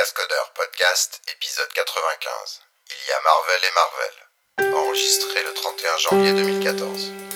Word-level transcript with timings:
Cascodeur 0.00 0.52
Podcast, 0.54 1.20
épisode 1.28 1.68
95. 1.74 2.62
Il 2.88 3.06
y 3.06 3.12
a 3.12 3.20
Marvel 3.20 3.60
et 3.68 3.74
Marvel. 4.64 4.74
Enregistré 4.74 5.42
le 5.42 5.52
31 5.52 5.96
janvier 5.98 6.32
2014. 6.32 7.29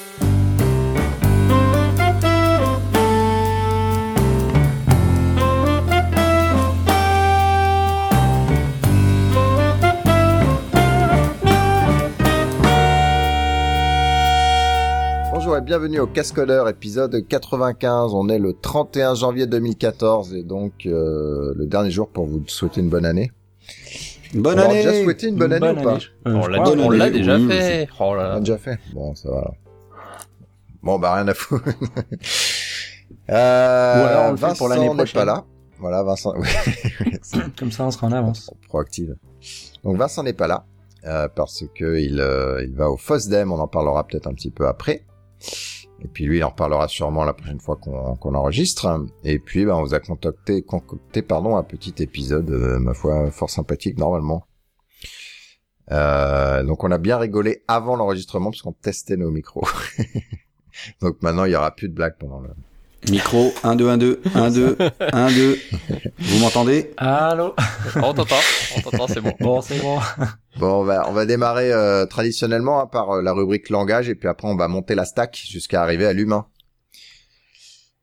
Bonjour 15.54 15.62
et 15.62 15.66
bienvenue 15.66 16.00
au 16.00 16.08
Cascodeur 16.08 16.68
épisode 16.68 17.28
95. 17.28 18.12
On 18.12 18.28
est 18.28 18.40
le 18.40 18.54
31 18.54 19.14
janvier 19.14 19.46
2014 19.46 20.34
et 20.34 20.42
donc 20.42 20.84
euh, 20.84 21.54
le 21.54 21.66
dernier 21.66 21.92
jour 21.92 22.08
pour 22.08 22.26
vous 22.26 22.42
souhaiter 22.48 22.80
une 22.80 22.88
bonne 22.88 23.06
année. 23.06 23.30
Bonne 24.34 24.58
on 24.58 24.62
année 24.62 24.82
déjà 24.82 25.04
souhaité 25.04 25.28
une 25.28 25.36
bonne 25.36 25.52
année 25.52 25.70
ou 25.70 25.80
pas 25.80 25.98
Euh, 26.26 26.32
on 26.32 26.48
l'a 26.48 26.60
on 26.60 27.08
déjà 27.08 27.36
oui, 27.38 27.46
fait. 27.46 27.88
Oh 28.00 28.06
On 28.06 28.14
là 28.14 28.28
l'a 28.30 28.40
déjà 28.40 28.58
fait. 28.58 28.80
Bon, 28.92 29.14
ça 29.14 29.30
va. 29.30 29.36
alors. 29.38 29.54
Bon, 30.82 30.98
bah 30.98 31.14
rien 31.14 31.28
à 31.28 31.34
foutre. 31.34 31.68
euh, 33.30 34.02
Ou 34.02 34.06
alors 34.08 34.24
on 34.24 34.30
le 34.32 34.36
fait 34.36 34.46
Vincent 34.46 34.58
pour 34.58 34.68
l'année 34.68 34.88
n'est 34.88 34.94
prochaine. 34.96 35.20
pas 35.20 35.24
là. 35.24 35.44
Voilà, 35.78 36.02
Vincent. 36.02 36.34
Comme 37.56 37.70
ça, 37.70 37.84
on 37.84 37.92
sera 37.92 38.08
en 38.08 38.12
avance. 38.12 38.50
proactive. 38.66 39.14
Donc 39.84 39.98
Vincent 39.98 40.24
n'est 40.24 40.32
pas 40.32 40.48
là 40.48 40.64
euh, 41.04 41.28
parce 41.32 41.62
que 41.76 41.96
il, 42.00 42.18
euh, 42.18 42.64
il 42.64 42.74
va 42.74 42.90
au 42.90 42.96
FOSDEM. 42.96 43.52
On 43.52 43.60
en 43.60 43.68
parlera 43.68 44.04
peut-être 44.04 44.26
un 44.26 44.34
petit 44.34 44.50
peu 44.50 44.66
après. 44.66 45.04
Et 46.00 46.08
puis 46.08 46.24
lui, 46.24 46.38
il 46.38 46.44
en 46.44 46.50
reparlera 46.50 46.86
sûrement 46.88 47.24
la 47.24 47.32
prochaine 47.32 47.60
fois 47.60 47.76
qu'on 47.76 48.16
qu'on 48.16 48.34
enregistre. 48.34 49.06
Et 49.24 49.38
puis, 49.38 49.64
bah, 49.64 49.76
on 49.76 49.82
vous 49.82 49.94
a 49.94 50.00
contacté, 50.00 50.62
concocté, 50.62 51.22
pardon, 51.22 51.56
un 51.56 51.62
petit 51.62 51.94
épisode, 52.02 52.50
euh, 52.50 52.78
ma 52.78 52.94
foi, 52.94 53.30
fort 53.30 53.50
sympathique 53.50 53.98
normalement. 53.98 54.46
Euh, 55.92 56.62
donc 56.62 56.82
on 56.82 56.90
a 56.90 56.98
bien 56.98 57.18
rigolé 57.18 57.62
avant 57.68 57.96
l'enregistrement 57.96 58.50
parce 58.50 58.62
qu'on 58.62 58.72
testait 58.72 59.16
nos 59.16 59.30
micros. 59.30 59.66
donc 61.00 61.22
maintenant, 61.22 61.44
il 61.44 61.52
y 61.52 61.56
aura 61.56 61.74
plus 61.74 61.88
de 61.88 61.94
blagues 61.94 62.16
pendant 62.18 62.40
le. 62.40 62.50
Micro 63.10 63.52
1 63.62 63.76
2 63.76 63.88
1 63.88 63.96
2 63.98 64.20
1 64.34 64.50
2 64.50 64.76
1 65.12 65.28
2. 65.32 65.58
Vous 66.18 66.38
m'entendez? 66.38 66.90
Allô? 66.96 67.54
On 67.96 68.14
t'entend, 68.14 68.36
on 68.76 68.80
t'entend, 68.80 69.06
c'est 69.08 69.20
bon. 69.20 69.32
Bon, 69.40 69.60
c'est 69.60 69.78
bon. 69.80 69.98
Bon, 70.58 70.80
on 70.80 70.84
va, 70.84 71.08
on 71.08 71.12
va 71.12 71.26
démarrer 71.26 71.72
euh, 71.72 72.06
traditionnellement 72.06 72.80
hein, 72.80 72.86
par 72.86 73.10
euh, 73.10 73.22
la 73.22 73.32
rubrique 73.32 73.68
langage 73.68 74.08
et 74.08 74.14
puis 74.14 74.28
après 74.28 74.48
on 74.48 74.56
va 74.56 74.68
monter 74.68 74.94
la 74.94 75.04
stack 75.04 75.36
jusqu'à 75.48 75.82
arriver 75.82 76.06
à 76.06 76.12
l'humain. 76.12 76.46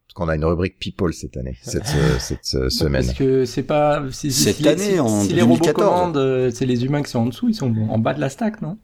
Parce 0.07 0.13
qu'on 0.13 0.27
a 0.29 0.35
une 0.35 0.43
rubrique 0.45 0.77
people 0.77 1.13
cette 1.13 1.37
année, 1.37 1.57
cette, 1.61 1.83
euh, 1.95 2.19
cette 2.19 2.53
euh, 2.55 2.69
semaine. 2.69 3.05
Parce 3.05 3.17
que 3.17 3.45
c'est 3.45 3.63
pas... 3.63 4.03
Si, 4.11 4.31
si- 4.31 4.43
Cette 4.43 4.57
si 4.57 4.63
les- 4.63 4.69
année, 4.69 4.91
si- 4.93 4.99
en 4.99 5.21
Si 5.23 5.33
les 5.33 5.41
robots 5.41 5.55
2014. 5.63 5.73
commandent, 5.89 6.17
euh, 6.17 6.51
c'est 6.53 6.65
les 6.65 6.83
humains 6.83 7.01
qui 7.01 7.09
sont 7.11 7.19
en 7.19 7.25
dessous, 7.27 7.47
ils 7.49 7.55
sont 7.55 7.73
en 7.89 7.97
bas 7.97 8.13
de 8.13 8.19
la 8.19 8.29
stack, 8.29 8.61
non? 8.61 8.77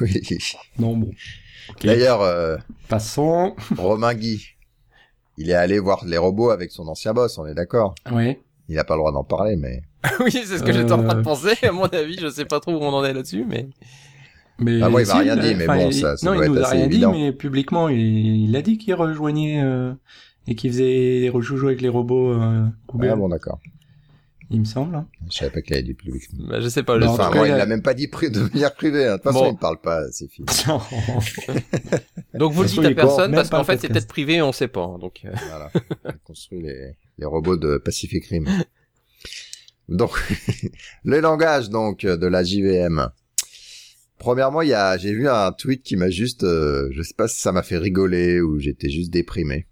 Oui. 0.00 0.20
Non, 0.78 0.96
bon. 0.96 1.10
D'ailleurs, 1.82 2.20
euh, 2.22 2.56
Passons. 2.88 3.54
Romain 3.76 4.14
Guy, 4.14 4.44
il 5.38 5.50
est 5.50 5.54
allé 5.54 5.78
voir 5.78 6.04
les 6.06 6.18
robots 6.18 6.50
avec 6.50 6.70
son 6.70 6.86
ancien 6.88 7.12
boss, 7.14 7.38
on 7.38 7.46
est 7.46 7.54
d'accord. 7.54 7.94
Oui. 8.10 8.36
Il 8.68 8.76
n'a 8.76 8.84
pas 8.84 8.94
le 8.94 9.00
droit 9.00 9.12
d'en 9.12 9.24
parler, 9.24 9.56
mais 9.56 9.82
oui, 10.20 10.30
c'est 10.30 10.58
ce 10.58 10.62
que 10.62 10.72
j'étais 10.72 10.92
en 10.92 11.02
train 11.02 11.14
de 11.14 11.20
Euh. 11.20 11.22
penser. 11.22 11.52
À 11.62 11.72
mon 11.72 11.86
avis, 11.86 12.18
je 12.20 12.28
sais 12.28 12.44
pas 12.44 12.60
trop 12.60 12.72
où 12.72 12.78
on 12.80 12.88
en 12.92 13.04
est 13.04 13.12
là-dessus, 13.12 13.44
mais. 13.48 13.68
Mais 14.58 14.80
Ah, 14.82 14.88
moi, 14.88 15.02
il 15.02 15.08
m'a 15.08 15.14
rien 15.18 15.36
dit, 15.36 15.54
mais 15.54 15.64
enfin, 15.68 15.76
bon, 15.78 15.88
il- 15.88 15.94
ça- 15.94 16.16
ça 16.16 16.26
Non, 16.30 16.36
doit 16.36 16.44
il 16.46 16.50
nous 16.52 16.58
être 16.58 16.64
a 16.64 16.68
assez 16.68 16.76
rien 16.76 16.86
évident. 16.86 17.12
dit, 17.12 17.20
mais 17.22 17.32
publiquement, 17.32 17.88
il, 17.88 17.98
il 18.48 18.54
a 18.56 18.62
dit 18.62 18.78
qu'il 18.78 18.94
rejoignait 18.94 19.62
euh, 19.62 19.92
et 20.46 20.54
qu'il 20.54 20.70
faisait 20.70 21.20
des 21.20 21.30
rejoues 21.30 21.66
avec 21.66 21.80
les 21.80 21.88
robots 21.88 22.32
euh, 22.32 22.64
ah 23.00 23.16
bon 23.16 23.28
d'accord. 23.28 23.58
Il 24.52 24.60
me 24.60 24.64
semble. 24.64 24.94
hein. 24.94 25.08
Je 25.30 25.36
savais 25.38 25.50
pas 25.50 25.62
qu'il 25.62 25.74
avait 25.74 25.82
dit 25.82 25.94
public. 25.94 26.22
Bah, 26.34 26.60
je 26.60 26.68
sais 26.68 26.82
pas. 26.82 27.00
Je 27.00 27.06
Enfin, 27.06 27.30
moi, 27.34 27.48
il 27.48 27.54
l'a 27.54 27.66
même 27.66 27.82
pas 27.82 27.94
dit 27.94 28.06
pri- 28.08 28.30
de 28.30 28.40
manière 28.40 28.74
privée. 28.74 29.06
hein. 29.06 29.12
De 29.12 29.16
toute 29.16 29.24
façon, 29.24 29.40
Bon. 29.40 29.50
il 29.50 29.54
me 29.54 29.58
parle 29.58 29.80
pas, 29.80 30.02
c'est 30.12 30.28
fini. 30.30 30.46
Donc 32.34 32.52
vous 32.52 32.62
le 32.62 32.68
dites 32.68 32.84
à 32.84 32.94
personne 32.94 33.32
parce 33.32 33.50
qu'en 33.50 33.64
fait 33.64 33.78
c'est 33.80 33.88
peut-être 33.88 34.06
privé, 34.08 34.40
on 34.42 34.52
sait 34.52 34.68
pas. 34.68 34.82
hein, 34.84 34.98
Donc. 34.98 35.20
euh, 35.24 35.30
Voilà. 35.48 35.70
Il 36.06 36.18
construit 36.24 36.62
les, 36.62 36.96
les 37.18 37.26
robots 37.26 37.56
de 37.56 37.78
Pacific 37.78 38.24
Rim. 38.26 38.46
Donc, 39.88 40.12
le 41.04 41.20
langage, 41.20 41.68
donc, 41.68 42.06
de 42.06 42.26
la 42.26 42.42
JVM. 42.44 43.08
Premièrement, 44.18 44.62
il 44.62 44.68
y 44.68 44.74
a, 44.74 44.96
j'ai 44.96 45.12
vu 45.12 45.28
un 45.28 45.50
tweet 45.52 45.82
qui 45.82 45.96
m'a 45.96 46.08
juste, 46.08 46.44
euh, 46.44 46.88
je 46.92 47.02
sais 47.02 47.14
pas 47.14 47.26
si 47.26 47.40
ça 47.40 47.50
m'a 47.50 47.62
fait 47.64 47.76
rigoler 47.78 48.40
ou 48.40 48.58
j'étais 48.60 48.88
juste 48.88 49.10
déprimé. 49.12 49.66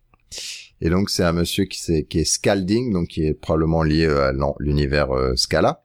Et 0.80 0.88
donc, 0.90 1.10
c'est 1.10 1.24
un 1.24 1.32
monsieur 1.32 1.64
qui, 1.64 1.78
c'est, 1.80 2.04
qui 2.04 2.20
est 2.20 2.24
Scalding, 2.24 2.92
donc 2.92 3.08
qui 3.08 3.24
est 3.26 3.34
probablement 3.34 3.82
lié 3.82 4.06
euh, 4.06 4.28
à 4.30 4.32
l'univers 4.60 5.10
euh, 5.14 5.34
Scala, 5.36 5.82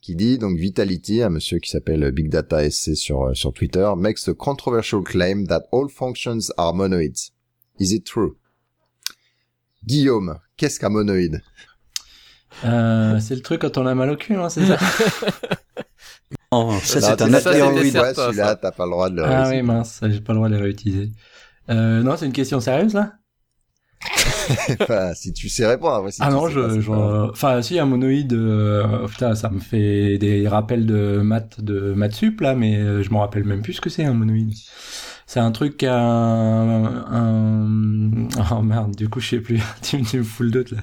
qui 0.00 0.16
dit, 0.16 0.36
donc, 0.38 0.58
Vitality, 0.58 1.22
un 1.22 1.28
monsieur 1.30 1.58
qui 1.58 1.70
s'appelle 1.70 2.10
Big 2.10 2.28
Data 2.28 2.68
SC 2.68 2.96
sur, 2.96 3.28
euh, 3.28 3.34
sur 3.34 3.52
Twitter, 3.52 3.88
makes 3.96 4.26
a 4.28 4.34
controversial 4.34 5.02
claim 5.02 5.46
that 5.46 5.62
all 5.72 5.88
functions 5.88 6.50
are 6.56 6.74
monoids. 6.74 7.30
Is 7.78 7.92
it 7.94 8.04
true? 8.04 8.36
Guillaume, 9.84 10.38
qu'est-ce 10.56 10.78
qu'un 10.80 10.88
monoïde? 10.90 11.40
Euh, 12.64 13.18
c'est 13.20 13.34
le 13.34 13.40
truc 13.42 13.62
quand 13.62 13.78
on 13.78 13.86
a 13.86 13.94
mal 13.94 14.10
au 14.10 14.16
cul, 14.16 14.34
hein, 14.36 14.48
c'est 14.48 14.66
ça? 14.66 14.76
Oh, 16.54 16.74
Ça, 16.82 17.00
c'est 17.00 17.22
un 17.22 17.32
astéroïde. 17.32 17.96
Ouais, 17.96 18.12
celui-là, 18.12 18.56
t'as 18.56 18.72
pas 18.72 18.84
le 18.84 18.90
droit 18.90 19.08
de 19.08 19.16
le 19.16 19.24
Ah 19.24 19.44
réussir. 19.44 19.62
oui, 19.62 19.62
mince, 19.66 20.00
j'ai 20.02 20.20
pas 20.20 20.34
le 20.34 20.36
droit 20.38 20.50
de 20.50 20.54
les 20.56 20.60
réutiliser. 20.60 21.10
Euh, 21.70 22.02
non, 22.02 22.14
c'est 22.18 22.26
une 22.26 22.32
question 22.32 22.60
sérieuse 22.60 22.92
là? 22.92 23.14
Enfin, 24.80 25.14
si 25.14 25.32
tu 25.32 25.48
sais 25.48 25.66
répondre, 25.66 26.10
si 26.12 26.24
Ah 26.24 26.30
non, 26.30 26.48
pas, 26.48 26.48
je, 26.48 26.80
je- 26.80 26.90
pas 26.90 27.30
enfin 27.32 27.62
si 27.62 27.78
un 27.80 27.84
monoïde, 27.86 28.32
euh, 28.34 29.08
putain, 29.08 29.34
ça 29.34 29.50
me 29.50 29.58
fait 29.58 30.18
des 30.18 30.46
rappels 30.46 30.86
de 30.86 31.20
maths 31.20 31.60
de 31.60 31.94
maths 31.94 32.14
sup 32.14 32.40
là, 32.40 32.54
mais 32.54 32.76
euh, 32.76 33.02
je 33.02 33.10
m'en 33.10 33.20
rappelle 33.20 33.42
même 33.44 33.60
plus 33.62 33.72
ce 33.74 33.80
que 33.80 33.90
c'est 33.90 34.04
un 34.04 34.14
monoïde. 34.14 34.54
C'est 35.26 35.40
un 35.40 35.50
truc 35.50 35.82
un, 35.82 36.84
un... 37.10 38.28
oh 38.52 38.62
merde, 38.62 38.94
du 38.94 39.08
coup 39.08 39.18
je 39.20 39.28
sais 39.30 39.40
plus, 39.40 39.60
tu, 39.82 39.98
me- 39.98 40.04
tu 40.04 40.18
me 40.18 40.22
fous 40.22 40.44
le 40.44 40.50
doute 40.50 40.70
là. 40.70 40.82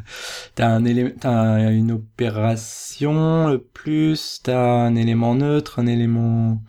T'as 0.56 0.68
un 0.70 0.86
élément, 0.86 1.12
t'as 1.20 1.72
une 1.72 1.92
opération, 1.92 3.48
le 3.50 3.60
plus, 3.60 4.42
t'as 4.44 4.60
un 4.88 4.96
élément 4.96 5.36
neutre, 5.36 5.80
un 5.80 5.88
élément 5.88 6.62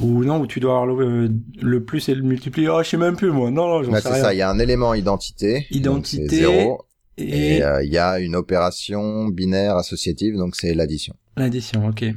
ou 0.00 0.24
non 0.24 0.40
où 0.40 0.46
tu 0.46 0.60
dois 0.60 0.72
avoir 0.82 0.86
le, 0.86 1.30
le 1.62 1.84
plus 1.84 2.08
et 2.08 2.14
le 2.14 2.22
multiplier. 2.22 2.68
Oh, 2.68 2.82
je 2.82 2.88
sais 2.88 2.96
même 2.96 3.16
plus 3.16 3.30
moi. 3.30 3.50
Non 3.50 3.68
non, 3.68 3.82
j'en 3.82 3.92
Ouais, 3.92 4.00
sais 4.00 4.08
c'est 4.08 4.14
rien. 4.14 4.22
ça, 4.24 4.34
il 4.34 4.38
y 4.38 4.42
a 4.42 4.50
un 4.50 4.58
élément 4.58 4.94
identité. 4.94 5.66
Identité, 5.70 6.26
c'est 6.28 6.36
zéro, 6.36 6.82
Et, 7.16 7.62
euh, 7.62 7.82
il 7.84 7.92
y 7.92 7.98
a 7.98 8.18
une 8.18 8.34
opération 8.36 9.26
binaire 9.28 9.76
associative, 9.76 10.36
donc 10.36 10.56
c'est 10.56 10.74
l'addition. 10.74 11.14
L'addition, 11.36 11.86
ok. 11.88 12.02
Et 12.02 12.14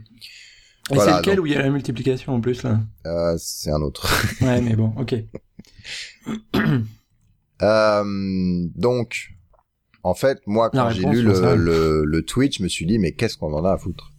Voilà, 0.89 1.11
c'est 1.13 1.17
lequel 1.19 1.35
donc- 1.35 1.43
où 1.43 1.47
il 1.47 1.53
y 1.53 1.55
a 1.55 1.61
la 1.61 1.69
multiplication 1.69 2.33
en 2.33 2.41
plus 2.41 2.63
là? 2.63 2.79
Euh, 3.05 3.35
c'est 3.37 3.71
un 3.71 3.81
autre. 3.81 4.07
Ouais, 4.41 4.61
mais 4.61 4.75
bon, 4.75 4.93
ok. 4.97 5.15
Euh, 7.63 8.03
donc, 8.75 9.29
en 10.03 10.13
fait, 10.13 10.39
moi, 10.45 10.69
quand 10.69 10.89
j'ai 10.91 11.03
lu 11.05 11.21
le, 11.23 11.55
le, 11.55 12.03
le 12.05 12.21
tweet, 12.23 12.55
je 12.57 12.63
me 12.63 12.67
suis 12.67 12.85
dit, 12.85 12.99
mais 12.99 13.13
qu'est-ce 13.13 13.35
qu'on 13.37 13.51
en 13.53 13.65
a 13.65 13.71
à 13.73 13.77
foutre? 13.77 14.11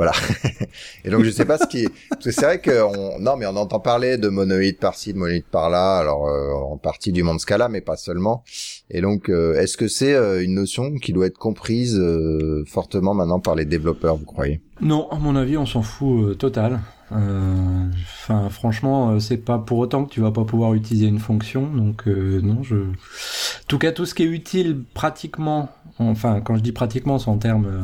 Voilà. 0.00 0.12
Et 1.04 1.10
donc, 1.10 1.24
je 1.24 1.30
sais 1.30 1.44
pas 1.44 1.58
ce 1.58 1.66
qui. 1.66 1.86
Parce 2.08 2.24
que 2.24 2.30
c'est 2.30 2.46
vrai 2.46 2.58
que... 2.58 2.82
On... 2.82 3.18
Non, 3.18 3.36
mais 3.36 3.44
on 3.44 3.54
entend 3.56 3.80
parler 3.80 4.16
de 4.16 4.30
monoïdes 4.30 4.78
par-ci, 4.78 5.12
de 5.12 5.18
monoïdes 5.18 5.44
par-là, 5.44 5.98
alors 5.98 6.26
euh, 6.26 6.54
en 6.54 6.78
partie 6.78 7.12
du 7.12 7.22
monde 7.22 7.38
Scala, 7.38 7.68
mais 7.68 7.82
pas 7.82 7.98
seulement. 7.98 8.42
Et 8.88 9.02
donc, 9.02 9.28
euh, 9.28 9.60
est-ce 9.60 9.76
que 9.76 9.88
c'est 9.88 10.14
euh, 10.14 10.42
une 10.42 10.54
notion 10.54 10.94
qui 10.94 11.12
doit 11.12 11.26
être 11.26 11.36
comprise 11.36 11.98
euh, 12.00 12.64
fortement 12.66 13.12
maintenant 13.12 13.40
par 13.40 13.56
les 13.56 13.66
développeurs, 13.66 14.16
vous 14.16 14.24
croyez? 14.24 14.62
Non, 14.80 15.06
à 15.10 15.16
mon 15.16 15.36
avis, 15.36 15.58
on 15.58 15.66
s'en 15.66 15.82
fout 15.82 16.30
euh, 16.30 16.34
total. 16.34 16.80
Euh, 17.12 17.86
Enfin, 18.22 18.48
franchement, 18.50 19.10
euh, 19.10 19.18
c'est 19.18 19.38
pas 19.38 19.58
pour 19.58 19.78
autant 19.78 20.04
que 20.04 20.12
tu 20.12 20.20
vas 20.20 20.30
pas 20.30 20.44
pouvoir 20.44 20.74
utiliser 20.74 21.06
une 21.06 21.18
fonction. 21.18 21.66
Donc, 21.74 22.06
euh, 22.06 22.40
non, 22.42 22.62
je. 22.62 22.76
En 22.76 22.92
tout 23.68 23.78
cas, 23.78 23.92
tout 23.92 24.06
ce 24.06 24.14
qui 24.14 24.22
est 24.22 24.26
utile 24.26 24.84
pratiquement. 24.94 25.70
Enfin, 25.98 26.40
quand 26.40 26.56
je 26.56 26.60
dis 26.62 26.72
pratiquement, 26.72 27.18
c'est 27.18 27.28
en 27.30 27.38
termes. 27.38 27.66
euh, 27.66 27.80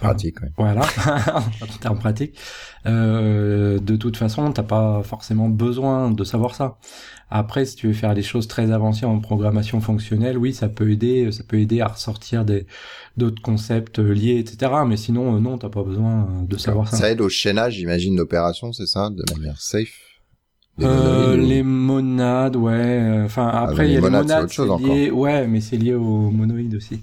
Pratique, 0.00 0.40
ouais. 0.42 0.48
Voilà, 0.56 0.82
en 1.62 1.66
termes 1.80 1.98
pratiques. 1.98 2.38
Euh, 2.86 3.78
de 3.78 3.96
toute 3.96 4.16
façon, 4.16 4.50
t'as 4.52 4.62
pas 4.62 5.02
forcément 5.02 5.48
besoin 5.48 6.10
de 6.10 6.24
savoir 6.24 6.54
ça. 6.54 6.78
Après, 7.34 7.64
si 7.64 7.76
tu 7.76 7.86
veux 7.86 7.92
faire 7.94 8.12
des 8.14 8.22
choses 8.22 8.46
très 8.46 8.70
avancées 8.72 9.06
en 9.06 9.18
programmation 9.18 9.80
fonctionnelle, 9.80 10.36
oui, 10.36 10.52
ça 10.52 10.68
peut 10.68 10.90
aider, 10.90 11.32
ça 11.32 11.42
peut 11.44 11.58
aider 11.58 11.80
à 11.80 11.88
ressortir 11.88 12.44
des 12.44 12.66
d'autres 13.16 13.40
concepts 13.40 13.98
euh, 13.98 14.12
liés, 14.12 14.38
etc. 14.38 14.72
Mais 14.86 14.98
sinon, 14.98 15.36
euh, 15.36 15.40
non, 15.40 15.56
t'as 15.56 15.70
pas 15.70 15.82
besoin 15.82 16.28
de 16.46 16.56
savoir 16.58 16.88
ça. 16.88 16.98
Ça 16.98 17.10
aide 17.10 17.22
au 17.22 17.30
chaînage, 17.30 17.74
j'imagine, 17.76 18.16
d'opérations, 18.16 18.72
c'est 18.74 18.86
ça 18.86 19.08
De 19.08 19.24
manière 19.34 19.58
safe? 19.60 19.98
Euh, 20.80 21.36
les 21.36 21.62
monades, 21.62 22.56
ouais. 22.56 22.72
euh, 22.72 23.24
Enfin, 23.24 23.48
après, 23.48 23.84
mais 23.84 23.88
il 23.88 23.92
y 23.94 23.96
a 23.96 24.00
les 24.00 24.06
les 24.06 24.10
monades, 24.10 24.48
c'est 24.50 24.64
monades, 24.64 24.80
lié, 24.82 25.10
ouais, 25.10 25.46
mais 25.46 25.60
c'est 25.60 25.76
lié 25.76 25.94
aux 25.94 26.30
monoïdes 26.30 26.74
aussi. 26.74 27.00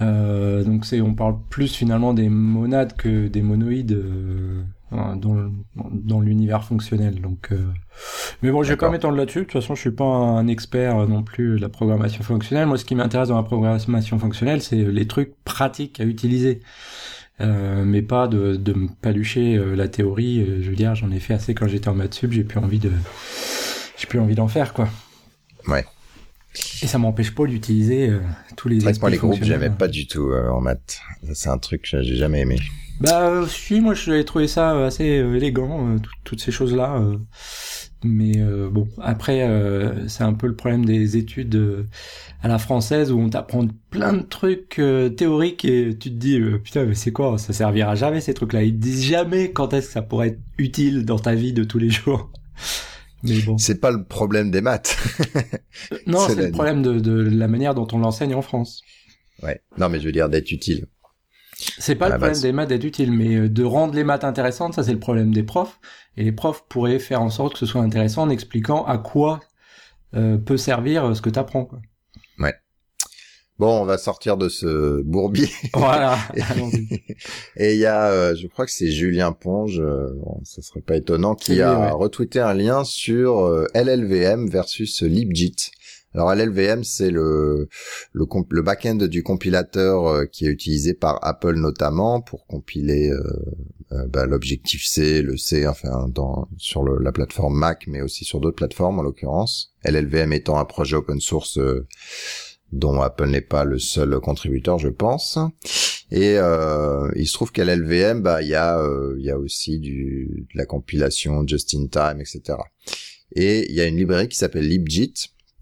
Euh, 0.00 0.62
donc 0.64 0.84
c'est, 0.84 1.00
on 1.00 1.14
parle 1.14 1.36
plus 1.50 1.74
finalement 1.74 2.14
des 2.14 2.28
monades 2.28 2.94
que 2.96 3.28
des 3.28 3.42
monoïdes 3.42 3.92
euh, 3.92 4.62
dans, 4.90 6.20
l'univers 6.20 6.64
fonctionnel. 6.64 7.20
Donc, 7.20 7.48
euh, 7.52 7.58
Mais 8.42 8.50
bon, 8.50 8.62
je 8.62 8.68
vais 8.68 8.76
pas 8.76 8.86
D'accord. 8.86 8.92
m'étendre 8.92 9.16
là-dessus. 9.16 9.40
De 9.40 9.44
toute 9.44 9.52
façon, 9.52 9.74
je 9.74 9.80
suis 9.80 9.90
pas 9.90 10.04
un 10.04 10.46
expert 10.46 10.98
euh, 10.98 11.06
non 11.06 11.22
plus 11.22 11.56
de 11.56 11.60
la 11.60 11.68
programmation 11.68 12.22
fonctionnelle. 12.22 12.66
Moi, 12.66 12.78
ce 12.78 12.84
qui 12.84 12.94
m'intéresse 12.94 13.28
dans 13.28 13.36
la 13.36 13.42
programmation 13.42 14.18
fonctionnelle, 14.18 14.62
c'est 14.62 14.76
les 14.76 15.06
trucs 15.06 15.34
pratiques 15.44 16.00
à 16.00 16.04
utiliser. 16.04 16.60
Euh, 17.40 17.84
mais 17.84 18.02
pas 18.02 18.26
de, 18.26 18.56
de 18.56 18.72
me 18.72 18.88
palucher 19.00 19.56
euh, 19.56 19.76
la 19.76 19.88
théorie. 19.88 20.40
Euh, 20.40 20.62
je 20.62 20.70
veux 20.70 20.76
dire, 20.76 20.94
j'en 20.94 21.10
ai 21.10 21.20
fait 21.20 21.34
assez 21.34 21.54
quand 21.54 21.68
j'étais 21.68 21.88
en 21.88 21.94
maths 21.94 22.14
sup. 22.14 22.32
J'ai 22.32 22.44
plus 22.44 22.58
envie 22.58 22.80
de, 22.80 22.90
j'ai 23.96 24.06
plus 24.06 24.18
envie 24.18 24.34
d'en 24.34 24.48
faire, 24.48 24.74
quoi. 24.74 24.88
Ouais. 25.68 25.84
Et 26.82 26.86
ça 26.86 26.98
m'empêche 26.98 27.32
pas 27.34 27.46
d'utiliser 27.46 28.08
euh, 28.08 28.20
tous 28.56 28.68
les 28.68 28.80
C'est 28.80 28.86
vrai 28.86 28.94
que 28.94 29.00
moi, 29.00 29.10
les 29.10 29.18
groupes, 29.18 29.42
j'aimais 29.42 29.70
pas 29.70 29.86
du 29.86 30.06
tout 30.06 30.32
en 30.32 30.60
maths. 30.60 31.00
C'est 31.32 31.50
un 31.50 31.58
truc 31.58 31.82
que 31.82 32.02
j'ai 32.02 32.16
jamais 32.16 32.40
aimé. 32.40 32.58
Bah, 33.00 33.28
euh, 33.30 33.46
si, 33.46 33.80
moi, 33.80 33.94
j'ai 33.94 34.24
trouvé 34.24 34.48
ça 34.48 34.74
euh, 34.74 34.86
assez 34.88 35.18
euh, 35.18 35.36
élégant, 35.36 35.88
euh, 35.94 35.98
tout- 35.98 36.10
toutes 36.24 36.40
ces 36.40 36.50
choses-là. 36.50 36.96
euh. 37.00 37.16
mais 38.04 38.38
euh, 38.38 38.68
bon, 38.70 38.88
après, 39.00 39.42
euh, 39.48 40.08
c'est 40.08 40.24
un 40.24 40.32
peu 40.34 40.46
le 40.48 40.56
problème 40.56 40.84
des 40.84 41.16
études 41.16 41.54
euh, 41.56 41.86
à 42.42 42.48
la 42.48 42.58
française 42.58 43.12
où 43.12 43.18
on 43.20 43.28
t'apprend 43.30 43.66
plein 43.90 44.14
de 44.14 44.22
trucs 44.22 44.78
euh, 44.80 45.08
théoriques 45.10 45.64
et 45.64 45.96
tu 45.98 46.10
te 46.10 46.14
dis, 46.16 46.40
euh, 46.40 46.58
putain, 46.58 46.84
mais 46.86 46.94
c'est 46.94 47.12
quoi? 47.12 47.38
Ça 47.38 47.52
servira 47.52 47.94
jamais 47.94 48.20
ces 48.20 48.34
trucs-là. 48.34 48.64
Ils 48.64 48.74
te 48.74 48.78
disent 48.82 49.04
jamais 49.04 49.52
quand 49.52 49.72
est-ce 49.74 49.86
que 49.88 49.92
ça 49.92 50.02
pourrait 50.02 50.28
être 50.28 50.40
utile 50.58 51.04
dans 51.04 51.18
ta 51.20 51.34
vie 51.36 51.52
de 51.52 51.62
tous 51.64 51.78
les 51.78 51.90
jours. 51.90 52.30
Mais 53.22 53.38
bon. 53.42 53.58
C'est 53.58 53.80
pas 53.80 53.90
le 53.92 54.04
problème 54.04 54.50
des 54.50 54.60
maths. 54.60 54.96
Non, 56.06 56.20
c'est 56.28 56.34
le 56.34 56.50
problème 56.50 56.82
de, 56.82 56.98
de 56.98 57.12
la 57.12 57.48
manière 57.48 57.74
dont 57.74 57.86
on 57.92 57.98
l'enseigne 57.98 58.34
en 58.34 58.42
France. 58.42 58.82
ouais. 59.42 59.60
Non, 59.76 59.88
mais 59.88 60.00
je 60.00 60.06
veux 60.06 60.12
dire 60.12 60.28
d'être 60.28 60.50
utile. 60.50 60.86
C'est 61.58 61.96
pas 61.96 62.08
le 62.08 62.12
problème 62.14 62.30
base. 62.30 62.42
des 62.42 62.52
maths 62.52 62.68
d'être 62.68 62.84
utile, 62.84 63.12
mais 63.12 63.34
euh, 63.34 63.48
de 63.48 63.64
rendre 63.64 63.94
les 63.94 64.04
maths 64.04 64.24
intéressantes, 64.24 64.74
ça 64.74 64.84
c'est 64.84 64.92
le 64.92 65.00
problème 65.00 65.32
des 65.32 65.42
profs. 65.42 65.80
Et 66.16 66.24
les 66.24 66.32
profs 66.32 66.64
pourraient 66.68 66.98
faire 66.98 67.20
en 67.20 67.30
sorte 67.30 67.54
que 67.54 67.58
ce 67.58 67.66
soit 67.66 67.82
intéressant 67.82 68.22
en 68.22 68.30
expliquant 68.30 68.84
à 68.84 68.98
quoi 68.98 69.40
euh, 70.14 70.38
peut 70.38 70.56
servir 70.56 71.04
euh, 71.04 71.14
ce 71.14 71.22
que 71.22 71.30
t'apprends. 71.30 71.64
Quoi. 71.64 71.80
Bon, 73.58 73.80
on 73.80 73.84
va 73.84 73.98
sortir 73.98 74.36
de 74.36 74.48
ce 74.48 75.02
bourbier. 75.02 75.48
Voilà. 75.74 76.16
Et 77.56 77.74
il 77.74 77.80
y 77.80 77.86
a, 77.86 78.08
euh, 78.08 78.36
je 78.36 78.46
crois 78.46 78.64
que 78.66 78.70
c'est 78.70 78.92
Julien 78.92 79.32
Ponge, 79.32 79.80
euh, 79.80 80.12
bon, 80.14 80.40
ça 80.44 80.62
serait 80.62 80.80
pas 80.80 80.94
étonnant, 80.94 81.34
qui 81.34 81.60
a 81.60 81.80
ouais. 81.80 81.90
retweeté 81.90 82.38
un 82.38 82.54
lien 82.54 82.84
sur 82.84 83.40
euh, 83.40 83.66
LLVM 83.74 84.48
versus 84.48 85.02
LibJit. 85.02 85.72
Alors 86.14 86.32
LLVM, 86.34 86.84
c'est 86.84 87.10
le 87.10 87.68
le, 88.12 88.26
le 88.50 88.62
back-end 88.62 88.96
du 88.96 89.22
compilateur 89.22 90.06
euh, 90.06 90.24
qui 90.26 90.46
est 90.46 90.50
utilisé 90.50 90.94
par 90.94 91.18
Apple 91.22 91.54
notamment 91.56 92.20
pour 92.20 92.46
compiler 92.46 93.10
euh, 93.10 93.22
euh, 93.92 94.06
bah, 94.08 94.26
l'objectif 94.26 94.84
C, 94.86 95.22
le 95.22 95.36
C, 95.36 95.66
enfin 95.66 96.08
dans 96.08 96.48
sur 96.56 96.82
le- 96.82 96.98
la 97.02 97.12
plateforme 97.12 97.56
Mac, 97.58 97.84
mais 97.86 98.00
aussi 98.02 98.24
sur 98.24 98.40
d'autres 98.40 98.56
plateformes 98.56 98.98
en 98.98 99.02
l'occurrence. 99.02 99.74
LLVM 99.84 100.32
étant 100.32 100.58
un 100.58 100.64
projet 100.64 100.96
open 100.96 101.20
source 101.20 101.58
euh, 101.58 101.86
dont 102.72 103.00
Apple 103.00 103.28
n'est 103.28 103.40
pas 103.40 103.64
le 103.64 103.78
seul 103.78 104.18
contributeur, 104.20 104.78
je 104.78 104.88
pense. 104.88 105.38
Et 106.10 106.36
euh, 106.38 107.10
il 107.16 107.26
se 107.26 107.34
trouve 107.34 107.52
qu'à 107.52 107.64
l'LVM, 107.64 108.22
bah 108.22 108.40
il 108.42 108.48
y 108.48 108.54
a 108.54 108.78
euh, 108.78 109.14
y 109.18 109.30
a 109.30 109.38
aussi 109.38 109.78
du 109.78 110.46
de 110.52 110.58
la 110.58 110.64
compilation 110.66 111.46
just 111.46 111.74
in 111.74 111.86
time, 111.86 112.20
etc. 112.20 112.58
Et 113.34 113.68
il 113.70 113.74
y 113.74 113.80
a 113.80 113.86
une 113.86 113.96
librairie 113.96 114.28
qui 114.28 114.38
s'appelle 114.38 114.66
LibJit 114.66 115.12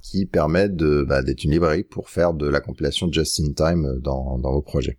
qui 0.07 0.25
permet 0.25 0.69
de 0.69 1.05
bah, 1.07 1.23
d'être 1.23 1.43
une 1.43 1.51
librairie 1.51 1.83
pour 1.83 2.11
faire 2.11 2.33
de 2.33 2.47
la 2.47 2.61
compilation 2.61 3.11
just 3.11 3.41
in 3.41 3.53
time 3.53 3.99
dans 4.01 4.39
dans 4.39 4.53
vos 4.53 4.63
projets. 4.63 4.99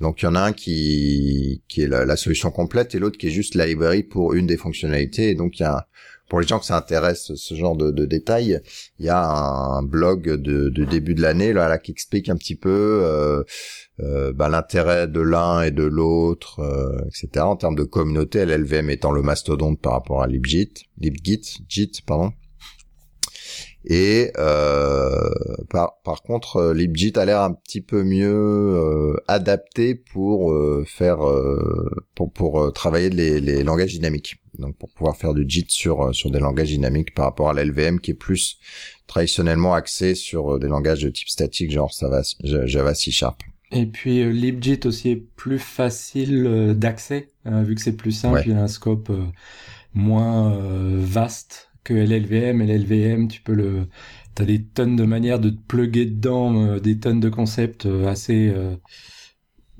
Donc 0.00 0.22
il 0.22 0.24
y 0.24 0.28
en 0.28 0.34
a 0.34 0.40
un 0.40 0.52
qui 0.52 1.62
qui 1.68 1.82
est 1.82 1.88
la, 1.88 2.16
solution 2.16 2.50
complète 2.50 2.94
et 2.94 2.98
l'autre 2.98 3.18
qui 3.18 3.26
est 3.26 3.30
juste 3.30 3.54
la 3.54 3.66
librairie 3.66 4.04
pour 4.04 4.32
une 4.32 4.46
des 4.46 4.56
fonctionnalités. 4.56 5.30
Et 5.30 5.34
donc 5.34 5.58
il 5.58 5.62
y 5.62 5.66
a 5.66 5.86
pour 6.30 6.40
les 6.40 6.46
gens 6.46 6.58
que 6.58 6.66
ça 6.66 6.76
intéresse 6.76 7.32
ce 7.34 7.54
genre 7.54 7.76
de, 7.76 7.90
de 7.90 8.04
détails, 8.04 8.60
il 8.98 9.06
y 9.06 9.08
a 9.08 9.26
un 9.26 9.82
blog 9.82 10.28
de, 10.28 10.68
de 10.68 10.84
début 10.84 11.14
de 11.14 11.22
l'année 11.22 11.54
là, 11.54 11.68
là 11.68 11.78
qui 11.78 11.90
explique 11.90 12.28
un 12.28 12.36
petit 12.36 12.54
peu 12.54 13.00
euh, 13.02 13.42
euh, 14.00 14.32
bah, 14.34 14.50
l'intérêt 14.50 15.08
de 15.08 15.20
l'un 15.20 15.62
et 15.62 15.70
de 15.70 15.84
l'autre, 15.84 16.60
euh, 16.60 16.98
etc. 17.06 17.44
En 17.46 17.56
termes 17.56 17.76
de 17.76 17.84
communauté, 17.84 18.44
LLVM 18.44 18.90
étant 18.90 19.10
le 19.10 19.22
mastodonte 19.22 19.80
par 19.80 19.92
rapport 19.92 20.22
à 20.22 20.26
LibGit, 20.26 20.72
LibGit, 20.98 21.64
Git, 21.66 21.92
pardon. 22.06 22.32
Et 23.84 24.32
euh, 24.38 25.30
par, 25.70 26.00
par 26.04 26.22
contre, 26.22 26.56
euh, 26.56 26.74
LibGit 26.74 27.12
a 27.16 27.24
l'air 27.24 27.40
un 27.42 27.52
petit 27.52 27.80
peu 27.80 28.02
mieux 28.02 28.28
euh, 28.34 29.16
adapté 29.28 29.94
pour 29.94 30.52
euh, 30.52 30.84
faire 30.86 31.26
euh, 31.26 31.88
pour, 32.14 32.32
pour 32.32 32.60
euh, 32.60 32.70
travailler 32.70 33.08
les, 33.10 33.40
les 33.40 33.62
langages 33.62 33.92
dynamiques. 33.94 34.36
Donc 34.58 34.76
pour 34.76 34.90
pouvoir 34.90 35.16
faire 35.16 35.32
du 35.34 35.44
JIT 35.48 35.70
sur 35.70 36.14
sur 36.14 36.30
des 36.30 36.40
langages 36.40 36.68
dynamiques 36.68 37.14
par 37.14 37.26
rapport 37.26 37.48
à 37.48 37.54
l'LVM 37.54 38.00
qui 38.00 38.10
est 38.10 38.14
plus 38.14 38.58
traditionnellement 39.06 39.74
axé 39.74 40.14
sur 40.14 40.58
des 40.58 40.68
langages 40.68 41.02
de 41.02 41.10
type 41.10 41.28
statique, 41.28 41.70
genre 41.70 41.90
Java, 41.98 42.22
Java 42.42 42.94
C 42.94 43.10
Sharp. 43.10 43.40
Et 43.70 43.86
puis 43.86 44.20
euh, 44.22 44.30
LibGit 44.30 44.80
aussi 44.86 45.10
est 45.10 45.16
plus 45.36 45.58
facile 45.58 46.46
euh, 46.46 46.74
d'accès, 46.74 47.28
euh, 47.46 47.62
vu 47.62 47.74
que 47.74 47.80
c'est 47.80 47.96
plus 47.96 48.12
simple, 48.12 48.36
Ouais. 48.36 48.42
il 48.46 48.52
a 48.52 48.62
un 48.62 48.68
scope 48.68 49.10
euh, 49.10 49.24
moins 49.94 50.52
euh, 50.54 50.96
vaste 51.00 51.67
LLVM. 51.94 52.62
LLVM, 52.62 53.28
tu 53.28 53.40
peux 53.42 53.54
le... 53.54 53.88
T'as 54.34 54.44
des 54.44 54.62
tonnes 54.64 54.96
de 54.96 55.04
manières 55.04 55.40
de 55.40 55.50
te 55.50 55.60
plugger 55.66 56.06
dedans, 56.06 56.64
euh, 56.64 56.80
des 56.80 56.98
tonnes 57.00 57.20
de 57.20 57.28
concepts 57.28 57.86
euh, 57.86 58.06
assez 58.06 58.52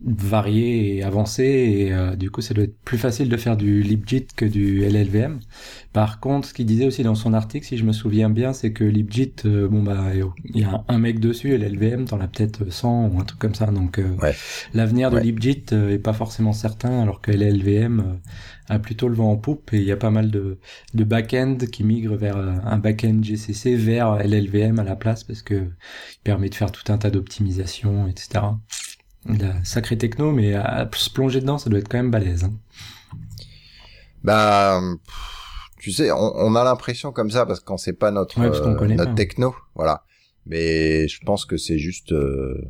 variés 0.05 0.97
et 0.97 1.03
avancés, 1.03 1.43
et 1.45 1.93
euh, 1.93 2.15
du 2.17 2.31
coup 2.31 2.41
ça 2.41 2.55
doit 2.55 2.65
être 2.65 2.79
plus 2.85 2.99
facile 2.99 3.29
de 3.29 3.37
faire 3.37 3.57
du 3.57 3.83
LibGit 3.83 4.27
que 4.37 4.45
du 4.45 4.83
LLVM. 4.85 5.41
Par 5.93 6.21
contre, 6.21 6.49
ce 6.49 6.55
qu'il 6.55 6.67
disait 6.67 6.87
aussi 6.87 7.03
dans 7.03 7.15
son 7.17 7.35
article, 7.35 7.67
si 7.67 7.77
je 7.77 7.85
me 7.85 7.93
souviens 7.93 8.31
bien, 8.31 8.53
c'est 8.53 8.73
que 8.73 8.85
LibGit, 8.85 9.35
euh, 9.45 9.69
bon 9.69 9.83
bah 9.83 10.13
il 10.45 10.61
y 10.61 10.65
a 10.65 10.85
un 10.89 10.99
mec 10.99 11.19
dessus, 11.21 11.53
et 11.53 11.59
LLVM, 11.59 12.05
t'en 12.07 12.21
as 12.21 12.29
peut-être 12.29 12.71
100 12.73 13.09
ou 13.09 13.19
un 13.21 13.25
truc 13.25 13.39
comme 13.41 13.55
ça, 13.55 13.67
donc 13.67 13.99
euh, 13.99 14.15
Ouais. 14.23 14.35
l'avenir 14.75 15.11
de 15.11 15.17
Ouais. 15.17 15.23
LibGit 15.23 15.65
euh, 15.73 15.91
est 15.91 15.99
pas 15.99 16.13
forcément 16.13 16.53
certain, 16.53 17.03
alors 17.03 17.21
que 17.21 17.31
LLVM 17.33 18.01
euh, 18.01 18.05
a 18.69 18.79
plutôt 18.79 19.09
le 19.09 19.15
vent 19.17 19.31
en 19.33 19.37
poupe, 19.37 19.73
et 19.73 19.79
il 19.79 19.85
y 19.85 19.93
a 19.93 19.97
pas 19.97 20.11
mal 20.11 20.31
de, 20.31 20.59
de 20.95 21.05
back-end 21.05 21.57
qui 21.73 21.85
migrent 21.85 22.17
vers 22.17 22.37
un 22.37 22.79
back-end 22.79 23.21
GCC 23.23 23.75
vers 23.77 24.17
LLVM 24.23 24.79
à 24.79 24.85
la 24.85 24.95
place, 24.97 25.25
parce 25.25 25.43
que 25.43 25.55
il 25.55 26.21
permet 26.23 26.49
de 26.51 26.55
faire 26.55 26.71
tout 26.71 26.93
un 26.93 26.99
tas 26.99 27.11
d'optimisations, 27.11 28.07
etc. 28.09 28.45
La 29.29 29.63
sacrée 29.65 29.99
techno, 29.99 30.33
mais 30.33 30.55
à 30.55 30.89
se 30.95 31.11
plonger 31.11 31.41
dedans, 31.41 31.59
ça 31.59 31.69
doit 31.69 31.79
être 31.81 31.89
quand 31.89 31.99
même 31.99 32.11
balèze. 32.11 32.45
hein. 32.45 32.53
Bah, 34.25 34.81
tu 35.79 35.93
sais, 35.93 36.11
on, 36.11 36.17
on 36.37 36.55
a 36.57 36.65
l'impression 36.65 37.13
comme 37.13 37.31
ça 37.31 37.47
parce 37.47 37.61
qu'on 37.61 37.77
sait 37.77 37.93
pas 37.93 38.11
notre 38.11 38.41
Ouais, 38.41 38.47
euh, 38.47 38.87
notre 38.95 39.11
pas. 39.11 39.15
techno, 39.15 39.55
voilà. 39.75 40.05
Mais 40.47 41.07
je 41.09 41.21
pense 41.21 41.45
que 41.45 41.57
c'est 41.57 41.79
juste, 41.79 42.13
euh, 42.13 42.61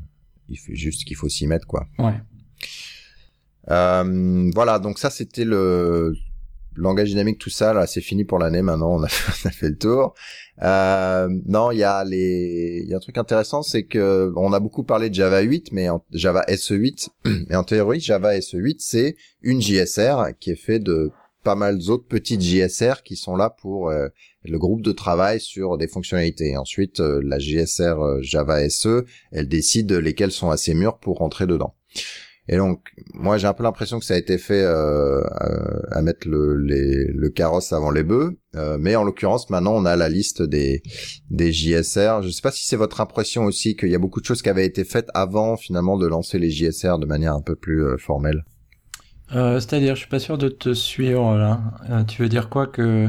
il 0.49 0.58
faut 0.58 0.75
juste 0.75 1.05
qu'il 1.05 1.16
faut 1.16 1.28
s'y 1.28 1.46
mettre 1.46 1.66
quoi. 1.66 1.87
Ouais. 1.99 2.20
Euh, 3.70 4.50
voilà, 4.54 4.78
donc 4.78 4.99
ça 4.99 5.11
c'était 5.11 5.44
le 5.44 6.14
langage 6.75 7.09
dynamique, 7.09 7.38
tout 7.38 7.50
ça 7.50 7.73
là, 7.73 7.87
c'est 7.87 8.00
fini 8.00 8.25
pour 8.25 8.38
l'année. 8.38 8.62
Maintenant, 8.62 8.90
on 8.97 9.02
a, 9.02 9.06
on 9.44 9.49
a 9.49 9.50
fait 9.50 9.68
le 9.71 9.78
tour. 9.78 10.14
Euh, 10.62 11.29
non, 11.47 11.71
il 11.71 11.79
y 11.79 11.85
a 11.85 12.05
les, 12.05 12.83
il 12.85 12.91
y 12.91 12.95
a 12.95 12.97
un 12.97 13.00
truc 13.00 13.19
intéressant, 13.19 13.62
c'est 13.62 13.85
que 13.85 14.33
on 14.37 14.53
a 14.53 14.61
beaucoup 14.61 14.83
parlé 14.83 15.09
de 15.09 15.15
Java 15.15 15.41
8, 15.41 15.73
mais 15.73 15.88
en, 15.88 16.05
Java 16.12 16.45
SE8, 16.49 17.09
mais 17.49 17.57
en 17.57 17.65
théorie, 17.65 18.00
Java 18.00 18.37
SE8 18.37 18.77
c'est 18.79 19.17
une 19.43 19.61
JSR 19.61 20.37
qui 20.41 20.50
est 20.50 20.57
fait 20.57 20.81
de 20.81 21.12
pas 21.45 21.55
mal 21.55 21.79
d'autres 21.79 22.07
petites 22.07 22.43
JSR 22.43 23.03
qui 23.03 23.17
sont 23.17 23.37
là 23.37 23.49
pour 23.49 23.88
euh, 23.88 24.09
le 24.45 24.59
groupe 24.59 24.83
de 24.83 24.93
travail 24.93 25.41
sur 25.41 25.79
des 25.79 25.88
fonctionnalités. 25.88 26.50
Et 26.50 26.57
ensuite, 26.57 27.00
euh, 27.00 27.21
la 27.25 27.38
JSR 27.38 28.00
euh, 28.00 28.19
Java 28.21 28.69
SE, 28.69 29.05
elle 29.33 29.49
décide 29.49 29.91
lesquelles 29.93 30.33
sont 30.33 30.50
assez 30.50 30.75
mûres 30.75 30.99
pour 30.99 31.19
rentrer 31.19 31.47
dedans. 31.47 31.75
Et 32.49 32.57
donc, 32.57 32.81
moi, 33.14 33.37
j'ai 33.38 33.47
un 33.47 33.52
peu 33.52 33.62
l'impression 33.62 33.99
que 33.99 34.05
ça 34.07 34.14
a 34.14 34.17
été 34.17 34.38
fait 34.38 34.62
euh, 34.62 35.21
euh, 35.21 35.81
à 35.90 36.00
mettre 36.02 36.26
le, 36.28 36.57
les- 36.57 37.07
le 37.12 37.28
carrosse 37.28 37.73
avant 37.73 37.90
les 37.90 38.02
bœufs. 38.02 38.38
Euh, 38.57 38.78
mais 38.81 38.97
en 38.97 39.05
l'occurrence, 39.05 39.50
maintenant, 39.50 39.75
on 39.75 39.85
a 39.85 39.97
la 39.97 40.09
liste 40.09 40.43
des, 40.43 40.83
des 41.31 41.52
JSR. 41.52 42.23
Je 42.23 42.31
sais 42.31 42.40
pas 42.43 42.50
si 42.50 42.64
c'est 42.67 42.76
votre 42.76 43.00
impression 43.02 43.45
aussi 43.45 43.76
qu'il 43.76 43.90
y 43.90 43.95
a 43.95 43.99
beaucoup 43.99 44.21
de 44.21 44.25
choses 44.26 44.40
qui 44.43 44.49
avaient 44.49 44.67
été 44.67 44.85
faites 44.85 45.09
avant, 45.14 45.57
finalement, 45.57 45.99
de 45.99 46.07
lancer 46.07 46.38
les 46.38 46.50
JSR 46.50 46.99
de 46.99 47.07
manière 47.07 47.35
un 47.35 47.43
peu 47.43 47.55
plus 47.55 47.85
euh, 47.85 47.97
formelle. 47.99 48.45
Euh, 49.35 49.61
C'est-à-dire, 49.61 49.95
je 49.95 50.00
suis 50.00 50.09
pas 50.09 50.19
sûr 50.19 50.38
de 50.38 50.49
te 50.49 50.73
suivre 50.73 51.37
là. 51.37 51.61
Euh, 51.90 52.05
tu 52.05 52.23
veux 52.23 52.28
dire 52.31 52.49
quoi 52.49 52.67
que 52.67 53.09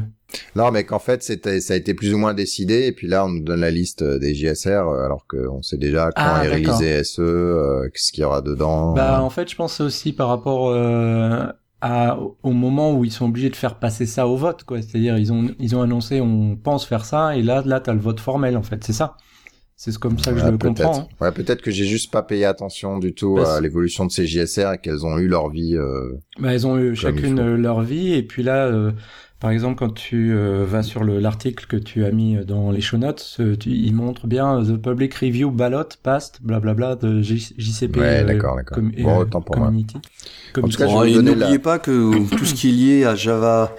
Non, 0.55 0.71
mais 0.71 0.83
qu'en 0.83 1.00
fait, 1.00 1.24
c'était, 1.24 1.59
ça 1.59 1.74
a 1.74 1.77
été 1.77 1.93
plus 1.93 2.13
ou 2.13 2.17
moins 2.17 2.33
décidé, 2.33 2.86
et 2.86 2.91
puis 2.91 3.07
là, 3.07 3.25
on 3.25 3.29
nous 3.29 3.41
donne 3.43 3.62
la 3.62 3.71
liste 3.71 4.01
euh, 4.03 4.19
des 4.19 4.33
JSR, 4.36 4.88
euh, 4.88 5.03
alors 5.05 5.25
qu'on 5.27 5.62
sait 5.63 5.77
déjà 5.77 6.05
quand 6.12 6.21
Ah, 6.24 6.45
est 6.45 6.50
réalisé 6.50 7.03
SE, 7.03 7.21
euh, 7.21 7.89
qu'est-ce 7.93 8.12
qu'il 8.12 8.21
y 8.21 8.25
aura 8.25 8.41
dedans. 8.41 8.93
Bah, 8.93 9.21
en 9.24 9.29
fait, 9.29 9.50
je 9.50 9.55
pense 9.55 9.81
aussi 9.81 10.13
par 10.13 10.27
rapport 10.27 10.69
euh, 10.69 11.45
à, 11.81 12.19
au 12.43 12.51
moment 12.51 12.93
où 12.93 13.05
ils 13.05 13.12
sont 13.12 13.25
obligés 13.25 13.50
de 13.50 13.55
faire 13.55 13.75
passer 13.79 14.05
ça 14.05 14.27
au 14.27 14.36
vote, 14.36 14.63
quoi. 14.65 14.81
C'est-à-dire, 14.81 15.17
ils 15.17 15.33
ont, 15.33 15.48
ils 15.59 15.75
ont 15.75 15.81
annoncé, 15.81 16.21
on 16.21 16.55
pense 16.55 16.86
faire 16.86 17.05
ça, 17.05 17.36
et 17.36 17.41
là, 17.41 17.63
là, 17.65 17.79
t'as 17.79 17.93
le 17.93 18.00
vote 18.00 18.19
formel, 18.19 18.55
en 18.57 18.63
fait. 18.63 18.83
C'est 18.83 18.93
ça. 18.93 19.15
C'est 19.81 19.98
comme 19.98 20.19
ça 20.19 20.33
que 20.33 20.39
je 20.39 20.45
le 20.45 20.57
peut-être. 20.57 20.75
comprends. 20.75 21.00
hein. 21.00 21.07
Ouais, 21.21 21.31
peut-être 21.31 21.62
que 21.62 21.71
j'ai 21.71 21.86
juste 21.86 22.12
pas 22.12 22.21
payé 22.21 22.43
attention 22.43 22.98
du 23.00 23.13
tout 23.13 23.36
Parce- 23.36 23.50
à 23.51 23.62
l'évolution 23.62 24.05
de 24.05 24.12
ces 24.12 24.27
JSR 24.27 24.74
et 24.74 24.77
qu'elles 24.77 25.05
ont 25.05 25.17
eu 25.17 25.27
leur 25.29 25.50
vie. 25.50 25.77
euh, 25.77 26.17
Bah, 26.38 26.53
ils 26.53 26.67
ont 26.67 26.77
eu 26.77 26.95
chacune 26.98 27.55
leur 27.55 27.79
vie, 27.81 28.13
et 28.13 28.21
puis 28.24 28.43
là, 28.43 28.65
euh, 28.67 28.91
Par 29.39 29.51
exemple, 29.51 29.75
quand 29.79 29.93
tu 29.93 30.34
euh, 30.34 30.65
vas 30.67 30.84
sur 30.84 31.05
le- 31.05 31.19
l'article 31.19 31.65
que 31.67 31.77
tu 31.77 32.03
as 32.03 32.12
mis 32.12 32.36
dans 32.46 32.72
les 32.72 32.81
show 32.81 32.98
notes, 32.98 33.38
euh, 33.39 33.55
tu- 33.55 33.69
il 33.69 33.96
montre 33.96 34.27
bien 34.27 34.62
The 34.62 34.75
Public 34.75 35.13
Review 35.15 35.50
Ballot 35.50 35.86
Passed, 36.03 36.39
blablabla, 36.41 36.96
de 36.98 37.22
J- 37.22 37.53
JCP. 37.58 38.00
Ouais, 38.01 38.05
euh, 38.05 38.24
d'accord, 38.25 38.58
d'accord. 38.58 38.75
com- 38.75 38.91
Bon, 39.01 39.15
euh, 39.17 39.22
autant 39.22 39.39
pour 39.41 39.55
moi. 39.58 39.67
Community. 39.67 39.96
En 40.58 40.62
tout 40.67 40.77
cas, 40.77 40.88
vais 41.03 41.12
et 41.12 41.15
n'oubliez 41.22 41.36
la- 41.53 41.60
pas 41.60 41.79
que 41.79 42.36
tout 42.36 42.43
ce 42.43 42.53
qui 42.53 42.67
est 42.69 42.72
lié 42.74 43.05
à 43.05 43.15
Java 43.15 43.74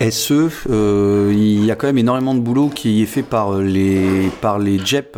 SE, 0.00 0.48
euh, 0.68 1.32
il 1.32 1.64
y 1.64 1.70
a 1.70 1.76
quand 1.76 1.86
même 1.86 1.98
énormément 1.98 2.34
de 2.34 2.40
boulot 2.40 2.68
qui 2.68 3.00
est 3.02 3.06
fait 3.06 3.22
par 3.22 3.52
euh, 3.54 3.62
les 3.62 4.30
par 4.40 4.58
les 4.58 4.78
JEP, 4.84 5.16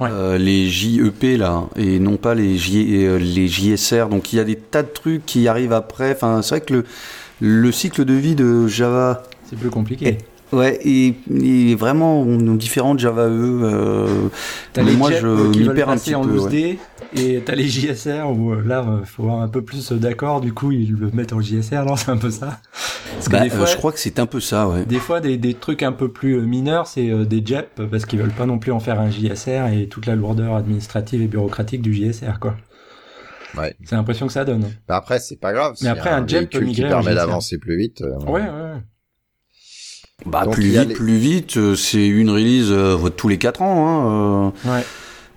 Ouais. 0.00 0.08
euh, 0.10 0.38
les 0.38 0.66
JEP 0.68 1.36
là, 1.38 1.66
et 1.76 2.00
non 2.00 2.16
pas 2.16 2.34
les 2.34 2.56
J, 2.56 3.04
euh, 3.06 3.18
les 3.20 3.46
JSR. 3.46 4.08
Donc 4.08 4.32
il 4.32 4.36
y 4.36 4.40
a 4.40 4.44
des 4.44 4.56
tas 4.56 4.82
de 4.82 4.88
trucs 4.88 5.24
qui 5.24 5.46
arrivent 5.46 5.72
après. 5.72 6.12
Enfin, 6.12 6.42
c'est 6.42 6.56
vrai 6.56 6.60
que 6.62 6.72
le 6.74 6.84
le 7.40 7.72
cycle 7.72 8.04
de 8.04 8.14
vie 8.14 8.34
de 8.34 8.66
Java 8.66 9.22
C'est 9.48 9.58
plus 9.58 9.70
compliqué. 9.70 10.18
Ouais, 10.50 10.78
et, 10.82 11.14
et 11.30 11.74
vraiment 11.74 12.24
différent 12.24 12.94
de 12.94 13.00
Java 13.00 13.28
E. 13.28 13.60
Euh, 13.62 14.28
T'as 14.72 14.82
mais 14.82 14.92
les 14.92 14.96
moi, 14.96 15.10
je 15.12 15.26
euh, 15.26 15.50
qui 15.50 15.68
perds 15.68 15.90
un 15.90 15.92
passer 15.92 16.12
petit 16.12 16.14
en 16.14 16.22
peu. 16.24 16.30
loose 16.30 16.44
ouais. 16.44 16.50
D, 16.50 16.78
et 17.14 17.42
t'as 17.44 17.54
les 17.54 17.68
JSR 17.68 18.30
où 18.30 18.52
euh, 18.52 18.62
là, 18.64 18.80
euh, 18.80 19.04
faut 19.04 19.24
avoir 19.24 19.42
un 19.42 19.48
peu 19.48 19.60
plus 19.62 19.92
d'accord, 19.92 20.40
du 20.40 20.54
coup, 20.54 20.72
ils 20.72 20.92
le 20.92 21.10
mettent 21.10 21.34
en 21.34 21.40
JSR, 21.40 21.84
non, 21.84 21.96
c'est 21.96 22.10
un 22.10 22.16
peu 22.16 22.30
ça. 22.30 22.60
Parce 23.14 23.28
que 23.28 23.32
Bah, 23.32 23.40
des 23.40 23.50
euh, 23.50 23.56
fois, 23.56 23.66
je 23.66 23.76
crois 23.76 23.92
que 23.92 23.98
c'est 23.98 24.18
un 24.18 24.26
peu 24.26 24.40
ça, 24.40 24.68
ouais. 24.68 24.86
Des 24.86 24.98
fois, 24.98 25.20
des, 25.20 25.36
des 25.36 25.52
trucs 25.52 25.82
un 25.82 25.92
peu 25.92 26.08
plus 26.08 26.38
euh, 26.38 26.42
mineurs, 26.42 26.86
c'est 26.86 27.10
euh, 27.10 27.26
des 27.26 27.42
JEP, 27.44 27.82
parce 27.90 28.06
qu'ils 28.06 28.18
veulent 28.18 28.30
pas 28.30 28.46
non 28.46 28.58
plus 28.58 28.72
en 28.72 28.80
faire 28.80 28.98
un 29.00 29.10
JSR 29.10 29.66
et 29.66 29.88
toute 29.88 30.06
la 30.06 30.16
lourdeur 30.16 30.54
administrative 30.54 31.20
et 31.20 31.26
bureaucratique 31.26 31.82
du 31.82 31.92
JSR, 31.92 32.38
quoi. 32.40 32.56
Ouais. 33.56 33.74
C'est 33.84 33.96
l'impression 33.96 34.26
que 34.26 34.32
ça 34.32 34.44
donne. 34.44 34.64
Bah 34.86 34.96
après, 34.96 35.18
c'est 35.20 35.36
pas 35.40 35.52
grave. 35.52 35.74
a 35.86 35.90
après, 35.92 36.10
un 36.10 36.26
jet 36.26 36.46
peut 36.50 36.58
véhicule 36.58 36.74
qui 36.74 36.82
permet 36.82 37.14
d'avancer 37.14 37.58
plus 37.58 37.76
vite. 37.78 38.02
euh, 38.02 38.16
Ouais, 38.26 38.42
ouais, 38.42 38.48
ouais. 38.48 38.82
Bah, 40.26 40.44
Donc, 40.44 40.54
plus 40.54 40.64
il 40.66 40.78
vite, 40.78 40.88
les- 40.88 40.94
plus 40.94 41.16
vite, 41.16 41.56
euh, 41.56 41.74
c'est 41.76 42.06
une 42.06 42.30
release 42.30 42.68
euh, 42.70 42.96
tous 43.16 43.28
les 43.28 43.38
4 43.38 43.62
ans. 43.62 43.86
Hein, 43.86 44.52
euh. 44.66 44.70
Ouais. 44.76 44.84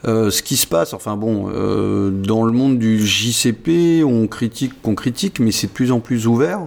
Euh, 0.08 0.32
ce 0.32 0.42
qui 0.42 0.58
se 0.58 0.66
passe, 0.66 0.94
enfin 0.96 1.16
bon, 1.16 1.52
euh, 1.54 2.10
dans 2.10 2.44
le 2.44 2.52
monde 2.52 2.80
du 2.80 3.06
JCP, 3.06 4.04
on 4.04 4.26
critique, 4.28 4.74
on 4.84 4.96
critique, 4.96 5.40
mais 5.40 5.52
c'est 5.52 5.68
de 5.68 5.72
plus 5.72 5.92
en 5.92 6.00
plus 6.00 6.26
ouvert. 6.26 6.62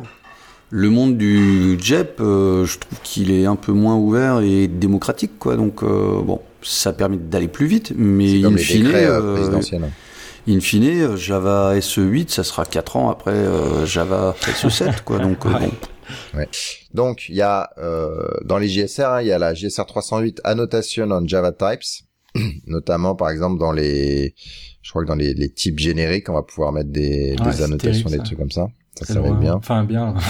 Le 0.71 0.89
monde 0.91 1.19
du 1.19 1.77
JEP, 1.81 2.21
euh, 2.21 2.65
je 2.65 2.79
trouve 2.79 3.01
qu'il 3.03 3.33
est 3.33 3.47
un 3.47 3.57
peu 3.57 3.73
moins 3.73 3.97
ouvert 3.97 4.41
et 4.41 4.69
démocratique, 4.69 5.33
quoi. 5.41 5.57
Donc 5.57 5.83
euh, 5.83 6.23
bon, 6.23 6.41
ça 6.63 6.93
permet 6.93 7.17
d'aller 7.17 7.49
plus 7.49 7.67
vite, 7.67 7.93
mais 7.97 8.39
les 8.57 8.57
fine, 8.59 8.87
in 10.49 10.61
fine, 10.61 11.17
Java 11.17 11.75
SE8, 11.79 12.29
ça 12.29 12.45
sera 12.45 12.65
4 12.65 12.97
ans 12.97 13.11
après 13.11 13.33
euh, 13.33 13.87
Java 13.87 14.35
SE7, 14.41 15.03
quoi. 15.05 15.19
Donc 15.19 15.45
euh, 15.47 15.51
Ouais. 15.55 15.71
bon. 16.35 16.47
Donc, 16.93 17.29
il 17.29 17.35
y 17.37 17.43
a 17.43 17.71
euh, 17.79 18.29
dans 18.45 18.59
les 18.59 18.69
JSR, 18.69 19.09
hein, 19.09 19.23
il 19.23 19.29
y 19.29 19.33
a 19.33 19.39
la 19.39 19.55
JSR 19.55 19.87
308 19.87 20.41
Annotation 20.45 21.09
on 21.11 21.27
Java 21.27 21.53
Types, 21.53 22.05
notamment 22.67 23.15
par 23.15 23.31
exemple 23.31 23.59
dans 23.59 23.73
les, 23.73 24.35
je 24.83 24.91
crois 24.91 25.03
que 25.03 25.09
dans 25.09 25.15
les, 25.15 25.33
les 25.35 25.51
types 25.51 25.79
génériques, 25.79 26.29
on 26.29 26.35
va 26.35 26.43
pouvoir 26.43 26.73
mettre 26.73 26.91
des, 26.91 27.37
Ouais, 27.41 27.51
des 27.51 27.63
annotations, 27.63 28.05
terrible, 28.05 28.19
des 28.23 28.25
trucs 28.25 28.39
comme 28.39 28.51
ça. 28.51 28.67
Ça, 28.99 29.05
C'est 29.07 29.13
ça 29.15 29.21
va 29.21 29.27
être 29.27 29.33
loin. 29.33 29.41
bien. 29.41 29.55
Enfin, 29.55 29.85
bien. 29.85 30.15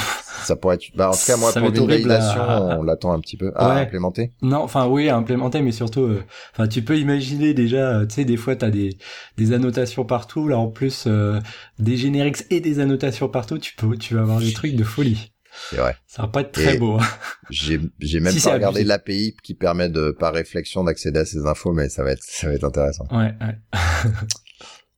Ça 0.44 0.56
pourrait 0.56 0.74
être, 0.74 0.84
bah, 0.94 1.08
en 1.08 1.12
tout 1.12 1.18
cas, 1.26 1.36
moi, 1.38 1.52
Ça 1.52 1.60
pour 1.60 1.70
va 1.70 1.74
être 1.74 1.82
une 1.82 1.90
horrible 1.90 2.08
validation, 2.08 2.42
à- 2.42 2.76
on 2.78 2.82
l'attend 2.82 3.12
un 3.12 3.20
petit 3.20 3.36
peu. 3.38 3.50
Ah, 3.56 3.74
Ouais. 3.76 3.80
implémenté. 3.82 4.32
Non, 4.42 4.58
enfin 4.58 4.86
oui, 4.88 5.08
à 5.08 5.16
implémenter, 5.16 5.62
mais 5.62 5.72
surtout, 5.72 6.02
euh, 6.02 6.22
enfin 6.52 6.68
tu 6.68 6.82
peux 6.82 6.98
imaginer 6.98 7.54
déjà, 7.54 8.00
euh, 8.00 8.06
tu 8.06 8.16
sais, 8.16 8.24
des 8.26 8.36
fois 8.36 8.54
t'as 8.54 8.68
des 8.68 8.98
des 9.38 9.52
annotations 9.54 10.04
partout, 10.04 10.46
là 10.48 10.58
en 10.58 10.68
plus 10.68 11.04
euh, 11.06 11.40
des 11.78 11.96
génériques 11.96 12.44
et 12.50 12.60
des 12.60 12.78
annotations 12.78 13.28
partout, 13.28 13.56
tu 13.58 13.74
peux, 13.74 13.96
tu 13.96 14.14
vas 14.16 14.20
avoir 14.22 14.40
des 14.40 14.52
trucs 14.52 14.74
de 14.76 14.84
folie. 14.84 15.32
C'est 15.70 15.76
vrai. 15.76 15.96
Ça 16.06 16.22
va 16.22 16.28
pas 16.28 16.40
être 16.42 16.52
très 16.52 16.74
Et- 16.74 16.78
beau. 16.78 16.98
hein. 17.00 17.06
J'ai, 17.50 17.80
j'ai 18.00 18.20
même 18.20 18.32
Si, 18.34 18.40
pas 18.42 18.54
regardé 18.54 18.84
l'API 18.84 19.36
qui 19.42 19.54
permet 19.54 19.88
de, 19.88 20.10
par 20.10 20.34
réflexion, 20.34 20.82
d'accéder 20.84 21.20
à 21.20 21.24
ces 21.24 21.46
infos, 21.46 21.72
mais 21.72 21.88
ça 21.88 22.02
va 22.02 22.10
être, 22.10 22.22
ça 22.22 22.48
va 22.48 22.54
être 22.54 22.64
intéressant. 22.64 23.04
Ouais, 23.12 23.32
ouais. 23.40 23.56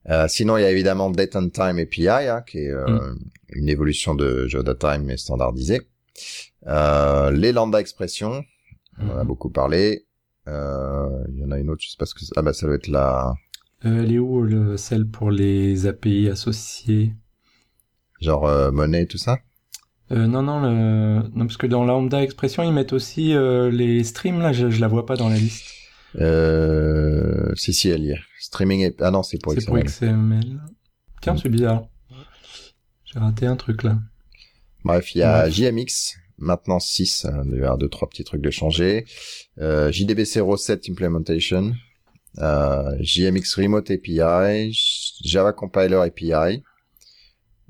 Euh, 0.08 0.28
sinon, 0.28 0.56
il 0.56 0.62
y 0.62 0.64
a 0.64 0.70
évidemment 0.70 1.10
Date 1.10 1.36
and 1.36 1.48
Time 1.50 1.78
API, 1.78 2.08
hein, 2.08 2.42
qui 2.46 2.58
est 2.58 2.70
euh, 2.70 2.86
Mm. 2.86 3.18
une 3.50 3.68
évolution 3.68 4.14
de 4.14 4.46
JavaTime 4.46 5.02
mais 5.04 5.16
standardisée. 5.16 5.80
Euh, 6.66 7.30
les 7.30 7.52
lambda 7.52 7.80
expressions, 7.80 8.44
on 8.98 9.08
en 9.10 9.18
a 9.18 9.20
Mhm. 9.22 9.26
beaucoup 9.26 9.50
parlé. 9.50 10.06
Il 10.46 10.52
y 11.38 11.44
en 11.44 11.50
a 11.50 11.58
une 11.58 11.70
autre, 11.70 11.82
je 11.84 11.90
sais 11.90 11.96
pas 11.98 12.06
ce 12.06 12.14
que 12.14 12.20
c'est. 12.20 12.32
Ah 12.36 12.42
bah 12.42 12.52
ça 12.52 12.66
doit 12.66 12.76
être 12.76 12.86
la, 12.88 13.34
elle 13.82 14.12
est 14.12 14.18
où 14.18 14.42
le, 14.42 14.76
celle 14.76 15.06
pour 15.06 15.30
les 15.30 15.86
API 15.86 16.28
associés 16.28 17.14
genre 18.20 18.48
monnaie 18.72 19.06
tout 19.06 19.18
ça? 19.18 19.38
euh, 20.12 20.26
Non, 20.26 20.42
non, 20.42 20.60
le... 20.60 21.28
non, 21.34 21.46
parce 21.46 21.56
que 21.56 21.66
dans 21.66 21.84
Lambda 21.84 22.22
Expression 22.22 22.62
ils 22.62 22.72
mettent 22.72 22.92
aussi 22.92 23.34
euh, 23.34 23.70
les 23.70 24.04
streams 24.04 24.40
là, 24.40 24.52
je, 24.52 24.70
je 24.70 24.80
la 24.80 24.88
vois 24.88 25.04
pas 25.06 25.16
dans 25.16 25.28
la 25.28 25.36
liste. 25.36 25.64
Euh, 26.18 27.52
si 27.56 27.73
si 27.75 27.88
elle 27.88 28.04
y 28.04 28.11
est. 28.11 28.20
Streaming 28.40 28.92
ah 29.00 29.11
non 29.11 29.23
c'est 29.23 29.38
pour 29.42 29.52
C'est 29.52 29.64
pour 29.66 29.78
XML. 29.78 30.40
XML. 30.40 30.61
Tiens, 31.23 31.37
c'est 31.37 31.49
bizarre. 31.49 31.88
J'ai 33.04 33.18
raté 33.18 33.46
un 33.46 33.56
truc 33.56 33.82
là. 33.82 33.99
Bref, 34.85 35.14
il 35.14 35.18
y 35.18 35.23
a 35.23 35.44
Ouais. 35.44 35.50
JMX 35.50 36.14
maintenant 36.38 36.78
6, 36.78 37.25
hein, 37.25 37.42
il 37.46 37.58
y 37.61 37.64
a 37.64 37.76
deux 37.76 37.88
trois 37.88 38.08
petits 38.08 38.25
trucs 38.25 38.42
de 38.42 38.50
changer. 38.50 39.04
Euh, 39.58 39.90
JDBC 39.90 40.40
Implementation, 40.88 41.73
euh, 42.38 42.96
JMX 43.00 43.54
Remote 43.56 43.90
API, 43.90 44.73
Java 45.25 45.52
Compiler 45.52 45.96
API. 45.96 46.62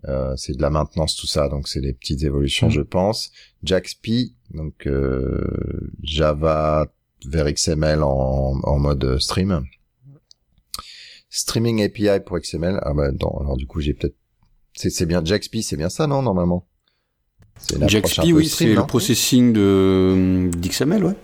Euh, 0.08 0.36
c'est 0.36 0.56
de 0.56 0.62
la 0.62 0.70
maintenance 0.70 1.16
tout 1.16 1.26
ça, 1.26 1.48
donc 1.48 1.68
c'est 1.68 1.80
des 1.80 1.92
petites 1.94 2.22
évolutions 2.22 2.66
Mhm. 2.68 2.72
je 2.74 2.80
pense. 2.82 3.30
JaxP, 3.62 4.34
donc 4.50 4.86
euh, 4.86 5.90
Java 6.02 6.86
vers 7.26 7.52
XML 7.52 8.02
en, 8.02 8.58
en 8.62 8.78
mode 8.78 9.18
stream. 9.18 9.64
Streaming 11.28 11.82
API 11.82 12.20
pour 12.24 12.38
XML. 12.38 12.78
Ah 12.82 12.92
bah 12.94 13.10
non, 13.12 13.38
alors 13.40 13.56
du 13.56 13.66
coup 13.66 13.80
j'ai 13.80 13.94
peut-être 13.94 14.16
c'est 14.74 14.90
c'est 14.90 15.06
bien 15.06 15.24
JaxP, 15.24 15.56
c'est 15.62 15.76
bien 15.76 15.88
ça 15.88 16.06
non 16.06 16.22
normalement? 16.22 16.66
Peu 17.68 17.78
oui, 18.32 18.48
c'est 18.48 18.74
le 18.74 18.86
processing 18.86 19.52
de 19.52 20.50
d'XML, 20.56 21.04
ouais. 21.04 21.14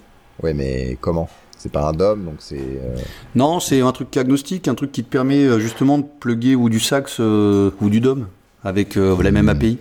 Ouais, 0.43 0.55
mais 0.55 0.97
comment? 1.01 1.29
C'est 1.59 1.71
pas 1.71 1.87
un 1.89 1.93
DOM, 1.93 2.25
donc 2.25 2.37
c'est 2.41 2.59
euh, 2.59 2.97
Non, 3.37 3.61
c'est 3.61 3.81
un 3.83 3.93
truc 3.93 4.17
agnostique, 4.17 4.67
un 4.67 4.75
truc 4.75 4.91
qui 4.91 5.05
te 5.05 5.09
permet 5.11 5.45
euh, 5.45 5.61
justement 5.61 5.99
de 5.99 6.05
plugger 6.19 6.57
ou 6.57 6.69
du 6.69 6.81
Sax 6.81 7.19
euh, 7.21 7.71
ou 7.81 7.89
du 7.91 8.01
DOM 8.01 8.27
avec 8.65 8.97
euh, 8.97 9.23
la 9.23 9.31
même 9.31 9.45
Mhm. 9.45 9.51
API. 9.51 9.79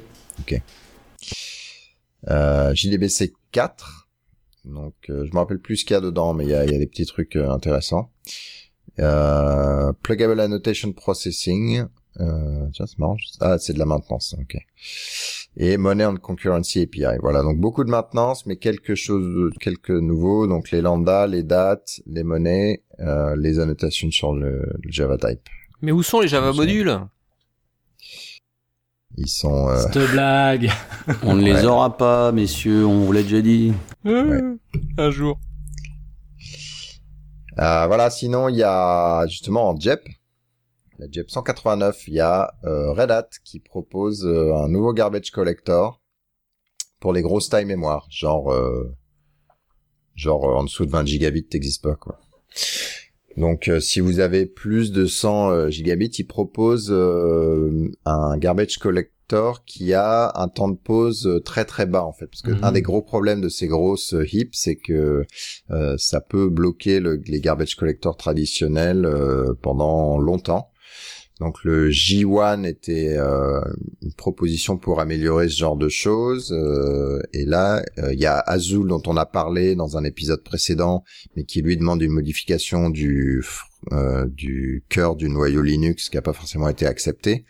euh, 2.30 2.74
JDBC 2.76 3.34
4. 3.52 4.01
Donc 4.66 4.94
euh, 5.10 5.26
je 5.26 5.32
me 5.34 5.38
rappelle 5.38 5.60
plus 5.60 5.78
ce 5.78 5.86
qu'il 5.86 5.94
y 5.94 5.98
a 5.98 6.02
dedans, 6.02 6.34
mais 6.34 6.46
il 6.46 6.50
y 6.50 6.56
a, 6.56 6.66
il 6.66 6.72
y 6.72 6.76
a 6.76 6.80
des 6.80 6.88
petits 6.88 7.06
trucs 7.06 7.36
euh, 7.36 7.50
intéressants. 7.50 8.12
Euh, 9.00 9.94
pluggable 10.04 10.40
annotation 10.40 10.92
processing. 10.94 11.86
Euh, 12.20 12.68
tiens, 12.74 12.86
c'est 12.86 13.00
marrant. 13.00 13.16
Ah, 13.40 13.58
c'est 13.58 13.74
de 13.74 13.80
la 13.80 13.86
maintenance. 13.86 14.36
Ok. 14.40 14.58
Et 15.58 15.78
money 15.78 16.06
on 16.06 16.16
concurrency 16.16 16.82
API. 16.82 17.18
Voilà, 17.22 17.42
donc 17.42 17.60
beaucoup 17.60 17.84
de 17.84 17.90
maintenance, 17.90 18.46
mais 18.46 18.58
quelque 18.58 18.96
chose, 18.96 19.24
de, 19.24 19.50
quelques 19.60 19.90
nouveaux. 19.90 20.48
Donc 20.48 20.72
les 20.72 20.82
lambda, 20.82 21.28
les 21.28 21.44
dates, 21.44 22.02
les 22.06 22.24
monnaies, 22.24 22.84
euh, 23.00 23.36
les 23.38 23.60
annotations 23.60 24.12
sur 24.12 24.34
le, 24.34 24.60
le 24.84 24.92
Java 24.92 25.18
Type. 25.18 25.48
Mais 25.82 25.92
où 25.92 26.04
sont 26.04 26.20
les 26.20 26.28
Java 26.28 26.54
modules? 26.54 27.00
Ils 29.24 29.28
sont 29.30 29.70
euh, 29.70 29.78
Cette 29.78 30.10
blague. 30.12 30.72
On 31.24 31.36
ne 31.36 31.44
les 31.44 31.54
Ouais. 31.54 31.66
aura 31.66 31.96
pas, 31.96 32.32
messieurs, 32.32 32.88
on 32.88 33.02
vous 33.06 33.12
l'a 33.12 33.22
déjà 33.22 33.40
dit. 33.42 33.72
Un 34.04 35.12
jour. 35.12 35.40
Euh, 37.60 37.86
voilà, 37.86 38.10
sinon 38.10 38.50
il 38.50 38.56
y 38.56 38.64
a 38.64 39.28
justement 39.28 39.70
en 39.70 39.80
JEP, 39.80 40.02
la 40.98 41.06
JEP 41.12 41.30
189, 41.30 42.08
il 42.08 42.16
y 42.16 42.20
a 42.20 42.52
euh, 42.64 42.94
Red 42.94 43.12
Hat 43.12 43.28
qui 43.44 43.60
propose 43.60 44.26
euh, 44.26 44.56
un 44.56 44.70
nouveau 44.70 44.92
garbage 44.94 45.30
collector 45.30 46.02
pour 47.00 47.14
les 47.14 47.22
grosses 47.22 47.50
tailles 47.50 47.66
mémoire, 47.66 48.08
genre 48.10 48.52
euh, 48.52 48.96
genre 50.16 50.50
euh, 50.50 50.56
en 50.56 50.64
dessous 50.64 50.86
de 50.88 50.92
20 50.92 51.06
gigabits 51.06 51.46
t'existe 51.48 51.84
pas 51.84 51.96
quoi. 51.96 52.20
Donc 53.38 53.68
euh, 53.68 53.80
si 53.80 54.00
vous 54.00 54.20
avez 54.20 54.46
plus 54.46 54.92
de 54.92 55.06
100 55.06 55.52
euh, 55.52 55.70
gigabits, 55.70 56.12
il 56.20 56.26
propose 56.26 56.90
euh, 56.92 57.90
un 58.06 58.38
garbage 58.38 58.78
collector 58.78 59.64
qui 59.66 59.94
a 59.94 60.32
un 60.36 60.50
temps 60.50 60.68
de 60.68 60.76
pause 60.78 61.42
très 61.46 61.64
très 61.64 61.86
bas 61.86 62.04
en 62.04 62.12
fait, 62.12 62.28
parce 62.28 62.42
que 62.42 62.52
Mhm. 62.52 62.60
un 62.62 62.72
des 62.74 62.82
gros 62.82 63.02
problèmes 63.02 63.40
de 63.42 63.48
ces 63.50 63.68
grosses 63.68 64.14
hips, 64.34 64.54
c'est 64.54 64.76
que 64.76 65.26
euh, 65.72 65.96
ça 65.98 66.20
peut 66.20 66.50
bloquer 66.50 67.00
le- 67.00 67.22
les 67.26 67.40
garbage 67.40 67.76
collectors 67.76 68.18
traditionnels 68.18 69.06
euh, 69.06 69.54
pendant 69.62 70.18
longtemps. 70.18 70.71
Donc 71.42 71.64
le 71.64 71.90
J1 71.90 72.66
était 72.68 73.18
euh, 73.18 73.62
une 74.04 74.14
proposition 74.14 74.78
pour 74.78 75.00
améliorer 75.00 75.50
ce 75.50 75.58
genre 75.58 75.76
de 75.76 75.90
choses. 75.90 76.52
euh, 76.52 77.20
et 77.34 77.46
là, 77.46 77.84
euh, 77.98 78.14
il 78.14 78.20
y 78.20 78.28
a 78.28 78.38
Azul 78.38 78.88
dont 78.88 79.02
on 79.08 79.18
a 79.18 79.26
parlé 79.26 79.74
dans 79.74 79.98
un 79.98 80.04
épisode 80.04 80.44
précédent, 80.44 81.04
mais 81.36 81.44
qui 81.44 81.64
lui 81.64 81.78
demande 81.78 82.04
une 82.04 82.12
modification 82.12 82.90
du 82.90 83.44
du 84.28 84.86
cœur 84.90 85.16
du 85.16 85.28
noyau 85.28 85.64
Linux 85.64 86.10
qui 86.10 86.16
n'a 86.16 86.22
pas 86.22 86.34
forcément 86.34 86.70
été 86.70 86.86
accepté. 86.86 87.46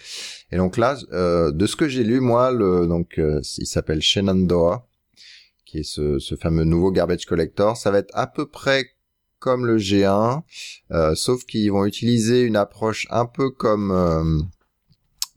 Et 0.54 0.56
donc 0.56 0.78
là, 0.78 0.96
de 1.12 1.66
ce 1.66 1.76
que 1.76 1.90
j'ai 1.90 2.06
lu, 2.06 2.22
moi, 2.22 2.54
donc 2.88 3.20
il 3.20 3.68
s'appelle 3.68 4.02
Shenandoah. 4.02 4.88
qui 5.66 5.80
est 5.80 5.84
ce, 5.84 6.20
ce 6.20 6.36
fameux 6.36 6.64
nouveau 6.64 6.92
garbage 6.92 7.26
collector. 7.26 7.76
Ça 7.76 7.92
va 7.92 7.98
être 7.98 8.12
à 8.14 8.28
peu 8.28 8.46
près 8.46 8.86
comme 9.42 9.66
le 9.66 9.78
G1, 9.78 10.44
euh, 10.92 11.16
sauf 11.16 11.44
qu'ils 11.46 11.72
vont 11.72 11.86
utiliser 11.86 12.44
une 12.44 12.56
approche 12.56 13.08
un 13.10 13.26
peu 13.26 13.50
comme 13.50 13.92
euh, 13.92 14.40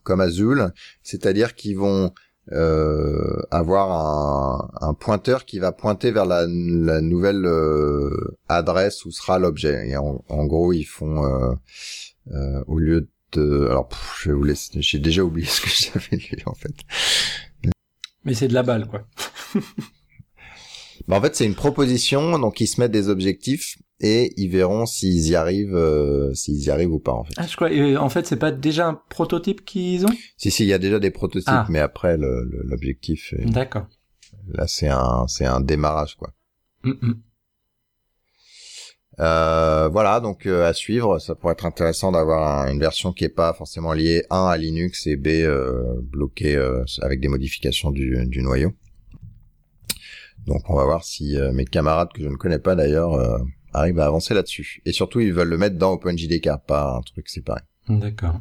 comme 0.03 0.21
Azul, 0.21 0.73
c'est-à-dire 1.03 1.55
qu'ils 1.55 1.79
vont 1.79 2.13
euh, 2.53 3.41
avoir 3.51 3.91
un, 3.91 4.89
un, 4.89 4.93
pointeur 4.93 5.47
qui 5.47 5.59
va 5.59 5.73
pointer 5.73 6.11
vers 6.11 6.27
la, 6.27 6.47
la 6.47 7.01
nouvelle 7.01 7.47
euh, 7.47 8.37
adresse 8.49 9.07
où 9.07 9.11
sera 9.11 9.39
l'objet. 9.39 9.89
Et 9.89 9.97
en, 9.97 10.23
en, 10.29 10.45
gros, 10.45 10.75
ils 10.75 10.85
font 10.85 11.25
euh, 11.25 11.55
euh, 12.33 12.63
au 12.67 12.79
lieu 12.79 13.09
de, 13.33 13.67
alors 13.71 13.89
pff, 13.89 14.21
je 14.21 14.29
vais 14.29 14.35
vous 14.37 14.45
laisser, 14.45 14.71
j'ai 14.83 14.99
déjà 14.99 15.23
oublié 15.23 15.47
ce 15.51 15.63
que 15.63 15.71
j'avais 15.71 16.23
lu 16.23 16.43
en 16.45 16.55
fait. 16.55 16.75
Mais 18.25 18.35
c'est 18.35 18.49
de 18.49 18.55
la 18.55 18.63
balle, 18.63 18.87
quoi. 18.89 19.07
bah, 21.09 21.17
en 21.17 21.21
fait, 21.21 21.35
c'est 21.37 21.47
une 21.47 21.55
proposition, 21.55 22.39
donc 22.39 22.61
ils 22.61 22.67
se 22.67 22.81
mettent 22.81 22.93
des 22.93 23.09
objectifs 23.09 23.77
et 24.01 24.33
ils 24.37 24.49
verront 24.51 24.87
s'ils 24.87 25.29
y 25.29 25.35
arrivent, 25.37 25.75
euh, 25.77 26.33
s'ils 26.35 26.63
y 26.65 26.71
arrivent 26.71 26.93
ou 26.93 26.99
pas 26.99 27.13
en 27.13 27.25
fait. 27.25 27.35
Ah, 27.37 27.47
je 27.47 27.55
crois. 27.57 27.71
euh, 27.71 27.97
en 27.97 28.09
fait, 28.09 28.27
c'est 28.27 28.37
pas 28.39 28.51
déjà 28.53 28.89
un 28.89 29.01
prototype 29.09 29.65
qu'ils 29.65 30.05
ont? 30.07 30.11
Si 30.37 30.51
si, 30.51 30.65
il 30.65 30.69
y 30.69 30.73
a 30.73 30.79
déjà 30.79 30.99
des 30.99 31.11
prototypes, 31.11 31.49
Ah. 31.49 31.67
mais 31.71 31.79
après 31.81 32.17
l'objectif, 32.19 33.33
est- 33.39 33.45
D'accord. 33.47 33.87
là 34.49 34.67
c'est 34.67 34.89
un 34.89 35.27
c'est 35.29 35.47
un 35.47 35.61
démarrage 35.61 36.17
quoi. 36.17 36.33
Mm, 36.83 36.91
mm. 37.01 37.15
Euh, 39.21 39.89
voilà, 39.93 40.19
donc 40.19 40.45
euh, 40.47 40.67
à 40.69 40.73
suivre, 40.73 41.21
ça 41.21 41.37
pourrait 41.37 41.53
être 41.53 41.67
intéressant 41.67 42.11
d'avoir 42.11 42.63
un- 42.67 42.73
une 42.73 42.81
version 42.81 43.13
qui 43.13 43.23
est 43.25 43.29
pas 43.29 43.55
forcément 43.55 43.93
liée 43.93 44.25
un 44.29 44.47
à 44.47 44.57
Linux 44.57 45.07
et 45.07 45.17
b 45.17 45.29
euh, 45.29 45.85
bloquée 46.03 46.57
euh, 46.57 46.85
avec 47.01 47.21
des 47.21 47.29
modifications 47.29 47.93
du, 47.93 48.27
du 48.27 48.43
noyau. 48.43 48.73
Donc 50.47 50.63
on 50.69 50.75
va 50.75 50.85
voir 50.85 51.05
si 51.05 51.37
euh, 51.37 51.53
mes 51.53 51.65
camarades 51.65 52.13
que 52.13 52.23
je 52.23 52.29
ne 52.29 52.37
connais 52.37 52.59
pas 52.59 52.75
d'ailleurs 52.75 53.15
euh, 53.15 53.39
arrivent 53.73 54.01
à 54.01 54.07
avancer 54.07 54.35
là-dessus. 54.35 54.83
Et 54.85 54.93
surtout 54.93 55.21
ils 55.21 55.33
veulent 55.33 55.49
le 55.49 55.59
mettre 55.59 55.77
dans 55.77 55.93
OpenJDK, 55.93 56.51
pas 56.67 56.97
un 56.97 57.01
truc 57.03 57.29
séparé. 57.29 57.61
D'accord. 57.89 58.41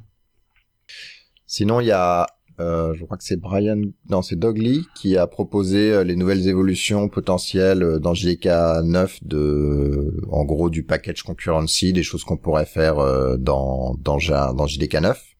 Sinon 1.45 1.79
il 1.79 1.87
y 1.87 1.91
a, 1.91 2.27
euh, 2.59 2.93
je 2.95 3.03
crois 3.05 3.17
que 3.17 3.23
c'est 3.23 3.39
Brian, 3.39 3.81
non 4.09 4.21
c'est 4.21 4.35
Doug 4.35 4.57
Lee 4.57 4.85
qui 4.95 5.17
a 5.17 5.27
proposé 5.27 6.03
les 6.03 6.15
nouvelles 6.15 6.47
évolutions 6.47 7.09
potentielles 7.09 7.99
dans 7.99 8.13
JDK 8.13 8.47
9 8.83 9.23
de, 9.23 10.21
en 10.29 10.43
gros 10.45 10.69
du 10.69 10.83
package 10.83 11.23
concurrency, 11.23 11.93
des 11.93 12.03
choses 12.03 12.23
qu'on 12.23 12.37
pourrait 12.37 12.65
faire 12.65 12.99
euh, 12.99 13.37
dans 13.37 13.95
dans, 13.99 14.17
dans 14.53 14.67
JDK 14.67 15.01
9. 15.01 15.33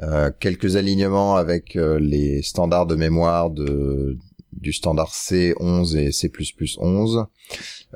Euh, 0.00 0.30
quelques 0.38 0.76
alignements 0.76 1.34
avec 1.34 1.74
euh, 1.74 1.98
les 1.98 2.40
standards 2.42 2.86
de 2.86 2.94
mémoire 2.94 3.50
de 3.50 4.16
du 4.60 4.72
standard 4.72 5.10
C11 5.12 5.96
et 5.96 6.12
C++11. 6.12 7.26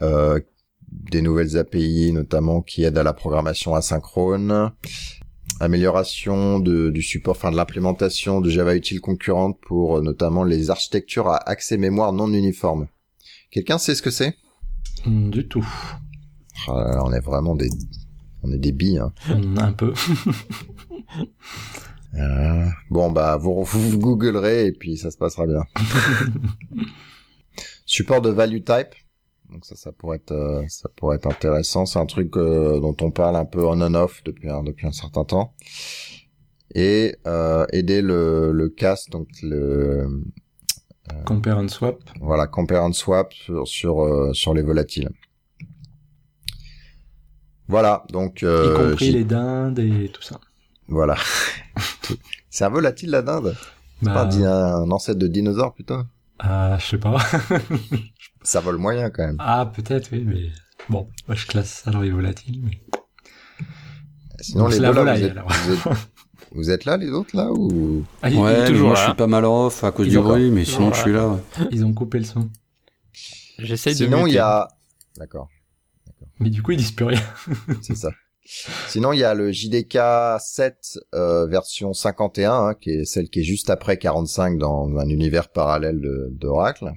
Euh, 0.02 0.40
des 0.90 1.22
nouvelles 1.22 1.56
API 1.56 2.12
notamment 2.12 2.60
qui 2.60 2.84
aident 2.84 2.98
à 2.98 3.02
la 3.02 3.12
programmation 3.14 3.74
asynchrone 3.74 4.72
amélioration 5.60 6.58
de, 6.58 6.90
du 6.90 7.02
support, 7.02 7.36
enfin 7.36 7.50
de 7.52 7.56
l'implémentation 7.56 8.40
de 8.40 8.50
Java 8.50 8.74
utile 8.74 9.00
concurrente 9.00 9.58
pour 9.62 9.98
euh, 9.98 10.02
notamment 10.02 10.42
les 10.44 10.70
architectures 10.70 11.28
à 11.28 11.36
accès 11.48 11.76
mémoire 11.76 12.12
non 12.12 12.32
uniforme. 12.32 12.88
Quelqu'un 13.50 13.78
sait 13.78 13.94
ce 13.94 14.02
que 14.02 14.10
c'est? 14.10 14.34
Mm, 15.06 15.30
Du 15.30 15.46
tout. 15.48 15.66
Ah 16.68 16.72
là 16.84 16.90
là, 16.96 17.04
On 17.04 17.12
est 17.12 17.20
vraiment 17.20 17.54
des, 17.54 17.68
on 18.42 18.50
est 18.52 18.58
des 18.58 18.72
billes. 18.72 18.98
Hein. 18.98 19.12
Mm, 19.28 19.58
Un 19.58 19.72
peu. 19.72 19.92
Euh, 22.14 22.66
bon 22.90 23.10
bah 23.10 23.36
vous, 23.38 23.62
vous, 23.64 23.98
googlerez 23.98 24.66
et 24.66 24.72
puis 24.72 24.96
ça 24.96 25.10
se 25.10 25.16
passera 25.16 25.46
bien. 25.46 25.64
Support 27.86 28.22
de 28.22 28.30
value 28.30 28.62
type. 28.62 28.94
Donc 29.50 29.64
ça, 29.66 29.76
ça 29.76 29.92
pourrait 29.92 30.16
être, 30.16 30.32
euh, 30.32 30.62
ça 30.68 30.88
pourrait 30.96 31.16
être 31.16 31.26
intéressant. 31.26 31.84
C'est 31.84 31.98
un 31.98 32.06
truc 32.06 32.36
euh, 32.36 32.80
dont 32.80 32.96
on 33.00 33.10
parle 33.10 33.36
un 33.36 33.44
peu 33.44 33.64
on 33.64 33.80
and 33.80 33.94
off 33.94 34.22
depuis 34.24 34.48
un, 34.48 34.62
depuis 34.62 34.86
un 34.86 34.92
certain 34.92 35.24
temps. 35.24 35.54
Et 36.74 37.16
euh, 37.26 37.66
aider 37.70 38.00
le, 38.00 38.50
le 38.52 38.68
CAS, 38.70 39.08
donc 39.10 39.28
le 39.42 40.22
Compare 41.26 41.58
and 41.58 41.68
swap. 41.68 41.98
voilà 42.20 42.46
compare 42.46 42.84
and 42.84 42.94
swap 42.94 43.34
sur 43.34 43.68
sur, 43.68 44.02
euh, 44.02 44.32
sur 44.32 44.54
les 44.54 44.62
volatiles. 44.62 45.10
Voilà 47.68 48.04
donc 48.10 48.42
y 48.42 48.74
compris 48.74 49.10
les 49.12 49.24
dindes 49.24 49.78
et 49.78 50.08
tout 50.08 50.22
ça. 50.22 50.40
Voilà. 50.92 51.16
C'est 52.50 52.64
un 52.64 52.68
volatile 52.68 53.10
la 53.10 53.22
dinde. 53.22 53.56
Bah, 54.02 54.14
Pas 54.14 54.24
dit 54.26 54.44
un 54.44 54.90
ancêtre 54.90 55.18
de 55.18 55.26
dinosaure 55.28 55.74
plutôt. 55.74 56.02
ah, 56.38 56.76
je 56.80 56.86
sais 56.86 56.98
pas. 56.98 57.18
Ça 58.42 58.60
vole 58.60 58.76
moyen 58.78 59.10
quand 59.10 59.24
même. 59.24 59.36
ah, 59.38 59.70
peut-être, 59.74 60.08
oui, 60.12 60.24
mais 60.26 60.50
bon, 60.88 61.08
moi 61.28 61.36
je 61.36 61.46
classe 61.46 61.82
ça 61.84 61.90
dans 61.92 62.00
les 62.00 62.10
volatiles. 62.10 62.60
Mais... 62.64 62.80
Sinon 64.40 64.64
Donc, 64.64 64.70
les 64.70 64.76
c'est 64.76 64.82
la 64.82 64.88
deux 64.88 64.94
là, 64.94 65.00
volaille, 65.00 65.20
vous 65.20 65.26
êtes, 65.26 65.32
alors. 65.36 65.48
vous, 65.52 65.72
êtes, 65.72 65.98
vous 66.52 66.70
êtes 66.70 66.84
là 66.84 66.96
les 66.96 67.10
autres 67.10 67.36
là 67.36 67.52
ou 67.52 68.04
Ah, 68.22 68.28
il- 68.30 68.38
Ouais, 68.38 68.62
mais 68.62 68.66
toujours 68.66 68.88
moi 68.88 68.94
là. 68.96 69.00
je 69.00 69.06
suis 69.06 69.16
pas 69.16 69.26
mal 69.28 69.44
off 69.44 69.84
à 69.84 69.92
cause 69.92 70.08
du 70.08 70.18
bruit, 70.18 70.50
mais 70.50 70.64
sinon 70.64 70.88
Voilà. 70.88 70.96
je 70.96 71.00
suis 71.02 71.12
là. 71.12 71.28
ouais. 71.28 71.40
Ils 71.70 71.84
ont 71.84 71.92
coupé 71.94 72.18
le 72.18 72.24
son. 72.24 72.50
J'essaye 73.58 73.92
de 73.94 73.98
Sinon 74.06 74.26
il 74.26 74.32
y 74.34 74.38
a 74.38 74.66
d'accord, 75.16 75.48
Mais 76.40 76.50
du 76.50 76.62
coup, 76.62 76.72
ils 76.72 76.78
disent 76.78 76.90
plus 76.92 77.04
rien. 77.04 77.20
c'est 77.82 77.94
ça. 77.94 78.10
Sinon 78.88 79.12
il 79.12 79.20
y 79.20 79.24
a 79.24 79.34
le 79.34 79.52
JDK 79.52 79.98
7 80.40 80.98
euh, 81.14 81.46
version 81.46 81.92
51 81.92 82.52
hein, 82.52 82.74
qui 82.74 82.90
est 82.90 83.04
celle 83.04 83.28
qui 83.28 83.40
est 83.40 83.44
juste 83.44 83.70
après 83.70 83.96
45 83.98 84.58
dans 84.58 84.96
un 84.98 85.08
univers 85.08 85.48
parallèle 85.48 86.00
d'Oracle. 86.30 86.92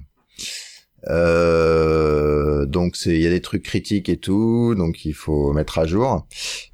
Euh, 1.08 2.66
donc 2.66 2.96
c'est 2.96 3.14
il 3.14 3.22
y 3.22 3.26
a 3.26 3.30
des 3.30 3.40
trucs 3.40 3.62
critiques 3.62 4.08
et 4.08 4.16
tout, 4.16 4.74
donc 4.74 5.04
il 5.04 5.14
faut 5.14 5.52
mettre 5.52 5.78
à 5.78 5.86
jour. 5.86 6.26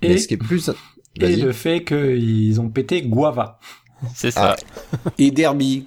Mais 0.03 0.13
Et- 0.13 0.19
ce 0.19 0.27
qui 0.29 0.35
est 0.35 0.39
plus 0.39 0.71
Et 1.21 1.37
le 1.37 1.53
fait 1.53 1.85
qu'ils 1.85 2.61
ont 2.61 2.71
pété 2.71 3.03
Guava. 3.03 3.59
C'est 4.15 4.31
ça. 4.31 4.57
Et 5.19 5.31
Derby. 5.31 5.87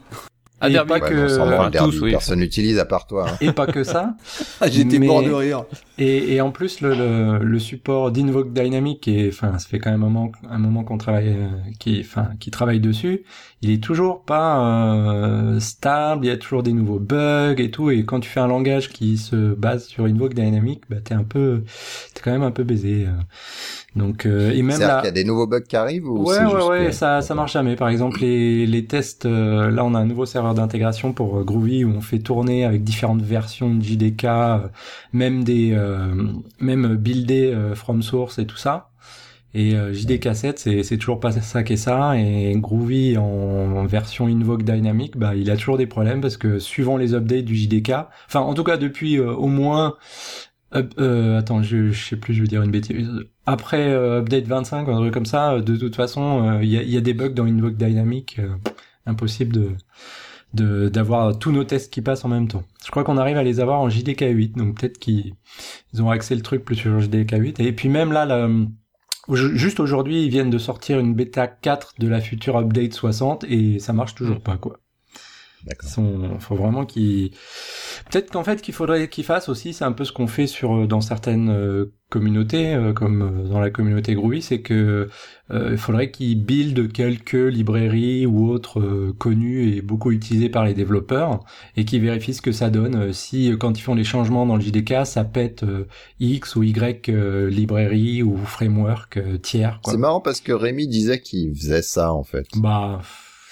Ah, 0.62 0.70
et 0.70 0.74
pas 0.74 0.96
Ouais, 0.96 1.00
que 1.02 1.40
Enfin, 1.42 1.70
Derby, 1.70 1.92
tous, 1.98 2.02
oui. 2.04 2.12
personne 2.12 2.40
n'utilise 2.40 2.80
à 2.80 2.86
part 2.86 3.08
toi. 3.08 3.28
hein. 3.30 3.38
et 3.42 3.52
pas 3.52 3.68
que 3.68 3.84
ça. 3.84 4.16
Ah, 4.62 4.70
J'étais 4.70 5.00
mort 5.00 5.22
de 5.22 5.32
rire. 5.32 5.66
Et, 5.98 6.36
et 6.36 6.42
en 6.42 6.52
plus, 6.52 6.80
le, 6.82 6.96
le, 6.96 7.40
le 7.44 7.60
support 7.60 8.12
d'Invoke 8.12 8.54
Dynamic, 8.54 9.08
et 9.08 9.30
enfin, 9.30 9.58
ça 9.60 9.68
fait 9.68 9.80
quand 9.80 9.92
même 9.92 10.04
un 10.04 10.10
moment, 10.10 10.32
un 10.50 10.58
moment 10.58 10.84
qu'on 10.84 10.98
travaille, 10.98 11.30
euh, 11.30 11.48
qui, 11.80 12.00
enfin, 12.00 12.30
qui 12.40 12.52
travaille 12.52 12.80
dessus. 12.80 13.24
Il 13.66 13.72
est 13.72 13.84
toujours 13.84 14.22
pas 14.22 14.64
euh, 14.64 15.60
stable. 15.60 16.26
Il 16.26 16.30
y 16.30 16.32
a 16.32 16.38
toujours 16.38 16.62
des 16.62 16.72
nouveaux 16.74 17.00
bugs 17.00 17.56
et 17.58 17.72
tout. 17.72 17.90
Et 17.90 18.06
quand 18.06 18.20
tu 18.20 18.30
fais 18.30 18.40
un 18.40 18.48
langage 18.48 18.90
qui 18.90 19.18
se 19.18 19.56
base 19.56 19.86
sur 19.88 20.06
Invoke 20.06 20.36
Dynamic, 20.36 20.82
bah 20.90 20.98
t'es 21.04 21.16
un 21.16 21.24
peu, 21.24 21.64
t'es 22.14 22.22
quand 22.24 22.32
même 22.32 22.44
un 22.44 22.52
peu 22.52 22.64
baisé. 22.64 23.06
euh. 23.08 23.12
Donc 23.96 24.26
euh, 24.26 24.52
et 24.52 24.62
même 24.62 24.76
C'est-à-dire 24.78 24.96
là. 24.96 25.02
qu'il 25.02 25.06
y 25.08 25.10
a 25.10 25.14
des 25.14 25.24
nouveaux 25.24 25.48
bugs 25.48 25.62
qui 25.62 25.76
arrivent 25.76 26.08
ou 26.08 26.20
Ouais, 26.26 26.44
ouais, 26.46 26.64
ouais, 26.68 26.86
que- 26.88 26.92
ça, 26.92 27.22
ça 27.22 27.34
marche 27.34 27.54
jamais. 27.54 27.76
Par 27.76 27.90
exemple, 27.90 28.20
les, 28.22 28.66
les 28.68 28.86
tests, 28.86 29.26
euh, 29.26 29.72
là, 29.72 29.84
on 29.86 29.96
a 29.96 30.00
un 30.00 30.06
nouveau 30.06 30.26
serveur 30.26 30.54
d'intégration 30.54 31.14
pour 31.14 31.44
Groovy 31.44 31.86
où 31.86 31.92
on 31.92 32.02
fait 32.02 32.20
tourner 32.20 32.66
avec 32.66 32.84
différentes 32.84 33.22
versions 33.22 33.74
de 33.74 33.82
JDK, 33.82 34.28
même 35.14 35.44
des, 35.44 35.72
euh, 35.74 36.14
même 36.60 36.96
buildé 36.98 37.52
euh, 37.54 37.74
from 37.76 38.02
source 38.04 38.38
et 38.40 38.46
tout 38.46 38.58
ça. 38.58 38.90
Et 39.58 39.74
euh, 39.76 39.94
JDK 39.94 40.36
7, 40.36 40.60
c'est, 40.60 40.84
c'est 40.84 40.98
toujours 40.98 41.20
pas 41.22 41.32
ça 41.32 41.64
qu'est 41.64 41.78
ça. 41.78 42.18
Et 42.18 42.54
Groovy 42.58 43.18
en, 43.18 43.24
en 43.24 43.86
version 43.86 44.28
Invoke 44.28 44.64
Dynamic, 44.64 45.18
bah, 45.18 45.34
il 45.36 45.50
a 45.50 45.56
toujours 45.56 45.78
des 45.78 45.88
problèmes 45.88 46.20
parce 46.22 46.36
que 46.38 46.60
suivant 46.60 46.98
les 46.98 47.14
updates 47.14 47.46
du 47.46 47.56
JDK, 47.56 47.92
enfin, 48.28 48.42
en 48.42 48.54
tout 48.54 48.64
cas, 48.66 48.76
depuis 48.78 49.18
euh, 49.18 49.32
au 49.34 49.48
moins 49.48 49.96
euh, 51.00 51.38
attends, 51.40 51.64
je, 51.64 51.92
je 51.92 52.06
sais 52.10 52.18
plus, 52.18 52.34
je 52.34 52.42
veux 52.42 52.48
dire 52.48 52.62
une 52.62 52.72
bêtise. 52.72 53.08
Après 53.46 53.88
euh, 53.90 54.20
update 54.20 54.46
25, 54.46 54.90
un 54.90 54.96
truc 54.98 55.14
comme 55.14 55.26
ça, 55.26 55.54
euh, 55.54 55.62
de 55.62 55.76
toute 55.78 55.96
façon, 55.96 56.44
euh, 56.58 56.64
il 56.64 56.70
y, 56.70 56.78
a, 56.78 56.84
y 56.84 56.98
a 56.98 57.02
des 57.02 57.14
bugs 57.14 57.30
dans 57.30 57.46
Invoke 57.46 57.78
Dynamic, 57.78 58.40
euh, 58.40 58.50
impossible 59.06 59.54
de 59.54 59.70
de 60.54 60.90
d'avoir 60.90 61.38
tous 61.38 61.52
nos 61.52 61.64
tests 61.66 61.92
qui 61.94 62.02
passent 62.02 62.24
en 62.26 62.30
même 62.30 62.48
temps. 62.48 62.64
Je 62.86 62.92
crois 62.92 63.04
qu'on 63.04 63.18
arrive 63.18 63.38
à 63.38 63.44
les 63.44 63.60
avoir 63.60 63.82
en 63.82 63.90
JDK 63.90 64.22
8, 64.30 64.58
donc 64.58 64.80
peut-être 64.80 65.00
qu'ils 65.00 65.34
ils 65.94 66.02
ont 66.02 66.10
axé 66.10 66.36
le 66.36 66.42
truc 66.42 66.64
plus 66.64 66.76
sur 66.76 67.00
JDK 67.00 67.36
8. 67.38 67.60
Et 67.60 67.74
puis 67.74 67.90
même 67.90 68.12
là, 68.14 68.26
au- 68.48 68.68
juste 69.30 69.80
aujourd'hui, 69.80 70.24
ils 70.26 70.30
viennent 70.30 70.50
de 70.50 70.58
sortir 70.58 71.00
une 71.00 71.14
bêta 71.16 71.48
4 71.48 71.96
de 72.00 72.08
la 72.08 72.22
future 72.22 72.58
update 72.58 72.94
60 72.94 73.44
et 73.46 73.80
ça 73.80 73.94
marche 73.94 74.16
toujours 74.16 74.42
pas 74.42 74.58
quoi. 74.58 74.80
Sont, 75.82 76.40
faut 76.40 76.56
vraiment 76.56 76.86
qu'ils. 76.86 77.32
Peut-être 78.12 78.32
qu'en 78.32 78.44
fait, 78.44 78.62
qu'il 78.62 78.74
faudrait 78.74 79.08
qu'ils 79.08 79.24
fassent 79.24 79.50
aussi, 79.50 79.74
c'est 79.74 79.86
un 79.86 79.92
peu 79.92 80.06
ce 80.06 80.12
qu'on 80.12 80.28
fait 80.28 80.48
sur 80.48 80.76
euh, 80.76 80.88
dans 80.88 81.02
certaines 81.02 81.50
euh, 81.50 81.94
communautés, 82.10 82.74
euh, 82.74 82.94
comme 82.94 83.50
dans 83.50 83.60
la 83.60 83.72
communauté 83.72 84.14
Groovy, 84.14 84.42
c'est 84.42 84.62
que 84.62 85.10
euh, 85.52 85.70
il 85.72 85.78
faudrait 85.78 86.12
qu'ils 86.12 86.44
buildent 86.44 86.92
quelques 86.92 87.34
librairies 87.34 88.26
ou 88.26 88.50
autres 88.50 88.80
euh, 88.80 89.14
connues 89.18 89.76
et 89.76 89.82
beaucoup 89.82 90.12
utilisées 90.12 90.50
par 90.50 90.66
les 90.66 90.74
développeurs, 90.74 91.44
et 91.76 91.84
qu'ils 91.86 92.02
vérifient 92.02 92.36
ce 92.36 92.42
que 92.42 92.52
ça 92.52 92.70
donne. 92.70 93.12
si 93.12 93.52
quand 93.60 93.78
ils 93.78 93.82
font 93.82 93.96
les 93.96 94.04
changements 94.04 94.46
dans 94.46 94.56
le 94.56 94.62
JDK, 94.62 95.06
ça 95.06 95.24
pète 95.24 95.64
euh, 95.64 95.88
X 96.20 96.56
ou 96.56 96.64
Y 96.64 97.10
euh, 97.10 97.50
librairie 97.50 98.24
ou 98.24 98.38
framework 98.38 99.18
euh, 99.18 99.38
tiers. 99.38 99.80
Quoi. 99.84 99.94
C'est 99.94 100.00
marrant 100.00 100.22
parce 100.22 100.42
que 100.42 100.52
Rémi 100.52 100.88
disait 100.88 101.20
qu'il 101.20 101.56
faisait 101.56 101.82
ça 101.82 102.14
en 102.14 102.24
fait. 102.24 102.48
Bah, 102.56 103.02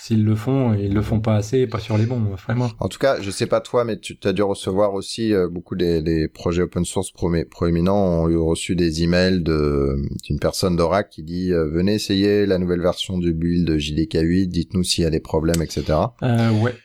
S'ils 0.03 0.25
le 0.25 0.35
font, 0.35 0.73
ils 0.73 0.93
le 0.93 1.01
font 1.01 1.21
pas 1.21 1.35
assez, 1.35 1.65
pas 1.65 1.79
sur 1.79 1.97
les 1.97 2.05
bons, 2.05 2.19
vraiment. 2.35 2.69
En 2.81 2.89
tout 2.89 2.99
cas, 2.99 3.21
je 3.21 3.31
sais 3.31 3.45
pas 3.45 3.61
toi, 3.61 3.85
mais 3.85 3.97
tu 3.97 4.17
as 4.25 4.33
dû 4.33 4.43
recevoir 4.43 4.95
aussi 4.95 5.33
euh, 5.33 5.47
beaucoup 5.47 5.77
des, 5.77 6.01
des, 6.01 6.27
projets 6.27 6.63
open 6.63 6.83
source 6.83 7.13
proéminents 7.49 8.23
ont 8.23 8.27
eu 8.27 8.35
reçu 8.35 8.75
des 8.75 9.01
emails 9.03 9.41
de 9.41 9.95
d'une 10.25 10.39
personne 10.39 10.75
d'Oracle 10.75 11.07
qui 11.09 11.23
dit 11.23 11.53
euh, 11.53 11.69
venez 11.69 11.93
essayer 11.93 12.45
la 12.45 12.57
nouvelle 12.57 12.81
version 12.81 13.17
du 13.17 13.33
build 13.33 13.69
JDK8, 13.77 14.47
dites-nous 14.47 14.83
s'il 14.83 15.05
y 15.05 15.07
a 15.07 15.09
des 15.09 15.21
problèmes, 15.21 15.61
etc. 15.61 15.97
Euh, 16.21 16.51
ouais. 16.59 16.75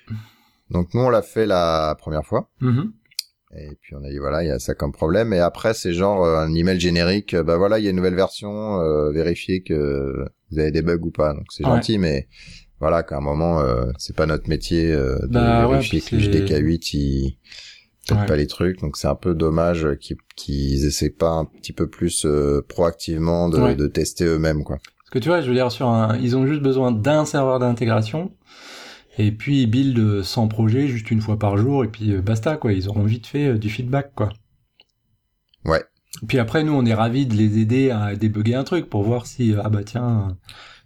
Donc 0.70 0.94
nous 0.94 1.00
on 1.00 1.10
l'a 1.10 1.22
fait 1.22 1.46
la 1.46 1.96
première 1.98 2.24
fois. 2.24 2.48
Mm-hmm. 2.62 2.90
Et 3.56 3.78
puis 3.80 3.94
on 3.94 4.04
a 4.04 4.10
dit 4.10 4.18
voilà, 4.18 4.44
il 4.44 4.48
y 4.48 4.50
a 4.50 4.58
ça 4.58 4.74
comme 4.74 4.92
problème. 4.92 5.32
Et 5.32 5.40
après 5.40 5.74
c'est 5.74 5.92
genre 5.92 6.24
euh, 6.24 6.38
un 6.38 6.54
email 6.54 6.78
générique, 6.78 7.34
bah 7.34 7.56
voilà, 7.56 7.78
il 7.78 7.84
y 7.84 7.88
a 7.88 7.90
une 7.90 7.96
nouvelle 7.96 8.14
version, 8.14 8.80
euh, 8.80 9.10
vérifiez 9.10 9.62
que 9.62 10.24
vous 10.50 10.58
avez 10.58 10.70
des 10.70 10.82
bugs 10.82 11.00
ou 11.02 11.10
pas. 11.10 11.32
Donc 11.32 11.46
c'est 11.50 11.64
gentil, 11.64 11.98
mais 11.98 12.28
voilà 12.80 13.02
qu'à 13.02 13.16
un 13.16 13.20
moment 13.20 13.60
euh, 13.60 13.86
c'est 13.98 14.14
pas 14.16 14.26
notre 14.26 14.48
métier 14.48 14.92
euh, 14.92 15.18
de 15.22 15.26
bah, 15.32 15.66
vérifier 15.66 16.00
ouais, 16.00 16.06
que 16.08 16.16
le 16.16 16.22
JDK8 16.22 16.96
il 16.96 17.36
peut 18.08 18.26
pas 18.26 18.36
les 18.36 18.46
trucs. 18.46 18.80
Donc 18.80 18.96
c'est 18.96 19.08
un 19.08 19.14
peu 19.14 19.34
dommage 19.34 19.86
qu'ils 20.00 20.16
qu'ils 20.36 20.84
essaient 20.86 21.10
pas 21.10 21.30
un 21.30 21.44
petit 21.44 21.72
peu 21.72 21.88
plus 21.88 22.24
euh, 22.24 22.64
proactivement 22.68 23.48
de, 23.48 23.58
Ouais. 23.58 23.74
de 23.74 23.86
tester 23.86 24.24
eux-mêmes 24.24 24.64
quoi. 24.64 24.76
Parce 24.76 25.10
que 25.10 25.18
tu 25.18 25.28
vois, 25.28 25.40
je 25.40 25.48
veux 25.48 25.54
dire, 25.54 25.72
sur 25.72 25.88
un, 25.88 26.16
ils 26.18 26.36
ont 26.36 26.46
juste 26.46 26.60
besoin 26.62 26.92
d'un 26.92 27.24
serveur 27.24 27.58
d'intégration. 27.58 28.30
Et 29.18 29.32
puis 29.32 29.62
ils 29.62 29.66
buildent 29.66 30.22
100 30.22 30.48
projets 30.48 30.86
juste 30.86 31.10
une 31.10 31.20
fois 31.20 31.38
par 31.38 31.56
jour 31.56 31.82
et 31.84 31.88
puis 31.88 32.12
euh, 32.12 32.20
basta 32.22 32.56
quoi. 32.56 32.72
Ils 32.72 32.88
auront 32.88 33.02
vite 33.04 33.26
fait 33.26 33.48
euh, 33.48 33.58
du 33.58 33.68
feedback 33.68 34.12
quoi. 34.14 34.28
Ouais. 35.64 35.82
Et 36.22 36.26
puis 36.26 36.38
après 36.38 36.62
nous 36.62 36.72
on 36.72 36.84
est 36.86 36.94
ravis 36.94 37.26
de 37.26 37.34
les 37.34 37.58
aider 37.58 37.90
à 37.90 38.14
débugger 38.14 38.54
un 38.54 38.64
truc 38.64 38.88
pour 38.88 39.02
voir 39.02 39.26
si 39.26 39.52
euh, 39.54 39.60
ah 39.64 39.68
bah 39.70 39.82
tiens. 39.84 40.36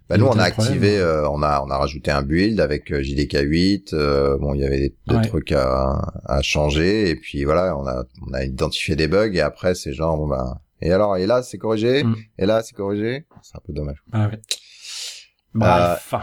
Bah 0.09 0.17
nous 0.17 0.25
on 0.27 0.37
a 0.37 0.43
activé, 0.43 0.97
euh, 0.97 1.27
on 1.29 1.41
a 1.41 1.63
on 1.65 1.69
a 1.69 1.77
rajouté 1.77 2.11
un 2.11 2.21
build 2.23 2.59
avec 2.59 2.91
euh, 2.91 3.01
JDK8. 3.01 3.93
euh, 3.93 4.37
bon 4.37 4.53
il 4.53 4.61
y 4.61 4.65
avait 4.65 4.79
des, 4.79 4.95
des 5.07 5.15
Ouais. 5.15 5.21
trucs 5.27 5.51
à, 5.53 6.11
à 6.25 6.41
changer 6.41 7.09
et 7.09 7.15
puis 7.15 7.43
voilà 7.45 7.75
on 7.77 7.87
a 7.87 8.03
on 8.27 8.33
a 8.33 8.43
identifié 8.43 8.95
des 8.95 9.07
bugs 9.07 9.31
et 9.33 9.39
après 9.41 9.75
c'est 9.75 9.93
genre 9.93 10.17
bon 10.17 10.27
bah 10.27 10.59
et 10.81 10.91
alors 10.91 11.15
et 11.17 11.25
là 11.25 11.41
c'est 11.41 11.57
corrigé 11.57 12.03
Mm. 12.03 12.15
et 12.39 12.45
là 12.45 12.61
c'est 12.63 12.75
corrigé. 12.75 13.25
C'est 13.41 13.55
un 13.55 13.61
peu 13.65 13.71
dommage. 13.73 14.03
Ah 14.11 14.27
ouais. 14.27 14.39
Bref. 15.53 16.13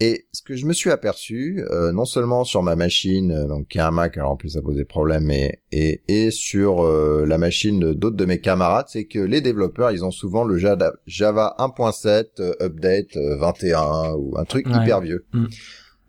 Et 0.00 0.26
ce 0.32 0.42
que 0.42 0.56
je 0.56 0.66
me 0.66 0.72
suis 0.72 0.90
aperçu, 0.90 1.64
euh, 1.70 1.92
non 1.92 2.04
seulement 2.04 2.42
sur 2.42 2.62
ma 2.64 2.74
machine, 2.74 3.30
euh, 3.30 3.46
donc 3.46 3.68
qui 3.68 3.78
est 3.78 3.80
un 3.80 3.92
Mac, 3.92 4.16
alors 4.18 4.32
en 4.32 4.36
plus 4.36 4.50
ça 4.50 4.60
posait 4.62 4.84
problème, 4.84 5.22
mais 5.24 5.60
et, 5.70 6.02
et 6.08 6.30
sur 6.32 6.82
euh, 6.84 7.24
la 7.26 7.38
machine 7.38 7.92
d'autres 7.94 8.16
de 8.16 8.24
mes 8.24 8.40
camarades, 8.40 8.86
c'est 8.88 9.04
que 9.04 9.20
les 9.20 9.40
développeurs, 9.40 9.92
ils 9.92 10.04
ont 10.04 10.10
souvent 10.10 10.42
le 10.42 10.58
Java 10.58 11.54
1.7 11.58 12.24
euh, 12.40 12.52
update 12.60 13.16
euh, 13.16 13.36
21 13.36 14.14
ou 14.14 14.34
un 14.36 14.44
truc 14.44 14.66
Ouais. 14.66 14.82
hyper 14.82 15.00
vieux. 15.00 15.26
Mm. 15.32 15.44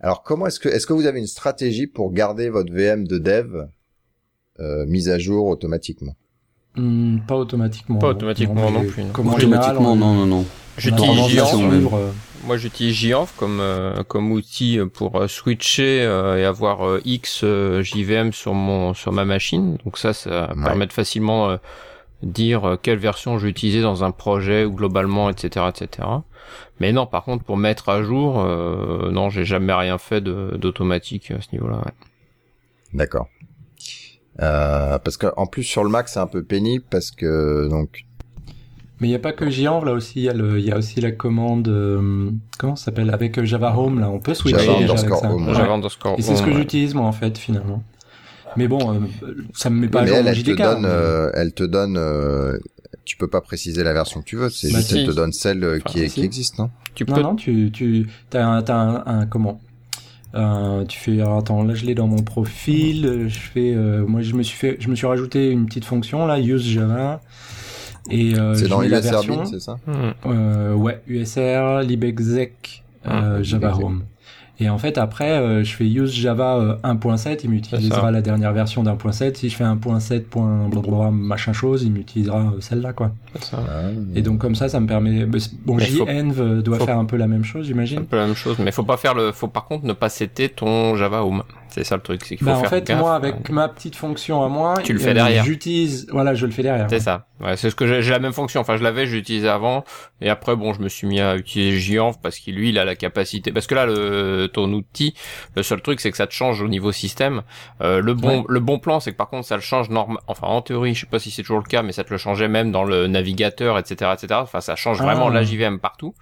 Alors 0.00 0.22
comment 0.24 0.46
est-ce 0.48 0.58
que 0.60 0.68
est-ce 0.68 0.86
que 0.86 0.92
vous 0.92 1.06
avez 1.06 1.20
une 1.20 1.26
stratégie 1.28 1.86
pour 1.86 2.12
garder 2.12 2.48
votre 2.50 2.72
VM 2.72 3.06
de 3.06 3.18
dev 3.18 3.66
euh, 4.58 4.84
mise 4.86 5.08
à 5.08 5.18
jour 5.18 5.46
automatiquement? 5.46 6.16
Hmm, 6.76 7.18
pas 7.26 7.36
automatiquement. 7.36 7.98
Pas 7.98 8.08
automatiquement 8.08 8.70
non 8.70 8.80
mais 8.80 8.86
plus, 8.88 9.04
non. 9.04 9.12
Comme 9.12 9.28
en 9.28 9.38
général, 9.38 9.76
Automatiquement, 9.76 9.92
on- 9.92 9.96
non, 9.96 10.14
non, 10.14 10.26
non. 10.26 10.44
J'utilise 10.78 11.26
Gianf, 11.28 11.54
Moi, 12.44 12.56
j'utilise 12.58 12.94
Gianf 12.94 13.34
comme 13.36 13.60
euh, 13.60 14.02
comme 14.04 14.30
outil 14.32 14.78
pour 14.94 15.16
euh, 15.20 15.26
switcher 15.28 16.02
euh, 16.02 16.36
et 16.38 16.44
avoir 16.44 16.86
euh, 16.86 17.00
X 17.04 17.40
euh, 17.44 17.82
JVM 17.82 18.32
sur 18.32 18.54
mon 18.54 18.94
sur 18.94 19.12
ma 19.12 19.24
machine. 19.24 19.78
Donc 19.84 19.98
ça, 19.98 20.12
ça 20.12 20.52
Ouais. 20.54 20.64
permet 20.64 20.86
de 20.86 20.92
facilement 20.92 21.50
euh, 21.50 21.56
dire 22.22 22.76
quelle 22.82 22.98
version 22.98 23.38
je 23.38 23.44
vais 23.44 23.50
utiliser 23.50 23.80
dans 23.82 24.04
un 24.04 24.10
projet 24.10 24.64
ou 24.64 24.72
globalement, 24.72 25.28
etc., 25.30 25.66
etc. 25.68 26.08
Mais 26.78 26.92
non, 26.92 27.06
par 27.06 27.24
contre, 27.24 27.44
pour 27.44 27.56
mettre 27.56 27.88
à 27.88 28.02
jour, 28.02 28.40
euh, 28.40 29.10
non, 29.10 29.28
j'ai 29.30 29.44
jamais 29.44 29.72
rien 29.72 29.98
fait 29.98 30.20
d'automatique 30.22 31.30
à 31.30 31.40
ce 31.40 31.48
niveau-là. 31.52 31.78
ouais. 31.78 31.92
D'accord. 32.94 33.28
Euh, 34.40 34.98
parce 34.98 35.16
que 35.16 35.28
en 35.38 35.46
plus 35.46 35.62
sur 35.64 35.82
le 35.82 35.88
Mac 35.88 36.10
c'est 36.10 36.18
un 36.20 36.26
peu 36.26 36.42
pénible 36.42 36.84
parce 36.90 37.10
que 37.10 37.68
donc 37.70 38.04
Mais 39.00 39.08
il 39.08 39.10
n'y 39.10 39.16
a 39.16 39.20
pas 39.20 39.32
que 39.32 39.50
Gianv, 39.50 39.84
là 39.84 39.92
aussi, 39.92 40.20
il 40.20 40.22
y, 40.22 40.28
a 40.28 40.32
le- 40.32 40.58
il 40.58 40.64
y 40.64 40.72
a 40.72 40.78
aussi 40.78 41.00
la 41.02 41.12
commande, 41.12 41.68
euh, 41.68 42.30
comment 42.58 42.76
ça 42.76 42.86
s'appelle, 42.86 43.10
avec 43.10 43.38
euh, 43.38 43.44
Java 43.44 43.76
Home, 43.76 44.00
là, 44.00 44.08
on 44.10 44.20
peut 44.20 44.32
switcher 44.32 44.64
Java 44.64 44.78
déjà 44.80 44.92
avec 44.92 45.04
underscore 45.04 45.20
ça. 45.20 45.30
Home, 45.32 45.48
Ouais. 45.48 45.54
Java 45.54 45.72
underscore 45.74 46.14
Et 46.18 46.22
c'est 46.22 46.34
ce 46.36 46.42
que 46.42 46.50
ouais. 46.50 46.56
j'utilise, 46.56 46.94
moi, 46.94 47.04
en 47.06 47.12
fait, 47.12 47.36
finalement. 47.36 47.82
Mais 48.56 48.68
bon, 48.68 48.94
euh, 48.94 49.00
ça 49.52 49.68
me 49.68 49.78
met 49.80 49.88
pas 49.88 50.00
mais 50.00 50.04
à 50.04 50.08
jour 50.08 50.16
elle, 50.18 50.24
mon 50.24 50.30
elle 50.30 50.42
te 50.42 50.50
JDK. 50.50 50.62
donne, 50.62 50.80
mais- 50.82 50.88
euh, 50.88 51.30
elle 51.34 51.52
te 51.52 51.62
donne, 51.64 51.96
euh, 51.98 52.58
tu 53.04 53.18
peux 53.18 53.28
pas 53.28 53.42
préciser 53.42 53.84
la 53.84 53.92
version 53.92 54.20
que 54.20 54.24
tu 54.26 54.36
veux, 54.36 54.48
c'est 54.48 54.70
Bah 54.72 54.78
juste 54.78 54.92
si. 54.92 54.98
elle 55.00 55.06
te 55.08 55.12
donne 55.12 55.32
celle 55.32 55.62
euh, 55.62 55.76
Enfin, 55.84 55.90
qui, 55.92 56.00
est- 56.04 56.08
si. 56.08 56.20
qui 56.20 56.24
existe, 56.24 56.58
non? 56.58 56.70
Tu 56.94 57.04
Non, 57.06 57.14
peux 57.14 57.20
non, 57.22 57.36
tu, 57.36 57.70
tu, 57.70 58.06
t'as 58.30 58.46
un, 58.46 58.62
t'as 58.62 58.76
un, 58.76 59.02
un- 59.04 59.26
comment? 59.26 59.60
Euh, 60.34 60.84
tu 60.86 60.98
fais, 60.98 61.20
alors, 61.20 61.38
attends, 61.38 61.62
là 61.64 61.74
je 61.74 61.84
l'ai 61.84 61.94
dans 61.94 62.06
mon 62.06 62.22
profil, 62.22 63.06
euh, 63.06 63.28
je 63.28 63.38
fais, 63.38 63.74
euh, 63.74 64.06
moi 64.06 64.22
je 64.22 64.34
me 64.34 64.42
suis 64.42 64.56
fait, 64.56 64.76
je 64.80 64.88
me 64.88 64.94
suis 64.94 65.06
rajouté 65.06 65.50
une 65.50 65.66
petite 65.66 65.84
fonction 65.84 66.26
là, 66.26 66.38
use 66.40 66.62
Java, 66.66 67.20
et 68.10 68.34
euh, 68.38 68.54
C'est 68.54 68.68
dans 68.68 68.82
USR 68.82 69.00
version, 69.00 69.36
bin, 69.36 69.44
c'est 69.46 69.60
ça 69.60 69.78
Hmm. 69.86 70.12
euh, 70.26 70.74
ouais, 70.74 71.00
USR, 71.06 71.80
libexec, 71.82 72.84
euh, 73.06 73.38
Ah, 73.38 73.42
Java 73.42 73.68
libexec. 73.68 73.84
Home. 73.86 74.02
Et 74.58 74.70
en 74.70 74.78
fait, 74.78 74.96
après, 74.96 75.32
euh, 75.32 75.62
je 75.64 75.74
fais 75.76 75.84
use 75.86 76.10
Java 76.14 76.56
euh, 76.56 76.76
1.7, 76.82 77.40
il 77.44 77.50
m'utilisera 77.50 78.10
la 78.10 78.22
dernière 78.22 78.54
version 78.54 78.82
d'1.7. 78.82 79.34
Si 79.36 79.50
je 79.50 79.54
fais 79.56 79.64
1.7. 79.64 80.22
blablabla, 80.70 81.10
machin 81.10 81.52
chose, 81.52 81.82
il 81.82 81.92
m'utilisera 81.92 82.38
euh, 82.38 82.60
celle-là, 82.60 82.94
quoi. 82.94 83.12
C'est 83.34 83.50
ça. 83.50 83.58
Ah. 83.68 83.82
Et 84.14 84.22
donc, 84.22 84.38
comme 84.38 84.54
ça, 84.54 84.70
ça 84.70 84.80
me 84.80 84.86
permet. 84.86 85.26
bah, 85.26 85.38
Bon, 85.66 85.78
JEnv 85.78 86.40
euh, 86.40 86.62
doit 86.62 86.78
faut- 86.78 86.86
faire 86.86 86.98
un 86.98 87.04
peu 87.04 87.18
la 87.18 87.26
même 87.26 87.44
chose, 87.44 87.64
C'est 87.66 87.72
un 87.72 87.74
j'imagine. 87.74 88.06
peu 88.06 88.16
la 88.16 88.24
même 88.26 88.34
chose, 88.34 88.56
mais 88.58 88.72
faut 88.72 88.82
pas 88.82 88.96
faire 88.96 89.12
le, 89.14 89.30
faut 89.32 89.48
par 89.48 89.66
contre 89.66 89.84
ne 89.84 89.92
pas 89.92 90.08
setter 90.08 90.48
ton 90.48 90.96
Java 90.96 91.22
Home. 91.22 91.42
C'est 91.76 91.84
ça 91.84 91.96
le 91.96 92.00
truc, 92.02 92.22
c'est 92.24 92.36
qu'il 92.36 92.46
faut 92.46 92.52
Bah, 92.52 92.56
en 92.56 92.60
faire 92.62 92.70
fait, 92.70 92.86
gaffe. 92.86 92.98
moi, 92.98 93.14
avec 93.14 93.50
ma 93.50 93.68
petite 93.68 93.96
fonction 93.96 94.42
à 94.42 94.48
moi, 94.48 94.76
Tu 94.82 94.94
le 94.94 94.98
fais 94.98 95.12
derrière. 95.12 95.44
J'utilise, 95.44 96.06
voilà, 96.10 96.34
je 96.34 96.46
le 96.46 96.52
fais 96.52 96.62
derrière. 96.62 96.86
C'est 96.88 97.00
ça. 97.00 97.26
Ouais, 97.38 97.54
c'est 97.58 97.68
ce 97.68 97.74
que 97.76 98.00
j'ai 98.00 98.10
la 98.10 98.18
même 98.18 98.32
fonction. 98.32 98.62
Enfin, 98.62 98.78
je 98.78 98.82
l'avais, 98.82 99.06
je 99.06 99.14
l'utilisais 99.14 99.46
avant, 99.48 99.84
et 100.22 100.30
après, 100.30 100.56
bon, 100.56 100.72
je 100.72 100.80
me 100.80 100.88
suis 100.88 101.06
mis 101.06 101.20
à 101.20 101.36
utiliser 101.36 101.78
Gianf 101.78 102.18
parce 102.22 102.38
qu'il 102.38 102.54
lui, 102.54 102.70
il 102.70 102.78
a 102.78 102.86
la 102.86 102.96
capacité. 102.96 103.52
Parce 103.52 103.66
que 103.66 103.74
là, 103.74 103.84
le 103.84 104.48
ton 104.50 104.72
outil, 104.72 105.14
le 105.54 105.62
seul 105.62 105.82
truc, 105.82 106.00
c'est 106.00 106.10
que 106.10 106.16
ça 106.16 106.26
te 106.26 106.32
change 106.32 106.62
au 106.62 106.68
niveau 106.68 106.92
système. 106.92 107.42
Euh, 107.82 108.00
le 108.00 108.14
bon, 108.14 108.46
le 108.48 108.60
bon 108.60 108.78
plan, 108.78 108.98
c'est 109.00 109.12
que 109.12 109.16
par 109.18 109.28
contre, 109.28 109.46
ça 109.46 109.56
le 109.56 109.60
change 109.60 109.90
normal. 109.90 110.16
Enfin, 110.28 110.46
en 110.46 110.62
théorie, 110.62 110.94
je 110.94 111.00
sais 111.00 111.06
pas 111.06 111.18
si 111.18 111.30
c'est 111.30 111.42
toujours 111.42 111.58
le 111.58 111.64
cas, 111.68 111.82
mais 111.82 111.92
ça 111.92 112.04
te 112.04 112.10
le 112.10 112.16
changeait 112.16 112.48
même 112.48 112.72
dans 112.72 112.84
le 112.84 113.06
navigateur, 113.06 113.78
etc., 113.78 114.12
etc. 114.14 114.40
Enfin, 114.42 114.62
ça 114.62 114.74
change 114.76 115.02
vraiment 115.02 115.28
Ah. 115.28 115.34
la 115.34 115.42
JVM 115.42 115.78
partout, 115.78 116.14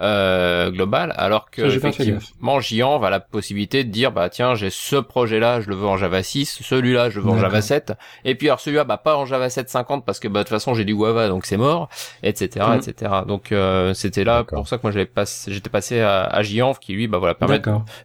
euh, 0.00 0.70
global. 0.70 1.12
Alors 1.16 1.50
que 1.50 1.68
Ça, 1.68 1.76
effectivement, 1.76 2.60
Gianf 2.60 3.02
a 3.02 3.10
la 3.10 3.20
possibilité 3.20 3.84
de 3.84 3.90
dire, 3.90 4.12
bah 4.12 4.28
tiens, 4.28 4.54
j'ai 4.54 4.70
ce 4.70 4.96
projet-là, 4.96 5.60
je 5.60 5.68
le 5.68 5.74
veux 5.74 5.86
en 5.86 5.96
Java 5.96 6.22
6, 6.22 6.60
celui-là, 6.62 7.10
je 7.10 7.18
le 7.20 7.26
veux 7.26 7.32
en. 7.32 7.38
Java 7.38 7.60
7. 7.62 7.92
Et 8.24 8.34
puis 8.34 8.48
alors 8.48 8.60
celui-là, 8.60 8.84
bah 8.84 8.96
pas 8.98 9.16
en 9.16 9.26
Java 9.26 9.48
7.50 9.48 10.04
parce 10.04 10.20
que 10.20 10.28
bah 10.28 10.40
de 10.40 10.44
toute 10.44 10.50
façon 10.50 10.74
j'ai 10.74 10.84
du 10.84 10.94
Guava 10.94 11.28
donc 11.28 11.46
c'est 11.46 11.56
mort, 11.56 11.88
etc., 12.22 12.66
Mhm. 12.68 12.74
etc. 12.78 13.12
Donc 13.26 13.52
euh, 13.52 13.94
c'était 13.94 14.24
là 14.24 14.44
pour 14.44 14.68
ça 14.68 14.76
que 14.78 14.82
moi 14.82 14.90
j'avais 14.92 15.06
pas, 15.06 15.24
j'étais 15.48 15.70
passé 15.70 16.00
à, 16.00 16.24
à 16.24 16.42
Gianf 16.42 16.78
qui 16.80 16.92
lui 16.92 17.06
bah 17.08 17.18
voilà 17.18 17.34
permet 17.34 17.60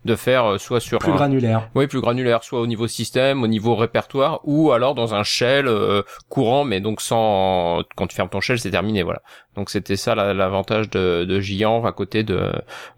de, 0.05 0.15
faire 0.15 0.45
euh, 0.53 0.57
soit 0.57 0.79
sur 0.79 0.99
Plus 0.99 1.11
un- 1.11 1.15
granulaire. 1.15 1.69
oui 1.75 1.87
plus 1.87 2.01
granulaire, 2.01 2.43
soit 2.43 2.59
au 2.61 2.67
niveau 2.67 2.87
système, 2.87 3.43
au 3.43 3.47
niveau 3.47 3.75
répertoire 3.75 4.39
ou 4.43 4.71
alors 4.71 4.95
dans 4.95 5.13
un 5.15 5.23
shell 5.23 5.67
euh, 5.67 6.03
courant 6.29 6.63
mais 6.63 6.79
donc 6.79 7.01
sans 7.01 7.83
quand 7.95 8.07
tu 8.07 8.15
fermes 8.15 8.29
ton 8.29 8.41
shell 8.41 8.59
c'est 8.59 8.71
terminé 8.71 9.03
voilà. 9.03 9.21
Donc 9.55 9.69
c'était 9.69 9.97
ça 9.97 10.15
la- 10.15 10.33
l'avantage 10.33 10.89
de, 10.89 11.25
de 11.25 11.39
Gianf 11.39 11.80
à 11.87 11.93
côté 11.93 12.23
de 12.23 12.51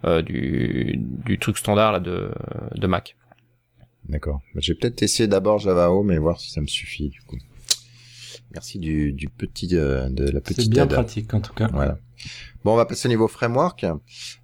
euh, 0.06 0.22
du, 0.22 0.96
du 0.98 1.40
truc 1.40 1.58
standard 1.58 1.92
là 1.92 2.00
de, 2.00 2.32
de 2.76 2.88
Mac. 2.88 3.16
D'accord. 4.10 4.42
Bah, 4.54 4.62
Je 4.62 4.74
vais 4.74 4.80
peut-être 4.80 5.02
essayer 5.02 5.28
d'abord 5.28 5.60
Java 5.60 5.90
Home 5.92 6.12
et 6.12 6.18
voir 6.18 6.40
si 6.40 6.52
ça 6.52 6.62
me 6.62 6.68
suffit 6.68 7.10
du 7.10 7.22
coup. 7.22 7.38
Merci 8.52 8.78
du, 8.78 9.14
du 9.14 9.30
petit 9.30 9.76
euh, 9.76 10.10
de 10.10 10.26
la 10.26 10.40
C'est 10.46 10.56
petite 10.56 10.70
bien 10.72 10.84
aide. 10.84 10.92
pratique, 10.92 11.34
en 11.34 11.42
tout 11.42 11.54
cas. 11.54 11.70
Voilà. 11.74 11.98
Bon, 12.64 12.74
on 12.74 12.76
va 12.76 12.86
passer 12.86 13.08
au 13.08 13.10
niveau 13.10 13.28
framework. 13.28 13.84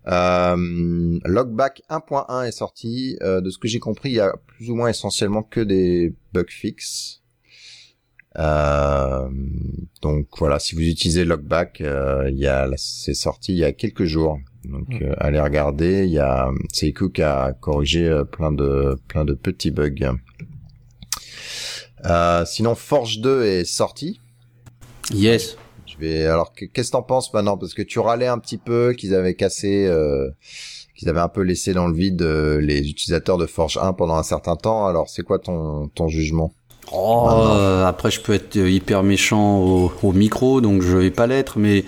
Euh, 0.08 1.20
Logback 1.26 1.84
1.1 1.90 2.48
est 2.48 2.52
sorti. 2.52 3.18
Euh, 3.22 3.40
de 3.40 3.50
ce 3.52 3.58
que 3.60 3.68
j'ai 3.68 3.80
compris, 3.80 4.10
il 4.10 4.16
y 4.16 4.20
a 4.20 4.34
plus 4.48 4.72
ou 4.72 4.76
moins 4.76 4.90
essentiellement 4.90 5.44
que 5.44 5.60
des 5.60 6.16
bug 6.34 6.50
fixes. 6.50 7.19
Euh, 8.38 9.28
donc 10.02 10.28
voilà, 10.38 10.60
si 10.60 10.76
vous 10.76 10.82
utilisez 10.82 11.26
Logback, 11.26 11.82
euh, 11.82 12.30
il 12.32 12.38
y 12.38 12.48
a, 12.48 12.70
c'est 12.78 13.14
sorti 13.16 13.54
il 13.54 13.58
y 13.58 13.64
a 13.66 13.72
quelques 13.74 14.06
jours. 14.06 14.38
Donc 14.66 14.88
Mm. 14.90 15.04
euh, 15.04 15.14
allez 15.18 15.40
regarder. 15.40 16.06
Il 16.06 16.12
y 16.12 16.20
a 16.20 16.50
Seiku 16.72 17.10
qui 17.10 17.24
a 17.24 17.54
corrigé 17.54 18.08
euh, 18.08 18.24
plein 18.26 18.52
de 18.52 18.98
plein 19.08 19.26
de 19.26 19.34
petits 19.34 19.72
bugs. 19.72 20.14
Euh, 22.06 22.46
sinon, 22.46 22.76
Forge 22.76 23.20
2 23.20 23.44
est 23.44 23.66
sorti. 23.66 24.22
Yes. 25.12 25.58
Je 25.86 25.98
vais 25.98 26.26
alors 26.28 26.54
que- 26.54 26.66
qu'est-ce 26.66 26.90
que 26.90 26.98
t'en 26.98 27.02
penses 27.04 27.34
maintenant? 27.34 27.58
Parce 27.58 27.74
que 27.74 27.82
tu 27.82 28.00
râlais 28.00 28.28
un 28.28 28.38
petit 28.38 28.58
peu 28.60 28.94
qu'ils 28.94 29.16
avaient 29.16 29.34
cassé 29.36 29.86
euh, 29.88 30.30
qu'ils 30.96 31.10
avaient 31.10 31.20
un 31.20 31.30
peu 31.30 31.42
laissé 31.42 31.74
dans 31.74 31.88
le 31.88 31.96
vide 31.96 32.22
euh, 32.22 32.60
les 32.62 32.90
utilisateurs 32.90 33.38
de 33.38 33.46
Forge 33.48 33.78
1 33.82 33.94
pendant 33.94 34.16
un 34.16 34.24
certain 34.24 34.56
temps. 34.56 34.86
Alors 34.86 35.10
c'est 35.10 35.24
quoi 35.24 35.40
ton 35.40 35.88
ton 35.90 36.08
jugement? 36.08 36.54
Oh, 36.92 37.30
euh, 37.30 37.86
après, 37.86 38.10
je 38.12 38.20
peux 38.20 38.34
être 38.34 38.58
euh, 38.58 38.70
hyper 38.70 39.04
méchant 39.04 39.58
au, 39.60 39.92
au 40.02 40.12
micro, 40.12 40.62
donc 40.62 40.82
je 40.82 40.98
vais 40.98 41.12
pas 41.12 41.28
l'être, 41.28 41.60
mais 41.60 41.86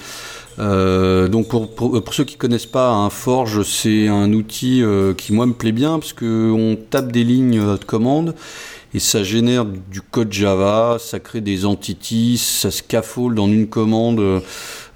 Euh, 0.60 1.28
donc 1.28 1.48
pour, 1.48 1.74
pour, 1.74 2.04
pour, 2.04 2.14
ceux 2.14 2.24
qui 2.24 2.36
connaissent 2.36 2.66
pas, 2.66 2.90
un 2.90 3.10
Forge, 3.10 3.64
c'est 3.64 4.08
un 4.08 4.32
outil 4.34 4.84
euh, 4.84 5.14
qui 5.14 5.34
moi 5.34 5.46
me 5.46 5.54
plaît 5.54 5.72
bien 5.72 5.98
parce 5.98 6.14
que 6.14 6.52
on 6.52 6.76
tape 6.76 7.12
des 7.12 7.24
lignes 7.24 7.60
de 7.60 7.84
commande 7.86 8.36
et 8.94 9.00
ça 9.00 9.24
génère 9.24 9.66
du 9.66 10.02
code 10.02 10.32
Java, 10.34 10.98
ça 11.00 11.20
crée 11.20 11.42
des 11.42 11.66
entities, 11.66 12.38
ça 12.38 12.70
scaffold 12.70 13.36
dans 13.36 13.48
une 13.48 13.68
commande 13.68 14.20
euh, 14.20 14.40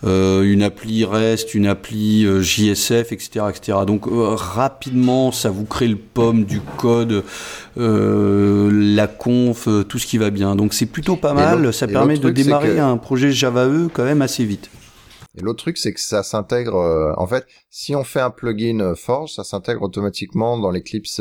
une 0.06 0.64
appli 0.64 1.04
REST, 1.04 1.54
une 1.54 1.68
appli 1.68 2.26
euh, 2.26 2.42
JSF, 2.42 3.12
etc., 3.12 3.46
etc. 3.50 3.80
Donc 3.88 4.08
euh, 4.08 4.36
rapidement, 4.36 5.32
ça 5.32 5.50
vous 5.50 5.66
crée 5.66 5.88
le 5.88 5.98
pomme 5.98 6.46
du 6.46 6.62
code, 6.78 7.24
la 7.76 9.08
conf, 9.08 9.68
tout 9.88 10.00
ce 10.00 10.06
qui 10.06 10.18
va 10.18 10.30
bien. 10.30 10.56
Donc 10.56 10.74
c'est 10.74 10.86
plutôt 10.86 11.16
pas 11.16 11.34
mal. 11.34 11.74
Ça 11.74 11.88
permet 11.88 12.18
de 12.18 12.30
démarrer 12.30 12.80
un 12.80 12.98
projet 12.98 13.32
Java 13.32 13.68
E 13.68 13.90
quand 13.92 14.04
même 14.04 14.22
assez 14.22 14.46
vite. 14.46 14.70
Et 15.38 15.42
l'autre 15.42 15.64
truc, 15.64 15.78
c'est 15.78 15.94
que 15.94 16.00
ça 16.00 16.24
s'intègre. 16.24 17.14
en 17.18 17.28
fait, 17.28 17.46
si 17.70 17.96
on 17.96 18.04
fait 18.04 18.22
un 18.22 18.30
plugin 18.30 18.94
Forge, 18.96 19.34
ça 19.34 19.44
s'intègre 19.44 19.82
automatiquement 19.82 20.58
dans 20.58 20.72
l'Eclipse 20.72 21.20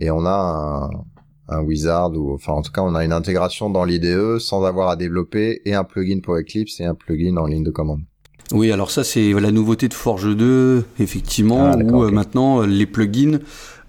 et 0.00 0.10
on 0.10 0.26
a 0.26 0.32
un, 0.32 0.90
un 1.48 1.62
wizard 1.62 2.12
ou 2.12 2.34
enfin 2.34 2.52
en 2.52 2.62
tout 2.62 2.72
cas 2.72 2.82
on 2.82 2.94
a 2.94 3.04
une 3.04 3.12
intégration 3.12 3.70
dans 3.70 3.84
l'IDE 3.84 4.38
sans 4.38 4.64
avoir 4.64 4.88
à 4.88 4.96
développer 4.96 5.62
et 5.64 5.74
un 5.74 5.84
plugin 5.84 6.20
pour 6.20 6.36
Eclipse 6.36 6.80
et 6.80 6.84
un 6.84 6.94
plugin 6.94 7.36
en 7.36 7.46
ligne 7.46 7.64
de 7.64 7.70
commande. 7.70 8.00
Oui, 8.52 8.70
alors 8.70 8.90
ça 8.90 9.02
c'est 9.02 9.32
la 9.32 9.50
nouveauté 9.50 9.88
de 9.88 9.94
Forge 9.94 10.36
2 10.36 10.84
effectivement 11.00 11.72
ah, 11.72 11.76
où 11.76 12.04
euh, 12.04 12.10
maintenant 12.10 12.62
euh, 12.62 12.66
les 12.66 12.86
plugins 12.86 13.40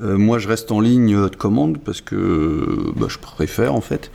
euh, 0.02 0.18
moi, 0.18 0.38
je 0.38 0.48
reste 0.48 0.72
en 0.72 0.80
ligne 0.80 1.16
de 1.16 1.36
commande 1.36 1.80
parce 1.80 2.02
que 2.02 2.94
bah, 2.96 3.08
je 3.10 3.18
préfère 3.18 3.74
en 3.74 3.82
fait. 3.82 4.12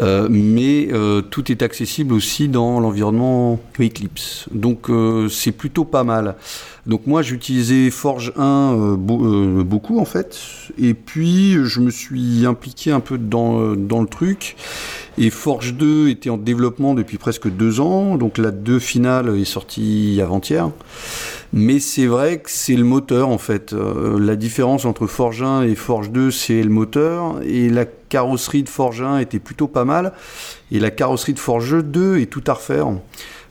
Euh, 0.00 0.28
mais 0.30 0.88
euh, 0.92 1.22
tout 1.22 1.50
est 1.50 1.62
accessible 1.62 2.14
aussi 2.14 2.48
dans 2.48 2.80
l'environnement 2.80 3.58
Eclipse. 3.80 4.46
Donc 4.52 4.88
c'est 5.30 5.52
plutôt 5.52 5.84
pas 5.84 6.04
mal. 6.04 6.36
Donc 6.86 7.06
moi, 7.06 7.22
j'utilisais 7.22 7.90
Forge 7.90 8.32
1 8.36 8.96
beaucoup 8.96 9.98
en 9.98 10.04
fait. 10.04 10.38
Et 10.78 10.94
puis 10.94 11.56
je 11.64 11.80
me 11.80 11.90
suis 11.90 12.44
impliqué 12.44 12.90
un 12.90 13.00
peu 13.00 13.16
dans, 13.16 13.74
dans 13.74 14.02
le 14.02 14.06
truc. 14.06 14.56
Et 15.16 15.30
Forge 15.30 15.74
2 15.74 16.08
était 16.08 16.30
en 16.30 16.36
développement 16.36 16.94
depuis 16.94 17.18
presque 17.18 17.48
deux 17.48 17.80
ans. 17.80 18.16
Donc 18.16 18.36
la 18.36 18.50
2 18.50 18.78
finale 18.78 19.38
est 19.38 19.44
sortie 19.44 20.20
avant-hier. 20.22 20.70
Mais 21.56 21.78
c'est 21.78 22.06
vrai 22.06 22.38
que 22.38 22.50
c'est 22.50 22.74
le 22.74 22.82
moteur 22.82 23.28
en 23.28 23.38
fait. 23.38 23.72
Euh, 23.72 24.18
la 24.18 24.34
différence 24.34 24.84
entre 24.84 25.06
Forge 25.06 25.42
1 25.42 25.62
et 25.62 25.76
Forge 25.76 26.10
2, 26.10 26.32
c'est 26.32 26.62
le 26.62 26.68
moteur. 26.68 27.40
Et 27.44 27.68
la 27.70 27.84
carrosserie 27.84 28.64
de 28.64 28.68
Forge 28.68 29.02
1 29.02 29.18
était 29.18 29.38
plutôt 29.38 29.68
pas 29.68 29.84
mal. 29.84 30.12
Et 30.72 30.80
la 30.80 30.90
carrosserie 30.90 31.34
de 31.34 31.38
Forge 31.38 31.82
2 31.82 32.18
est 32.18 32.26
tout 32.26 32.42
à 32.48 32.54
refaire. 32.54 32.88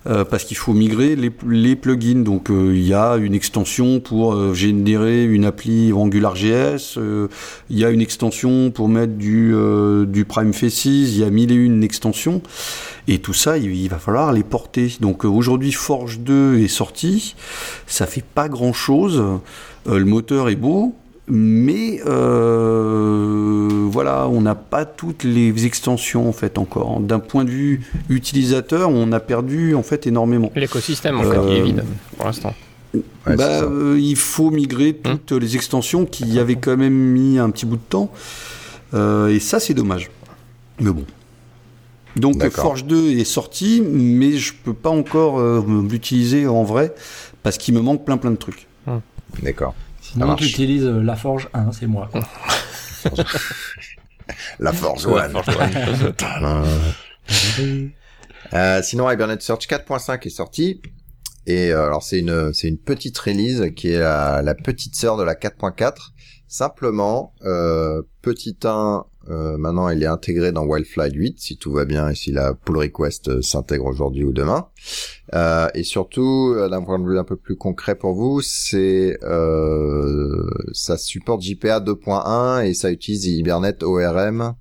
Euh, 0.06 0.26
parce 0.26 0.44
qu'il 0.44 0.58
faut 0.58 0.74
migrer 0.74 1.16
les, 1.16 1.32
les 1.48 1.76
plugins. 1.78 2.24
Donc 2.24 2.50
euh, 2.50 2.74
il 2.76 2.86
y 2.86 2.94
a 2.94 3.16
une 3.16 3.34
extension 3.34 4.02
pour 4.02 4.34
euh, 4.34 4.54
générer 4.54 5.24
une 5.24 5.46
appli 5.46 5.94
AngularJS, 5.94 7.00
il 7.70 7.78
y 7.78 7.86
a 7.86 7.90
une 7.90 8.02
extension 8.02 8.70
pour 8.72 8.90
mettre 8.90 9.14
du, 9.14 9.54
du 10.08 10.26
Prime 10.26 10.54
Faces, 10.54 10.86
il 10.86 11.18
y 11.18 11.24
a 11.24 11.30
mille 11.30 11.52
et 11.52 11.56
une 11.56 11.84
extensions. 11.84 12.42
Et 13.08 13.20
tout 13.20 13.34
ça, 13.34 13.58
il, 13.58 13.90
va 13.90 13.98
falloir 13.98 14.34
les 14.34 14.44
porter. 14.44 14.94
Donc 15.00 15.26
aujourd'hui, 15.26 15.72
Forge 15.72 16.20
2 16.20 16.60
est 16.60 16.68
sorti, 16.68 17.36
ça 17.88 18.06
fait 18.06 18.24
pas 18.24 18.50
grand 18.50 18.74
chose. 18.74 19.24
le 19.86 20.06
moteur 20.06 20.50
est 20.50 20.56
beau, 20.56 20.96
mais 21.28 22.02
euh, 22.06 23.88
voilà, 23.90 24.28
on 24.28 24.42
n'a 24.42 24.56
pas 24.56 24.84
toutes 24.84 25.24
les 25.24 25.66
extensions 25.66 26.28
en 26.28 26.34
fait 26.34 26.58
encore. 26.58 27.00
D'un 27.00 27.20
point 27.20 27.46
de 27.46 27.50
vue 27.50 27.82
utilisateur, 28.10 28.90
on 28.90 29.12
a 29.14 29.20
perdu 29.22 29.74
en 29.74 29.84
fait 29.84 30.06
énormément. 30.06 30.52
L'écosystème 30.56 31.18
en 31.18 31.24
fait, 31.24 31.38
est 31.38 31.62
vide 31.62 31.80
euh, 31.80 32.16
pour 32.18 32.26
l'instant. 32.26 32.54
bah, 33.26 33.64
euh, 33.64 33.98
il 34.00 34.18
faut 34.18 34.52
migrer 34.52 35.00
hum. 35.06 35.18
toutes 35.18 35.42
les 35.42 35.56
extensions 35.56 36.06
qui 36.06 36.40
avaient 36.40 36.58
quand 36.58 36.76
même 36.76 36.94
mis 36.94 37.40
un 37.40 37.50
petit 37.52 37.66
bout 37.66 37.78
de 37.78 37.82
temps. 37.82 38.12
et 38.94 39.40
ça, 39.40 39.60
c'est 39.60 39.74
dommage. 39.74 40.12
Mais 40.82 40.92
bon. 40.92 41.06
Donc 42.18 42.48
Forge 42.50 42.86
2 42.86 43.18
est 43.18 43.24
sorti, 43.24 43.82
mais 43.82 44.34
je 44.34 44.54
peux 44.54 44.74
pas 44.74 44.90
encore 44.90 45.42
l'utiliser 45.90 46.48
en 46.48 46.64
vrai 46.64 46.94
parce 47.44 47.58
qu'il 47.58 47.74
me 47.74 47.80
manque 47.80 48.04
plein 48.04 48.18
plein 48.18 48.32
de 48.32 48.36
trucs. 48.36 48.68
Hum. 48.88 49.00
D'accord. 49.42 49.74
Sinon, 50.04 50.36
tu 50.36 50.46
utilises 50.46 50.86
euh, 50.86 51.02
la 51.02 51.16
Forge 51.16 51.50
1, 51.54 51.72
c'est 51.72 51.88
moi. 51.88 52.10
la 54.60 54.74
Forge 54.74 55.08
1. 55.08 55.14
euh, 58.54 58.82
sinon, 58.84 59.10
Hibernate 59.10 59.42
Search 59.42 59.66
4.5 59.68 60.28
est 60.28 60.30
sorti. 60.30 60.82
Et 61.46 61.74
euh, 61.74 61.88
alors 61.88 62.04
c'est 62.04 62.20
une 62.20 62.54
c'est 62.54 62.70
une 62.70 62.78
petite 62.78 63.18
release 63.18 63.70
qui 63.76 63.90
est 63.90 64.00
la, 64.00 64.42
la 64.42 64.56
petite 64.56 64.96
sœur 64.96 65.18
de 65.18 65.24
la 65.24 65.36
4.4. 65.36 66.12
Simplement, 66.48 67.34
euh, 67.44 68.02
petit 68.22 68.56
1 68.64 69.04
euh, 69.30 69.58
maintenant, 69.58 69.90
il 69.90 70.04
est 70.04 70.08
intégré 70.08 70.52
dans 70.52 70.66
Wildfly 70.66 71.12
8 71.12 71.40
si 71.40 71.58
tout 71.58 71.72
va 71.72 71.86
bien 71.86 72.10
et 72.10 72.16
si 72.16 72.32
la 72.32 72.54
pull 72.54 72.78
request 72.78 73.30
euh, 73.30 73.42
s'intègre 73.42 73.86
aujourd'hui 73.86 74.24
ou 74.24 74.34
demain. 74.34 74.68
Euh, 75.34 75.68
et 75.74 75.84
surtout, 75.84 76.56
d'un 76.70 76.84
point 76.84 77.00
de 77.00 77.08
vue 77.08 77.18
un 77.18 77.24
peu 77.24 77.38
plus 77.38 77.56
concret 77.56 77.96
pour 77.96 78.14
vous, 78.14 78.42
c'est 78.42 79.18
ça 80.74 80.98
supporte 80.98 81.42
JPA 81.42 81.80
2.1 81.80 82.66
et 82.66 82.74
ça 82.74 82.92
utilise 82.92 83.26
Hibernate 83.26 83.84
ORM 83.84 84.56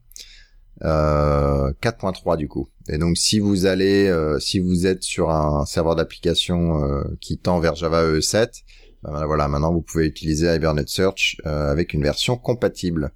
4.3 0.81 2.37
du 2.37 2.49
coup. 2.49 2.69
Et 2.89 2.99
donc, 2.99 3.17
si 3.17 3.39
vous 3.39 3.67
allez, 3.67 4.13
si 4.39 4.61
vous 4.61 4.87
êtes 4.87 5.03
sur 5.03 5.31
un 5.31 5.67
serveur 5.67 5.97
d'application 5.97 7.05
qui 7.21 7.39
tend 7.39 7.61
vers 7.61 7.75
Java 7.75 8.05
EE 8.05 8.21
7 8.21 8.63
ben 9.03 9.27
voilà, 9.27 9.49
maintenant 9.49 9.73
vous 9.73 9.83
pouvez 9.83 10.07
utiliser 10.07 10.55
Hibernate 10.55 10.89
Search 10.89 11.37
euh, 11.47 11.71
avec 11.71 11.93
une 11.93 12.03
version 12.03 12.37
compatible. 12.37 13.13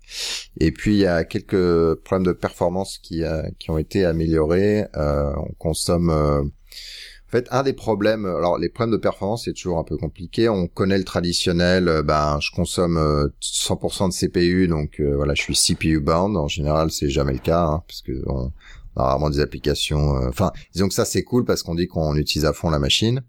Et 0.58 0.72
puis 0.72 0.94
il 0.94 1.00
y 1.00 1.06
a 1.06 1.24
quelques 1.24 1.94
problèmes 2.02 2.26
de 2.26 2.32
performance 2.32 2.98
qui, 2.98 3.22
euh, 3.22 3.42
qui 3.58 3.70
ont 3.70 3.78
été 3.78 4.04
améliorés. 4.04 4.86
Euh, 4.96 5.32
on 5.36 5.52
consomme 5.58 6.10
en 6.10 7.30
fait, 7.30 7.48
un 7.50 7.64
des 7.64 7.72
problèmes, 7.72 8.24
alors 8.24 8.56
les 8.58 8.68
problèmes 8.68 8.92
de 8.92 9.00
performance, 9.00 9.44
c'est 9.44 9.52
toujours 9.52 9.78
un 9.78 9.84
peu 9.84 9.96
compliqué. 9.96 10.48
On 10.48 10.68
connaît 10.68 10.98
le 10.98 11.04
traditionnel, 11.04 12.02
ben 12.04 12.38
je 12.40 12.50
consomme 12.52 12.98
100% 13.40 14.08
de 14.08 14.28
CPU, 14.28 14.68
donc 14.68 15.00
voilà, 15.00 15.34
je 15.34 15.42
suis 15.42 15.54
CPU 15.54 16.00
bound. 16.00 16.36
En 16.36 16.48
général, 16.48 16.90
c'est 16.90 17.10
jamais 17.10 17.32
le 17.32 17.40
cas, 17.40 17.64
hein, 17.64 17.82
parce 17.88 18.02
que 18.02 18.12
on, 18.26 18.52
a 18.96 19.02
rarement 19.02 19.28
des 19.28 19.40
applications. 19.40 20.16
Enfin, 20.28 20.52
disons 20.72 20.88
que 20.88 20.94
ça 20.94 21.04
c'est 21.04 21.24
cool 21.24 21.44
parce 21.44 21.62
qu'on 21.62 21.74
dit 21.74 21.88
qu'on 21.88 22.16
utilise 22.16 22.46
à 22.46 22.52
fond 22.52 22.70
la 22.70 22.78
machine. 22.78 23.22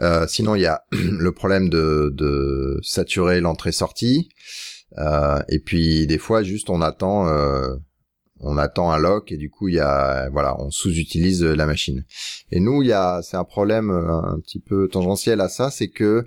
Euh, 0.00 0.26
sinon, 0.26 0.54
il 0.54 0.62
y 0.62 0.66
a 0.66 0.84
le 0.92 1.32
problème 1.32 1.68
de, 1.68 2.12
de 2.14 2.78
saturer 2.82 3.40
l'entrée-sortie. 3.40 4.28
Euh, 4.98 5.40
et 5.48 5.58
puis 5.58 6.06
des 6.06 6.18
fois, 6.18 6.42
juste 6.42 6.70
on 6.70 6.80
attend, 6.80 7.28
euh, 7.28 7.74
on 8.40 8.56
attend 8.56 8.92
un 8.92 8.98
lock 8.98 9.32
et 9.32 9.36
du 9.36 9.50
coup 9.50 9.68
il 9.68 9.74
y 9.74 9.80
a, 9.80 10.30
voilà, 10.30 10.60
on 10.60 10.70
sous-utilise 10.70 11.42
la 11.42 11.66
machine. 11.66 12.04
Et 12.52 12.60
nous, 12.60 12.82
il 12.82 12.88
y 12.88 12.92
a, 12.92 13.20
c'est 13.22 13.36
un 13.36 13.44
problème 13.44 13.90
un 13.90 14.38
petit 14.40 14.60
peu 14.60 14.88
tangentiel 14.88 15.40
à 15.40 15.48
ça, 15.48 15.70
c'est 15.70 15.88
que 15.88 16.24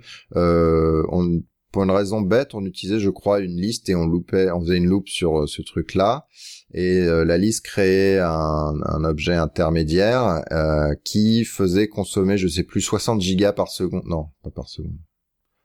pour 1.72 1.84
une 1.84 1.90
raison 1.90 2.20
bête, 2.20 2.54
on 2.54 2.64
utilisait, 2.64 2.98
je 2.98 3.10
crois, 3.10 3.40
une 3.40 3.56
liste 3.56 3.88
et 3.88 3.94
on 3.94 4.06
loupait, 4.06 4.50
on 4.50 4.60
faisait 4.60 4.76
une 4.76 4.88
loupe 4.88 5.08
sur 5.08 5.48
ce 5.48 5.62
truc-là 5.62 6.26
et 6.72 7.00
euh, 7.00 7.24
la 7.24 7.36
liste 7.36 7.64
créait 7.64 8.18
un, 8.18 8.74
un 8.84 9.04
objet 9.04 9.34
intermédiaire 9.34 10.44
euh, 10.52 10.94
qui 11.04 11.44
faisait 11.44 11.88
consommer, 11.88 12.38
je 12.38 12.46
sais 12.46 12.62
plus, 12.62 12.80
60 12.80 13.20
gigas 13.20 13.52
par 13.52 13.68
seconde. 13.68 14.04
Non, 14.06 14.28
pas 14.42 14.50
par 14.50 14.68
seconde. 14.68 14.98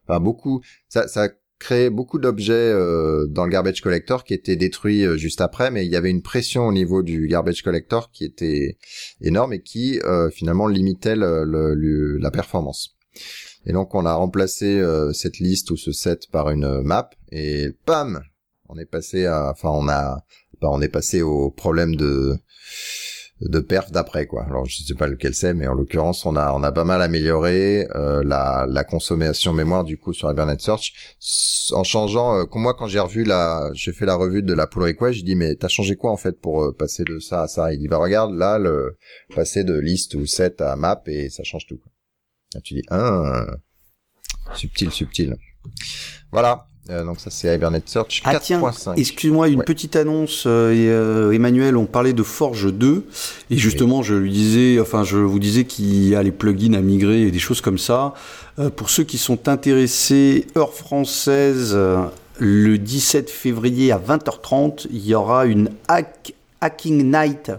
Enfin, 0.07 0.19
beaucoup. 0.19 0.61
Ça, 0.89 1.07
ça 1.07 1.29
créait 1.59 1.91
beaucoup 1.91 2.17
d'objets 2.17 2.53
euh, 2.53 3.27
dans 3.27 3.45
le 3.45 3.51
garbage 3.51 3.81
collector 3.81 4.23
qui 4.23 4.33
étaient 4.33 4.55
détruits 4.55 5.05
euh, 5.05 5.15
juste 5.15 5.41
après, 5.41 5.69
mais 5.69 5.85
il 5.85 5.91
y 5.91 5.95
avait 5.95 6.09
une 6.09 6.23
pression 6.23 6.65
au 6.67 6.73
niveau 6.73 7.03
du 7.03 7.27
garbage 7.27 7.61
collector 7.61 8.11
qui 8.11 8.25
était 8.25 8.77
énorme 9.21 9.53
et 9.53 9.61
qui 9.61 9.99
finalement 10.33 10.67
limitait 10.67 11.15
le, 11.15 12.17
la 12.17 12.31
performance. 12.31 12.95
Et 13.67 13.73
donc 13.73 13.95
on 13.95 14.05
a 14.05 14.13
remplacé 14.13 14.83
cette 15.13 15.39
liste 15.39 15.71
ou 15.71 15.77
ce 15.77 15.91
set 15.91 16.29
par 16.31 16.49
une 16.49 16.81
map 16.81 17.09
et 17.31 17.69
pam, 17.85 18.21
on 18.67 18.77
est 18.77 18.85
passé 18.85 19.25
à, 19.25 19.51
enfin 19.51 19.69
on 19.69 19.87
a 19.87 20.23
bah, 20.61 20.69
on 20.71 20.81
est 20.81 20.89
passé 20.89 21.21
au 21.21 21.51
problème 21.51 21.95
de 21.95 22.37
de 23.41 23.59
perf 23.59 23.91
d'après 23.91 24.27
quoi. 24.27 24.45
Alors 24.45 24.65
je 24.65 24.81
sais 24.81 24.93
pas 24.93 25.07
lequel 25.07 25.33
c'est, 25.35 25.53
mais 25.53 25.67
en 25.67 25.73
l'occurrence 25.73 26.25
on 26.25 26.37
a 26.37 26.53
on 26.53 26.63
a 26.63 26.71
pas 26.71 26.85
mal 26.85 27.01
amélioré 27.01 27.85
euh, 27.93 28.23
la 28.23 28.83
consommation 28.85 29.51
mémoire 29.51 29.83
du 29.83 29.97
coup 29.97 30.13
sur 30.13 30.31
Hibernate 30.31 30.61
Search 30.61 30.93
en 31.73 31.83
changeant. 31.83 32.39
Euh, 32.39 32.45
moi 32.53 32.73
quand 32.73 32.87
j'ai 32.87 32.99
revu 32.99 33.25
la, 33.25 33.69
j'ai 33.73 33.91
fait 33.91 34.05
la 34.05 34.15
revue 34.15 34.41
de 34.41 34.53
la 34.53 34.67
pull 34.67 34.83
request, 34.83 35.19
je 35.19 35.25
dis 35.25 35.35
mais 35.35 35.55
t'as 35.55 35.67
changé 35.67 35.97
quoi 35.97 36.11
en 36.11 36.17
fait 36.17 36.39
pour 36.39 36.63
euh, 36.63 36.71
passer 36.71 37.03
de 37.03 37.19
ça 37.19 37.43
à 37.43 37.47
ça? 37.47 37.73
Il 37.73 37.79
dit 37.79 37.89
bah 37.89 37.97
regarde 37.97 38.33
là 38.33 38.57
le 38.57 38.97
passer 39.35 39.65
de 39.65 39.77
liste 39.77 40.15
ou 40.15 40.25
set 40.25 40.61
à 40.61 40.75
map 40.77 41.01
et 41.07 41.29
ça 41.29 41.43
change 41.43 41.65
tout. 41.67 41.81
Tu 42.63 42.75
dis 42.75 42.83
ah 42.89 43.47
subtil 44.53 44.91
subtil. 44.91 45.35
Voilà. 46.31 46.67
Euh, 46.91 47.03
donc 47.03 47.19
ça 47.19 47.31
c'est 47.31 47.53
Hibernate 47.53 47.87
Search 47.89 48.21
Ah 48.25 48.39
tiens, 48.39 48.61
4.5. 48.61 48.93
excuse-moi, 48.97 49.47
une 49.49 49.59
Ouais. 49.59 49.65
petite 49.65 49.95
annonce. 49.95 50.43
euh, 50.45 50.71
euh, 50.71 51.31
Emmanuel, 51.31 51.77
on 51.77 51.85
parlait 51.85 52.13
de 52.13 52.21
Forge 52.21 52.71
2 52.71 53.05
et 53.49 53.57
justement, 53.57 54.03
je 54.03 54.13
lui 54.13 54.29
disais, 54.31 54.79
enfin, 54.79 55.03
je 55.03 55.17
vous 55.17 55.39
disais 55.39 55.63
qu'il 55.65 56.07
y 56.09 56.15
a 56.15 56.21
les 56.21 56.31
plugins 56.31 56.73
à 56.73 56.81
migrer 56.81 57.23
et 57.23 57.31
des 57.31 57.39
choses 57.39 57.61
comme 57.61 57.79
ça. 57.79 58.13
Euh, 58.59 58.69
pour 58.69 58.89
ceux 58.91 59.03
qui 59.03 59.17
sont 59.17 59.47
intéressés, 59.49 60.45
heure 60.55 60.73
française, 60.73 61.71
euh, 61.73 62.03
le 62.39 62.77
17 62.77 63.29
février 63.31 63.91
à 63.91 63.97
20h30, 63.97 64.87
il 64.91 65.05
y 65.07 65.15
aura 65.15 65.45
une 65.45 65.69
hack, 65.87 66.33
Hacking 66.61 67.11
Night. 67.11 67.51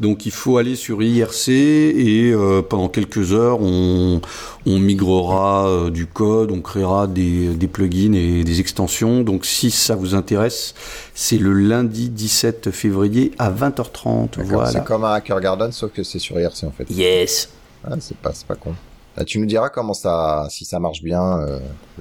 Donc 0.00 0.26
il 0.26 0.32
faut 0.32 0.58
aller 0.58 0.76
sur 0.76 1.02
IRC 1.02 1.48
et 1.48 2.30
euh, 2.32 2.62
pendant 2.62 2.88
quelques 2.88 3.32
heures 3.32 3.60
on, 3.60 4.20
on 4.64 4.78
migrera 4.78 5.68
euh, 5.68 5.90
du 5.90 6.06
code, 6.06 6.52
on 6.52 6.60
créera 6.60 7.08
des, 7.08 7.48
des 7.54 7.66
plugins 7.66 8.12
et 8.12 8.44
des 8.44 8.60
extensions. 8.60 9.22
Donc 9.22 9.44
si 9.44 9.70
ça 9.72 9.96
vous 9.96 10.14
intéresse, 10.14 10.74
c'est 11.14 11.38
le 11.38 11.52
lundi 11.52 12.10
17 12.10 12.70
février 12.70 13.32
à 13.38 13.50
20h30. 13.50 14.36
D'accord, 14.36 14.44
Voilà. 14.46 14.70
C'est 14.70 14.84
comme 14.84 15.04
un 15.04 15.14
Hacker 15.14 15.40
Garden, 15.40 15.72
sauf 15.72 15.90
que 15.92 16.04
c'est 16.04 16.20
sur 16.20 16.38
IRC 16.38 16.64
en 16.64 16.70
fait. 16.70 16.86
Yes. 16.90 17.48
Ah, 17.82 17.94
c'est 18.00 18.16
pas, 18.16 18.32
c'est 18.32 18.46
pas 18.46 18.54
con. 18.54 18.74
Là, 19.16 19.24
tu 19.24 19.40
nous 19.40 19.46
diras 19.46 19.68
comment 19.68 19.94
ça, 19.94 20.46
si 20.48 20.64
ça 20.64 20.78
marche 20.78 21.02
bien. 21.02 21.40
Euh, 21.40 21.58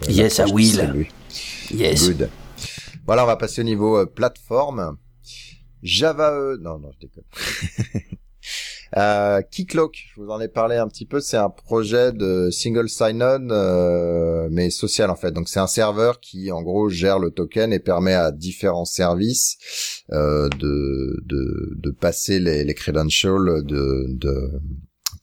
Yes, 0.08 0.38
I 0.38 0.52
will. 0.52 1.08
Yes. 1.74 2.08
Good. 2.10 2.30
Voilà, 3.08 3.24
on 3.24 3.28
va 3.28 3.38
passer 3.38 3.62
au 3.62 3.64
niveau 3.64 3.98
euh, 3.98 4.06
plateforme. 4.06 4.98
Java 5.84 6.32
E, 6.32 6.58
non, 6.62 6.80
non, 6.80 6.92
je 6.94 7.08
déconne. 7.08 7.24
euh, 8.98 9.42
Keycloak, 9.52 9.96
je 9.96 10.22
vous 10.22 10.30
en 10.30 10.40
ai 10.40 10.48
parlé 10.48 10.78
un 10.78 10.88
petit 10.88 11.06
peu, 11.06 11.20
c'est 11.20 11.38
un 11.38 11.50
projet 11.50 12.12
de 12.12 12.50
single 12.52 12.90
sign-on, 12.90 13.50
euh, 13.52 14.48
mais 14.52 14.70
social 14.70 15.10
en 15.10 15.16
fait. 15.16 15.32
Donc 15.32 15.50
c'est 15.50 15.60
un 15.60 15.68
serveur 15.68 16.20
qui 16.20 16.52
en 16.52 16.62
gros 16.62 16.90
gère 16.90 17.20
le 17.20 17.32
token 17.32 17.74
et 17.74 17.80
permet 17.80 18.14
à 18.14 18.32
différents 18.32 18.86
services 18.86 19.58
euh, 20.12 20.50
de, 20.60 21.22
de, 21.26 21.92
passer 21.92 22.40
les, 22.40 22.74
credentials 22.74 23.64
de, 23.64 24.06
de 24.10 24.52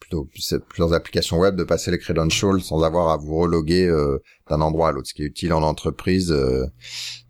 plutôt 0.05 0.29
plusieurs 0.69 0.93
applications 0.93 1.39
web 1.39 1.57
de 1.57 1.65
passer 1.65 1.91
les 1.91 1.99
credentials 1.99 2.61
sans 2.61 2.83
avoir 2.83 3.09
à 3.09 3.17
vous 3.17 3.37
reloguer 3.37 3.87
euh, 3.87 4.19
d'un 4.49 4.61
endroit 4.61 4.89
à 4.89 4.93
l'autre, 4.93 5.09
ce 5.09 5.15
qui 5.15 5.23
est 5.23 5.27
utile 5.27 5.53
en 5.53 5.63
entreprise 5.63 6.31
euh, 6.33 6.67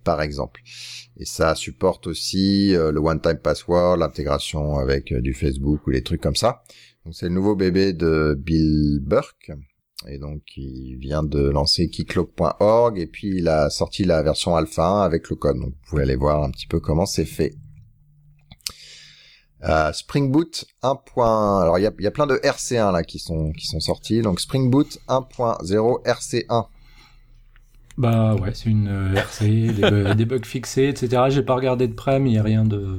par 0.03 0.23
exemple. 0.23 0.61
Et 1.17 1.25
ça 1.25 1.55
supporte 1.55 2.07
aussi 2.07 2.75
euh, 2.75 2.91
le 2.91 3.01
one-time 3.01 3.39
password, 3.39 3.99
l'intégration 3.99 4.79
avec 4.79 5.13
euh, 5.13 5.21
du 5.21 5.33
Facebook 5.33 5.87
ou 5.87 5.91
les 5.91 6.03
trucs 6.03 6.21
comme 6.21 6.35
ça. 6.35 6.63
Donc 7.05 7.15
c'est 7.15 7.29
le 7.29 7.35
nouveau 7.35 7.55
bébé 7.55 7.93
de 7.93 8.37
Bill 8.39 9.01
Burke. 9.01 9.53
Et 10.09 10.19
donc 10.19 10.43
il 10.57 10.97
vient 10.97 11.23
de 11.23 11.41
lancer 11.41 11.89
keycloak.org 11.89 12.99
et 12.99 13.07
puis 13.07 13.37
il 13.37 13.49
a 13.49 13.71
sorti 13.71 14.05
la 14.05 14.23
version 14.23 14.57
alpha 14.57 14.87
1 14.87 15.03
avec 15.03 15.31
le 15.31 15.37
code. 15.37 15.57
Donc 15.57 15.71
vous 15.71 15.89
pouvez 15.89 16.03
aller 16.03 16.17
voir 16.17 16.43
un 16.43 16.51
petit 16.51 16.67
peu 16.67 16.81
comment 16.81 17.07
c'est 17.07 17.25
fait. 17.25 17.55
Euh, 19.63 19.93
Spring 19.93 20.31
Boot 20.31 20.67
1. 20.83 20.99
Alors 21.17 21.79
il 21.79 21.83
y 21.83 21.87
a, 21.87 21.93
il 21.99 22.05
y 22.05 22.09
a 22.09 22.11
plein 22.11 22.27
de 22.27 22.35
RC1 22.35 22.93
là 22.93 23.03
qui 23.05 23.19
sont 23.19 23.53
qui 23.53 23.67
sont 23.67 23.81
sortis. 23.81 24.21
Donc 24.21 24.41
Spring 24.41 24.69
Boot 24.69 24.99
1.0 25.09 26.05
RC1. 26.05 26.67
Bah 27.97 28.35
ouais, 28.35 28.51
c'est 28.55 28.71
une 28.71 28.89
euh, 28.89 29.15
RC, 29.15 29.45
des, 29.73 29.91
bu- 29.91 30.15
des 30.17 30.25
bugs 30.25 30.41
fixés, 30.45 30.89
etc. 30.89 31.25
J'ai 31.29 31.43
pas 31.43 31.55
regardé 31.55 31.87
de 31.87 31.95
près, 31.95 32.19
mais 32.19 32.31
il 32.31 32.35
y 32.35 32.39
a 32.39 32.43
rien 32.43 32.65
de. 32.65 32.99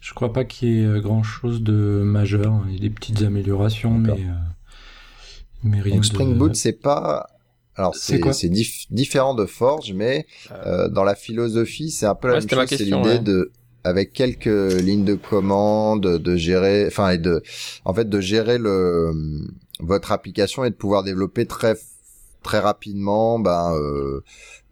Je 0.00 0.12
crois 0.14 0.32
pas 0.32 0.44
qu'il 0.44 0.68
y 0.70 0.82
ait 0.84 1.00
grand 1.00 1.22
chose 1.22 1.62
de 1.62 2.02
majeur. 2.04 2.62
Il 2.68 2.74
y 2.74 2.76
a 2.78 2.80
des 2.80 2.90
petites 2.90 3.22
améliorations, 3.22 3.92
mais 3.94 4.10
euh, 4.10 4.32
mais 5.62 5.80
rien 5.80 5.94
Donc 5.94 6.02
de. 6.02 6.06
Spring 6.06 6.36
Boot 6.36 6.54
c'est 6.56 6.72
pas 6.72 7.26
alors 7.76 7.94
C'est 7.94 8.14
c'est 8.14 8.20
quoi 8.20 8.32
c'est 8.32 8.48
dif- 8.48 8.86
différent 8.90 9.34
de 9.34 9.46
Forge 9.46 9.92
mais 9.92 10.26
euh, 10.52 10.88
dans 10.88 11.04
la 11.04 11.14
philosophie 11.14 11.90
c'est 11.90 12.06
un 12.06 12.14
peu 12.14 12.28
la 12.28 12.34
Ouais, 12.34 12.40
même 12.40 12.48
chose. 12.48 12.66
C'est 12.68 12.84
l'idée 12.84 12.96
ouais. 12.96 13.18
de 13.20 13.52
avec 13.84 14.12
quelques 14.12 14.46
lignes 14.82 15.04
de 15.04 15.14
commande 15.14 16.02
de 16.02 16.36
gérer 16.36 16.86
enfin 16.88 17.10
et 17.10 17.18
de 17.18 17.42
en 17.84 17.94
fait 17.94 18.08
de 18.08 18.20
gérer 18.20 18.58
le 18.58 19.12
votre 19.80 20.10
application 20.12 20.64
et 20.64 20.70
de 20.70 20.74
pouvoir 20.74 21.04
développer 21.04 21.46
très 21.46 21.76
très 22.42 22.58
rapidement 22.60 23.38
ben 23.38 23.74
euh, 23.74 24.20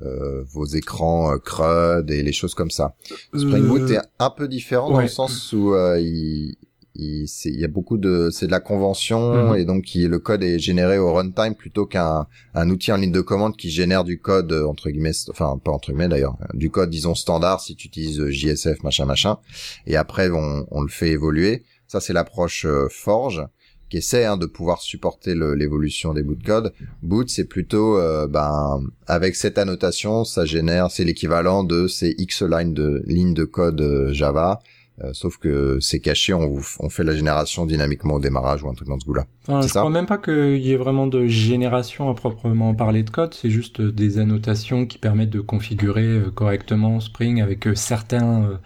euh, 0.03 0.43
vos 0.53 0.65
écrans 0.67 1.33
euh, 1.33 1.39
CRUD 1.39 2.11
et 2.11 2.23
les 2.23 2.33
choses 2.33 2.55
comme 2.55 2.71
ça. 2.71 2.95
Spring 3.35 3.65
Euh, 3.65 3.69
Boot 3.69 3.91
est 3.91 4.01
un 4.19 4.31
peu 4.31 4.49
différent 4.49 4.91
dans 4.91 5.01
le 5.01 5.09
sens 5.09 5.53
où 5.53 5.75
euh, 5.75 6.01
il, 6.01 6.57
il, 6.95 7.27
il 7.45 7.61
y 7.61 7.65
a 7.65 7.69
beaucoup 7.69 7.99
de, 7.99 8.31
c'est 8.33 8.47
de 8.47 8.51
la 8.51 8.61
convention 8.61 9.51
Mhm. 9.53 9.57
et 9.57 9.65
donc 9.65 9.95
il- 9.95 10.09
le 10.09 10.19
code 10.19 10.43
est 10.43 10.59
généré 10.59 10.99
au 10.99 11.13
runtime 11.13 11.55
plutôt 11.55 11.85
qu'un 11.87 12.27
un 12.55 12.71
outil 12.71 12.91
en 12.93 12.97
ligne 12.97 13.13
de 13.13 13.21
commande 13.21 13.57
qui 13.57 13.69
génère 13.71 14.05
du 14.05 14.19
code 14.21 14.53
euh, 14.53 14.67
entre 14.67 14.89
guillemets, 14.91 15.13
enfin 15.31 15.59
pas 15.63 15.73
entre 15.73 15.89
guillemets 15.93 16.09
d'ailleurs, 16.09 16.37
euh, 16.43 16.47
du 16.57 16.71
code 16.71 16.89
disons 16.91 17.15
standard 17.15 17.61
si 17.61 17.77
tu 17.77 17.89
utilises 17.89 18.21
euh, 18.21 18.31
JSF 18.31 18.83
machin 18.83 19.05
machin 19.05 19.39
et 19.87 19.97
après 19.97 20.31
on, 20.31 20.67
on 20.71 20.81
le 20.83 20.89
fait 20.89 21.11
évoluer. 21.11 21.65
Ça 21.89 22.01
c'est 22.01 22.13
l'approche 22.13 22.65
euh, 22.67 22.89
Forge 22.91 23.47
qui 23.89 23.99
essaie 23.99 24.25
hein, 24.25 24.37
de 24.37 24.47
pouvoir 24.47 24.81
supporter 24.81 25.35
l'évolution 25.35 26.13
des 26.13 26.23
bouts 26.23 26.35
de 26.35 26.45
code. 26.45 26.73
Boot, 27.03 27.29
c'est 27.29 27.45
plutôt, 27.45 27.99
euh, 27.99 28.27
ben, 28.27 28.81
avec 29.07 29.37
cette 29.37 29.59
annotation, 29.59 30.25
ça 30.25 30.45
génère, 30.45 30.91
c'est 30.91 31.05
l'équivalent 31.05 31.65
de 31.65 31.87
ces 31.87 32.15
X 32.19 32.43
lignes 32.43 32.75
de 32.75 33.03
lignes 33.07 33.35
de 33.35 33.45
code 33.45 33.81
euh, 33.81 34.13
Java, 34.13 34.61
euh, 35.05 35.11
sauf 35.13 35.37
que 35.37 35.79
c'est 35.81 36.01
caché, 36.01 36.33
on, 36.33 36.89
fait 36.89 37.05
la 37.05 37.15
génération 37.15 37.67
dynamiquement 37.67 38.15
au 38.15 38.21
démarrage 38.21 38.63
ou 38.63 38.69
un 38.69 38.73
truc 38.73 38.89
dans 38.89 38.99
ce 38.99 39.05
goût-là. 39.05 39.27
Ah, 39.47 39.61
je 39.63 39.69
ça? 39.69 39.81
crois 39.81 39.91
même 39.91 40.07
pas 40.07 40.17
qu'il 40.17 40.57
y 40.57 40.73
ait 40.73 40.77
vraiment 40.77 41.07
de 41.07 41.27
génération 41.27 42.09
à 42.09 42.15
proprement 42.15 42.75
parler 42.75 43.03
de 43.03 43.11
code, 43.11 43.35
c'est 43.35 43.51
juste 43.51 43.83
des 43.83 44.19
annotations 44.19 44.87
qui 44.87 44.97
permettent 44.97 45.31
de 45.31 45.41
configurer 45.41 46.23
correctement 46.35 46.99
Spring 47.01 47.43
avec 47.43 47.67
euh, 47.67 47.75
certains 47.75 48.59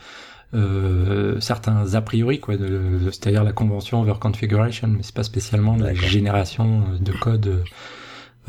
euh, 0.54 1.36
euh, 1.36 1.40
certains 1.40 1.94
a 1.94 2.00
priori 2.00 2.40
quoi, 2.40 2.56
de- 2.56 2.66
de- 2.66 3.10
c'est-à-dire 3.10 3.44
la 3.44 3.52
convention 3.52 4.00
over 4.00 4.14
configuration, 4.20 4.88
mais 4.88 5.02
c'est 5.02 5.14
pas 5.14 5.22
spécialement 5.22 5.76
la 5.76 5.94
génération 5.94 6.84
euh, 6.94 6.98
de 6.98 7.12
code 7.12 7.62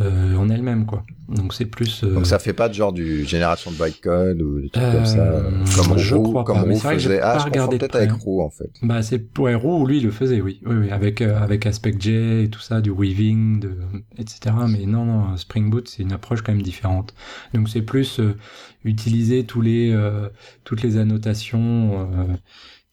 euh, 0.02 0.36
en 0.36 0.50
elle-même 0.50 0.86
quoi. 0.86 1.04
Donc 1.30 1.54
c'est 1.54 1.66
plus 1.66 2.04
euh, 2.04 2.14
Donc 2.14 2.28
ça 2.28 2.40
fait 2.40 2.54
pas 2.54 2.68
de 2.68 2.74
genre 2.74 2.92
du 2.92 3.24
génération 3.26 3.72
de 3.72 3.78
bytecode 3.78 4.42
ou 4.42 4.60
des 4.60 4.70
trucs 4.70 4.84
Euh, 4.84 4.92
comme 4.94 5.06
ça, 5.06 5.20
euh, 5.20 5.52
comme 5.76 5.98
je 5.98 6.16
Roux, 6.16 6.30
crois 6.30 6.44
comme 6.44 6.56
pas, 6.58 6.62
Roux 6.64 6.76
vrai 6.76 6.96
que 6.96 7.02
faisait. 7.02 7.20
pas 7.20 7.34
Ah, 7.36 7.40
je 7.40 7.46
regardé 7.46 7.78
peut-être 7.78 7.96
avec 7.96 8.12
hein. 8.12 8.18
Roux 8.22 8.42
en 8.42 8.50
fait. 8.50 8.70
Bah 8.82 9.02
c'est 9.02 9.24
ouais, 9.40 9.56
Roux, 9.56 9.86
lui 9.86 9.98
il 9.98 10.04
le 10.04 10.12
faisait 10.12 10.42
oui, 10.42 10.60
oui, 10.66 10.76
oui 10.76 10.90
avec 10.92 11.22
euh, 11.22 11.40
avec 11.40 11.66
AspectJ 11.66 12.08
et 12.10 12.50
tout 12.52 12.60
ça, 12.60 12.82
du 12.82 12.90
weaving, 12.92 13.60
de, 13.62 13.78
etc. 14.18 14.56
Mais 14.68 14.86
non 14.86 15.06
non, 15.06 15.38
Spring 15.38 15.70
Boot 15.70 15.88
c'est 15.88 16.04
une 16.04 16.12
approche 16.12 16.42
quand 16.42 16.52
même 16.52 16.62
différente. 16.62 17.14
Donc 17.54 17.70
c'est 17.70 17.82
plus 17.82 18.20
euh, 18.20 18.36
utiliser 18.84 19.46
tous 19.46 19.62
les 19.62 19.92
euh, 19.94 20.28
toutes 20.66 20.82
les 20.84 20.98
annotations 20.98 22.08
euh, 22.12 22.36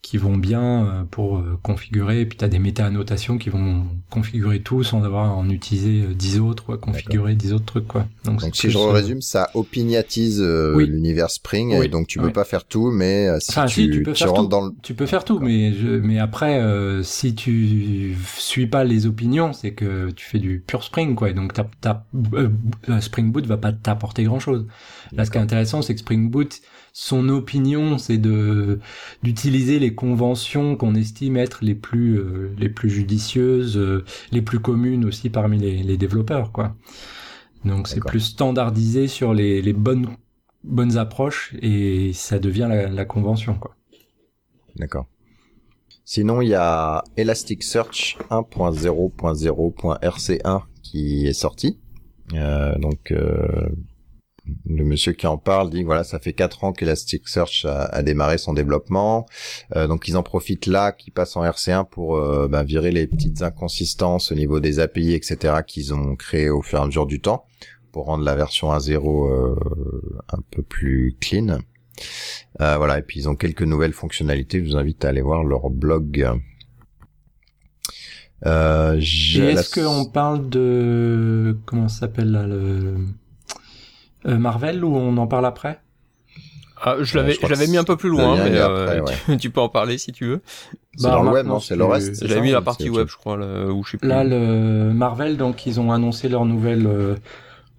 qui 0.00 0.16
vont 0.16 0.37
bien 0.37 0.87
euh, 0.87 1.02
pour 1.11 1.38
euh, 1.38 1.58
configurer. 1.62 2.20
Et 2.20 2.26
puis 2.26 2.38
t'as 2.38 2.48
des 2.48 2.58
méta-annotations 2.61 3.37
qui 3.37 3.50
vont 3.50 3.84
configurer 4.11 4.61
tout 4.61 4.82
sans 4.84 5.02
avoir 5.02 5.26
à 5.26 5.34
en 5.34 5.50
utiliser 5.50 6.02
euh, 6.04 6.14
10 6.14 6.38
autres, 6.40 6.64
ou 6.68 6.72
à 6.72 6.78
configurer 6.78 7.34
10 7.34 7.52
autres 7.52 7.64
trucs 7.64 7.88
quoi. 7.88 8.06
Donc 8.24 8.40
si 8.54 8.70
je 8.70 8.78
euh, 8.78 8.90
résume, 8.90 9.20
ça 9.20 9.50
opiniatise 9.54 10.40
euh, 10.40 10.74
Oui. 10.76 10.87
l'univers 10.87 11.30
Spring, 11.30 11.76
Oui, 11.78 11.87
et 11.87 11.88
donc 11.88 12.06
tu 12.06 12.20
peux 12.20 12.26
oui. 12.26 12.32
pas 12.32 12.44
faire 12.44 12.64
tout, 12.64 12.90
mais 12.90 13.26
euh, 13.28 13.40
si 13.40 13.50
Enfin, 13.50 13.66
tu, 13.66 13.82
si, 13.84 13.90
tu 13.90 14.02
peux 14.02 14.14
faire 14.14 14.28
rentres 14.30 14.42
tout. 14.42 14.48
dans 14.48 14.66
le... 14.66 14.72
Tu 14.82 14.94
peux 14.94 15.06
faire 15.06 15.24
tout, 15.24 15.40
mais 15.40 15.72
je, 15.74 15.88
mais 15.88 16.18
après, 16.20 16.61
euh, 16.61 17.02
si 17.02 17.34
tu 17.34 18.16
suis 18.37 18.66
pas 18.68 18.84
les 18.84 19.06
opinions, 19.06 19.52
c'est 19.52 19.72
que 19.72 20.11
tu 20.12 20.24
fais 20.24 20.38
du 20.38 20.62
pur 20.66 20.84
Spring, 20.84 21.16
quoi. 21.16 21.30
Et 21.30 21.34
donc, 21.34 21.52
euh, 21.58 22.48
euh, 22.88 23.00
Spring 23.00 23.32
Boot 23.32 23.46
va 23.46 23.56
pas 23.56 23.72
t'apporter 23.72 24.22
grand 24.22 24.38
chose. 24.40 24.64
Là, 25.12 25.24
ce 25.24 25.30
qui 25.30 25.38
est 25.38 25.40
intéressant, 25.40 25.82
c'est 25.82 25.94
que 25.94 26.00
Spring 26.00 26.30
Boot, 26.30 26.61
son 27.00 27.28
opinion, 27.28 27.96
c'est 27.96 28.18
de 28.18 28.80
d'utiliser 29.22 29.78
les 29.78 29.94
conventions 29.94 30.74
qu'on 30.74 30.96
estime 30.96 31.37
être 31.37 31.61
les 31.62 31.76
plus 31.76 32.18
euh, 32.18 32.52
les 32.58 32.68
plus 32.68 32.90
judicieuses, 32.90 33.78
euh, 33.78 34.04
les 34.32 34.42
plus 34.42 34.58
communes 34.58 35.04
aussi 35.04 35.30
parmi 35.30 35.58
les, 35.58 35.84
les 35.84 35.96
développeurs, 35.96 36.50
quoi. 36.50 36.74
Donc, 37.64 37.87
c'est 37.87 38.00
plus 38.00 38.18
standardisé 38.18 39.06
sur 39.06 39.32
les, 39.32 39.62
les 39.62 39.72
bonnes 39.72 40.08
bonnes 40.64 40.96
approches 40.96 41.54
et 41.62 42.11
ça 42.14 42.40
devient 42.40 42.66
la, 42.68 42.88
la 42.88 43.04
convention, 43.04 43.54
quoi. 43.54 43.76
D'accord. 44.74 45.06
Sinon, 46.04 46.42
il 46.42 46.48
y 46.48 46.54
a 46.54 47.04
Elasticsearch 47.16 48.18
1.0.0.rc1 48.28 50.62
qui 50.82 51.28
est 51.28 51.32
sorti. 51.32 51.78
Euh, 52.34 52.76
donc, 52.78 53.12
euh, 53.12 53.68
le 54.66 54.84
monsieur 54.84 55.12
qui 55.12 55.26
en 55.26 55.38
parle 55.38 55.70
dit 55.70 55.82
voilà, 55.82 56.04
ça 56.04 56.18
fait 56.18 56.32
quatre 56.32 56.64
ans 56.64 56.72
qu'Elasticsearch 56.72 57.64
a, 57.64 57.84
a 57.84 58.02
démarré 58.02 58.38
son 58.38 58.52
développement. 58.52 59.26
Euh, 59.76 59.87
donc, 59.87 60.08
ils 60.08 60.16
en 60.16 60.22
profitent 60.22 60.66
là, 60.66 60.92
qui 60.92 61.11
passent 61.11 61.37
en 61.37 61.42
RC1 61.44 61.88
pour 61.88 62.16
euh, 62.16 62.49
ben, 62.49 62.62
virer 62.62 62.90
les 62.90 63.07
petites 63.07 63.42
inconsistances 63.42 64.32
au 64.32 64.34
niveau 64.34 64.61
des 64.61 64.78
API, 64.80 65.12
etc., 65.14 65.57
qu'ils 65.66 65.94
ont 65.94 66.16
créées 66.16 66.51
au 66.51 66.62
fur 66.62 66.78
et 66.78 66.82
à 66.82 66.86
mesure 66.86 67.07
du 67.07 67.20
temps, 67.20 67.44
pour 67.92 68.07
rendre 68.07 68.24
la 68.24 68.34
version 68.34 68.70
1.0 68.72 69.30
euh, 69.30 69.55
un 70.32 70.40
peu 70.51 70.62
plus 70.62 71.16
clean. 71.20 71.59
Euh, 72.61 72.76
voilà, 72.76 72.99
et 72.99 73.03
puis 73.03 73.20
ils 73.20 73.28
ont 73.28 73.34
quelques 73.36 73.62
nouvelles 73.62 73.92
fonctionnalités. 73.92 74.61
Je 74.64 74.70
vous 74.70 74.76
invite 74.76 75.05
à 75.05 75.09
aller 75.09 75.20
voir 75.22 75.42
leur 75.44 75.68
blog. 75.70 76.28
Euh, 78.46 78.94
Et 78.94 79.01
j'ai 79.01 79.53
la- 79.53 79.61
est-ce 79.61 79.80
qu'on 79.80 80.05
parle 80.05 80.49
de 80.49 81.59
comment 81.66 81.88
s'appelle 81.88 82.30
là 82.30 82.46
le 82.46 82.99
Marvel 84.37 84.85
ou 84.85 84.95
on 84.97 85.16
en 85.16 85.26
parle 85.26 85.47
après? 85.47 85.81
Ah, 86.81 86.97
je 87.01 87.16
l'avais, 87.16 87.35
je 87.35 87.47
l'avais 87.47 87.66
mis 87.66 87.76
un 87.76 87.85
peu 87.85 87.97
plus 87.97 88.09
loin, 88.09 88.37
mais 88.37 88.53
euh, 88.55 89.01
tu, 89.26 89.37
tu 89.39 89.51
peux 89.51 89.61
en 89.61 89.68
parler 89.68 89.99
si 89.99 90.12
tu 90.12 90.26
veux. 90.26 90.41
C'est 90.97 91.03
Bah, 91.05 91.11
dans 91.11 91.22
le 91.24 91.31
web, 91.31 91.47
non 91.47 91.59
C'est 91.59 91.74
le 91.76 91.85
reste 91.85 92.14
c'est 92.14 92.29
J'avais 92.29 92.41
ça 92.41 92.45
mis 92.45 92.53
la 92.53 92.62
partie 92.62 92.89
web, 92.89 93.09
je 93.09 93.16
crois, 93.16 93.37
là, 93.37 93.66
où 93.66 93.83
je 93.85 93.93
sais 93.93 93.99
plus. 93.99 94.09
Là, 94.09 94.22
le 94.22 94.93
Marvel, 94.95 95.37
donc 95.37 95.66
ils 95.66 95.81
ont 95.81 95.91
annoncé 95.91 96.29
leur 96.29 96.45
nouvelle, 96.45 96.87
euh, 96.87 97.16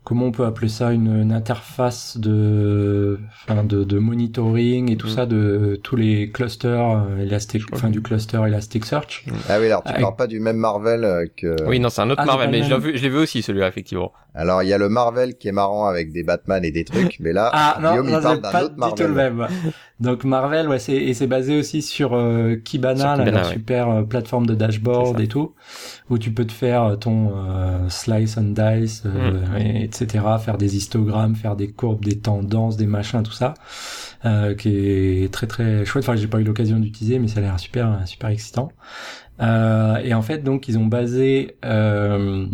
comment 0.09 0.25
on 0.25 0.31
peut 0.31 0.45
appeler 0.45 0.69
ça, 0.69 0.91
une, 0.91 1.21
une 1.21 1.31
interface 1.31 2.17
de, 2.17 3.19
enfin, 3.47 3.63
de, 3.63 3.83
de 3.83 3.99
monitoring 3.99 4.91
et 4.91 4.97
tout 4.97 5.05
Mm. 5.05 5.11
ça 5.11 5.25
de 5.27 5.79
tous 5.83 5.95
les 5.95 6.31
clusters 6.31 6.89
euh, 7.07 7.17
Elastic, 7.21 7.61
enfin 7.73 7.91
du 7.91 8.01
cluster 8.01 8.39
Elasticsearch. 8.43 9.25
Ah 9.47 9.57
oui, 9.59 9.67
alors 9.67 9.83
tu 9.83 9.89
Avec- 9.89 10.01
parles 10.01 10.15
pas 10.15 10.25
du 10.25 10.39
même 10.39 10.57
Marvel 10.57 11.03
euh, 11.03 11.27
que... 11.37 11.55
Oui, 11.67 11.79
non, 11.79 11.89
c'est 11.89 12.01
un 12.01 12.09
autre 12.09 12.21
Ah, 12.23 12.25
Marvel, 12.25 12.49
mais 12.49 12.63
je 12.63 12.69
l'ai 12.73 12.79
vu, 12.79 12.97
je 12.97 13.03
l'ai 13.03 13.09
vu 13.09 13.17
aussi 13.17 13.43
celui-là, 13.43 13.67
effectivement. 13.67 14.11
Alors 14.33 14.63
il 14.63 14.69
y 14.69 14.73
a 14.73 14.79
le 14.79 14.89
Marvel 14.89 15.35
qui 15.35 15.47
est 15.47 15.51
marrant 15.51 15.85
avec 15.85 16.11
des 16.11 16.23
Batman 16.23 16.65
et 16.65 16.71
des 16.71 16.85
trucs, 16.85 17.17
mais 17.19 17.31
là, 17.31 17.51
Ah 17.53 17.77
non, 17.79 17.89
Guillaume, 17.91 18.07
il 18.09 18.13
non, 18.15 18.21
parle 18.21 18.35
c'est 18.37 18.41
d'un 18.41 18.51
pas 18.51 18.63
autre 18.63 18.69
du 18.73 18.75
tout 18.75 18.79
Marvel. 18.81 19.07
le 19.07 19.13
même. 19.13 19.47
Donc 19.99 20.23
Marvel, 20.23 20.69
ouais, 20.69 20.79
c'est 20.79 20.95
et 20.95 21.13
c'est 21.13 21.27
basé 21.27 21.59
aussi 21.59 21.81
sur 21.81 22.13
euh, 22.13 22.55
Kibana, 22.55 23.15
Sur 23.15 23.25
là, 23.25 23.43
ouais. 23.43 23.53
super 23.53 23.89
euh, 23.89 24.03
plateforme 24.03 24.45
de 24.45 24.55
dashboard 24.55 25.19
et 25.19 25.27
tout, 25.27 25.53
où 26.09 26.17
tu 26.17 26.31
peux 26.31 26.45
te 26.45 26.53
faire 26.53 26.83
euh, 26.83 26.95
ton 26.95 27.33
euh, 27.35 27.89
slice 27.89 28.37
and 28.37 28.53
dice, 28.55 29.03
euh, 29.05 29.41
Mm. 29.41 29.57
et- 29.57 29.83
etc., 29.83 30.23
faire 30.39 30.57
des 30.57 30.77
histogrammes, 30.77 31.35
faire 31.35 31.57
des 31.57 31.69
courbes, 31.71 32.05
des 32.05 32.17
tendances, 32.17 32.77
des 32.77 32.85
machins, 32.85 33.23
tout 33.23 33.33
ça, 33.33 33.55
euh, 34.25 34.55
qui 34.55 34.69
est 34.77 35.33
très 35.33 35.47
très 35.47 35.83
chouette. 35.83 36.05
Enfin, 36.05 36.15
j'ai 36.15 36.27
pas 36.27 36.39
eu 36.39 36.43
l'occasion 36.45 36.79
d'utiliser, 36.79 37.19
mais 37.19 37.27
ça 37.27 37.39
a 37.39 37.41
l'air 37.43 37.59
super 37.59 38.01
super 38.07 38.29
excitant. 38.29 38.71
Euh, 39.41 39.97
et 39.97 40.13
en 40.13 40.21
fait, 40.21 40.39
donc 40.43 40.67
ils 40.69 40.77
ont 40.77 40.85
basé 40.85 41.57
euh, 41.65 42.45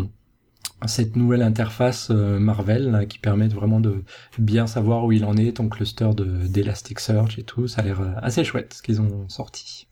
cette 0.87 1.15
nouvelle 1.15 1.41
interface 1.41 2.09
euh, 2.11 2.39
Marvel 2.39 2.91
là, 2.91 3.05
qui 3.05 3.19
permet 3.19 3.47
de 3.47 3.53
vraiment 3.55 3.79
de 3.79 4.03
bien 4.39 4.67
savoir 4.67 5.05
où 5.05 5.11
il 5.11 5.25
en 5.25 5.35
est, 5.37 5.57
ton 5.57 5.69
cluster 5.69 6.09
de 6.15 6.47
d'Elasticsearch 6.47 7.37
et 7.39 7.43
tout. 7.43 7.67
Ça 7.67 7.81
a 7.81 7.83
l'air 7.85 8.01
euh, 8.01 8.11
assez 8.21 8.43
chouette 8.43 8.73
ce 8.75 8.81
qu'ils 8.81 9.01
ont 9.01 9.27
sorti. 9.29 9.87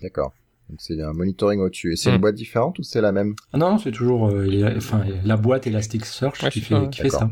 D'accord. 0.00 0.32
Donc 0.70 0.80
c'est 0.80 1.00
un 1.02 1.12
monitoring 1.12 1.60
au-dessus. 1.60 1.92
Et 1.92 1.96
c'est 1.96 2.10
Hmm. 2.10 2.14
une 2.14 2.20
boîte 2.20 2.34
différente 2.34 2.78
ou 2.78 2.82
c'est 2.82 3.00
la 3.00 3.12
même? 3.12 3.34
Ah 3.52 3.58
non, 3.58 3.78
c'est 3.78 3.92
toujours 3.92 4.28
euh, 4.28 4.46
il 4.46 4.54
y 4.60 4.64
a- 4.64 4.74
enfin, 4.76 5.04
la 5.24 5.36
boîte 5.36 5.66
Elasticsearch 5.66 6.42
Ouais, 6.42 6.50
fait, 6.50 6.90
qui 6.90 7.00
fait 7.00 7.10
ça. 7.10 7.30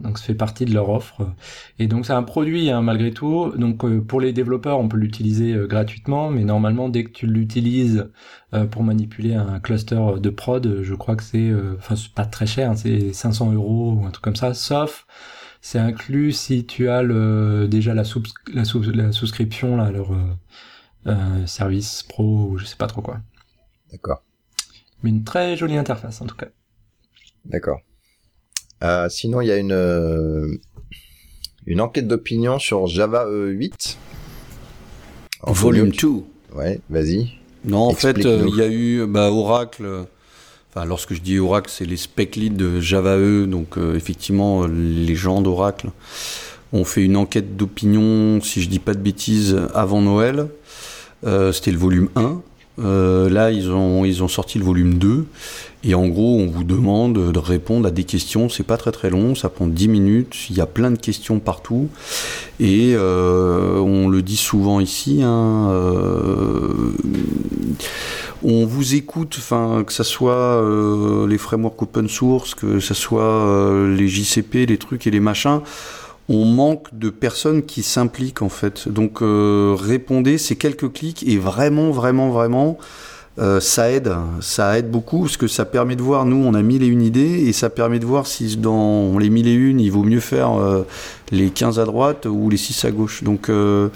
Donc 0.00 0.18
ça 0.18 0.24
fait 0.24 0.34
partie 0.34 0.64
de 0.64 0.74
leur 0.74 0.88
offre. 0.90 1.32
Et 1.78 1.86
donc 1.86 2.06
c'est 2.06 2.12
un 2.12 2.22
produit 2.24 2.70
hein, 2.70 2.82
malgré 2.82 3.12
tout. 3.12 3.52
Donc 3.56 3.84
euh, 3.84 4.00
pour 4.00 4.20
les 4.20 4.32
développeurs, 4.32 4.78
on 4.80 4.88
peut 4.88 4.96
l'utiliser 4.96 5.54
euh, 5.54 5.66
gratuitement, 5.66 6.28
mais 6.30 6.44
normalement 6.44 6.88
dès 6.88 7.04
que 7.04 7.10
tu 7.12 7.26
l'utilises 7.26 8.08
euh, 8.52 8.66
pour 8.66 8.82
manipuler 8.82 9.34
un 9.34 9.60
cluster 9.60 10.00
de 10.20 10.30
prod, 10.30 10.82
je 10.82 10.94
crois 10.94 11.16
que 11.16 11.22
c'est, 11.22 11.48
euh, 11.50 11.76
enfin 11.78 11.96
c'est 11.96 12.12
pas 12.12 12.26
très 12.26 12.46
cher, 12.46 12.70
hein, 12.70 12.76
c'est 12.76 13.12
500 13.12 13.52
euros 13.52 13.92
ou 14.00 14.06
un 14.06 14.10
truc 14.10 14.24
comme 14.24 14.36
ça. 14.36 14.54
Sauf 14.54 15.06
c'est 15.60 15.78
inclus 15.78 16.32
si 16.32 16.66
tu 16.66 16.88
as 16.88 17.02
le 17.02 17.68
déjà 17.68 17.94
la, 17.94 18.02
soubs- 18.04 18.26
la, 18.52 18.64
sous- 18.64 18.82
la 18.92 19.12
souscription 19.12 19.76
là, 19.76 19.84
à 19.84 19.92
leur 19.92 20.10
euh, 21.06 21.46
service 21.46 22.02
pro 22.02 22.48
ou 22.50 22.58
je 22.58 22.64
sais 22.66 22.76
pas 22.76 22.86
trop 22.86 23.02
quoi. 23.02 23.20
D'accord. 23.90 24.22
Mais 25.02 25.10
une 25.10 25.22
très 25.24 25.56
jolie 25.56 25.76
interface 25.76 26.20
en 26.22 26.26
tout 26.26 26.34
cas. 26.36 26.48
D'accord. 27.44 27.82
Euh, 28.82 29.08
sinon, 29.08 29.40
il 29.40 29.48
y 29.48 29.52
a 29.52 29.56
une 29.56 29.72
euh, 29.72 30.48
une 31.66 31.80
enquête 31.80 32.08
d'opinion 32.08 32.58
sur 32.58 32.86
Java 32.86 33.26
E 33.28 33.50
8. 33.50 33.98
En 35.44 35.52
Volume 35.52 35.90
Guillaume, 35.90 36.24
2. 36.52 36.58
Ouais, 36.58 36.80
vas-y. 36.90 37.32
Non, 37.64 37.80
en 37.80 37.94
fait, 37.94 38.24
euh, 38.26 38.44
il 38.48 38.56
y 38.56 38.62
a 38.62 38.68
eu 38.68 39.06
bah, 39.06 39.30
Oracle. 39.30 40.06
Enfin, 40.70 40.84
lorsque 40.86 41.14
je 41.14 41.20
dis 41.20 41.38
Oracle, 41.38 41.70
c'est 41.70 41.84
les 41.84 41.96
spec 41.96 42.36
leads 42.36 42.56
de 42.56 42.80
Java 42.80 43.16
E. 43.18 43.46
Donc, 43.46 43.76
euh, 43.76 43.94
effectivement, 43.94 44.66
les 44.66 45.14
gens 45.14 45.42
d'Oracle 45.42 45.90
ont 46.72 46.84
fait 46.84 47.02
une 47.02 47.16
enquête 47.16 47.56
d'opinion, 47.56 48.40
si 48.40 48.62
je 48.62 48.68
dis 48.68 48.78
pas 48.78 48.94
de 48.94 49.00
bêtises, 49.00 49.60
avant 49.74 50.00
Noël. 50.00 50.48
Euh, 51.24 51.52
C'était 51.52 51.70
le 51.70 51.78
volume 51.78 52.08
1. 52.16 52.40
Euh, 52.78 53.28
là, 53.28 53.50
ils 53.50 53.70
ont, 53.70 54.28
sorti 54.28 54.58
le 54.58 54.64
volume 54.64 54.94
2. 54.94 55.26
Et 55.84 55.94
en 55.94 56.06
gros, 56.06 56.38
on 56.38 56.46
vous 56.46 56.64
demande 56.64 57.32
de 57.32 57.38
répondre 57.38 57.88
à 57.88 57.90
des 57.90 58.04
questions. 58.04 58.48
C'est 58.48 58.62
pas 58.62 58.76
très 58.76 58.92
très 58.92 59.10
long, 59.10 59.34
ça 59.34 59.48
prend 59.48 59.66
10 59.66 59.88
minutes. 59.88 60.36
Il 60.48 60.56
y 60.56 60.60
a 60.60 60.66
plein 60.66 60.90
de 60.90 60.98
questions 60.98 61.40
partout. 61.40 61.88
Et 62.60 62.94
euh, 62.94 63.78
on 63.78 64.08
le 64.08 64.22
dit 64.22 64.36
souvent 64.36 64.78
ici, 64.78 65.22
hein, 65.22 65.70
euh, 65.72 66.92
on 68.44 68.64
vous 68.64 68.94
écoute, 68.94 69.38
que 69.86 69.92
ça 69.92 70.04
soit 70.04 70.62
les 71.28 71.38
frameworks 71.38 71.82
open 71.82 72.08
source, 72.08 72.54
que 72.54 72.80
ça 72.80 72.94
soit 72.94 73.86
les 73.88 74.08
JCP, 74.08 74.66
les 74.66 74.78
trucs 74.78 75.06
et 75.06 75.10
les 75.10 75.20
machins. 75.20 75.60
On 76.28 76.44
manque 76.44 76.88
de 76.92 77.10
personnes 77.10 77.62
qui 77.62 77.82
s'impliquent 77.82 78.42
en 78.42 78.48
fait. 78.48 78.88
Donc 78.88 79.22
euh, 79.22 79.76
répondez, 79.78 80.38
c'est 80.38 80.56
quelques 80.56 80.92
clics 80.92 81.24
et 81.26 81.36
vraiment, 81.38 81.90
vraiment, 81.90 82.30
vraiment, 82.30 82.78
euh, 83.38 83.60
ça 83.60 83.90
aide. 83.90 84.12
Ça 84.40 84.78
aide 84.78 84.90
beaucoup 84.90 85.22
parce 85.22 85.36
que 85.36 85.48
ça 85.48 85.64
permet 85.64 85.96
de 85.96 86.02
voir. 86.02 86.24
Nous, 86.26 86.36
on 86.36 86.54
a 86.54 86.62
mille 86.62 86.82
et 86.82 86.86
une 86.86 87.02
idées 87.02 87.44
et 87.46 87.52
ça 87.52 87.70
permet 87.70 87.98
de 87.98 88.06
voir 88.06 88.26
si 88.26 88.56
dans 88.56 89.18
les 89.18 89.30
mille 89.30 89.48
et 89.48 89.54
une, 89.54 89.80
il 89.80 89.90
vaut 89.90 90.04
mieux 90.04 90.20
faire 90.20 90.52
euh, 90.60 90.86
les 91.30 91.50
15 91.50 91.78
à 91.78 91.84
droite 91.84 92.26
ou 92.26 92.50
les 92.50 92.56
6 92.56 92.84
à 92.84 92.90
gauche. 92.90 93.24
Donc 93.24 93.48
euh, 93.48 93.88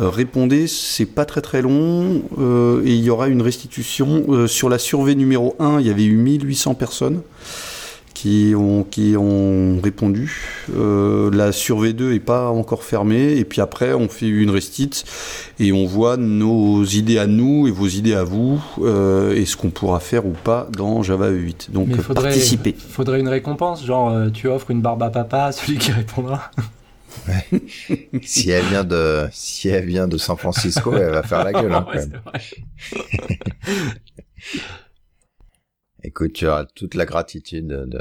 euh, 0.00 0.08
répondez, 0.08 0.68
c'est 0.68 1.06
pas 1.06 1.24
très 1.24 1.40
très 1.40 1.60
long 1.60 2.22
euh, 2.38 2.82
et 2.84 2.94
il 2.94 3.02
y 3.02 3.10
aura 3.10 3.28
une 3.28 3.42
restitution. 3.42 4.46
Sur 4.46 4.68
la 4.68 4.78
survey 4.78 5.14
numéro 5.14 5.56
1, 5.58 5.80
il 5.80 5.86
y 5.86 5.90
avait 5.90 6.04
eu 6.04 6.16
1800 6.16 6.74
personnes 6.74 7.20
qui 8.20 8.52
ont, 8.56 8.82
qui 8.82 9.14
ont 9.16 9.78
répondu. 9.80 10.64
Euh, 10.74 11.30
la 11.32 11.52
survey 11.52 11.92
2 11.92 12.14
est 12.14 12.18
pas 12.18 12.48
encore 12.48 12.82
fermée 12.82 13.36
et 13.36 13.44
puis 13.44 13.60
après 13.60 13.92
on 13.94 14.08
fait 14.08 14.26
une 14.26 14.50
restite 14.50 15.04
et 15.60 15.70
on 15.70 15.86
voit 15.86 16.16
nos 16.16 16.84
idées 16.84 17.18
à 17.18 17.28
nous 17.28 17.68
et 17.68 17.70
vos 17.70 17.86
idées 17.86 18.14
à 18.14 18.24
vous 18.24 18.60
euh, 18.80 19.36
et 19.36 19.44
ce 19.44 19.56
qu'on 19.56 19.70
pourra 19.70 20.00
faire 20.00 20.26
ou 20.26 20.32
pas 20.32 20.66
dans 20.76 21.04
Java 21.04 21.28
8. 21.28 21.68
Donc 21.72 21.86
Mais 21.88 21.94
il 21.94 22.00
faudrait, 22.02 22.24
participez. 22.30 22.74
faudrait 22.76 23.20
une 23.20 23.28
récompense, 23.28 23.86
genre 23.86 24.10
euh, 24.10 24.30
tu 24.30 24.48
offres 24.48 24.72
une 24.72 24.80
barbe 24.82 25.04
à 25.04 25.10
papa 25.10 25.44
à 25.44 25.52
celui 25.52 25.78
qui 25.78 25.92
répondra. 25.92 26.50
Si 28.22 28.50
elle 28.50 28.64
vient 28.66 28.84
de, 28.84 29.26
si 29.32 29.68
elle 29.68 29.84
vient 29.86 30.08
de 30.08 30.18
San 30.18 30.36
Francisco, 30.36 30.94
elle 30.96 31.10
va 31.10 31.22
faire 31.22 31.44
la 31.44 31.52
gueule, 31.62 31.72
hein, 31.72 31.86
quand 31.86 31.98
Ouais, 31.98 32.06
même. 32.06 32.20
Écoute, 36.04 36.32
tu 36.32 36.48
as 36.48 36.66
toute 36.74 36.94
la 36.94 37.04
gratitude 37.04 37.66
de, 37.66 37.84
de, 37.84 38.00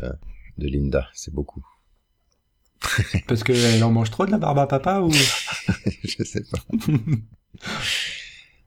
de 0.58 0.68
Linda. 0.68 1.08
C'est 1.14 1.34
beaucoup. 1.34 1.66
Parce 3.28 3.44
qu'elle 3.44 3.84
en 3.84 3.92
mange 3.92 4.12
trop 4.12 4.26
de 4.26 4.32
la 4.32 4.38
barbe 4.38 4.60
à 4.60 4.68
papa 4.68 5.00
ou? 5.02 5.12
Je 6.04 6.24
sais 6.24 6.44
pas. 6.44 6.60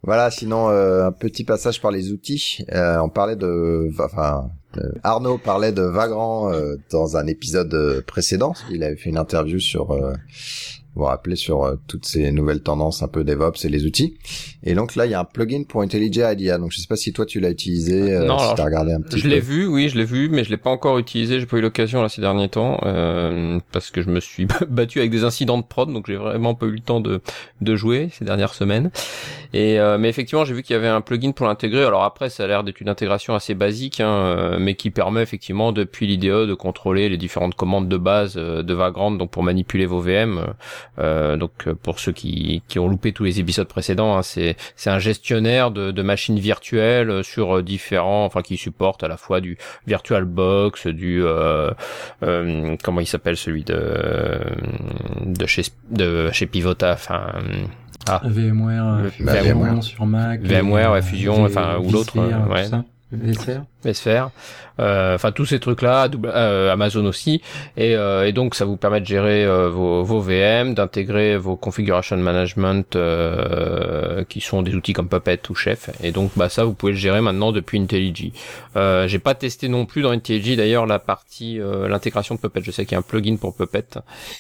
Voilà, 0.03 0.31
sinon 0.31 0.71
euh, 0.71 1.07
un 1.07 1.13
petit 1.13 1.45
passage 1.45 1.81
par 1.81 1.91
les 1.91 2.11
outils. 2.11 2.65
Euh, 2.73 2.99
on 2.99 3.09
parlait 3.09 3.37
de, 3.37 3.91
enfin, 4.03 4.51
euh, 4.79 4.93
Arnaud 5.03 5.39
parlait 5.39 5.73
de 5.73 5.83
Vagrant 5.83 6.53
euh, 6.53 6.77
dans 6.91 7.17
un 7.17 7.27
épisode 7.27 7.73
euh, 7.75 8.03
précédent. 8.03 8.55
Il 8.71 8.83
avait 8.83 8.97
fait 8.97 9.11
une 9.11 9.19
interview 9.19 9.61
sur, 9.61 9.91
euh, 9.91 10.15
vous 10.95 11.03
vous 11.03 11.07
rappelez, 11.07 11.37
sur 11.37 11.63
euh, 11.65 11.77
toutes 11.87 12.05
ces 12.05 12.33
nouvelles 12.33 12.63
tendances 12.63 13.03
un 13.03 13.09
peu 13.09 13.23
DevOps 13.23 13.65
et 13.65 13.69
les 13.69 13.85
outils. 13.87 14.19
Et 14.65 14.75
donc 14.75 14.97
là, 14.97 15.07
il 15.07 15.13
y 15.13 15.15
a 15.15 15.21
un 15.21 15.25
plugin 15.25 15.63
pour 15.63 15.83
IntelliJ 15.83 16.19
IDEA. 16.33 16.59
Donc 16.59 16.73
je 16.73 16.81
sais 16.81 16.87
pas 16.89 16.97
si 16.97 17.13
toi 17.13 17.25
tu 17.27 17.39
l'as 17.41 17.51
utilisé, 17.51 18.13
euh, 18.13 18.27
Non, 18.27 18.39
si 18.39 18.55
t'as 18.57 18.65
regardé 18.65 18.93
un 18.93 19.01
petit 19.01 19.19
Je 19.19 19.23
peu. 19.23 19.29
l'ai 19.29 19.41
vu, 19.41 19.67
oui, 19.67 19.89
je 19.89 19.97
l'ai 19.97 20.05
vu, 20.05 20.29
mais 20.29 20.43
je 20.45 20.51
l'ai 20.51 20.57
pas 20.57 20.71
encore 20.71 20.99
utilisé. 20.99 21.39
J'ai 21.41 21.47
pas 21.47 21.59
eu 21.59 21.61
l'occasion 21.61 22.03
là 22.03 22.09
ces 22.09 22.21
derniers 22.21 22.49
temps 22.49 22.81
euh, 22.85 23.59
parce 23.73 23.91
que 23.91 24.03
je 24.03 24.11
me 24.11 24.21
suis 24.21 24.47
battu 24.69 24.99
avec 24.99 25.11
des 25.11 25.25
incidents 25.25 25.59
de 25.59 25.63
prod, 25.65 25.93
donc 25.93 26.07
j'ai 26.09 26.17
vraiment 26.17 26.55
pas 26.55 26.67
eu 26.67 26.73
le 26.73 26.81
temps 26.81 27.01
de 27.01 27.21
de 27.61 27.77
jouer 27.77 28.09
ces 28.13 28.25
dernières 28.25 28.55
semaines. 28.55 28.91
Et 29.53 29.79
euh, 29.81 29.97
mais 29.97 30.09
effectivement, 30.09 30.45
j'ai 30.45 30.55
vu 30.55 30.63
qu'il 30.63 30.75
y 30.75 30.77
avait 30.77 30.89
un 30.89 31.01
plugin 31.01 31.33
pour 31.33 31.47
l'intégrer. 31.47 31.85
Alors 31.85 32.03
après, 32.03 32.31
ça 32.31 32.45
a 32.45 32.47
l'air 32.47 32.65
d'être 32.65 32.81
une 32.81 32.89
intégration 32.89 33.35
assez 33.35 33.55
basique, 33.55 34.01
hein, 34.01 34.57
mais 34.59 34.75
qui 34.75 34.91
permet 34.91 35.23
effectivement 35.23 35.73
depuis 35.73 36.07
l'IDE 36.07 36.47
de 36.49 36.55
contrôler 36.55 37.09
les 37.09 37.17
différentes 37.17 37.55
commandes 37.55 37.89
de 37.89 37.97
base 37.97 38.35
de 38.35 38.75
Vagrant, 38.75 39.11
donc 39.11 39.31
pour 39.31 39.43
manipuler 39.43 39.87
vos 39.87 40.01
VM. 40.01 40.55
Euh, 40.99 41.37
donc 41.37 41.53
euh, 41.67 41.75
pour 41.75 41.99
ceux 41.99 42.13
qui 42.13 42.63
qui 42.69 42.79
ont 42.79 42.89
loupé 42.89 43.13
tous 43.13 43.25
les 43.25 43.41
épisodes 43.41 43.69
précédents, 43.69 44.17
hein, 44.17 44.23
c'est 44.23 44.57
c'est 44.77 44.91
un 44.91 44.99
gestionnaire 44.99 45.71
de, 45.71 45.91
de 45.91 46.03
machines 46.03 46.39
virtuelles 46.39 47.23
sur 47.25 47.57
euh, 47.59 47.63
différents, 47.63 48.25
enfin 48.25 48.43
qui 48.43 48.57
supporte 48.57 49.03
à 49.03 49.09
la 49.09 49.17
fois 49.17 49.41
du 49.41 49.59
VirtualBox, 49.87 50.87
du 50.89 51.23
euh, 51.25 51.71
euh, 52.23 52.77
comment 52.83 53.01
il 53.01 53.07
s'appelle 53.07 53.37
celui 53.37 53.65
de 53.65 54.41
de 55.25 55.47
chez 55.47 55.63
de 55.91 56.31
chez 56.33 56.47
Pivota, 56.47 56.93
enfin 56.93 57.33
ah 58.09 58.23
VMware, 58.25 59.03
Bah, 59.21 59.35
Fusion 59.37 59.55
VMware. 59.61 59.83
sur 59.83 60.07
Mac, 60.07 60.41
VMware, 60.41 60.93
ouais, 60.93 61.03
Fusion, 61.03 61.45
enfin, 61.45 61.79
ou 61.79 61.91
l'autre, 61.91 62.19
ouais. 62.19 62.63
tout 62.65 62.71
ça. 62.71 62.85
VSphere. 63.13 64.31
euh, 64.79 65.15
enfin 65.15 65.33
tous 65.33 65.47
ces 65.47 65.59
trucs-là, 65.59 66.09
euh, 66.25 66.73
Amazon 66.73 67.05
aussi, 67.07 67.43
et, 67.77 67.97
euh, 67.97 68.27
et, 68.27 68.33
donc 68.33 68.55
ça 68.55 68.65
vous 68.65 68.77
permet 68.77 69.01
de 69.01 69.07
gérer 69.07 69.47
vos, 69.69 70.03
vos, 70.03 70.21
VM, 70.21 70.75
d'intégrer 70.75 71.37
vos 71.37 71.57
configuration 71.57 72.17
management 72.17 72.97
qui 74.29 74.41
sont 74.41 74.63
des 74.63 74.75
outils 74.75 74.93
comme 74.93 75.09
Puppet 75.09 75.41
ou 75.51 75.55
Chef, 75.55 75.91
et 76.03 76.13
donc 76.13 76.33
bah 76.37 76.49
ça 76.49 76.65
vous 76.65 76.75
pouvez 76.75 76.93
le 76.93 76.99
gérer 76.99 77.21
maintenant 77.21 77.53
depuis 77.53 77.79
IntelliJ. 77.79 78.33
J'ai 79.07 79.19
pas 79.19 79.35
testé 79.35 79.69
non 79.69 79.87
plus 79.87 80.03
dans 80.03 80.11
IntelliJ 80.11 80.57
d'ailleurs 80.57 80.87
la 80.87 80.99
partie 80.99 81.59
l'intégration 81.61 82.37
de 82.37 82.41
Puppet. 82.41 82.61
Je 82.63 82.71
sais 82.71 82.85
qu'il 82.85 82.93
y 82.93 82.97
a 82.97 82.99
un 82.99 83.03
plugin 83.03 83.37
pour 83.37 83.55
Puppet, 83.55 83.85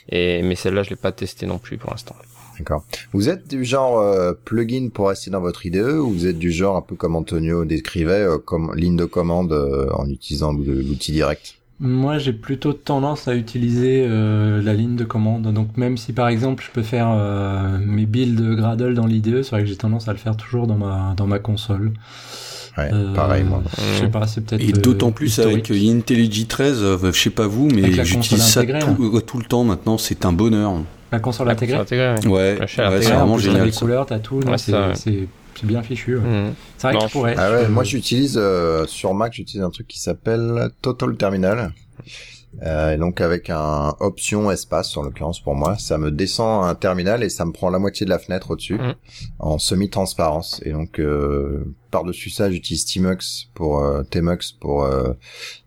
et 0.09 0.43
mais 0.43 0.55
celle-là 0.55 0.83
je 0.83 0.91
l'ai 0.91 0.97
pas 0.97 1.13
testé 1.13 1.47
non 1.47 1.59
plus 1.59 1.77
pour 1.77 1.91
l'instant. 1.91 2.17
D'accord. 2.61 2.85
Vous 3.15 3.31
êtes 3.31 3.49
du 3.49 3.65
genre 3.65 3.99
euh, 4.01 4.35
plugin 4.45 4.91
pour 4.93 5.09
rester 5.09 5.31
dans 5.31 5.41
votre 5.41 5.65
IDE 5.65 5.79
ou 5.79 6.11
vous 6.11 6.27
êtes 6.27 6.39
du 6.39 6.53
genre 6.53 6.77
un 6.77 6.83
peu 6.83 6.95
comme 6.95 7.17
Antonio 7.17 7.65
décrivait, 7.65 8.21
euh, 8.21 8.37
comme 8.37 8.75
ligne 8.77 8.97
de 8.97 9.07
commande 9.07 9.53
euh, 9.53 9.89
en 9.95 10.07
utilisant 10.11 10.53
l'outil 10.53 11.13
direct? 11.13 11.55
Moi, 11.83 12.19
j'ai 12.19 12.35
plutôt 12.35 12.75
tendance 12.75 13.29
à 13.29 13.35
utiliser 13.35 14.07
la 14.07 14.75
ligne 14.75 14.97
de 14.97 15.05
commande. 15.05 15.51
Donc 15.55 15.79
même 15.79 15.97
si 15.97 16.13
par 16.13 16.29
exemple 16.29 16.63
je 16.63 16.71
peux 16.71 16.83
faire 16.83 17.09
mes 17.81 18.05
builds 18.05 18.55
Gradle 18.55 18.93
dans 18.93 19.07
l'IDE, 19.07 19.43
c'est 19.43 19.53
vrai 19.53 19.63
que 19.63 19.67
j'ai 19.67 19.77
tendance 19.77 20.07
à 20.07 20.13
le 20.13 20.19
faire 20.19 20.37
toujours 20.37 20.67
dans 20.67 20.77
ma 20.77 21.15
dans 21.17 21.27
ma 21.27 21.39
console. 21.39 21.93
Ouais, 22.77 22.91
pareil 23.15 23.45
moi. 23.45 23.63
Je 23.95 24.01
sais 24.01 24.11
pas, 24.11 24.27
c'est 24.27 24.43
peut-être. 24.43 24.63
Et 24.63 24.73
d'autant 24.73 25.11
plus 25.11 25.39
avec 25.39 25.71
IntelliJ 25.71 26.49
13, 26.49 26.99
je 27.03 27.11
sais 27.13 27.31
pas 27.31 27.47
vous, 27.47 27.71
mais 27.71 28.05
j'utilise 28.05 28.45
ça 28.45 28.63
tout, 28.63 29.21
tout, 29.23 29.39
le 29.39 29.45
temps 29.47 29.65
maintenant. 29.65 29.97
C'est 29.97 30.27
un 30.27 30.35
bonheur. 30.35 30.75
La 31.13 31.21
console 31.21 31.51
intégrée. 31.51 31.79
ouais, 31.79 32.19
ouais, 32.27 32.67
c'est 32.67 32.83
vraiment 32.83 33.39
génial. 33.39 33.67
les 33.67 33.73
couleurs, 33.73 34.07
t'as 34.07 34.19
tout. 34.19 34.41
c'est 34.57 35.67
bien 35.67 35.83
fichu. 35.83 36.17
Mhm. 36.17 36.55
C'est 36.79 36.91
vrai 36.91 37.07
que 37.07 37.13
pourrais. 37.13 37.35
Ah 37.37 37.51
ouais, 37.53 37.69
moi 37.69 37.85
j'utilise 37.85 38.39
euh, 38.41 38.87
sur 38.87 39.13
Mac, 39.15 39.33
j'utilise 39.35 39.63
un 39.63 39.71
truc 39.71 39.87
qui 39.89 40.01
s'appelle 40.01 40.71
Total 40.81 41.17
Terminal. 41.17 41.73
Euh, 42.63 42.95
et 42.95 42.97
donc 42.97 43.21
avec 43.21 43.49
un 43.49 43.95
option 44.01 44.51
espace 44.51 44.97
en 44.97 45.03
l'occurrence 45.03 45.41
pour 45.41 45.55
moi, 45.55 45.79
ça 45.79 45.99
me 45.99 46.11
descend 46.11 46.65
un 46.65 46.75
terminal 46.75 47.23
et 47.23 47.29
ça 47.29 47.45
me 47.45 47.53
prend 47.53 47.71
la 47.71 47.79
moitié 47.79 48.05
de 48.05 48.11
la 48.11 48.19
fenêtre 48.19 48.51
au-dessus 48.51 48.75
mhm. 48.75 48.95
en 49.39 49.59
semi-transparence. 49.59 50.61
Et 50.65 50.73
donc 50.73 50.99
euh, 50.99 51.65
par-dessus 51.91 52.31
ça, 52.31 52.51
j'utilise 52.51 52.85
Tmux 52.85 53.51
pour 53.55 53.81
euh, 53.81 54.03
Tmux 54.03 54.53
pour 54.61 54.83
euh, 54.83 55.13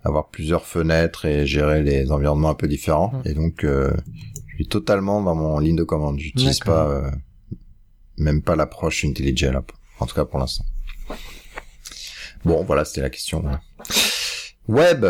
avoir 0.04 0.28
plusieurs 0.28 0.66
fenêtres 0.66 1.26
et 1.26 1.48
gérer 1.48 1.84
les 1.84 2.12
environnements 2.12 2.50
un 2.50 2.56
peu 2.56 2.68
différents. 2.68 3.14
Mhm. 3.14 3.22
Et 3.26 3.34
donc 3.34 3.66
je 4.54 4.58
suis 4.58 4.68
totalement 4.68 5.22
dans 5.24 5.34
mon 5.34 5.58
ligne 5.58 5.76
de 5.76 5.84
commande. 5.84 6.20
J'utilise 6.20 6.60
pas 6.60 6.88
euh, 6.88 7.10
même 8.18 8.44
pas 8.44 8.56
l'approche 8.56 9.04
IntelliJ 9.04 9.50
en 10.00 10.06
tout 10.06 10.14
cas 10.14 10.26
pour 10.26 10.40
l'instant. 10.40 10.66
Bon, 12.46 12.64
voilà, 12.64 12.86
c'était 12.86 13.02
la 13.02 13.10
question. 13.10 13.44
Web. 14.68 15.06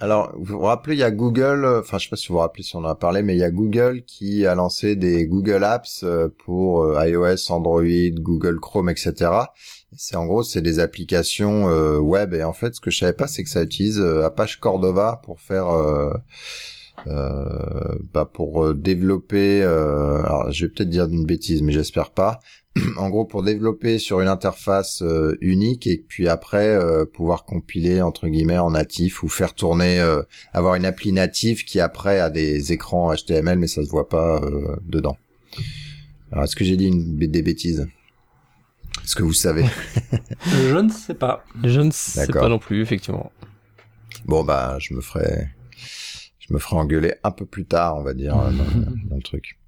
Alors, 0.00 0.32
vous 0.36 0.58
vous 0.58 0.60
rappelez, 0.60 0.94
il 0.94 0.98
y 0.98 1.02
a 1.02 1.10
Google, 1.10 1.64
euh, 1.64 1.80
enfin, 1.80 1.98
je 1.98 2.04
sais 2.04 2.10
pas 2.10 2.16
si 2.16 2.28
vous 2.28 2.34
vous 2.34 2.40
rappelez 2.40 2.62
si 2.62 2.76
on 2.76 2.80
en 2.80 2.84
a 2.84 2.94
parlé, 2.94 3.22
mais 3.22 3.34
il 3.34 3.38
y 3.38 3.44
a 3.44 3.50
Google 3.50 4.02
qui 4.06 4.46
a 4.46 4.54
lancé 4.54 4.94
des 4.94 5.26
Google 5.26 5.64
Apps 5.64 6.02
euh, 6.02 6.28
pour 6.44 6.86
iOS, 7.02 7.50
Android, 7.50 7.82
Google 8.12 8.60
Chrome, 8.60 8.88
etc. 8.88 9.30
C'est 9.96 10.16
en 10.16 10.26
gros, 10.26 10.42
c'est 10.42 10.62
des 10.62 10.78
applications 10.78 11.66
web. 11.98 12.34
Et 12.34 12.44
en 12.44 12.52
fait, 12.52 12.74
ce 12.74 12.80
que 12.80 12.90
je 12.90 12.98
savais 12.98 13.14
pas, 13.14 13.26
c'est 13.26 13.42
que 13.42 13.50
ça 13.50 13.62
utilise 13.62 14.00
Apache 14.00 14.58
Cordova 14.60 15.20
pour 15.24 15.40
faire 15.40 15.68
euh, 15.68 16.12
bah 17.06 18.28
pour 18.32 18.64
euh, 18.64 18.74
développer, 18.74 19.62
euh, 19.62 20.22
alors 20.24 20.50
je 20.50 20.66
vais 20.66 20.72
peut-être 20.72 20.90
dire 20.90 21.06
une 21.06 21.24
bêtise, 21.24 21.62
mais 21.62 21.72
j'espère 21.72 22.10
pas. 22.10 22.40
en 22.98 23.08
gros, 23.08 23.24
pour 23.24 23.42
développer 23.42 23.98
sur 23.98 24.20
une 24.20 24.28
interface 24.28 25.02
unique 25.40 25.86
et 25.86 26.04
puis 26.06 26.28
après 26.28 26.78
pouvoir 27.14 27.44
compiler 27.44 28.02
entre 28.02 28.28
guillemets 28.28 28.58
en 28.58 28.72
natif 28.72 29.22
ou 29.22 29.28
faire 29.28 29.54
tourner, 29.54 29.98
avoir 30.52 30.74
une 30.74 30.84
appli 30.84 31.12
native 31.12 31.64
qui 31.64 31.80
après 31.80 32.20
a 32.20 32.28
des 32.28 32.72
écrans 32.72 33.14
HTML, 33.14 33.58
mais 33.58 33.66
ça 33.66 33.82
se 33.82 33.88
voit 33.88 34.10
pas 34.10 34.42
dedans. 34.84 35.16
Alors, 36.32 36.44
est-ce 36.44 36.56
que 36.56 36.64
j'ai 36.64 36.76
dit 36.76 36.88
une, 36.88 37.16
des 37.16 37.42
bêtises? 37.42 37.88
Est-ce 39.04 39.16
que 39.16 39.22
vous 39.22 39.32
savez? 39.32 39.64
Je 40.44 40.76
ne 40.76 40.90
sais 40.90 41.14
pas. 41.14 41.44
Je 41.64 41.80
ne 41.80 41.90
sais 41.90 42.26
pas 42.26 42.48
non 42.48 42.58
plus, 42.58 42.82
effectivement. 42.82 43.32
Bon, 44.26 44.42
bah, 44.42 44.76
je 44.80 44.92
me 44.92 45.00
ferai 45.00 45.48
je 46.48 46.54
me 46.54 46.58
ferai 46.58 46.76
engueuler 46.76 47.14
un 47.24 47.30
peu 47.30 47.46
plus 47.46 47.66
tard, 47.66 47.96
on 47.96 48.02
va 48.02 48.14
dire, 48.14 48.34
dans, 49.08 49.16
le 49.16 49.22
truc. 49.22 49.58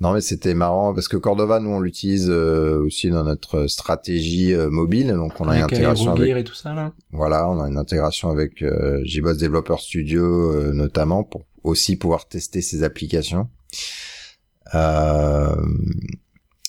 Non, 0.00 0.12
mais 0.12 0.20
c'était 0.20 0.54
marrant 0.54 0.92
parce 0.92 1.08
que 1.08 1.16
Cordova, 1.16 1.58
nous, 1.58 1.70
on 1.70 1.80
l'utilise 1.80 2.28
euh, 2.28 2.84
aussi 2.84 3.08
dans 3.08 3.24
notre 3.24 3.66
stratégie 3.66 4.52
euh, 4.52 4.68
mobile. 4.68 5.08
Donc, 5.08 5.40
on 5.40 5.48
a 5.48 5.56
une 5.56 5.62
intégration 5.62 6.12
avec. 6.12 6.36
Et 6.36 6.44
tout 6.44 6.54
ça, 6.54 6.74
là. 6.74 6.92
Voilà, 7.12 7.48
on 7.48 7.60
a 7.60 7.68
une 7.68 7.78
intégration 7.78 8.30
avec 8.30 8.62
euh, 8.62 9.00
JBoss 9.04 9.38
Developer 9.38 9.76
Studio 9.78 10.52
euh, 10.52 10.72
notamment 10.72 11.24
pour 11.24 11.46
aussi 11.62 11.96
pouvoir 11.96 12.28
tester 12.28 12.60
ces 12.60 12.82
applications. 12.82 13.48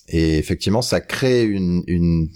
et 0.07 0.37
effectivement, 0.37 0.81
ça 0.81 1.01
crée 1.01 1.43
une, 1.43 1.83
une, 1.87 2.29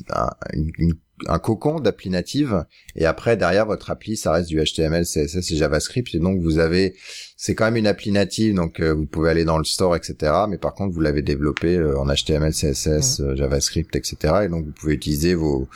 une 0.78 0.93
un 1.28 1.39
cocon 1.39 1.80
d'appli 1.80 2.09
native 2.09 2.65
et 2.95 3.05
après 3.05 3.38
derrière 3.38 3.65
votre 3.65 3.91
appli 3.91 4.17
ça 4.17 4.32
reste 4.32 4.49
du 4.49 4.61
HTML, 4.61 5.03
CSS 5.03 5.51
et 5.51 5.55
JavaScript 5.55 6.13
et 6.15 6.19
donc 6.19 6.41
vous 6.41 6.59
avez 6.59 6.95
c'est 7.44 7.56
quand 7.56 7.66
même 7.66 7.78
une 7.78 7.88
appli 7.88 8.12
native 8.12 8.54
donc 8.54 8.80
euh, 8.80 8.94
vous 8.94 9.08
pouvez 9.08 9.32
aller 9.32 9.46
dans 9.46 9.58
le 9.58 9.64
store 9.64 9.96
etc 9.96 10.32
mais 10.48 10.60
par 10.60 10.76
contre 10.76 10.94
vous 10.94 11.02
l'avez 11.02 11.24
développé 11.24 11.76
euh, 11.76 11.98
en 11.98 12.06
HTML, 12.06 12.52
CSS, 12.52 13.20
mmh. 13.20 13.24
euh, 13.24 13.36
JavaScript 13.36 13.96
etc 13.96 14.44
et 14.44 14.48
donc 14.48 14.66
vous 14.66 14.72
pouvez 14.74 14.94
utiliser 14.94 15.34
vos 15.34 15.68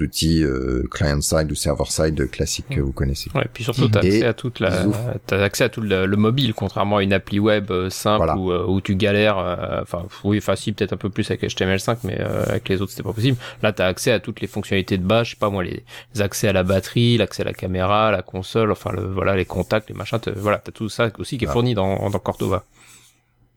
outils 0.00 0.42
euh, 0.42 0.84
client-side 0.90 1.50
ou 1.50 1.54
server-side 1.54 2.30
classiques 2.30 2.68
que 2.70 2.80
vous 2.80 2.92
connaissez. 2.92 3.30
Ouais, 3.34 3.46
puis 3.52 3.64
surtout, 3.64 3.88
tu 3.88 3.98
as 3.98 4.00
accès 4.00 4.26
à 4.26 4.34
toute 4.34 4.60
la, 4.60 4.86
as 5.30 5.34
accès 5.42 5.64
à 5.64 5.68
tout 5.68 5.80
le, 5.80 6.06
mobile, 6.16 6.54
contrairement 6.54 6.98
à 6.98 7.02
une 7.02 7.12
appli 7.12 7.38
web 7.38 7.70
euh, 7.70 7.90
simple 7.90 8.32
où, 8.36 8.50
euh, 8.50 8.64
où, 8.66 8.80
tu 8.80 8.96
galères. 8.96 9.36
Enfin, 9.82 10.06
oui, 10.24 10.40
facile 10.40 10.74
peut-être 10.74 10.92
un 10.92 10.96
peu 10.96 11.10
plus 11.10 11.30
avec 11.30 11.42
HTML5, 11.42 11.98
mais 12.04 12.18
avec 12.18 12.68
les 12.68 12.80
autres, 12.80 12.90
c'était 12.90 13.02
pas 13.02 13.12
possible. 13.12 13.36
Là, 13.62 13.72
tu 13.72 13.82
as 13.82 13.86
accès 13.86 14.12
à 14.12 14.20
toutes 14.20 14.40
les 14.40 14.46
fonctionnalités 14.46 14.98
de 14.98 15.04
base, 15.04 15.26
je 15.26 15.30
sais 15.32 15.36
pas 15.36 15.50
moi, 15.50 15.62
les, 15.62 15.84
accès 16.20 16.48
à 16.48 16.52
la 16.52 16.62
batterie, 16.62 17.16
l'accès 17.16 17.42
à 17.42 17.46
la 17.46 17.52
caméra, 17.52 18.10
la 18.10 18.22
console, 18.22 18.72
enfin, 18.72 18.92
le, 18.92 19.02
voilà, 19.02 19.36
les 19.36 19.44
contacts, 19.44 19.88
les 19.88 19.96
machins, 19.96 20.18
voilà, 20.36 20.58
t'as 20.58 20.72
tout 20.72 20.88
ça 20.88 21.10
aussi 21.18 21.38
qui 21.38 21.44
est 21.44 21.48
fourni 21.48 21.74
dans, 21.74 22.10
dans 22.10 22.18
Cordova. 22.18 22.64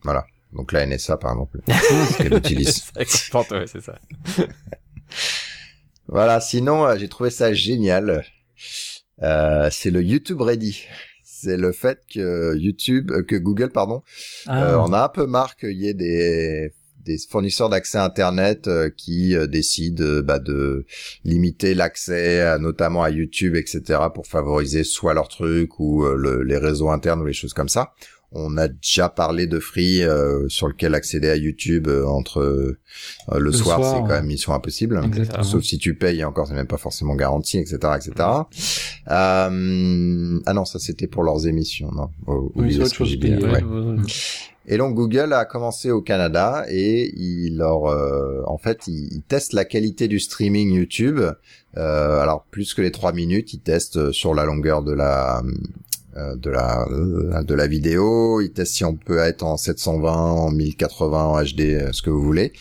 Voilà. 0.04 0.26
Donc 0.54 0.72
la 0.72 0.86
NSA, 0.86 1.18
par 1.18 1.32
exemple, 1.32 1.60
qu'elle 2.18 2.34
utilise. 2.34 2.92
c'est 3.06 3.82
ça. 3.82 4.00
Voilà, 6.10 6.40
sinon 6.40 6.86
euh, 6.86 6.98
j'ai 6.98 7.10
trouvé 7.10 7.30
ça 7.30 7.54
génial. 7.54 8.24
Euh, 9.22 9.68
c'est 9.72 9.92
le 9.92 10.02
YouTube 10.02 10.42
Ready. 10.42 10.86
C'est 11.24 11.58
le 11.58 11.74
fait 11.74 12.02
que 12.10 12.56
YouTube, 12.56 13.12
euh, 13.12 13.24
que 13.24 13.36
Google, 13.36 13.72
pardon, 13.72 14.04
ah. 14.48 14.80
on 14.80 14.94
a 14.94 15.04
un 15.04 15.10
peu 15.10 15.26
marre 15.28 15.58
qu'il 15.58 15.78
y 15.78 15.88
ait 15.88 15.94
des 15.94 16.74
des 17.08 17.18
fournisseurs 17.30 17.70
d'accès 17.70 17.98
Internet 17.98 18.70
qui 18.96 19.36
décident 19.48 20.22
bah, 20.22 20.40
de 20.40 20.86
limiter 21.24 21.74
l'accès, 21.74 22.60
notamment 22.60 23.02
à 23.02 23.10
YouTube, 23.10 23.56
etc., 23.56 24.00
pour 24.14 24.28
favoriser 24.28 24.84
soit 24.84 25.14
leur 25.14 25.28
truc 25.28 25.80
ou 25.80 26.06
les 26.16 26.58
réseaux 26.58 26.90
internes 26.90 27.22
ou 27.22 27.26
les 27.26 27.34
choses 27.34 27.54
comme 27.54 27.70
ça. 27.70 27.94
On 28.34 28.58
a 28.58 28.68
déjà 28.68 29.08
parlé 29.08 29.48
de 29.48 29.58
Free 29.58 30.04
euh, 30.04 30.50
sur 30.50 30.68
lequel 30.68 30.96
accéder 30.96 31.30
à 31.30 31.38
YouTube 31.38 31.88
euh, 31.88 32.06
entre 32.06 32.42
euh, 32.42 32.78
le, 33.34 33.52
soir, 33.54 33.80
c'est 33.82 34.02
quand 34.02 34.08
même 34.08 34.26
mission 34.26 34.54
impossible. 34.54 35.02
Sauf 35.44 35.64
si 35.64 35.78
tu 35.78 35.96
payes, 35.96 36.26
encore 36.26 36.48
c'est 36.48 36.54
même 36.54 36.68
pas 36.68 36.78
forcément 36.78 37.16
garanti, 37.16 37.58
etc., 37.58 37.78
etc. 37.96 38.12
ah 39.06 39.50
non, 39.50 40.66
ça 40.66 40.78
c'était 40.78 41.08
pour 41.08 41.24
leurs 41.24 41.48
émissions, 41.48 41.90
non? 41.92 42.10
oui, 42.56 42.80
autre 42.82 42.94
chose 42.94 43.18
Et 44.68 44.78
donc 44.78 44.96
Google 44.96 45.34
a 45.34 45.46
commencé 45.46 45.92
au 45.92 46.02
Canada 46.02 46.66
et 46.70 47.14
il 47.18 47.58
leur, 47.58 47.84
en 48.50 48.58
fait, 48.58 48.88
il, 48.88 49.22
teste 49.28 49.54
la 49.54 49.64
qualité 49.64 50.08
du 50.08 50.20
streaming 50.20 50.74
YouTube. 50.74 51.22
alors 51.76 52.46
plus 52.52 52.74
que 52.74 52.82
les 52.82 52.92
trois 52.92 53.14
minutes, 53.14 53.54
il 53.54 53.60
teste 53.60 54.12
sur 54.12 54.34
la 54.34 54.44
longueur 54.44 54.84
de 54.84 54.92
la 54.92 55.42
euh, 56.18 56.36
de 56.36 56.50
la 56.50 56.88
euh, 56.90 57.44
de 57.44 57.54
la 57.54 57.68
vidéo, 57.68 58.42
il 58.42 58.50
teste 58.52 58.74
si 58.74 58.84
on 58.84 58.96
peut 58.96 59.20
être 59.20 59.44
en 59.44 59.56
720, 59.56 60.12
en 60.12 60.50
1080, 60.50 61.24
en 61.26 61.44
HD, 61.44 61.60
euh, 61.60 61.92
ce 61.92 62.02
que 62.02 62.10
vous 62.10 62.24
voulez. 62.24 62.54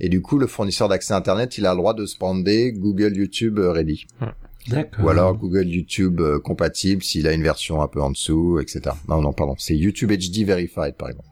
Et 0.00 0.08
du 0.08 0.20
coup, 0.20 0.36
le 0.36 0.48
fournisseur 0.48 0.88
d'accès 0.88 1.14
internet, 1.14 1.56
il 1.56 1.66
a 1.66 1.70
le 1.70 1.76
droit 1.76 1.94
de 1.94 2.06
spander 2.06 2.72
Google 2.72 3.16
YouTube 3.16 3.60
Ready. 3.60 4.06
Ou 5.00 5.08
alors 5.10 5.36
Google 5.36 5.68
YouTube 5.68 6.20
compatible 6.42 7.02
s'il 7.02 7.28
a 7.28 7.32
une 7.32 7.42
version 7.42 7.82
un 7.82 7.86
peu 7.86 8.00
en 8.00 8.10
dessous, 8.10 8.58
etc. 8.58 8.96
Non, 9.08 9.20
non, 9.20 9.32
pardon, 9.32 9.54
c'est 9.58 9.76
YouTube 9.76 10.10
HD 10.10 10.44
Verified 10.44 10.94
par 10.94 11.10
exemple. 11.10 11.28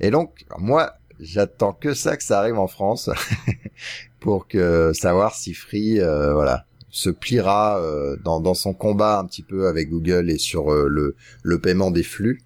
Et 0.00 0.10
donc, 0.10 0.44
moi, 0.58 0.94
j'attends 1.20 1.72
que 1.72 1.94
ça 1.94 2.16
que 2.16 2.22
ça 2.22 2.38
arrive 2.38 2.58
en 2.58 2.66
France 2.66 3.10
pour 4.20 4.48
que 4.48 4.92
savoir 4.94 5.34
si 5.34 5.54
Free, 5.54 5.98
voilà, 5.98 6.66
se 6.96 7.10
pliera 7.10 7.78
euh, 7.78 8.16
dans, 8.24 8.40
dans, 8.40 8.54
son 8.54 8.72
combat 8.72 9.18
un 9.18 9.26
petit 9.26 9.42
peu 9.42 9.68
avec 9.68 9.90
Google 9.90 10.30
et 10.30 10.38
sur 10.38 10.72
euh, 10.72 10.88
le, 10.88 11.14
le 11.42 11.60
paiement 11.60 11.90
des 11.90 12.02
flux, 12.02 12.40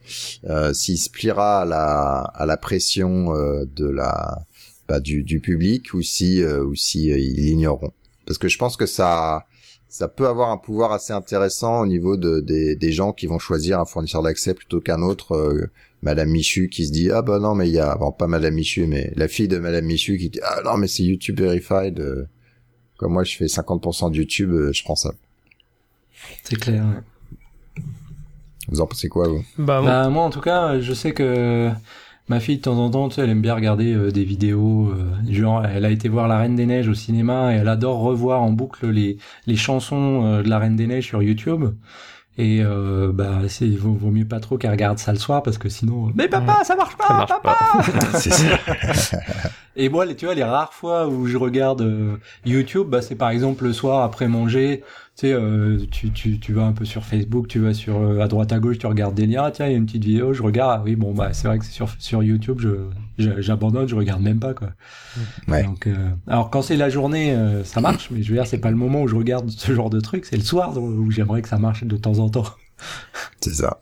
euh, 0.48 0.72
s'il 0.74 0.98
se 0.98 1.08
pliera 1.08 1.62
à 1.62 1.64
la, 1.64 2.22
à 2.34 2.46
la 2.46 2.56
pression 2.56 3.32
de 3.32 3.86
la 3.86 4.40
bah, 4.88 4.98
du, 4.98 5.22
du 5.22 5.38
public 5.38 5.94
ou 5.94 6.02
si 6.02 6.44
ou 6.44 6.74
si 6.74 7.06
ils 7.06 7.44
l'ignoreront. 7.44 7.92
Parce 8.26 8.38
que 8.38 8.48
je 8.48 8.58
pense 8.58 8.76
que 8.76 8.86
ça 8.86 9.46
ça 9.88 10.08
peut 10.08 10.26
avoir 10.26 10.50
un 10.50 10.56
pouvoir 10.56 10.92
assez 10.92 11.12
intéressant 11.12 11.80
au 11.80 11.86
niveau 11.86 12.16
de, 12.16 12.40
des, 12.40 12.76
des 12.76 12.92
gens 12.92 13.12
qui 13.12 13.26
vont 13.26 13.38
choisir 13.38 13.80
un 13.80 13.84
fournisseur 13.84 14.22
d'accès 14.22 14.54
plutôt 14.54 14.80
qu'un 14.80 15.02
autre. 15.02 15.70
Madame 16.02 16.30
Michu 16.30 16.68
qui 16.68 16.86
se 16.86 16.92
dit 16.92 17.10
ah 17.10 17.22
bah 17.22 17.38
non 17.38 17.54
mais 17.54 17.68
il 17.68 17.74
y 17.74 17.78
a 17.78 17.94
bon 17.96 18.10
pas 18.12 18.26
Madame 18.26 18.54
Michu 18.54 18.86
mais 18.86 19.12
la 19.16 19.28
fille 19.28 19.48
de 19.48 19.58
Madame 19.58 19.84
Michu 19.84 20.16
qui 20.16 20.30
dit 20.30 20.40
ah 20.42 20.60
non 20.64 20.76
mais 20.78 20.86
c'est 20.88 21.02
YouTube 21.02 21.40
verified. 21.40 22.00
euh, 22.00 22.26
comme 22.96 23.12
moi 23.14 23.24
je 23.24 23.36
fais 23.36 23.46
50% 23.46 24.10
de 24.10 24.16
YouTube, 24.16 24.50
euh, 24.52 24.72
je 24.72 24.82
prends 24.84 24.94
ça. 24.96 25.12
C'est 26.44 26.56
clair. 26.56 26.84
ouais. 26.84 27.82
Vous 28.68 28.80
en 28.80 28.86
pensez 28.86 29.08
quoi 29.08 29.28
vous? 29.28 29.42
Bah, 29.58 29.80
Bah, 29.82 30.08
moi, 30.10 30.22
en 30.22 30.30
tout 30.30 30.40
cas, 30.42 30.78
je 30.80 30.92
sais 30.92 31.12
que 31.12 31.70
ma 32.28 32.40
fille, 32.40 32.58
de 32.58 32.62
temps 32.62 32.76
en 32.78 32.90
temps, 32.90 33.08
tu 33.08 33.16
sais, 33.16 33.22
elle 33.22 33.30
aime 33.30 33.40
bien 33.42 33.54
regarder 33.54 33.92
euh, 33.94 34.10
des 34.12 34.24
vidéos. 34.24 34.90
euh, 34.90 35.32
genre, 35.32 35.64
elle 35.64 35.84
a 35.84 35.90
été 35.90 36.08
voir 36.08 36.28
La 36.28 36.38
Reine 36.38 36.56
des 36.56 36.66
Neiges 36.66 36.88
au 36.88 36.94
cinéma 36.94 37.54
et 37.54 37.56
elle 37.58 37.68
adore 37.68 38.00
revoir 38.00 38.42
en 38.42 38.52
boucle 38.52 38.88
les, 38.90 39.16
les 39.46 39.56
chansons 39.56 40.24
euh, 40.26 40.42
de 40.42 40.48
La 40.48 40.58
Reine 40.58 40.76
des 40.76 40.86
Neiges 40.86 41.06
sur 41.06 41.22
YouTube. 41.22 41.74
Et 42.42 42.62
euh, 42.64 43.10
bah, 43.12 43.40
c'est 43.48 43.68
vaut, 43.68 43.92
vaut 43.92 44.10
mieux 44.10 44.24
pas 44.24 44.40
trop 44.40 44.56
qu'elle 44.56 44.70
regarde 44.70 44.96
ça 44.98 45.12
le 45.12 45.18
soir 45.18 45.42
parce 45.42 45.58
que 45.58 45.68
sinon, 45.68 46.10
mais 46.14 46.26
papa, 46.26 46.64
ça 46.64 46.74
marche 46.74 46.96
pas, 46.96 47.06
ça 47.06 47.14
marche 47.14 47.28
papa. 47.28 47.58
pas. 48.12 48.18
Ça. 48.94 49.18
Et 49.76 49.88
moi, 49.90 50.06
les- 50.06 50.16
tu 50.16 50.24
vois, 50.24 50.34
les 50.34 50.42
rares 50.44 50.72
fois 50.72 51.06
où 51.06 51.26
je 51.26 51.36
regarde 51.36 51.82
euh, 51.82 52.16
YouTube, 52.46 52.86
bah, 52.88 53.02
c'est 53.02 53.14
par 53.14 53.28
exemple 53.30 53.64
le 53.64 53.72
soir 53.74 54.02
après 54.02 54.26
manger. 54.26 54.82
Tu 55.20 55.26
sais, 55.26 55.32
euh, 55.34 55.76
tu, 55.90 56.10
tu, 56.12 56.38
tu 56.38 56.54
vas 56.54 56.62
un 56.62 56.72
peu 56.72 56.86
sur 56.86 57.04
Facebook, 57.04 57.46
tu 57.46 57.58
vas 57.58 57.74
sur 57.74 57.98
euh, 57.98 58.20
à 58.20 58.26
droite 58.26 58.52
à 58.52 58.58
gauche, 58.58 58.78
tu 58.78 58.86
regardes 58.86 59.14
des 59.14 59.26
liens. 59.26 59.42
Ah, 59.44 59.50
Tiens, 59.50 59.66
il 59.66 59.72
y 59.72 59.74
a 59.74 59.76
une 59.76 59.84
petite 59.84 60.02
vidéo, 60.04 60.32
je 60.32 60.42
regarde. 60.42 60.78
Ah 60.78 60.82
oui, 60.82 60.96
bon, 60.96 61.12
bah, 61.12 61.34
c'est 61.34 61.46
vrai 61.46 61.58
que 61.58 61.64
c'est 61.66 61.72
sur, 61.72 61.90
sur 61.98 62.22
YouTube, 62.22 62.58
je, 62.62 62.70
je- 63.18 63.38
j'abandonne, 63.42 63.86
je 63.86 63.94
regarde 63.94 64.22
même 64.22 64.38
pas, 64.40 64.54
quoi. 64.54 64.68
Ouais. 65.46 65.62
Donc, 65.64 65.86
euh, 65.86 65.92
alors 66.26 66.48
quand 66.48 66.62
c'est 66.62 66.78
la 66.78 66.88
journée, 66.88 67.36
ça 67.64 67.82
marche, 67.82 68.08
mais 68.10 68.22
je 68.22 68.30
veux 68.30 68.36
dire, 68.36 68.46
c'est 68.46 68.56
pas 68.62 68.70
le 68.70 68.78
moment 68.78 69.02
où 69.02 69.08
je 69.08 69.14
regarde 69.14 69.50
ce 69.50 69.74
genre 69.74 69.90
de 69.90 70.00
truc, 70.00 70.24
c'est 70.24 70.36
le 70.38 70.42
soir 70.42 70.74
où 70.78 71.10
j'aimerais 71.10 71.42
que 71.42 71.50
ça 71.50 71.58
marche 71.58 71.84
de 71.84 71.96
temps 71.98 72.18
en 72.18 72.30
temps. 72.30 72.46
C'est 73.42 73.52
ça. 73.54 73.78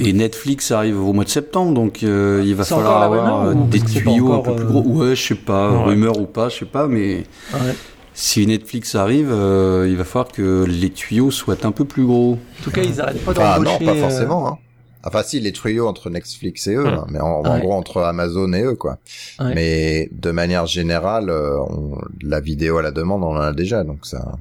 Et 0.00 0.12
Netflix 0.12 0.72
arrive 0.72 1.00
au 1.00 1.12
mois 1.12 1.22
de 1.22 1.28
septembre, 1.28 1.74
donc 1.74 2.02
euh, 2.02 2.42
il 2.44 2.56
va 2.56 2.64
C'est 2.64 2.74
falloir 2.74 3.02
avoir 3.02 3.54
des 3.54 3.78
tuyaux 3.80 4.32
un 4.32 4.40
peu 4.40 4.56
plus 4.56 4.64
gros. 4.64 4.80
Ouais, 4.82 5.14
je 5.14 5.22
sais 5.28 5.34
pas, 5.36 5.70
Ouais. 5.70 5.84
rumeur 5.84 6.18
ou 6.18 6.26
pas, 6.26 6.48
je 6.48 6.56
sais 6.56 6.64
pas, 6.64 6.88
mais 6.88 7.22
Ouais. 7.54 7.74
Si 8.18 8.46
Netflix 8.46 8.94
arrive, 8.94 9.30
euh, 9.30 9.86
il 9.88 9.96
va 9.96 10.04
falloir 10.04 10.32
que 10.32 10.64
les 10.64 10.90
tuyaux 10.90 11.30
soient 11.30 11.64
un 11.66 11.70
peu 11.70 11.84
plus 11.84 12.04
gros. 12.06 12.38
En 12.60 12.64
tout 12.64 12.70
cas, 12.70 12.82
ils 12.82 13.00
arrêtent 13.00 13.22
pas 13.24 13.32
Ah 13.36 13.58
non, 13.58 13.64
d'embaucher. 13.64 13.84
pas 13.84 13.92
euh, 13.92 14.00
forcément. 14.00 14.48
Hein. 14.48 14.58
Enfin 15.04 15.22
si, 15.22 15.38
les 15.38 15.52
tuyaux 15.52 15.86
entre 15.86 16.10
Netflix 16.10 16.66
et 16.66 16.74
eux, 16.74 16.82
Hmm. 16.84 16.86
hein, 16.94 17.06
mais 17.10 17.20
en, 17.20 17.26
en 17.44 17.54
Ouais. 17.54 17.60
gros 17.60 17.74
entre 17.74 18.00
Amazon 18.02 18.52
et 18.54 18.62
eux 18.62 18.74
quoi. 18.74 18.98
Ouais. 19.38 19.54
Mais 19.54 20.08
de 20.12 20.30
manière 20.32 20.66
générale, 20.66 21.28
euh, 21.30 21.60
on- 21.60 22.00
la 22.22 22.40
vidéo 22.40 22.78
à 22.78 22.82
la 22.82 22.90
demande, 22.90 23.22
on 23.22 23.36
en 23.36 23.40
a 23.40 23.52
déjà, 23.52 23.84
donc 23.84 24.04
ça. 24.06 24.32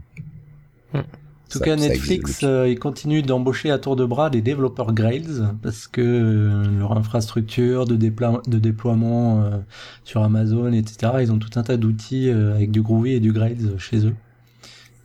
En 1.48 1.52
tout 1.52 1.60
ça- 1.60 1.66
cas, 1.66 1.76
Netflix, 1.76 2.40
euh, 2.44 2.68
ils 2.68 2.80
continuent 2.80 3.22
d'embaucher 3.22 3.70
à 3.72 3.78
tour 3.78 3.96
de 3.96 4.04
bras 4.04 4.30
des 4.30 4.42
développeurs 4.42 4.94
Grails 4.94 5.44
parce 5.62 5.88
que 5.88 6.02
euh, 6.02 6.64
leur 6.80 6.98
infrastructure 6.98 7.86
de, 7.86 7.96
déploie- 7.96 8.42
de 8.48 8.58
déploiement 8.58 9.44
euh, 9.44 9.58
sur 10.04 10.24
Amazon, 10.24 10.72
etc., 10.74 11.14
ils 11.22 11.32
ont 11.32 11.38
tout 11.40 11.58
un 11.60 11.64
tas 11.64 11.78
d'outils 11.78 12.30
euh, 12.30 12.56
avec 12.56 12.72
du 12.72 12.82
Groovy 12.82 13.12
et 13.14 13.20
du 13.20 13.32
Grails 13.32 13.74
chez 13.78 14.06
eux. 14.08 14.16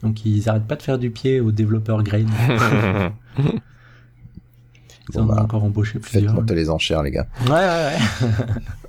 Donc 0.02 0.24
ils 0.24 0.48
arrêtent 0.48 0.66
pas 0.66 0.76
de 0.76 0.82
faire 0.82 0.98
du 0.98 1.10
pied 1.10 1.40
aux 1.40 1.52
développeurs 1.52 2.02
Grails. 2.02 2.26
Ils 3.38 5.14
Bon, 5.14 5.20
en 5.22 5.24
ont 5.24 5.26
bah, 5.34 5.42
encore 5.42 5.64
embauché 5.64 5.94
Faites 5.94 6.02
plusieurs. 6.12 6.34
monter 6.34 6.54
les 6.54 6.70
enchères, 6.70 7.02
les 7.02 7.10
gars. 7.10 7.26
Ouais, 7.46 7.50
ouais, 7.52 7.56
ouais. 7.58 7.98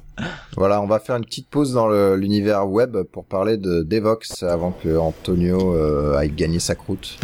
Voilà, 0.58 0.82
on 0.82 0.88
va 0.88 1.00
faire 1.00 1.16
une 1.16 1.24
petite 1.26 1.48
pause 1.48 1.74
dans 1.74 1.88
l'univers 2.16 2.68
web 2.70 2.98
pour 3.12 3.26
parler 3.26 3.58
de 3.58 3.84
Devox 3.84 4.44
avant 4.44 4.72
que 4.72 4.98
Antonio 4.98 5.76
euh, 5.76 6.16
aille 6.18 6.32
gagner 6.32 6.60
sa 6.60 6.76
croûte. 6.76 7.18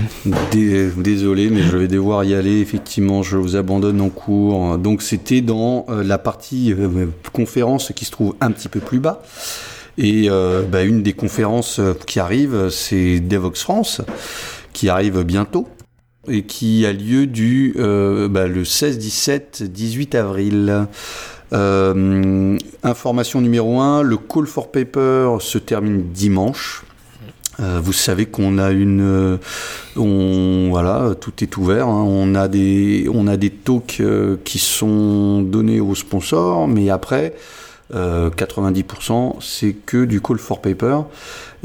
Dé- 0.51 0.89
Désolé, 0.97 1.49
mais 1.49 1.61
je 1.61 1.77
vais 1.77 1.87
devoir 1.87 2.23
y 2.23 2.33
aller. 2.33 2.59
Effectivement, 2.61 3.23
je 3.23 3.37
vous 3.37 3.55
abandonne 3.55 4.01
en 4.01 4.09
cours. 4.09 4.77
Donc, 4.77 5.01
c'était 5.01 5.41
dans 5.41 5.85
euh, 5.89 6.03
la 6.03 6.17
partie 6.17 6.73
euh, 6.73 7.07
conférence 7.33 7.91
qui 7.95 8.05
se 8.05 8.11
trouve 8.11 8.35
un 8.41 8.51
petit 8.51 8.69
peu 8.69 8.79
plus 8.79 8.99
bas. 8.99 9.21
Et 9.99 10.29
bah, 10.71 10.83
une 10.83 11.01
des 11.01 11.13
conférences 11.13 11.81
qui 12.05 12.19
arrive, 12.19 12.69
c'est 12.69 13.19
Devox 13.19 13.63
France, 13.63 14.01
qui 14.71 14.89
arrive 14.89 15.23
bientôt 15.23 15.67
et 16.27 16.43
qui 16.43 16.85
a 16.85 16.93
lieu 16.93 17.25
du 17.25 17.73
bah, 17.75 18.45
le 18.47 18.63
16, 18.63 18.99
17, 18.99 19.63
18 19.63 20.13
avril. 20.13 20.85
Euh, 21.53 22.57
information 22.83 23.41
numéro 23.41 23.79
1, 23.79 24.03
le 24.03 24.17
Call 24.17 24.47
for 24.47 24.71
Paper 24.71 25.37
se 25.39 25.57
termine 25.57 26.03
dimanche. 26.11 26.83
Euh, 27.59 27.79
vous 27.81 27.93
savez 27.93 28.27
qu'on 28.27 28.59
a 28.59 28.69
une, 28.69 29.01
euh, 29.01 29.37
on 29.95 30.67
voilà, 30.69 31.15
tout 31.19 31.33
est 31.41 31.57
ouvert. 31.57 31.87
hein. 31.87 32.03
On 32.07 32.35
a 32.35 32.47
des, 32.47 33.09
on 33.11 33.25
a 33.27 33.35
des 33.35 33.49
talks 33.49 33.97
euh, 33.99 34.37
qui 34.43 34.59
sont 34.59 35.41
donnés 35.41 35.79
aux 35.79 35.95
sponsors, 35.95 36.67
mais 36.67 36.89
après, 36.91 37.33
euh, 37.95 38.29
90% 38.29 39.35
c'est 39.41 39.73
que 39.73 40.05
du 40.05 40.21
call 40.21 40.37
for 40.39 40.61
paper. 40.61 40.99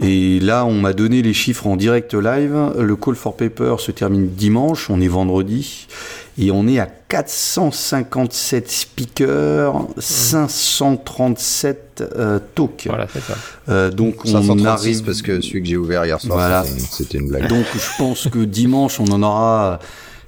Et 0.00 0.40
là, 0.40 0.64
on 0.64 0.72
m'a 0.74 0.94
donné 0.94 1.20
les 1.22 1.34
chiffres 1.34 1.66
en 1.66 1.76
direct 1.76 2.14
live. 2.14 2.72
Le 2.78 2.96
call 2.96 3.14
for 3.14 3.36
paper 3.36 3.76
se 3.78 3.92
termine 3.92 4.28
dimanche. 4.28 4.88
On 4.88 5.00
est 5.00 5.08
vendredi. 5.08 5.86
Et 6.38 6.50
on 6.50 6.66
est 6.66 6.78
à 6.78 6.86
457 7.08 8.70
speakers, 8.70 9.86
537 9.98 12.02
euh, 12.16 12.38
talks. 12.54 12.84
Voilà, 12.86 13.06
c'est 13.12 13.20
ça. 13.22 13.34
Euh, 13.68 13.90
donc 13.90 14.24
on 14.24 14.28
536 14.28 14.66
arrive 14.66 15.02
parce 15.04 15.22
que 15.22 15.40
celui 15.40 15.62
que 15.62 15.68
j'ai 15.68 15.76
ouvert 15.76 16.04
hier 16.06 16.20
soir, 16.20 16.38
Voilà. 16.38 16.64
c'était 16.64 16.80
une- 16.80 16.86
c'était 16.86 17.18
une 17.18 17.28
blague. 17.28 17.48
donc 17.48 17.64
je 17.74 17.96
pense 17.98 18.28
que 18.28 18.38
dimanche 18.44 18.98
on 19.00 19.06
en 19.12 19.22
aura 19.22 19.78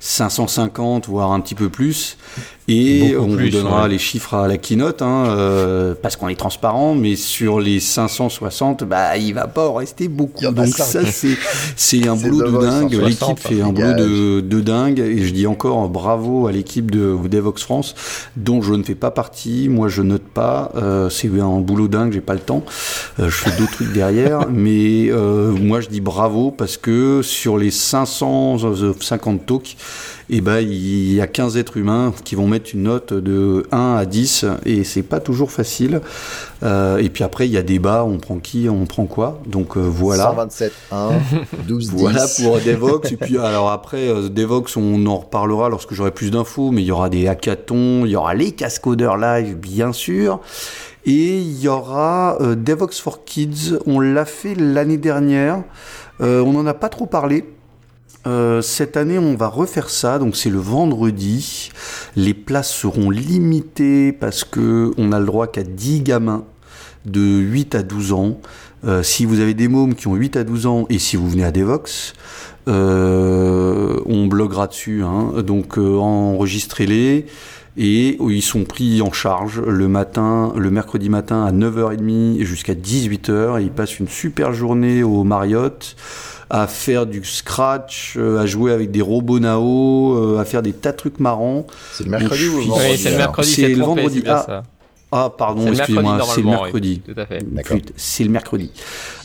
550 0.00 1.08
voire 1.08 1.32
un 1.32 1.40
petit 1.40 1.54
peu 1.54 1.68
plus. 1.68 2.16
Et 2.66 3.12
Beaucoup 3.12 3.32
on 3.32 3.36
plus, 3.36 3.44
vous 3.44 3.58
donnera 3.58 3.82
ouais. 3.82 3.90
les 3.90 3.98
chiffres 3.98 4.32
à 4.32 4.48
la 4.48 4.56
keynote 4.56 5.02
hein, 5.02 5.26
euh, 5.28 5.94
parce 6.00 6.16
qu'on 6.16 6.28
est 6.30 6.34
transparent 6.34 6.94
mais 6.94 7.14
sur 7.14 7.60
les 7.60 7.78
560 7.78 8.84
bah 8.84 9.18
il 9.18 9.34
va 9.34 9.46
pas 9.46 9.68
en 9.68 9.74
rester 9.74 10.08
beaucoup. 10.08 10.46
Donc 10.50 10.68
ça 10.68 11.04
c'est 11.04 11.36
c'est 11.76 12.08
un 12.08 12.16
boulot 12.16 12.50
de 12.50 12.66
dingue. 12.66 12.92
160, 12.92 13.02
l'équipe 13.06 13.38
fait 13.38 13.60
un 13.60 13.72
boulot 13.72 14.40
de 14.40 14.60
dingue. 14.60 14.98
Et 14.98 15.24
je 15.24 15.32
dis 15.34 15.46
encore 15.46 15.88
bravo 15.90 16.46
à 16.46 16.52
l'équipe 16.52 16.90
de 16.90 17.16
Devox 17.28 17.62
France 17.62 17.94
dont 18.36 18.62
je 18.62 18.72
ne 18.72 18.82
fais 18.82 18.94
pas 18.94 19.10
partie 19.10 19.68
moi 19.68 19.88
je 19.88 20.02
note 20.02 20.22
pas. 20.22 20.72
Euh, 20.76 21.10
c'est 21.10 21.28
un 21.40 21.60
boulot 21.60 21.88
dingue 21.88 22.12
j'ai 22.12 22.20
pas 22.20 22.34
le 22.34 22.40
temps. 22.40 22.64
Euh, 23.18 23.28
je 23.28 23.36
fais 23.36 23.50
d'autres 23.58 23.72
trucs 23.72 23.92
derrière, 23.92 24.48
mais 24.50 25.08
euh, 25.10 25.50
moi 25.52 25.80
je 25.80 25.88
dis 25.88 26.00
bravo 26.00 26.50
parce 26.50 26.76
que 26.76 27.22
sur 27.22 27.58
les 27.58 27.70
550 27.70 29.46
talks, 29.46 29.76
eh 30.30 30.40
ben, 30.40 30.58
il 30.58 31.12
y 31.12 31.20
a 31.20 31.26
15 31.26 31.56
êtres 31.58 31.76
humains 31.76 32.14
qui 32.24 32.34
vont 32.34 32.46
mettre 32.46 32.70
une 32.72 32.84
note 32.84 33.12
de 33.12 33.66
1 33.72 33.96
à 33.96 34.06
10 34.06 34.46
et 34.64 34.82
c'est 34.84 35.02
pas 35.02 35.20
toujours 35.20 35.50
facile. 35.50 36.00
Euh, 36.62 36.96
et 36.96 37.10
puis 37.10 37.24
après, 37.24 37.46
il 37.46 37.52
y 37.52 37.58
a 37.58 37.62
débat, 37.62 38.04
on 38.04 38.18
prend 38.18 38.38
qui, 38.38 38.68
on 38.70 38.86
prend 38.86 39.04
quoi. 39.04 39.40
Donc 39.46 39.76
euh, 39.76 39.80
voilà. 39.80 40.24
127, 40.24 40.72
1, 40.92 41.10
12, 41.68 41.90
10. 41.90 42.00
Voilà 42.00 42.26
pour 42.42 42.58
Devox. 42.58 43.12
Et 43.12 43.16
puis 43.16 43.38
alors 43.38 43.70
après, 43.70 44.08
euh, 44.08 44.28
Devox, 44.30 44.76
on 44.78 45.04
en 45.06 45.18
reparlera 45.18 45.68
lorsque 45.68 45.92
j'aurai 45.92 46.10
plus 46.10 46.30
d'infos, 46.30 46.70
mais 46.70 46.82
il 46.82 46.86
y 46.86 46.92
aura 46.92 47.10
des 47.10 47.28
hackathons, 47.28 48.06
il 48.06 48.10
y 48.10 48.16
aura 48.16 48.34
les 48.34 48.52
cascodeurs 48.52 49.18
live, 49.18 49.56
bien 49.56 49.92
sûr. 49.92 50.40
Et 51.04 51.38
il 51.38 51.60
y 51.60 51.68
aura 51.68 52.38
euh, 52.40 52.54
Devox 52.54 52.98
for 52.98 53.24
Kids. 53.24 53.78
On 53.86 54.00
l'a 54.00 54.24
fait 54.24 54.54
l'année 54.54 54.96
dernière. 54.96 55.62
On 56.20 56.52
n'en 56.52 56.64
a 56.64 56.74
pas 56.74 56.88
trop 56.88 57.06
parlé. 57.06 57.44
Euh, 58.26 58.62
cette 58.62 58.96
année, 58.96 59.18
on 59.18 59.34
va 59.34 59.48
refaire 59.48 59.90
ça. 59.90 60.18
Donc, 60.18 60.36
c'est 60.36 60.50
le 60.50 60.58
vendredi. 60.58 61.70
Les 62.16 62.34
places 62.34 62.72
seront 62.72 63.10
limitées 63.10 64.12
parce 64.12 64.44
que 64.44 64.92
on 64.96 65.12
a 65.12 65.20
le 65.20 65.26
droit 65.26 65.46
qu'à 65.46 65.62
10 65.62 66.00
gamins 66.00 66.44
de 67.04 67.20
8 67.20 67.74
à 67.74 67.82
12 67.82 68.12
ans. 68.12 68.40
Euh, 68.86 69.02
si 69.02 69.24
vous 69.24 69.40
avez 69.40 69.54
des 69.54 69.68
mômes 69.68 69.94
qui 69.94 70.08
ont 70.08 70.14
8 70.14 70.36
à 70.36 70.44
12 70.44 70.66
ans 70.66 70.86
et 70.90 70.98
si 70.98 71.16
vous 71.16 71.28
venez 71.28 71.44
à 71.44 71.50
Devox, 71.50 72.12
euh, 72.68 74.00
on 74.06 74.26
bloguera 74.26 74.66
dessus. 74.66 75.02
Hein. 75.02 75.42
Donc, 75.42 75.78
euh, 75.78 75.96
enregistrez-les 75.96 77.26
et 77.76 78.18
ils 78.20 78.42
sont 78.42 78.64
pris 78.64 79.02
en 79.02 79.12
charge 79.12 79.60
le 79.60 79.88
matin, 79.88 80.52
le 80.56 80.70
mercredi 80.70 81.08
matin 81.08 81.44
à 81.44 81.52
9h30 81.52 82.42
jusqu'à 82.44 82.74
18h. 82.74 83.60
Et 83.60 83.64
ils 83.64 83.70
passent 83.72 83.98
une 83.98 84.08
super 84.08 84.52
journée 84.52 85.02
au 85.02 85.24
Marriott 85.24 85.96
à 86.50 86.66
faire 86.66 87.06
du 87.06 87.24
scratch, 87.24 88.14
euh, 88.16 88.38
à 88.38 88.46
jouer 88.46 88.72
avec 88.72 88.90
des 88.90 89.00
robots 89.00 89.40
Nao, 89.40 90.14
euh, 90.16 90.38
à 90.38 90.44
faire 90.44 90.62
des 90.62 90.72
tas 90.72 90.92
de 90.92 90.96
trucs 90.96 91.18
marrants. 91.18 91.66
C'est 91.92 92.04
le 92.04 92.10
mercredi 92.10 92.48
ou 92.48 92.52
le 92.52 92.58
Oui, 92.58 92.68
vendredi 92.68 92.98
c'est 92.98 93.10
le 93.10 93.16
mercredi, 93.16 93.48
C'est 93.50 93.68
le 93.68 93.82
vendredi. 93.82 94.20
vendredi. 94.20 94.44
Ah. 94.48 94.62
Ah, 95.16 95.32
pardon, 95.36 95.62
C'est 95.62 95.70
le 95.70 95.76
excusez-moi, 95.76 96.16
mercredi, 96.16 96.34
c'est 96.34 96.40
le 96.42 96.48
mercredi. 96.48 97.00
Tout 97.00 97.20
à 97.20 97.26
fait. 97.26 97.54
D'accord. 97.54 97.76
Flûte, 97.76 97.92
c'est 97.96 98.24
le 98.24 98.30
mercredi. 98.30 98.72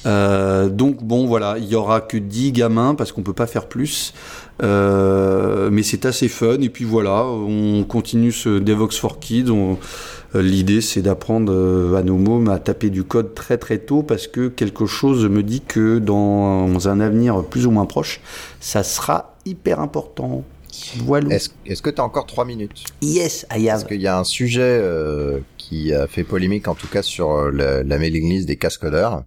Euh, 0.06 0.70
donc 0.70 1.04
bon 1.04 1.26
voilà, 1.26 1.58
il 1.58 1.66
y 1.66 1.74
aura 1.76 2.00
que 2.00 2.18
10 2.18 2.52
gamins 2.52 2.94
parce 2.94 3.12
qu'on 3.12 3.24
peut 3.24 3.34
pas 3.34 3.48
faire 3.48 3.66
plus. 3.68 4.14
Euh, 4.62 5.70
mais 5.72 5.82
c'est 5.84 6.06
assez 6.06 6.28
fun 6.28 6.62
et 6.62 6.70
puis 6.70 6.86
voilà, 6.86 7.26
on 7.26 7.84
continue 7.86 8.32
ce 8.32 8.60
Devox 8.60 8.98
for 8.98 9.20
Kids. 9.20 9.50
On, 9.50 9.78
Euh, 10.36 10.42
L'idée, 10.44 10.82
c'est 10.82 11.02
d'apprendre 11.02 11.52
euh, 11.52 11.96
à 11.96 12.04
nos 12.04 12.18
mômes 12.18 12.50
à 12.50 12.60
taper 12.60 12.90
du 12.90 13.04
code 13.04 13.34
très 13.34 13.58
très 13.58 13.80
tôt 13.80 14.04
parce 14.04 14.28
que 14.28 14.48
quelque 14.48 14.86
chose 14.86 15.26
me 15.28 15.42
dit 15.42 15.62
que 15.62 15.98
dans 15.98 16.88
un 16.88 17.00
avenir 17.00 17.44
plus 17.44 17.66
ou 17.66 17.72
moins 17.72 17.86
proche, 17.88 18.22
ça 18.60 18.84
sera 18.84 19.36
hyper 19.46 19.80
important. 19.80 20.44
Voilà. 20.98 21.34
Est-ce 21.36 21.50
est 21.66 21.82
que 21.82 21.90
tu 21.90 22.02
as 22.02 22.04
encore 22.04 22.26
trois 22.26 22.46
minutes? 22.46 22.84
Yes, 23.02 23.46
I 23.52 23.66
Parce 23.66 23.84
have. 23.84 23.88
qu'il 23.88 24.02
y 24.02 24.08
a 24.08 24.18
un 24.18 24.24
sujet 24.24 24.62
euh, 24.62 25.40
qui 25.58 25.94
a 25.94 26.08
fait 26.08 26.24
polémique, 26.24 26.68
en 26.68 26.76
tout 26.76 26.88
cas 26.88 27.02
sur 27.02 27.32
euh, 27.32 27.52
la, 27.52 27.84
la 27.84 27.98
mailing 27.98 28.30
list 28.30 28.48
des 28.48 28.58
cascodeurs. 28.58 29.24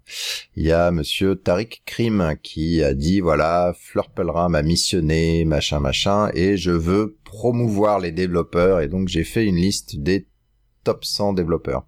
Il 0.57 0.64
y 0.64 0.72
a 0.72 0.90
monsieur 0.90 1.36
Tariq 1.36 1.82
Krim 1.86 2.34
qui 2.43 2.82
a 2.82 2.95
dit, 2.95 3.20
voilà, 3.20 3.74
Fleur 3.78 4.11
Pellerin 4.11 4.49
m'a 4.49 4.62
missionné, 4.62 5.45
machin, 5.45 5.80
machin, 5.80 6.30
et 6.34 6.57
je 6.57 6.70
veux 6.70 7.16
promouvoir 7.24 7.99
les 7.99 8.12
développeurs, 8.12 8.80
et 8.80 8.88
donc 8.88 9.09
j'ai 9.09 9.24
fait 9.24 9.45
une 9.45 9.57
liste 9.57 9.97
des 9.97 10.26
top 10.84 11.05
100 11.05 11.32
développeurs. 11.34 11.86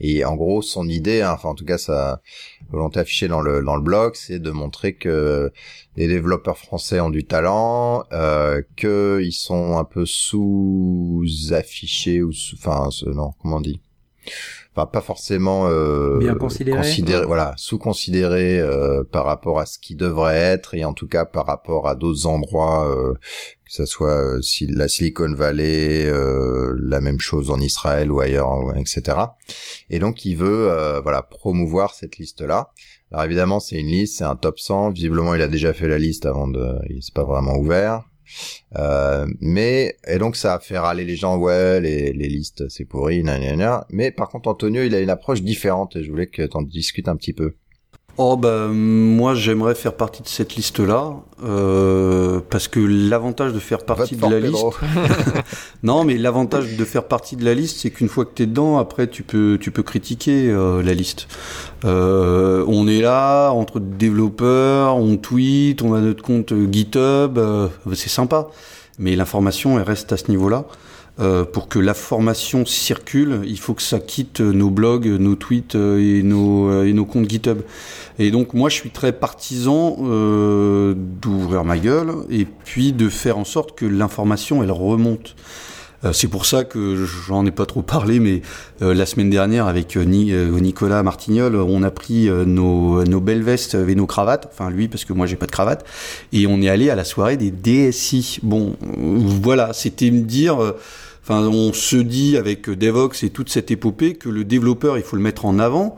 Et 0.00 0.24
en 0.24 0.34
gros, 0.34 0.60
son 0.60 0.88
idée, 0.88 1.22
hein, 1.22 1.32
enfin 1.34 1.50
en 1.50 1.54
tout 1.54 1.64
cas 1.64 1.78
sa 1.78 2.20
volonté 2.72 3.00
affichée 3.00 3.28
dans 3.28 3.40
le 3.40 3.62
dans 3.62 3.76
le 3.76 3.82
blog, 3.82 4.14
c'est 4.14 4.38
de 4.38 4.50
montrer 4.50 4.94
que 4.94 5.52
les 5.96 6.08
développeurs 6.08 6.58
français 6.58 7.00
ont 7.00 7.10
du 7.10 7.24
talent, 7.24 8.04
euh, 8.12 8.62
que 8.76 9.20
ils 9.22 9.32
sont 9.32 9.78
un 9.78 9.84
peu 9.84 10.06
sous-affichés 10.06 12.22
ou 12.22 12.32
sous, 12.32 12.56
enfin 12.56 12.88
non, 13.06 13.32
comment 13.40 13.56
on 13.56 13.60
dit? 13.60 13.80
Enfin 14.74 14.86
pas 14.86 15.02
forcément 15.02 15.66
euh, 15.68 16.18
Bien 16.18 16.34
considérés- 16.80 17.26
voilà, 17.26 17.52
sous-considérés 17.58 18.58
euh, 18.58 19.04
par 19.04 19.26
rapport 19.26 19.60
à 19.60 19.66
ce 19.66 19.78
qui 19.78 19.94
devrait 19.96 20.36
être 20.38 20.74
et 20.74 20.84
en 20.86 20.94
tout 20.94 21.06
cas 21.06 21.26
par 21.26 21.44
rapport 21.44 21.86
à 21.88 21.94
d'autres 21.94 22.26
endroits 22.26 22.88
euh, 22.88 23.12
que 23.66 23.72
ça 23.72 23.84
soit 23.84 24.16
euh, 24.36 24.40
si 24.40 24.66
la 24.66 24.88
Silicon 24.88 25.34
Valley, 25.34 26.06
euh, 26.06 26.74
la 26.80 27.02
même 27.02 27.20
chose 27.20 27.50
en 27.50 27.60
Israël 27.60 28.10
ou 28.10 28.20
ailleurs, 28.20 28.74
etc. 28.76 29.18
Et 29.90 29.98
donc 29.98 30.24
il 30.24 30.36
veut 30.36 30.70
euh, 30.70 31.02
voilà 31.02 31.20
promouvoir 31.22 31.92
cette 31.94 32.16
liste 32.16 32.40
là. 32.40 32.70
Alors 33.10 33.24
évidemment 33.26 33.60
c'est 33.60 33.76
une 33.76 33.88
liste, 33.88 34.16
c'est 34.18 34.24
un 34.24 34.36
top 34.36 34.58
100. 34.58 34.92
Visiblement 34.92 35.34
il 35.34 35.42
a 35.42 35.48
déjà 35.48 35.74
fait 35.74 35.86
la 35.88 35.98
liste 35.98 36.24
avant 36.24 36.48
de, 36.48 36.76
il 36.88 37.02
s'est 37.02 37.12
pas 37.14 37.24
vraiment 37.24 37.56
ouvert. 37.56 38.04
Euh, 38.76 39.26
mais 39.40 39.96
et 40.06 40.18
donc 40.18 40.36
ça 40.36 40.54
a 40.54 40.58
fait 40.58 40.78
râler 40.78 41.04
les 41.04 41.16
gens 41.16 41.36
ouais 41.36 41.80
les, 41.80 42.12
listes 42.12 42.68
c'est 42.68 42.84
pourri 42.84 43.22
nanana. 43.22 43.86
mais 43.90 44.10
par 44.10 44.28
contre 44.28 44.48
Antonio 44.48 44.82
il 44.82 44.94
a 44.94 45.00
une 45.00 45.10
approche 45.10 45.42
différente 45.42 45.96
et 45.96 46.02
je 46.02 46.10
voulais 46.10 46.26
que 46.26 46.42
t'en 46.42 46.62
discutes 46.62 47.08
un 47.08 47.16
petit 47.16 47.32
peu 47.32 47.54
Oh 48.18 48.36
bah 48.36 48.68
moi 48.68 49.34
j'aimerais 49.34 49.74
faire 49.74 49.94
partie 49.94 50.22
de 50.22 50.28
cette 50.28 50.54
liste 50.54 50.80
là 50.80 51.14
euh, 51.44 52.40
parce 52.50 52.68
que 52.68 52.78
l'avantage 52.78 53.54
de 53.54 53.58
faire 53.58 53.86
partie 53.86 54.16
de 54.16 54.22
la 54.22 54.38
Pedro. 54.38 54.74
liste 54.82 55.44
non 55.82 56.04
mais 56.04 56.18
l'avantage 56.18 56.76
de 56.76 56.84
faire 56.84 57.04
partie 57.04 57.36
de 57.36 57.44
la 57.44 57.54
liste 57.54 57.78
c'est 57.80 57.90
qu'une 57.90 58.10
fois 58.10 58.26
que 58.26 58.32
t'es 58.34 58.44
dedans 58.44 58.76
après 58.76 59.06
tu 59.06 59.22
peux 59.22 59.56
tu 59.58 59.70
peux 59.70 59.82
critiquer 59.82 60.50
euh, 60.50 60.82
la 60.82 60.92
liste. 60.92 61.26
Euh, 61.86 62.64
on 62.68 62.86
est 62.86 63.00
là 63.00 63.50
entre 63.50 63.80
développeurs 63.80 64.96
on 64.96 65.16
tweet 65.16 65.80
on 65.80 65.94
a 65.94 66.00
notre 66.00 66.22
compte 66.22 66.52
GitHub 66.70 67.38
euh, 67.38 67.68
c'est 67.94 68.10
sympa. 68.10 68.48
Mais 68.98 69.16
l'information 69.16 69.78
elle 69.78 69.86
reste 69.86 70.12
à 70.12 70.18
ce 70.18 70.30
niveau 70.30 70.50
là 70.50 70.66
Euh, 71.20 71.44
pour 71.44 71.68
que 71.68 71.78
la 71.78 71.92
formation 71.92 72.64
circule, 72.64 73.42
il 73.44 73.58
faut 73.58 73.74
que 73.74 73.82
ça 73.82 74.00
quitte 74.00 74.40
nos 74.40 74.70
blogs, 74.70 75.06
nos 75.06 75.34
tweets 75.34 75.74
euh, 75.74 75.98
et 75.98 76.22
nos, 76.22 76.70
euh, 76.70 76.86
et 76.86 76.94
nos 76.94 77.04
comptes 77.04 77.28
GitHub. 77.28 77.60
Et 78.18 78.30
donc 78.30 78.54
moi 78.54 78.70
je 78.70 78.76
suis 78.76 78.88
très 78.88 79.12
partisan 79.12 79.98
euh, 80.00 80.94
d'ouvrir 80.96 81.64
ma 81.64 81.76
gueule 81.76 82.12
et 82.30 82.46
puis 82.46 82.92
de 82.92 83.10
faire 83.10 83.36
en 83.36 83.44
sorte 83.44 83.76
que 83.76 83.84
l'information 83.84 84.62
elle 84.62 84.70
remonte. 84.70 85.36
Euh, 86.04 86.12
c'est 86.12 86.28
pour 86.28 86.46
ça 86.46 86.64
que 86.64 87.06
j'en 87.26 87.46
ai 87.46 87.50
pas 87.50 87.66
trop 87.66 87.82
parlé, 87.82 88.18
mais 88.18 88.42
euh, 88.82 88.92
la 88.94 89.06
semaine 89.06 89.30
dernière 89.30 89.66
avec 89.66 89.96
euh, 89.96 90.04
Ni- 90.04 90.32
Nicolas 90.32 91.02
Martignol, 91.02 91.56
on 91.56 91.82
a 91.82 91.90
pris 91.90 92.28
nos, 92.28 93.04
nos 93.04 93.20
belles 93.20 93.42
vestes 93.42 93.74
et 93.74 93.94
nos 93.94 94.06
cravates, 94.06 94.48
enfin 94.52 94.70
lui 94.70 94.88
parce 94.88 95.04
que 95.04 95.12
moi 95.12 95.26
j'ai 95.26 95.36
pas 95.36 95.46
de 95.46 95.52
cravate, 95.52 95.84
et 96.32 96.46
on 96.46 96.60
est 96.60 96.68
allé 96.68 96.90
à 96.90 96.94
la 96.94 97.04
soirée 97.04 97.36
des 97.36 97.50
DSI. 97.50 98.38
Bon, 98.42 98.76
voilà, 98.80 99.72
c'était 99.72 100.10
me 100.10 100.22
dire, 100.22 100.58
enfin 101.22 101.40
on 101.46 101.72
se 101.72 101.96
dit 101.96 102.36
avec 102.36 102.68
Devox 102.70 103.22
et 103.22 103.30
toute 103.30 103.50
cette 103.50 103.70
épopée 103.70 104.14
que 104.14 104.28
le 104.28 104.44
développeur 104.44 104.98
il 104.98 105.04
faut 105.04 105.16
le 105.16 105.22
mettre 105.22 105.44
en 105.44 105.58
avant. 105.58 105.96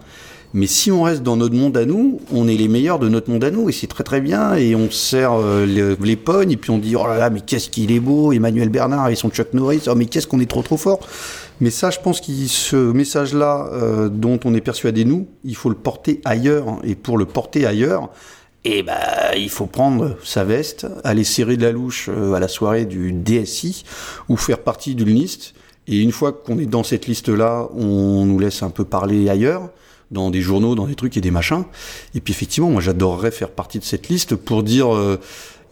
Mais 0.55 0.67
si 0.67 0.91
on 0.91 1.03
reste 1.03 1.23
dans 1.23 1.37
notre 1.37 1.55
monde 1.55 1.77
à 1.77 1.85
nous, 1.85 2.21
on 2.33 2.49
est 2.49 2.57
les 2.57 2.69
meilleurs 2.69 2.99
de 2.99 3.09
notre 3.09 3.31
monde 3.31 3.45
à 3.45 3.51
nous 3.51 3.69
et 3.69 3.73
c'est 3.73 3.87
très 3.87 4.05
très 4.05 4.21
bien 4.21 4.55
et 4.55 4.75
on 4.75 4.91
serre 4.91 5.33
euh, 5.35 5.67
les, 6.01 6.17
pognes 6.17 6.53
et 6.53 6.57
puis 6.57 6.71
on 6.71 6.79
dit 6.79 6.97
oh 6.97 7.07
là 7.07 7.19
là 7.19 7.29
mais 7.29 7.41
qu'est-ce 7.41 7.69
qu'il 7.69 7.91
est 7.91 8.01
beau 8.01 8.33
Emmanuel 8.33 8.69
Bernard 8.69 9.09
et 9.09 9.17
son 9.17 9.31
Chuck 9.31 9.53
Norris 9.53 9.83
oh 9.89 9.95
mais 9.97 10.07
qu'est-ce 10.07 10.29
qu'on 10.29 10.41
est 10.41 10.49
trop 10.49 10.63
trop 10.63 10.77
fort 10.77 11.01
mais 11.61 11.71
ça 11.71 11.91
je 11.91 11.99
pense 11.99 12.21
que 12.21 12.33
ce 12.47 12.77
message 12.77 13.35
là 13.35 13.69
dont 14.11 14.39
on 14.45 14.55
est 14.55 14.61
persuadé 14.61 15.05
nous 15.05 15.27
il 15.45 15.57
faut 15.57 15.71
le 15.71 15.75
porter 15.75 16.21
ailleurs 16.25 16.69
hein. 16.69 16.79
et 16.85 16.95
pour 16.95 17.19
le 17.19 17.27
porter 17.27 17.67
ailleurs 17.67 18.11
et 18.65 18.83
bah, 18.83 19.37
il 19.37 19.51
faut 19.51 19.67
prendre 19.67 20.17
sa 20.25 20.43
veste, 20.43 20.87
aller 21.05 21.25
serrer 21.25 21.59
de 21.59 21.63
la 21.63 21.73
louche 21.73 22.09
euh, 22.09 22.33
à 22.33 22.41
la 22.41 22.49
soirée 22.49 22.87
du 22.87 23.13
DSI 23.13 23.85
ou 24.31 24.37
faire 24.37 24.59
partie 24.61 24.95
d'une 24.95 25.11
liste. 25.11 25.55
Et 25.87 26.01
une 26.01 26.13
fois 26.13 26.33
qu'on 26.33 26.59
est 26.59 26.67
dans 26.67 26.83
cette 26.83 27.07
liste-là, 27.07 27.69
on 27.77 28.25
nous 28.25 28.39
laisse 28.39 28.63
un 28.63 28.71
peu 28.71 28.87
parler 28.87 29.29
ailleurs, 29.29 29.69
dans 30.11 30.31
des 30.31 30.41
journaux, 30.41 30.75
dans 30.75 30.87
des 30.87 30.95
trucs 30.95 31.17
et 31.17 31.21
des 31.21 31.31
machins. 31.31 31.65
Et 32.15 32.21
puis 32.21 32.33
effectivement, 32.33 32.71
moi 32.71 32.81
j'adorerais 32.81 33.31
faire 33.31 33.51
partie 33.51 33.79
de 33.79 33.85
cette 33.85 34.09
liste 34.09 34.37
pour 34.37 34.63
dire 34.63 34.95
euh, 34.95 35.21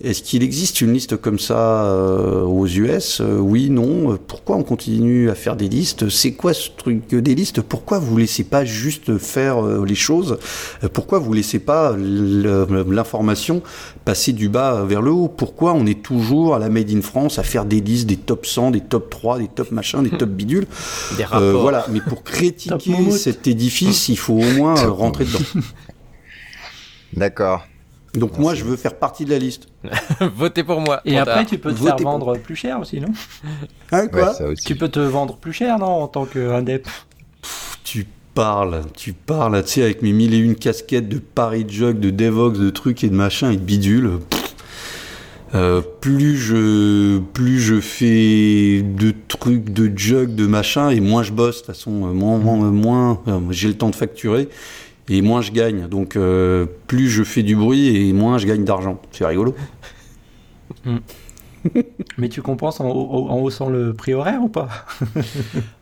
est-ce 0.02 0.22
qu'il 0.22 0.42
existe 0.42 0.80
une 0.80 0.92
liste 0.92 1.16
comme 1.16 1.38
ça 1.38 1.84
euh, 1.84 2.42
aux 2.42 2.66
US 2.66 3.20
Euh, 3.20 3.38
Oui, 3.38 3.70
non. 3.70 4.18
Pourquoi 4.26 4.56
on 4.56 4.62
continue 4.62 5.30
à 5.30 5.34
faire 5.34 5.56
des 5.56 5.68
listes? 5.68 6.08
C'est 6.08 6.32
quoi 6.32 6.52
ce 6.54 6.68
truc 6.76 7.08
des 7.14 7.34
listes? 7.34 7.60
Pourquoi 7.60 7.98
vous 7.98 8.16
laissez 8.16 8.44
pas 8.44 8.64
juste 8.64 9.16
faire 9.18 9.64
euh, 9.64 9.84
les 9.86 9.94
choses? 9.94 10.38
Euh, 10.82 10.88
Pourquoi 10.92 11.18
vous 11.18 11.32
laissez 11.32 11.58
pas 11.58 11.94
l'information 11.96 13.62
passer 14.04 14.32
du 14.32 14.48
bas 14.48 14.84
vers 14.84 15.02
le 15.02 15.10
haut? 15.10 15.28
Pourquoi 15.28 15.72
on 15.74 15.86
est 15.86 16.02
toujours 16.02 16.54
à 16.54 16.58
la 16.58 16.68
Made 16.68 16.90
in 16.90 17.00
France 17.02 17.38
à 17.38 17.42
faire 17.42 17.64
des 17.64 17.80
listes, 17.80 18.06
des 18.06 18.16
top 18.16 18.46
100, 18.46 18.72
des 18.72 18.80
top 18.80 19.10
3, 19.10 19.38
des 19.38 19.48
top 19.48 19.70
machins, 19.72 20.02
des 20.02 20.10
top 20.10 20.30
bidules 20.30 20.66
Des 21.16 21.22
Euh, 21.22 21.26
rapports. 21.26 21.62
Voilà, 21.62 21.86
mais 21.90 22.00
pour 22.00 22.22
critiquer 22.24 23.10
cet 23.12 23.46
édifice, 23.46 24.08
il 24.08 24.16
faut 24.18 24.34
au 24.34 24.52
moins 24.56 24.74
rentrer 24.86 25.24
dedans. 25.24 25.62
d'accord 27.14 27.66
Donc 28.14 28.30
Merci. 28.32 28.40
moi, 28.42 28.54
je 28.54 28.64
veux 28.64 28.76
faire 28.76 28.96
partie 28.98 29.24
de 29.24 29.30
la 29.30 29.38
liste. 29.38 29.68
Votez 30.36 30.64
pour 30.64 30.80
moi. 30.80 31.00
Et 31.04 31.16
après, 31.18 31.46
tu 31.46 31.56
peux 31.58 31.70
te 31.72 31.76
Votez 31.78 31.86
faire 31.88 31.96
pour- 31.96 32.10
vendre 32.10 32.36
plus 32.38 32.56
cher 32.56 32.78
aussi, 32.80 33.00
non? 33.00 33.08
Hein, 33.90 34.08
quoi? 34.08 34.28
Ouais 34.28 34.34
ça 34.34 34.46
aussi 34.48 34.64
Tu 34.64 34.76
peux 34.76 34.88
te 34.88 35.00
vendre 35.00 35.36
plus 35.36 35.52
cher, 35.54 35.78
non, 35.78 35.86
en 35.86 36.08
tant 36.08 36.26
qu'indep? 36.26 36.86
Tu 37.84 38.06
parles, 38.34 38.82
tu 38.94 39.12
parles, 39.14 39.62
tu 39.64 39.68
sais, 39.70 39.82
avec 39.82 40.02
mes 40.02 40.12
mille 40.12 40.34
et 40.34 40.38
une 40.38 40.54
casquettes 40.56 41.08
de 41.08 41.18
Paris 41.18 41.66
Jug, 41.68 42.00
de 42.00 42.10
Devox, 42.10 42.58
de 42.58 42.70
trucs 42.70 43.02
et 43.04 43.08
de 43.08 43.14
machins 43.14 43.50
et 43.50 43.56
de 43.56 43.62
bidules. 43.62 44.10
pff, 44.30 44.54
euh, 45.54 45.82
plus 46.00 46.36
je 46.38 47.18
plus 47.18 47.60
je 47.60 47.78
fais 47.80 48.80
de 48.82 49.12
trucs 49.28 49.70
de 49.70 49.92
jug 49.98 50.34
de 50.34 50.46
machin 50.46 50.88
et 50.88 51.00
moins 51.00 51.22
je 51.22 51.30
bosse 51.32 51.56
de 51.56 51.66
toute 51.66 51.74
façon 51.76 51.90
euh, 52.08 52.12
moins 52.14 52.38
moins, 52.38 52.56
moins 52.70 53.20
euh, 53.28 53.38
j'ai 53.50 53.68
le 53.68 53.74
temps 53.74 53.90
de 53.90 53.94
facturer 53.94 54.48
et 55.08 55.22
moins 55.22 55.40
je 55.40 55.52
gagne 55.52 55.88
donc 55.88 56.16
euh, 56.16 56.66
plus 56.86 57.08
je 57.08 57.24
fais 57.24 57.42
du 57.42 57.56
bruit 57.56 58.08
et 58.08 58.12
moins 58.12 58.38
je 58.38 58.46
gagne 58.46 58.64
d'argent 58.64 59.00
c'est 59.10 59.26
rigolo 59.26 59.54
Mais 62.18 62.28
tu 62.28 62.42
compenses 62.42 62.80
en, 62.80 62.88
haussant 62.88 63.68
le 63.68 63.94
prix 63.94 64.14
horaire 64.14 64.42
ou 64.42 64.48
pas? 64.48 64.68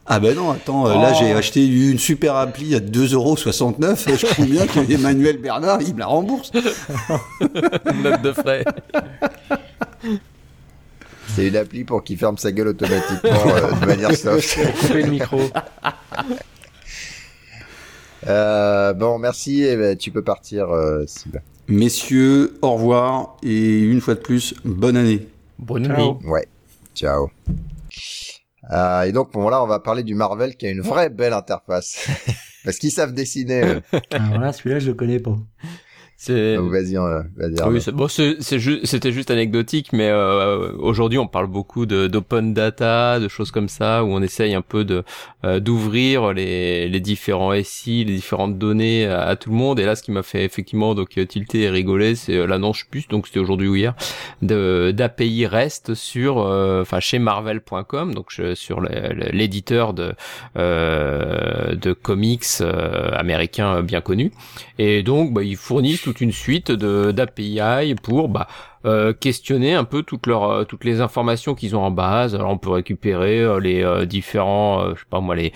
Ah 0.07 0.21
ben 0.21 0.35
non, 0.37 0.51
attends, 0.51 0.87
euh, 0.87 0.95
là 0.95 1.13
Oh. 1.13 1.17
j'ai 1.19 1.33
acheté 1.33 1.67
une 1.67 1.99
super 1.99 2.37
appli 2.37 2.75
à 2.75 2.81
2,69€ 2.81 4.11
et 4.11 4.17
je 4.17 4.27
trouve 4.27 4.47
bien 4.47 4.67
que 4.67 4.81
Emmanuel 4.93 5.39
Bernard, 5.39 5.81
il 5.83 5.95
me 5.95 6.01
la 6.01 6.07
rembourse. 6.07 6.53
Note 7.41 8.23
de 8.23 8.33
frais. 8.33 8.65
c'est 11.29 11.47
une 11.47 11.57
appli 11.57 11.85
pour 11.85 12.05
qu'il 12.05 12.19
ferme 12.19 12.37
sa 12.37 12.53
gueule 12.53 12.69
automatiquement 12.69 13.31
euh, 13.47 13.73
de 13.81 13.87
manière 13.87 14.15
soft 14.15 14.59
Couper 14.81 15.03
le 15.03 15.11
micro. 15.11 15.41
Euh, 18.27 18.93
bon 18.93 19.19
merci 19.19 19.63
et 19.63 19.77
ben, 19.77 19.97
tu 19.97 20.11
peux 20.11 20.23
partir 20.23 20.71
euh, 20.71 21.05
Sylvain. 21.07 21.41
Messieurs, 21.69 22.59
au 22.63 22.75
revoir 22.75 23.37
et 23.43 23.81
une 23.81 24.01
fois 24.01 24.15
de 24.15 24.21
plus, 24.21 24.55
bonne 24.65 24.97
année. 24.97 25.29
Bonne 25.59 25.89
nuit. 25.89 26.27
Ouais, 26.27 26.49
ciao. 26.95 27.31
Euh, 28.73 29.03
et 29.03 29.13
donc, 29.13 29.33
bon, 29.33 29.49
là, 29.49 29.63
on 29.63 29.67
va 29.67 29.79
parler 29.81 30.03
du 30.03 30.15
Marvel 30.15 30.57
qui 30.57 30.67
a 30.67 30.71
une 30.71 30.81
vraie 30.81 31.11
belle 31.11 31.33
interface. 31.33 32.09
Parce 32.65 32.79
qu'ils 32.79 32.91
savent 32.91 33.15
dessiner. 33.15 33.65
eux. 33.65 33.83
Alors 34.11 34.39
là, 34.39 34.53
celui-là, 34.53 34.79
je 34.81 34.89
le 34.89 34.95
connais 34.95 35.19
pas. 35.19 35.37
C'est. 36.23 36.57
Ah, 36.59 36.61
Vas-y, 36.61 36.99
euh, 36.99 37.23
vas-y. 37.35 37.53
Oui, 37.53 37.61
Arnaud. 37.63 37.81
c'est- 37.81 37.93
bon, 37.93 38.07
c'est- 38.07 38.37
c'est 38.41 38.59
ju- 38.59 38.81
c'était 38.85 39.11
juste 39.11 39.31
anecdotique, 39.31 39.95
mais 39.95 40.11
euh, 40.11 40.71
aujourd'hui 40.79 41.17
on 41.17 41.27
parle 41.27 41.47
beaucoup 41.47 41.87
de 41.87 42.09
d'open 42.09 42.53
data, 42.53 43.19
de 43.19 43.27
choses 43.27 43.51
comme 43.51 43.71
ça, 43.71 44.05
où 44.05 44.09
on 44.09 44.21
essaye 44.21 44.53
un 44.55 44.61
peu 44.61 44.85
de 44.85 45.03
euh, 45.47 45.61
d'ouvrir 45.61 46.35
les, 46.35 46.91
les 46.91 47.01
différents 47.01 47.55
SI, 47.55 48.05
les 48.05 48.15
différentes 48.17 48.59
données 48.59 49.07
à, 49.07 49.23
à 49.29 49.37
tout 49.37 49.49
le 49.49 49.57
monde. 49.57 49.81
Et 49.81 49.87
là, 49.87 49.97
ce 49.97 50.03
qui 50.03 50.11
m'a 50.13 50.23
fait 50.23 50.45
effectivement 50.45 50.95
donc 50.95 51.19
tilter 51.27 51.63
et 51.63 51.71
rigoler, 51.71 52.15
c'est 52.17 52.37
euh, 52.37 52.47
l'annonce, 52.47 52.85
plus, 52.91 53.09
donc 53.09 53.27
c'était 53.27 53.41
aujourd'hui 53.41 53.69
ou 53.69 53.77
hier, 53.77 53.95
de 54.43 54.93
d'API 54.95 55.47
REST 55.47 55.95
sur, 55.95 56.41
euh, 56.41 56.83
enfin 56.83 57.01
chez 57.01 57.19
Marvel.com, 57.19 58.13
donc 58.13 58.27
sur 58.55 58.83
l'éditeur 58.83 59.95
de 59.95 60.13
euh, 60.59 61.75
de 61.77 61.95
comics 61.95 62.45
euh, 62.61 63.11
américain 63.13 63.81
bien 63.81 64.03
connu. 64.03 64.33
Et 64.79 65.03
donc, 65.03 65.33
bah, 65.33 65.43
ils 65.43 65.57
fournissent 65.57 66.10
toute 66.11 66.21
une 66.21 66.33
suite 66.33 66.73
de 66.73 67.13
d'API 67.13 67.95
pour 68.03 68.29
bah, 68.29 68.49
euh, 68.85 69.13
questionner 69.13 69.75
un 69.75 69.85
peu 69.85 70.03
toutes 70.03 70.27
leurs 70.27 70.51
euh, 70.51 70.65
toutes 70.65 70.85
les 70.85 71.01
informations 71.01 71.55
qu'ils 71.55 71.77
ont 71.77 71.85
en 71.85 71.93
base. 71.93 72.35
Alors, 72.35 72.51
on 72.51 72.59
peut 72.59 72.71
récupérer 72.71 73.41
euh, 73.41 73.61
les 73.61 73.85
euh, 73.85 74.07
différents, 74.07 74.91
je 74.95 75.01
sais 75.01 75.07
pas 75.09 75.21
moi, 75.21 75.37
les 75.37 75.53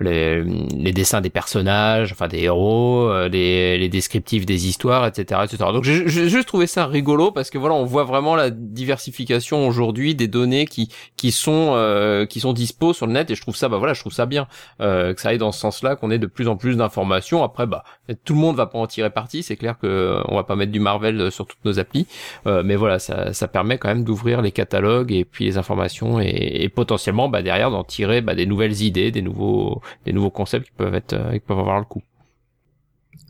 les, 0.00 0.42
les 0.42 0.92
dessins 0.92 1.20
des 1.20 1.30
personnages, 1.30 2.12
enfin 2.12 2.28
des 2.28 2.40
héros, 2.42 3.08
euh, 3.08 3.28
les, 3.28 3.78
les 3.78 3.88
descriptifs 3.88 4.46
des 4.46 4.66
histoires, 4.66 5.06
etc., 5.06 5.40
etc. 5.44 5.64
Donc 5.72 5.84
j'ai 5.84 6.08
j'ai 6.08 6.28
juste 6.28 6.48
trouvé 6.48 6.66
ça 6.66 6.86
rigolo 6.86 7.30
parce 7.30 7.50
que 7.50 7.58
voilà, 7.58 7.74
on 7.74 7.84
voit 7.84 8.04
vraiment 8.04 8.36
la 8.36 8.50
diversification 8.50 9.66
aujourd'hui 9.66 10.14
des 10.14 10.28
données 10.28 10.66
qui 10.66 10.90
qui 11.16 11.32
sont 11.32 11.72
euh, 11.74 12.26
qui 12.26 12.40
sont 12.40 12.52
dispo 12.52 12.92
sur 12.92 13.06
le 13.06 13.12
net 13.12 13.30
et 13.30 13.34
je 13.34 13.40
trouve 13.40 13.56
ça 13.56 13.68
bah 13.68 13.78
voilà, 13.78 13.94
je 13.94 14.00
trouve 14.00 14.12
ça 14.12 14.26
bien 14.26 14.46
euh, 14.80 15.14
que 15.14 15.20
ça 15.20 15.30
aille 15.30 15.38
dans 15.38 15.52
ce 15.52 15.60
sens-là, 15.60 15.96
qu'on 15.96 16.10
ait 16.10 16.18
de 16.18 16.26
plus 16.26 16.48
en 16.48 16.56
plus 16.56 16.76
d'informations. 16.76 17.42
Après 17.42 17.66
bah 17.66 17.84
tout 18.24 18.34
le 18.34 18.40
monde 18.40 18.56
va 18.56 18.66
pas 18.66 18.78
en 18.78 18.86
tirer 18.86 19.10
parti, 19.10 19.42
c'est 19.42 19.56
clair 19.56 19.78
que 19.78 19.86
euh, 19.86 20.22
on 20.28 20.36
va 20.36 20.44
pas 20.44 20.56
mettre 20.56 20.72
du 20.72 20.80
Marvel 20.80 21.20
euh, 21.20 21.30
sur 21.30 21.46
toutes 21.46 21.64
nos 21.64 21.78
applis, 21.78 22.06
euh, 22.46 22.62
mais 22.64 22.76
voilà, 22.76 22.98
ça 22.98 23.32
ça 23.32 23.48
permet 23.48 23.78
quand 23.78 23.88
même 23.88 24.04
d'ouvrir 24.04 24.42
les 24.42 24.52
catalogues 24.52 25.12
et 25.12 25.24
puis 25.24 25.44
les 25.46 25.58
informations 25.58 26.20
et, 26.20 26.28
et 26.28 26.68
potentiellement 26.68 27.28
bah 27.28 27.42
derrière 27.42 27.70
d'en 27.70 27.84
tirer 27.84 28.20
bah, 28.20 28.34
des 28.34 28.46
nouvelles 28.46 28.82
idées, 28.82 29.10
des 29.10 29.22
nouveaux 29.22 29.80
des 30.04 30.12
nouveaux 30.12 30.30
concepts 30.30 30.66
qui 30.66 30.72
peuvent 30.72 30.94
être 30.94 31.12
euh, 31.12 31.32
qui 31.32 31.40
peuvent 31.40 31.58
avoir 31.58 31.78
le 31.78 31.84
coup. 31.84 32.02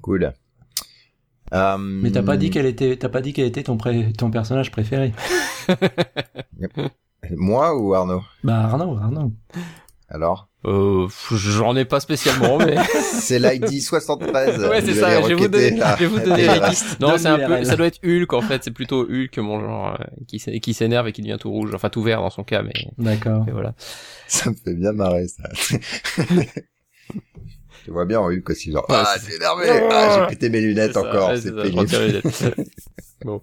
Cool. 0.03 0.33
Euh, 1.53 1.79
Mais 1.79 2.11
t'as 2.11 2.23
pas 2.23 2.37
dit 2.37 2.51
quel 2.51 2.67
était, 2.67 2.97
t'as 2.97 3.09
pas 3.09 3.21
dit 3.21 3.33
quel 3.33 3.47
était 3.47 3.63
ton 3.63 3.77
pré- 3.77 4.13
ton 4.17 4.31
personnage 4.31 4.71
préféré. 4.71 5.13
Moi 7.31 7.75
ou 7.77 7.95
Arnaud? 7.95 8.23
Bah 8.43 8.61
Arnaud, 8.65 8.97
Arnaud. 8.99 9.33
Alors 10.15 10.49
Euh, 10.65 11.09
j'en 11.33 11.75
ai 11.75 11.85
pas 11.85 11.99
spécialement, 11.99 12.57
mais 12.59 12.77
C'est 13.21 13.41
l'ID 13.41 13.83
73. 13.83 14.61
ouais, 14.69 14.81
c'est 14.81 14.95
ça. 14.95 15.21
Je 15.21 15.27
vais 15.27 15.35
vous 15.35 15.49
donner, 15.49 15.71
là. 15.73 15.97
je 15.99 16.05
vais 16.05 16.07
vous 16.07 16.21
donner. 16.21 16.47
Non, 17.01 17.19
c'est 17.19 17.27
un 17.27 17.39
peu, 17.49 17.65
ça 17.65 17.75
doit 17.75 17.87
être 17.89 17.99
Hulk 18.05 18.33
en 18.33 18.41
fait. 18.41 18.63
C'est 18.63 18.71
plutôt 18.71 19.03
Hulk 19.03 19.37
mon 19.39 19.61
genre 19.61 19.97
euh, 20.01 20.05
qui 20.29 20.39
s'é- 20.39 20.61
qui 20.61 20.73
s'énerve 20.73 21.09
et 21.09 21.13
qui 21.13 21.21
devient 21.23 21.37
tout 21.41 21.51
rouge, 21.51 21.73
enfin 21.75 21.89
tout 21.91 22.03
vert 22.03 22.21
dans 22.21 22.31
son 22.31 22.45
cas, 22.45 22.63
mais, 22.63 22.73
D'accord. 22.97 23.45
voilà. 23.51 23.75
Ça 24.29 24.51
me 24.51 24.55
fait 24.55 24.75
bien 24.75 24.93
marrer, 24.93 25.27
ça. 25.27 25.49
Je 27.87 27.91
vois 27.91 28.05
bien 28.07 28.21
en 28.21 28.31
Hulk 28.31 28.49
aussi, 28.49 28.71
genre, 28.73 28.87
Ouais, 28.89 28.97
ah, 28.99 29.17
c'est- 29.19 29.31
j'ai 29.31 29.37
énervé, 29.37 29.67
ah, 29.91 30.21
j'ai 30.31 30.35
pété 30.37 30.49
mes 30.49 30.61
lunettes 30.61 30.97
encore, 30.97 31.33
c'est 31.37 31.53
pénible. 31.55 32.23
bon. 33.25 33.43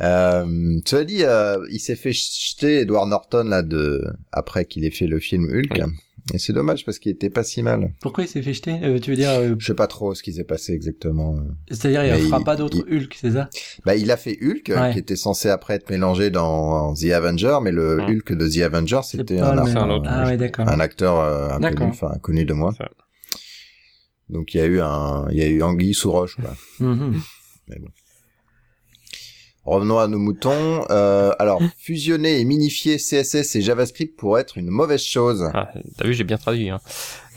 Euh, 0.00 0.80
tu 0.84 0.94
as 0.96 1.04
dit, 1.04 1.22
euh, 1.24 1.64
il 1.70 1.78
s'est 1.80 1.96
fait 1.96 2.12
jeter 2.12 2.80
Edward 2.80 3.08
Norton, 3.08 3.44
là, 3.44 3.62
de, 3.62 4.04
après 4.32 4.64
qu'il 4.64 4.84
ait 4.84 4.90
fait 4.90 5.06
le 5.06 5.18
film 5.20 5.44
Hulk. 5.52 5.72
Oui. 5.74 5.92
Et 6.32 6.38
c'est 6.38 6.54
dommage 6.54 6.86
parce 6.86 6.98
qu'il 6.98 7.12
était 7.12 7.28
pas 7.28 7.44
si 7.44 7.62
mal. 7.62 7.92
Pourquoi 8.00 8.24
il 8.24 8.28
s'est 8.28 8.40
fait 8.40 8.54
jeter 8.54 8.76
Euh, 8.82 8.98
Tu 8.98 9.10
veux 9.10 9.16
dire, 9.16 9.28
euh, 9.30 9.54
Je 9.58 9.66
sais 9.66 9.74
pas 9.74 9.86
trop 9.86 10.14
ce 10.14 10.22
qui 10.22 10.32
s'est 10.32 10.42
passé 10.44 10.72
exactement. 10.72 11.36
c'est-à-dire 11.68 12.02
il 12.06 12.12
Mais 12.12 12.18
fera 12.28 12.38
il- 12.40 12.44
pas 12.44 12.56
d'autres 12.56 12.78
Hulk, 12.90 13.14
c'est 13.20 13.32
ça? 13.32 13.50
Bah, 13.84 13.94
il 13.94 14.10
a 14.10 14.16
fait 14.16 14.38
Hulk, 14.40 14.72
Ouais. 14.74 14.92
qui 14.94 14.98
était 15.00 15.16
censé 15.16 15.50
après 15.50 15.74
être 15.74 15.90
mélangé 15.90 16.30
dans 16.30 16.94
The 16.94 17.10
Avenger, 17.10 17.58
mais 17.62 17.72
le. 17.72 18.00
Hulk 18.00 18.32
de 18.32 18.48
The 18.48 18.62
Avenger, 18.62 19.00
c'était 19.04 19.38
un. 19.38 19.58
Ah 19.58 20.24
ouais, 20.26 20.50
un 20.58 20.80
acteur 20.80 21.20
euh, 21.20 21.50
inconnu, 21.60 21.90
enfin 21.90 22.16
connu 22.22 22.46
de 22.46 22.54
moi. 22.54 22.72
Donc 24.30 24.54
il 24.54 24.56
y 24.56 24.60
a 24.60 24.66
eu 24.66 24.80
un, 24.80 25.26
il 25.30 25.36
y 25.36 25.42
a 25.42 25.46
eu 25.46 25.62
anguille 25.62 25.92
sous 25.94 26.10
roche. 26.10 26.36
Quoi. 26.36 26.56
Mhm. 26.80 27.20
Revenons 29.66 29.98
à 29.98 30.08
nos 30.08 30.18
moutons. 30.18 30.84
Euh, 30.90 31.32
alors 31.38 31.60
fusionner 31.78 32.40
et 32.40 32.44
minifier 32.44 32.96
CSS 32.98 33.56
et 33.56 33.62
JavaScript 33.62 34.16
pourrait 34.18 34.42
être 34.42 34.58
une 34.58 34.68
mauvaise 34.68 35.02
chose. 35.02 35.50
Ah, 35.54 35.70
T'as 35.96 36.06
vu, 36.06 36.14
j'ai 36.14 36.24
bien 36.24 36.36
traduit. 36.38 36.70
Hein. 36.70 36.80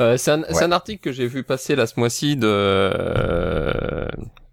Euh, 0.01 0.17
c'est 0.17 0.32
un, 0.32 0.43
un 0.43 0.71
article 0.71 1.01
que 1.01 1.11
j'ai 1.11 1.28
vu 1.28 1.43
passer 1.43 1.75
là 1.75 1.88
ce 1.88 1.99
mois-ci 1.99 2.36
de. 2.36 2.47
euh, 2.47 4.07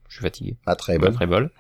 Je 0.09 0.15
suis 0.15 0.23
fatigué. 0.23 0.57
Pas 0.65 0.77
très 0.77 0.99
Pas 0.99 1.09
bon. 1.09 1.15
très 1.17 1.27
bol. 1.27 1.51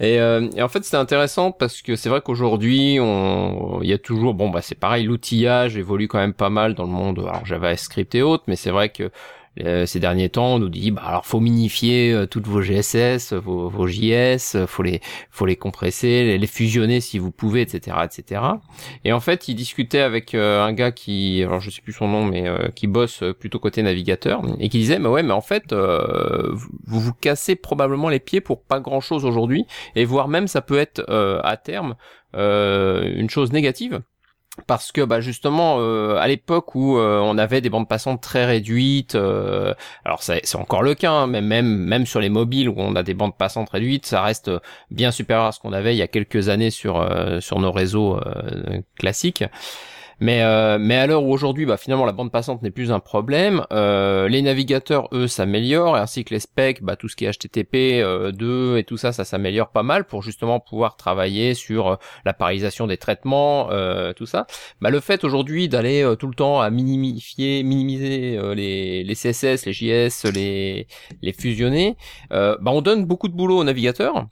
Et, 0.00 0.18
euh, 0.20 0.48
et 0.56 0.62
en 0.62 0.68
fait, 0.68 0.82
c'était 0.84 0.96
intéressant 0.96 1.52
parce 1.52 1.82
que 1.82 1.96
c'est 1.96 2.08
vrai 2.08 2.20
qu'aujourd'hui, 2.22 2.98
on, 3.00 3.80
il 3.82 3.88
y 3.88 3.92
a 3.92 3.98
toujours, 3.98 4.34
bon, 4.34 4.48
bah, 4.50 4.62
c'est 4.62 4.74
pareil, 4.78 5.04
l'outillage 5.04 5.76
évolue 5.76 6.08
quand 6.08 6.18
même 6.18 6.32
pas 6.32 6.50
mal 6.50 6.74
dans 6.74 6.84
le 6.84 6.90
monde, 6.90 7.18
alors 7.20 7.44
JavaScript 7.44 8.14
et 8.14 8.22
autres, 8.22 8.44
mais 8.46 8.56
c'est 8.56 8.70
vrai 8.70 8.88
que 8.88 9.10
euh, 9.60 9.84
ces 9.84 10.00
derniers 10.00 10.28
temps, 10.28 10.54
on 10.54 10.58
nous 10.58 10.68
dit, 10.68 10.90
bah, 10.90 11.02
alors 11.04 11.26
faut 11.26 11.40
minifier 11.40 12.12
euh, 12.12 12.26
toutes 12.26 12.46
vos 12.46 12.62
GSS, 12.62 13.32
vos, 13.32 13.68
vos 13.68 13.86
JS, 13.86 14.66
faut 14.66 14.82
les, 14.82 15.00
faut 15.30 15.46
les 15.46 15.56
compresser, 15.56 16.24
les, 16.24 16.38
les 16.38 16.46
fusionner 16.46 17.00
si 17.00 17.18
vous 17.18 17.30
pouvez, 17.30 17.62
etc., 17.62 17.96
etc. 18.04 18.42
Et 19.04 19.12
en 19.12 19.20
fait, 19.20 19.48
il 19.48 19.54
discutait 19.54 20.00
avec 20.00 20.34
euh, 20.34 20.62
un 20.62 20.72
gars 20.72 20.92
qui, 20.92 21.42
alors 21.42 21.60
je 21.60 21.70
sais 21.70 21.82
plus 21.82 21.92
son 21.92 22.08
nom, 22.08 22.24
mais 22.24 22.48
euh, 22.48 22.68
qui 22.68 22.86
bosse 22.86 23.22
euh, 23.22 23.32
plutôt 23.32 23.58
côté 23.58 23.82
navigateur, 23.82 24.42
et 24.58 24.68
qui 24.68 24.78
disait, 24.78 24.98
mais 24.98 25.08
ouais, 25.08 25.22
mais 25.22 25.32
en 25.32 25.40
fait, 25.40 25.72
vous 25.72 27.00
vous 27.00 27.12
cassez 27.14 27.56
probablement 27.56 28.08
les 28.08 28.20
pieds 28.20 28.40
pour 28.40 28.62
pas 28.62 28.80
grand 28.80 29.00
chose 29.00 29.24
aujourd'hui, 29.24 29.66
et 29.96 30.04
voire 30.04 30.28
même 30.28 30.48
ça 30.48 30.60
peut 30.60 30.78
être 30.78 31.04
à 31.44 31.56
terme 31.56 31.96
une 32.34 33.30
chose 33.30 33.52
négative. 33.52 34.00
Parce 34.66 34.90
que 34.90 35.02
bah 35.02 35.20
justement 35.20 35.76
euh, 35.78 36.16
à 36.16 36.26
l'époque 36.26 36.74
où 36.74 36.98
euh, 36.98 37.20
on 37.20 37.38
avait 37.38 37.60
des 37.60 37.70
bandes 37.70 37.88
passantes 37.88 38.20
très 38.20 38.44
réduites, 38.44 39.14
euh, 39.14 39.74
alors 40.04 40.22
c'est 40.24 40.56
encore 40.56 40.82
le 40.82 40.94
cas, 40.94 41.12
hein, 41.12 41.26
mais 41.28 41.40
même 41.40 41.66
même 41.66 42.04
sur 42.04 42.20
les 42.20 42.28
mobiles 42.28 42.68
où 42.68 42.74
on 42.76 42.96
a 42.96 43.04
des 43.04 43.14
bandes 43.14 43.36
passantes 43.36 43.70
réduites, 43.70 44.06
ça 44.06 44.22
reste 44.22 44.50
bien 44.90 45.12
supérieur 45.12 45.46
à 45.46 45.52
ce 45.52 45.60
qu'on 45.60 45.72
avait 45.72 45.94
il 45.94 45.98
y 45.98 46.02
a 46.02 46.08
quelques 46.08 46.48
années 46.48 46.70
sur 46.70 47.00
euh, 47.00 47.40
sur 47.40 47.60
nos 47.60 47.70
réseaux 47.70 48.16
euh, 48.16 48.80
classiques. 48.98 49.44
Mais 50.20 50.42
euh, 50.42 50.78
mais 50.78 50.96
à 50.96 51.06
l'heure 51.06 51.24
où 51.24 51.32
aujourd'hui, 51.32 51.66
bah 51.66 51.76
finalement 51.76 52.04
la 52.04 52.12
bande 52.12 52.30
passante 52.30 52.62
n'est 52.62 52.70
plus 52.70 52.92
un 52.92 53.00
problème. 53.00 53.64
Euh, 53.72 54.28
les 54.28 54.42
navigateurs, 54.42 55.08
eux, 55.12 55.26
s'améliorent, 55.26 55.96
ainsi 55.96 56.24
que 56.24 56.34
les 56.34 56.40
specs, 56.40 56.82
bah 56.82 56.96
tout 56.96 57.08
ce 57.08 57.16
qui 57.16 57.24
est 57.24 57.30
HTTP 57.30 58.02
euh, 58.02 58.30
2 58.30 58.76
et 58.78 58.84
tout 58.84 58.96
ça, 58.96 59.12
ça 59.12 59.24
s'améliore 59.24 59.70
pas 59.70 59.82
mal 59.82 60.04
pour 60.04 60.22
justement 60.22 60.60
pouvoir 60.60 60.96
travailler 60.96 61.54
sur 61.54 61.88
euh, 61.88 61.96
la 62.24 62.34
parallélisation 62.34 62.86
des 62.86 62.98
traitements, 62.98 63.70
euh, 63.70 64.12
tout 64.12 64.26
ça. 64.26 64.46
Bah 64.80 64.90
le 64.90 65.00
fait 65.00 65.24
aujourd'hui 65.24 65.68
d'aller 65.68 66.02
euh, 66.02 66.16
tout 66.16 66.26
le 66.26 66.34
temps 66.34 66.60
à 66.60 66.70
minimifier, 66.70 67.62
minimiser 67.62 68.36
euh, 68.36 68.54
les 68.54 69.14
CSS, 69.14 69.66
les 69.66 69.72
JS, 69.72 70.30
les 70.34 70.86
les 71.22 71.32
fusionner, 71.32 71.96
euh, 72.32 72.56
bah 72.60 72.72
on 72.72 72.82
donne 72.82 73.06
beaucoup 73.06 73.28
de 73.28 73.34
boulot 73.34 73.58
aux 73.58 73.64
navigateurs. 73.64 74.26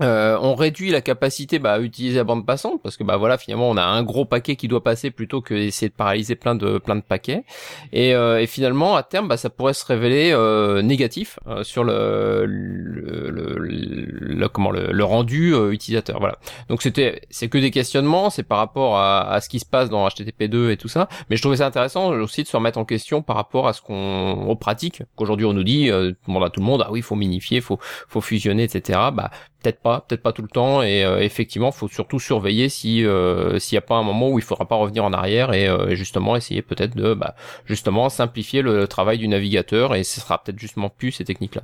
Euh, 0.00 0.38
on 0.40 0.54
réduit 0.54 0.90
la 0.90 1.02
capacité 1.02 1.58
bah, 1.58 1.74
à 1.74 1.78
utiliser 1.80 2.16
la 2.16 2.24
bande 2.24 2.46
passante 2.46 2.80
parce 2.82 2.96
que 2.96 3.04
bah 3.04 3.18
voilà 3.18 3.36
finalement 3.36 3.68
on 3.68 3.76
a 3.76 3.82
un 3.84 4.02
gros 4.02 4.24
paquet 4.24 4.56
qui 4.56 4.66
doit 4.66 4.82
passer 4.82 5.10
plutôt 5.10 5.42
que 5.42 5.52
d'essayer 5.52 5.90
de 5.90 5.94
paralyser 5.94 6.34
plein 6.34 6.54
de 6.54 6.78
plein 6.78 6.96
de 6.96 7.02
paquets. 7.02 7.44
Et, 7.92 8.14
euh, 8.14 8.40
et 8.40 8.46
finalement 8.46 8.96
à 8.96 9.02
terme 9.02 9.28
bah, 9.28 9.36
ça 9.36 9.50
pourrait 9.50 9.74
se 9.74 9.84
révéler 9.84 10.30
euh, 10.32 10.80
négatif 10.80 11.38
euh, 11.46 11.62
sur 11.62 11.84
le 11.84 12.46
le, 12.46 13.28
le, 13.30 13.58
le- 13.58 14.48
comment 14.48 14.70
le, 14.70 15.04
rendu 15.04 15.54
euh, 15.54 15.72
utilisateur. 15.72 16.18
Voilà. 16.20 16.38
Donc 16.70 16.80
c'était 16.80 17.20
c'est 17.28 17.48
que 17.50 17.58
des 17.58 17.70
questionnements 17.70 18.30
c'est 18.30 18.42
par 18.44 18.58
rapport 18.58 18.96
à, 18.96 19.30
à 19.30 19.40
ce 19.42 19.50
qui 19.50 19.60
se 19.60 19.66
passe 19.66 19.90
dans 19.90 20.08
HTTP2 20.08 20.70
et 20.70 20.78
tout 20.78 20.88
ça 20.88 21.06
mais 21.28 21.36
je 21.36 21.42
trouvais 21.42 21.58
ça 21.58 21.66
intéressant 21.66 22.08
aussi 22.08 22.42
de 22.44 22.48
se 22.48 22.56
remettre 22.56 22.78
en 22.78 22.86
question 22.86 23.20
par 23.20 23.36
rapport 23.36 23.68
à 23.68 23.74
ce 23.74 23.82
qu'on 23.82 24.46
aux 24.48 24.56
pratiques 24.56 25.02
qu'aujourd'hui 25.16 25.44
on 25.44 25.52
nous 25.52 25.64
dit 25.64 25.90
euh, 25.90 26.12
demande 26.26 26.44
à 26.44 26.48
tout 26.50 26.60
le 26.60 26.66
monde 26.66 26.82
ah 26.84 26.90
oui 26.90 27.02
faut 27.02 27.14
minifier 27.14 27.60
faut 27.60 27.78
faut 28.08 28.22
fusionner 28.22 28.62
etc 28.64 28.98
bah 29.12 29.30
peut-être 29.62 29.80
pas, 29.80 30.00
peut-être 30.00 30.22
pas 30.22 30.32
tout 30.32 30.42
le 30.42 30.48
temps, 30.48 30.82
et 30.82 31.04
euh, 31.04 31.20
effectivement, 31.20 31.72
faut 31.72 31.88
surtout 31.88 32.18
surveiller 32.18 32.68
si 32.68 33.04
euh, 33.04 33.58
s'il 33.58 33.76
n'y 33.76 33.78
a 33.78 33.86
pas 33.86 33.96
un 33.96 34.02
moment 34.02 34.30
où 34.30 34.38
il 34.38 34.44
faudra 34.44 34.66
pas 34.66 34.76
revenir 34.76 35.04
en 35.04 35.12
arrière 35.12 35.52
et, 35.52 35.68
euh, 35.68 35.94
justement 35.94 36.36
essayer 36.36 36.62
peut-être 36.62 36.96
de 36.96 37.14
bah, 37.14 37.34
justement 37.64 38.08
simplifier 38.08 38.62
le 38.62 38.86
travail 38.88 39.18
du 39.18 39.28
navigateur 39.28 39.94
et 39.94 40.04
ce 40.04 40.20
sera 40.20 40.42
peut-être 40.42 40.58
justement 40.58 40.90
plus 40.90 41.12
ces 41.12 41.24
techniques-là. 41.24 41.62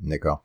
D'accord. 0.00 0.42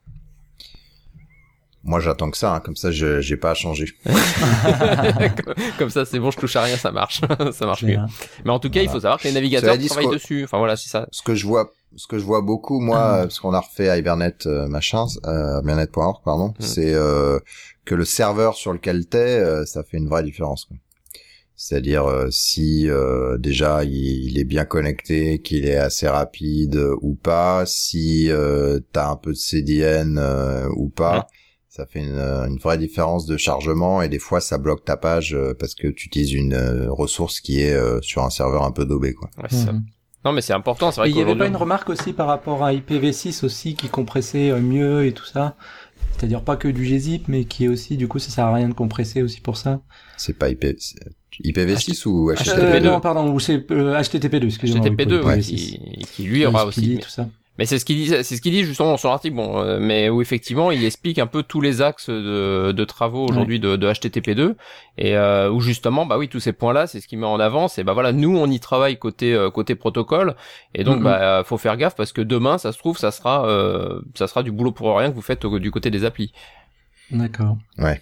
Moi 1.85 1.99
j'attends 1.99 2.31
que 2.31 2.37
ça, 2.37 2.55
hein, 2.55 2.59
comme 2.61 2.75
ça 2.77 2.91
je 2.91 3.19
j'ai 3.19 3.35
pas 3.37 3.51
à 3.51 3.53
changer. 3.55 3.87
Comme 5.77 5.89
ça, 5.89 6.05
c'est 6.05 6.19
bon, 6.19 6.31
je 6.31 6.37
touche 6.37 6.55
à 6.55 6.63
rien, 6.63 6.77
ça 6.77 6.91
marche, 6.91 7.21
ça 7.51 7.65
marche 7.65 7.83
mieux. 7.83 7.95
bien. 7.95 8.05
Mais 8.45 8.51
en 8.51 8.59
tout 8.59 8.69
cas, 8.69 8.81
il 8.81 8.89
faut 8.89 8.99
savoir 8.99 9.19
que 9.19 9.27
les 9.27 9.33
navigateurs 9.33 9.77
dit, 9.77 9.87
travaillent 9.87 10.09
dessus. 10.09 10.43
Enfin 10.43 10.57
voilà, 10.59 10.75
c'est 10.75 10.89
ça. 10.89 11.07
Ce 11.11 11.21
que 11.21 11.35
je 11.35 11.45
vois, 11.45 11.71
ce 11.95 12.07
que 12.07 12.17
je 12.17 12.23
vois 12.23 12.41
beaucoup 12.41 12.79
moi, 12.79 12.99
Ah. 12.99 13.17
euh, 13.17 13.21
parce 13.23 13.39
qu'on 13.39 13.53
a 13.53 13.59
refait 13.59 13.97
Hibernate 13.99 14.45
euh, 14.47 14.67
machin, 14.67 15.05
euh, 15.25 15.59
Hibernate.org 15.61 16.21
pardon, 16.23 16.49
Mm. 16.59 16.63
c'est 16.63 16.93
euh, 16.93 17.39
que 17.85 17.95
le 17.95 18.05
serveur 18.05 18.55
sur 18.55 18.71
lequel 18.73 19.05
t'es, 19.07 19.17
euh, 19.39 19.65
ça 19.65 19.83
fait 19.83 19.97
une 19.97 20.07
vraie 20.07 20.23
différence. 20.23 20.65
quoi. 20.65 20.77
C'est-à-dire 21.55 22.05
euh, 22.05 22.27
si 22.31 22.89
euh, 22.89 23.37
déjà 23.37 23.83
il, 23.83 24.37
est 24.39 24.43
bien 24.43 24.65
connecté, 24.65 25.39
qu'il 25.39 25.65
est 25.65 25.75
assez 25.77 26.07
rapide 26.07 26.81
ou 27.01 27.15
pas, 27.15 27.63
si 27.65 28.29
euh, 28.31 28.79
t'as 28.91 29.09
un 29.09 29.15
peu 29.15 29.31
de 29.31 29.37
CDN 29.37 30.19
ou 30.75 30.89
pas. 30.89 31.27
Ça 31.75 31.87
fait 31.87 32.01
une, 32.01 32.57
vraie 32.61 32.77
différence 32.77 33.25
de 33.25 33.35
chargement 33.35 34.03
et 34.03 34.07
des 34.07 34.19
fois 34.19 34.39
ça 34.39 34.59
bloque 34.59 34.85
ta 34.85 34.95
page 34.95 35.35
parce 35.57 35.73
que 35.73 35.87
tu 35.87 36.05
utilises 36.05 36.33
une 36.33 36.55
ressource 36.87 37.39
qui 37.39 37.61
est 37.61 37.75
sur 38.03 38.21
un 38.23 38.29
serveur 38.29 38.61
un 38.63 38.69
peu 38.69 38.85
daubé 38.85 39.15
quoi. 39.15 39.31
Ouais, 39.41 39.49
ça. 39.49 39.71
Mhm. 39.71 39.83
Non 40.23 40.33
mais 40.33 40.41
c'est 40.41 40.53
important, 40.53 40.91
c'est 40.91 41.01
vrai. 41.01 41.09
Il 41.09 41.17
y 41.17 41.21
avait 41.21 41.35
pas 41.35 41.47
une 41.47 41.55
remarque 41.55 41.89
aussi 41.89 42.13
par 42.13 42.27
rapport 42.27 42.63
à 42.63 42.73
IPv6 42.73 43.43
aussi 43.43 43.73
qui 43.73 43.89
compressait 43.89 44.51
mieux 44.61 45.07
et 45.07 45.13
tout 45.13 45.25
ça? 45.25 45.55
C'est-à-dire 46.11 46.43
pas 46.43 46.57
que 46.57 46.67
du 46.67 46.85
gzip, 46.85 47.27
mais 47.27 47.45
qui 47.45 47.65
est 47.65 47.67
aussi, 47.67 47.97
du 47.97 48.07
coup, 48.07 48.19
ça 48.19 48.29
sert 48.29 48.45
à 48.45 48.53
rien 48.53 48.69
de 48.69 48.73
compresser 48.73 49.23
aussi 49.23 49.41
pour 49.41 49.57
ça? 49.57 49.81
C'est 50.15 50.37
pas 50.37 50.49
IP, 50.49 50.65
IPv6 51.43 52.07
ou 52.07 52.31
HTTP2 52.31 52.59
euh, 52.59 52.79
Non, 52.81 52.99
pardon, 52.99 53.33
ou 53.33 53.39
c'est 53.39 53.57
HTTP2, 53.57 54.45
excusez-moi. 54.45 54.87
HTTP2, 54.87 55.21
ouais, 55.23 55.39
qui, 55.39 56.05
qui, 56.13 56.23
lui 56.23 56.45
aura 56.45 56.65
aussi. 56.65 56.99
Tout 56.99 57.09
ça. 57.09 57.27
Mais 57.59 57.65
c'est 57.67 57.77
ce 57.77 57.85
qu'il 57.85 57.97
dit, 57.97 58.07
c'est 58.07 58.23
ce 58.23 58.41
qu'il 58.41 58.51
dit 58.51 58.63
justement 58.63 58.97
sur 58.97 59.09
l'article, 59.09 59.35
bon, 59.35 59.59
euh, 59.59 59.77
mais 59.79 60.09
où 60.09 60.23
effectivement 60.23 60.71
il 60.71 60.83
explique 60.83 61.19
un 61.19 61.27
peu 61.27 61.43
tous 61.43 61.61
les 61.61 61.83
axes 61.83 62.09
de, 62.09 62.71
de 62.71 62.83
travaux 62.83 63.27
aujourd'hui 63.29 63.59
de, 63.59 63.75
de, 63.75 63.87
HTTP2 63.87 64.55
et 64.97 65.15
euh, 65.15 65.51
où 65.51 65.59
justement, 65.59 66.07
bah 66.07 66.17
oui, 66.17 66.29
tous 66.29 66.39
ces 66.39 66.51
points-là, 66.51 66.87
c'est 66.87 66.99
ce 66.99 67.07
qu'il 67.07 67.19
met 67.19 67.27
en 67.27 67.39
avant. 67.39 67.67
C'est 67.67 67.83
bah 67.83 67.93
voilà, 67.93 68.11
nous 68.11 68.35
on 68.35 68.47
y 68.47 68.59
travaille 68.59 68.97
côté 68.97 69.33
euh, 69.33 69.51
côté 69.51 69.75
protocole 69.75 70.35
et 70.73 70.83
donc 70.83 70.99
mm-hmm. 70.99 71.03
bah 71.03 71.43
faut 71.45 71.59
faire 71.59 71.77
gaffe 71.77 71.95
parce 71.95 72.11
que 72.11 72.21
demain, 72.21 72.57
ça 72.57 72.71
se 72.71 72.79
trouve, 72.79 72.97
ça 72.97 73.11
sera 73.11 73.47
euh, 73.47 74.01
ça 74.15 74.27
sera 74.27 74.41
du 74.41 74.51
boulot 74.51 74.71
pour 74.71 74.97
rien 74.97 75.11
que 75.11 75.15
vous 75.15 75.21
faites 75.21 75.45
du 75.45 75.69
côté 75.69 75.91
des 75.91 76.05
applis. 76.05 76.33
D'accord. 77.11 77.57
Ouais. 77.77 78.01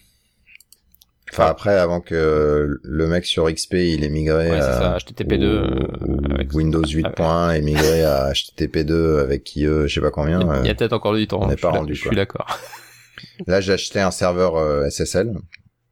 Enfin 1.31 1.45
après, 1.45 1.77
avant 1.77 2.01
que 2.01 2.79
le 2.83 3.07
mec 3.07 3.25
sur 3.25 3.49
XP 3.49 3.75
il 3.75 4.03
est 4.03 4.09
migré 4.09 4.51
à 4.51 4.97
HTTP2 4.97 5.43
euh, 5.43 6.43
Windows 6.53 6.83
8. 6.83 7.07
Points 7.15 7.53
et 7.53 7.61
migré 7.61 8.03
à 8.03 8.31
HTTP2 8.31 9.19
avec 9.19 9.55
IE, 9.55 9.63
je 9.63 9.87
sais 9.87 10.01
pas 10.01 10.11
combien. 10.11 10.41
Il 10.61 10.67
y 10.67 10.69
a, 10.69 10.75
peut-être 10.75 10.93
encore 10.93 11.15
du 11.15 11.27
temps. 11.27 11.41
On 11.41 11.47
n'est 11.47 11.55
pas 11.55 11.69
rendu. 11.69 11.95
Je 11.95 12.01
suis 12.01 12.15
d'accord. 12.15 12.59
Là, 13.47 13.61
j'ai 13.61 13.73
acheté 13.73 13.99
un 13.99 14.11
serveur 14.11 14.57
euh, 14.57 14.89
SSL 14.89 15.33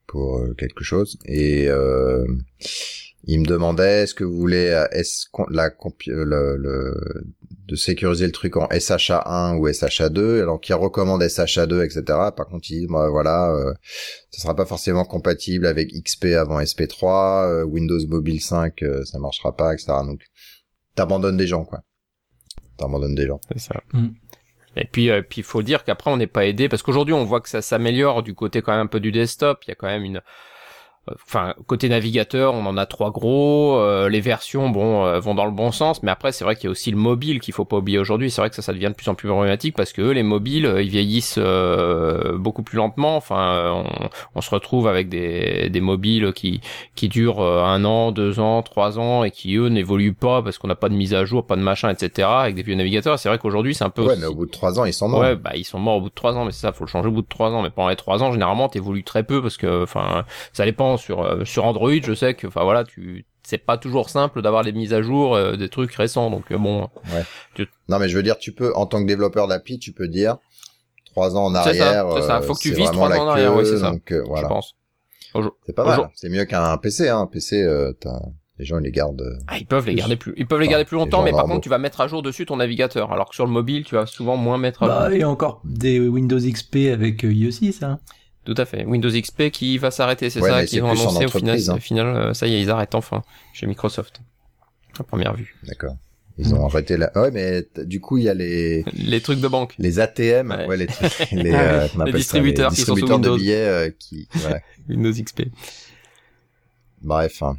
pour 0.06 0.38
euh, 0.38 0.54
quelque 0.58 0.84
chose 0.84 1.18
et 1.24 1.68
il 3.24 3.40
me 3.40 3.46
demandait 3.46 4.02
est-ce 4.02 4.14
que 4.14 4.24
vous 4.24 4.36
voulez 4.36 4.84
est-ce 4.92 5.26
la 5.50 5.70
le, 6.06 6.56
le 6.56 7.24
de 7.50 7.76
sécuriser 7.76 8.26
le 8.26 8.32
truc 8.32 8.56
en 8.56 8.66
SHA1 8.66 9.58
ou 9.58 9.68
SHA2, 9.68 10.42
alors 10.42 10.60
qui 10.60 10.72
recommande 10.72 11.22
SHA2, 11.22 11.84
etc. 11.84 12.02
Par 12.36 12.46
contre, 12.46 12.70
il 12.70 12.80
dit, 12.80 12.86
bah, 12.86 13.08
voilà, 13.08 13.50
euh, 13.52 13.72
ça 14.30 14.42
sera 14.42 14.56
pas 14.56 14.66
forcément 14.66 15.04
compatible 15.04 15.66
avec 15.66 15.90
XP 15.92 16.26
avant 16.36 16.60
SP3, 16.60 17.48
euh, 17.48 17.64
Windows 17.64 18.06
Mobile 18.08 18.40
5, 18.40 18.82
euh, 18.82 19.04
ça 19.04 19.18
marchera 19.18 19.56
pas, 19.56 19.74
etc. 19.74 19.92
Donc, 20.04 20.20
t'abandonnes 20.94 21.36
des 21.36 21.46
gens, 21.46 21.64
quoi. 21.64 21.82
T'abandonnes 22.76 23.14
des 23.14 23.26
gens. 23.26 23.40
C'est 23.52 23.60
ça. 23.60 23.82
Mm. 23.92 24.08
Et 24.76 24.84
puis, 24.84 25.10
euh, 25.10 25.22
puis 25.22 25.40
il 25.40 25.44
faut 25.44 25.62
dire 25.62 25.84
qu'après 25.84 26.10
on 26.10 26.16
n'est 26.16 26.26
pas 26.26 26.46
aidé 26.46 26.68
parce 26.68 26.82
qu'aujourd'hui 26.82 27.14
on 27.14 27.24
voit 27.24 27.40
que 27.40 27.48
ça 27.48 27.60
s'améliore 27.60 28.22
du 28.22 28.34
côté 28.34 28.62
quand 28.62 28.72
même 28.72 28.82
un 28.82 28.86
peu 28.86 29.00
du 29.00 29.10
desktop. 29.10 29.64
Il 29.66 29.70
y 29.70 29.72
a 29.72 29.74
quand 29.74 29.88
même 29.88 30.04
une 30.04 30.20
Enfin, 31.26 31.54
côté 31.66 31.88
navigateur, 31.88 32.54
on 32.54 32.66
en 32.66 32.76
a 32.76 32.86
trois 32.86 33.10
gros. 33.10 33.76
Euh, 33.78 34.08
les 34.08 34.20
versions, 34.20 34.68
bon, 34.68 35.04
euh, 35.04 35.20
vont 35.20 35.34
dans 35.34 35.44
le 35.44 35.50
bon 35.50 35.72
sens, 35.72 36.02
mais 36.02 36.10
après, 36.10 36.32
c'est 36.32 36.44
vrai 36.44 36.56
qu'il 36.56 36.64
y 36.64 36.68
a 36.68 36.70
aussi 36.70 36.90
le 36.90 36.96
mobile 36.96 37.40
qu'il 37.40 37.54
faut 37.54 37.64
pas 37.64 37.76
oublier 37.76 37.98
aujourd'hui. 37.98 38.30
C'est 38.30 38.40
vrai 38.40 38.50
que 38.50 38.56
ça, 38.56 38.62
ça 38.62 38.72
devient 38.72 38.88
de 38.88 38.94
plus 38.94 39.08
en 39.08 39.14
plus 39.14 39.28
problématique 39.28 39.76
parce 39.76 39.92
que 39.92 40.02
les 40.02 40.22
mobiles, 40.22 40.66
euh, 40.66 40.82
ils 40.82 40.90
vieillissent 40.90 41.38
beaucoup 42.34 42.62
plus 42.62 42.76
lentement. 42.76 43.16
Enfin, 43.16 43.84
on, 44.34 44.40
se 44.40 44.50
retrouve 44.50 44.88
avec 44.88 45.08
des, 45.08 45.68
des 45.68 45.80
mobiles 45.80 46.32
qui 46.32 46.60
qui 46.94 47.08
durent 47.08 47.42
un 47.42 47.84
an, 47.84 48.10
deux 48.10 48.40
ans, 48.40 48.62
trois 48.62 48.98
ans 48.98 49.22
et 49.22 49.30
qui 49.30 49.56
eux 49.56 49.68
n'évoluent 49.68 50.14
pas 50.14 50.42
parce 50.42 50.58
qu'on 50.58 50.68
n'a 50.68 50.74
pas 50.74 50.88
de 50.88 50.94
mise 50.94 51.14
à 51.14 51.24
jour, 51.24 51.46
pas 51.46 51.56
de 51.56 51.62
machin, 51.62 51.90
etc. 51.90 52.28
Avec 52.28 52.54
des 52.54 52.62
vieux 52.62 52.74
navigateurs. 52.74 53.18
C'est 53.18 53.28
vrai 53.28 53.38
qu'aujourd'hui, 53.38 53.74
c'est 53.74 53.84
un 53.84 53.90
peu. 53.90 54.04
Ouais, 54.04 54.16
mais 54.18 54.26
au 54.26 54.34
bout 54.34 54.46
de 54.46 54.50
trois 54.50 54.80
ans, 54.80 54.84
ils 54.84 54.92
sont 54.92 55.08
morts. 55.08 55.20
Ouais, 55.20 55.36
bah 55.36 55.52
ils 55.54 55.64
sont 55.64 55.78
morts 55.78 55.96
au 55.96 56.00
bout 56.00 56.08
de 56.08 56.14
trois 56.14 56.36
ans, 56.36 56.44
mais 56.44 56.52
c'est 56.52 56.60
ça, 56.60 56.72
faut 56.72 56.84
le 56.84 56.90
changer 56.90 57.08
au 57.08 57.12
bout 57.12 57.22
de 57.22 57.28
trois 57.28 57.50
ans. 57.50 57.62
Mais 57.62 57.70
pendant 57.70 57.88
les 57.88 57.96
trois 57.96 58.22
ans, 58.22 58.32
généralement, 58.32 58.68
t'évolues 58.68 59.04
très 59.04 59.22
peu 59.22 59.42
parce 59.42 59.56
que, 59.56 59.82
enfin, 59.82 60.24
ça 60.52 60.64
dépend 60.64 60.96
sur 61.00 61.22
euh, 61.22 61.44
sur 61.44 61.64
Android, 61.64 61.90
je 62.02 62.14
sais 62.14 62.34
que 62.34 62.46
enfin 62.46 62.62
voilà, 62.64 62.84
tu 62.84 63.26
c'est 63.42 63.58
pas 63.58 63.78
toujours 63.78 64.10
simple 64.10 64.42
d'avoir 64.42 64.62
les 64.62 64.72
mises 64.72 64.92
à 64.92 65.02
jour 65.02 65.34
euh, 65.34 65.56
des 65.56 65.68
trucs 65.68 65.92
récents 65.92 66.30
donc 66.30 66.52
euh, 66.52 66.58
bon. 66.58 66.88
Ouais. 67.12 67.66
Non 67.88 67.98
mais 67.98 68.08
je 68.08 68.16
veux 68.16 68.22
dire 68.22 68.38
tu 68.38 68.52
peux 68.52 68.72
en 68.74 68.86
tant 68.86 69.02
que 69.02 69.06
développeur 69.06 69.48
d'appli, 69.48 69.78
tu 69.78 69.92
peux 69.92 70.08
dire 70.08 70.36
trois 71.06 71.36
ans 71.36 71.46
en 71.46 71.54
arrière. 71.54 72.06
C'est 72.14 72.22
ça, 72.22 72.40
faut 72.42 72.54
que 72.54 72.60
tu 72.60 72.72
vises 72.72 72.90
trois 72.90 73.10
ans 73.10 73.24
en 73.24 73.28
arrière, 73.28 73.54
oui, 73.56 73.66
c'est 73.66 73.78
ça. 73.78 73.90
Donc 73.90 74.12
voilà. 74.26 74.42
Je 74.42 74.48
pense. 74.48 74.76
C'est 75.66 75.74
pas 75.74 75.84
mal. 75.84 76.10
C'est 76.14 76.28
mieux 76.28 76.44
qu'un 76.44 76.76
PC 76.76 77.08
hein. 77.08 77.20
Un 77.20 77.26
PC 77.26 77.66
les 78.58 78.66
gens 78.66 78.78
ils 78.78 78.84
les 78.84 78.92
gardent 78.92 79.38
ah, 79.48 79.56
ils 79.56 79.66
peuvent 79.66 79.86
les 79.86 79.94
garder 79.94 80.16
plus 80.16 80.34
ils 80.36 80.46
peuvent 80.46 80.60
les 80.60 80.68
garder 80.68 80.84
plus 80.84 80.96
longtemps 80.96 81.22
mais 81.22 81.32
par 81.32 81.44
contre 81.44 81.62
tu 81.62 81.70
vas 81.70 81.78
mettre 81.78 82.02
à 82.02 82.08
jour 82.08 82.22
dessus 82.22 82.44
ton 82.44 82.56
navigateur 82.56 83.10
alors 83.10 83.30
que 83.30 83.34
sur 83.34 83.46
le 83.46 83.50
mobile 83.50 83.84
tu 83.84 83.94
vas 83.94 84.04
souvent 84.04 84.36
moins 84.36 84.58
mettre 84.58 84.82
à 84.82 84.86
bah, 84.86 85.06
jour. 85.06 85.14
il 85.14 85.20
y 85.20 85.22
a 85.22 85.28
encore 85.28 85.62
des 85.64 85.98
Windows 85.98 86.38
XP 86.38 86.90
avec 86.92 87.22
iOS 87.22 87.52
6 87.52 87.82
hein. 87.82 87.98
Tout 88.50 88.60
à 88.60 88.64
fait. 88.64 88.84
Windows 88.84 89.10
XP 89.10 89.50
qui 89.50 89.78
va 89.78 89.92
s'arrêter, 89.92 90.28
c'est 90.28 90.40
ça 90.40 90.64
qu'ils 90.66 90.82
ont 90.82 90.90
annoncé 90.90 91.24
au 91.24 91.28
final. 91.28 91.60
Hein. 91.68 91.74
Au 91.74 91.78
final, 91.78 92.06
euh, 92.16 92.34
ça 92.34 92.48
y 92.48 92.54
est, 92.54 92.60
ils 92.60 92.68
arrêtent 92.68 92.96
enfin 92.96 93.22
chez 93.52 93.68
Microsoft. 93.68 94.22
À 94.98 95.04
première 95.04 95.34
vue. 95.34 95.54
D'accord. 95.68 95.94
Ils 96.36 96.52
ont 96.52 96.66
arrêté 96.66 96.96
là. 96.96 97.12
Ouais, 97.14 97.30
mais 97.30 97.64
du 97.84 98.00
coup, 98.00 98.18
il 98.18 98.24
y 98.24 98.28
a 98.28 98.34
les 98.34 98.84
les 98.92 99.20
trucs 99.20 99.38
de 99.38 99.46
banque, 99.46 99.74
les 99.78 100.00
ATM, 100.00 100.50
ouais, 100.68 100.76
les, 100.76 100.88
les, 101.32 101.52
euh, 101.54 101.86
les 102.04 102.12
distributeurs, 102.12 102.72
qui 102.72 102.80
sont 102.80 102.96
sous 102.96 103.06
Windows. 103.06 103.34
de 103.34 103.38
billets 103.38 103.68
euh, 103.68 103.90
qui 103.96 104.26
ouais. 104.34 104.64
Windows 104.88 105.12
XP. 105.12 105.42
Bref, 107.02 107.44
hein. 107.44 107.56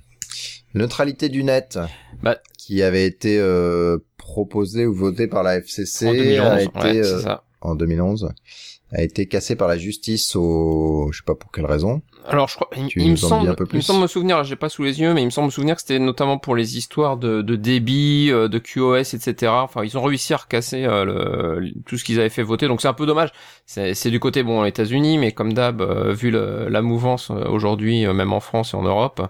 neutralité 0.73 1.29
du 1.29 1.45
net, 1.45 1.79
bah, 2.21 2.37
qui 2.57 2.83
avait 2.83 3.05
été 3.05 3.39
euh, 3.39 3.97
proposé 4.17 4.85
ou 4.85 4.93
voté 4.93 5.27
par 5.27 5.43
la 5.43 5.55
FCC, 5.55 6.05
en 6.05 6.13
2011, 6.13 6.43
a 6.43 6.61
été 6.61 6.99
ouais, 6.99 7.21
ça. 7.21 7.45
en 7.61 7.75
2011 7.75 8.33
a 8.91 9.01
été 9.01 9.27
cassé 9.27 9.55
par 9.55 9.67
la 9.67 9.77
justice 9.77 10.35
au, 10.35 11.09
je 11.11 11.19
sais 11.19 11.25
pas 11.25 11.35
pour 11.35 11.51
quelle 11.51 11.65
raison. 11.65 12.01
Alors 12.27 12.47
je 12.47 12.55
crois, 12.55 12.69
il, 12.75 13.11
me 13.11 13.15
semble, 13.15 13.49
un 13.49 13.55
peu 13.55 13.65
plus. 13.65 13.75
il 13.75 13.77
me 13.77 13.81
semble 13.81 14.01
me 14.01 14.07
souvenir, 14.07 14.43
j'ai 14.43 14.55
pas 14.55 14.69
sous 14.69 14.83
les 14.83 14.99
yeux, 14.99 15.13
mais 15.13 15.21
il 15.21 15.25
me 15.25 15.31
semble 15.31 15.47
me 15.47 15.51
souvenir 15.51 15.75
que 15.75 15.81
c'était 15.81 15.99
notamment 15.99 16.37
pour 16.37 16.55
les 16.55 16.77
histoires 16.77 17.17
de, 17.17 17.41
de 17.41 17.55
débit, 17.55 18.29
euh, 18.31 18.47
de 18.47 18.59
QoS, 18.59 19.13
etc. 19.13 19.51
Enfin, 19.55 19.83
ils 19.83 19.97
ont 19.97 20.03
réussi 20.03 20.33
à 20.33 20.37
recasser 20.37 20.85
euh, 20.85 21.05
le, 21.05 21.73
tout 21.85 21.97
ce 21.97 22.03
qu'ils 22.03 22.19
avaient 22.19 22.29
fait 22.29 22.43
voter, 22.43 22.67
donc 22.67 22.81
c'est 22.81 22.87
un 22.87 22.93
peu 22.93 23.05
dommage. 23.05 23.31
C'est 23.65 24.09
du 24.09 24.19
côté 24.19 24.43
bon, 24.43 24.65
États-Unis, 24.65 25.17
mais 25.17 25.31
comme 25.31 25.53
d'hab, 25.53 25.81
euh, 25.81 26.11
vu 26.11 26.29
le, 26.29 26.67
la 26.69 26.81
mouvance 26.81 27.29
aujourd'hui, 27.29 28.05
même 28.05 28.33
en 28.33 28.41
France 28.41 28.73
et 28.73 28.77
en 28.77 28.83
Europe, 28.83 29.21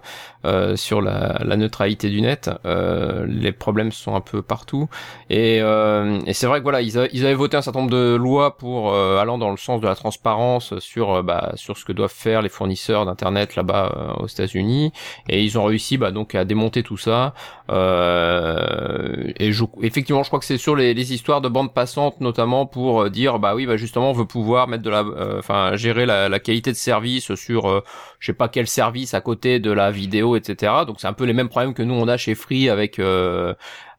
sur 0.74 1.00
la, 1.00 1.40
la, 1.44 1.56
neutralité 1.56 2.10
du 2.10 2.20
net, 2.20 2.50
les 2.64 3.52
problèmes 3.52 3.92
sont 3.92 4.16
un 4.16 4.20
peu 4.20 4.42
partout. 4.42 4.88
Et, 5.30 5.58
et 5.58 6.32
c'est 6.32 6.46
vrai 6.46 6.58
que 6.58 6.64
voilà, 6.64 6.82
ils, 6.82 7.08
ils, 7.12 7.24
avaient 7.24 7.34
voté 7.34 7.56
un 7.56 7.62
certain 7.62 7.80
nombre 7.80 7.92
de 7.92 8.16
lois 8.16 8.56
pour 8.56 8.92
allant 8.92 9.38
dans 9.38 9.52
le 9.52 9.56
sens 9.56 9.80
de 9.80 9.86
la 9.86 9.94
transparence 9.94 10.76
sur 10.80 11.22
bah, 11.22 11.52
sur 11.54 11.78
ce 11.78 11.84
que 11.84 11.92
doivent 11.92 12.12
faire 12.12 12.42
les 12.42 12.48
fournisseurs 12.48 12.81
d'internet 12.88 13.56
là-bas 13.56 13.92
euh, 13.96 14.22
aux 14.22 14.26
États-Unis. 14.26 14.92
Et 15.28 15.42
ils 15.42 15.58
ont 15.58 15.64
réussi 15.64 15.98
bah, 15.98 16.10
donc 16.10 16.34
à 16.34 16.44
démonter 16.44 16.82
tout 16.82 16.96
ça. 16.96 17.34
Euh, 17.70 19.32
et 19.38 19.52
je, 19.52 19.64
effectivement 19.82 20.22
je 20.22 20.28
crois 20.28 20.40
que 20.40 20.44
c'est 20.44 20.58
sur 20.58 20.76
les, 20.76 20.94
les, 20.94 21.12
histoires 21.12 21.40
de 21.40 21.48
bande 21.48 21.72
passante 21.72 22.20
notamment 22.20 22.66
pour 22.66 23.02
euh, 23.02 23.10
dire 23.10 23.38
bah 23.38 23.54
oui 23.54 23.66
bah 23.66 23.76
justement 23.76 24.10
on 24.10 24.12
veut 24.12 24.26
pouvoir 24.26 24.68
mettre 24.68 24.82
de 24.82 24.90
la 24.90 25.04
enfin 25.38 25.76
gérer 25.76 26.04
la, 26.04 26.28
la, 26.28 26.38
qualité 26.38 26.70
de 26.70 26.76
service 26.76 27.34
sur 27.34 27.82
je 28.18 28.26
sais 28.26 28.32
pas 28.32 28.48
quel 28.48 28.66
service 28.66 29.14
à 29.14 29.20
côté 29.20 29.58
de 29.58 29.70
la 29.70 29.90
vidéo 29.90 30.36
etc 30.36 30.72
donc 30.86 30.96
c'est 31.00 31.06
un 31.06 31.12
peu 31.12 31.24
les 31.24 31.32
mêmes 31.32 31.48
problèmes 31.48 31.72
que 31.72 31.82
nous 31.82 31.94
on 31.94 32.08
a 32.08 32.16
chez 32.16 32.34
Free 32.34 32.68
avec 32.68 33.00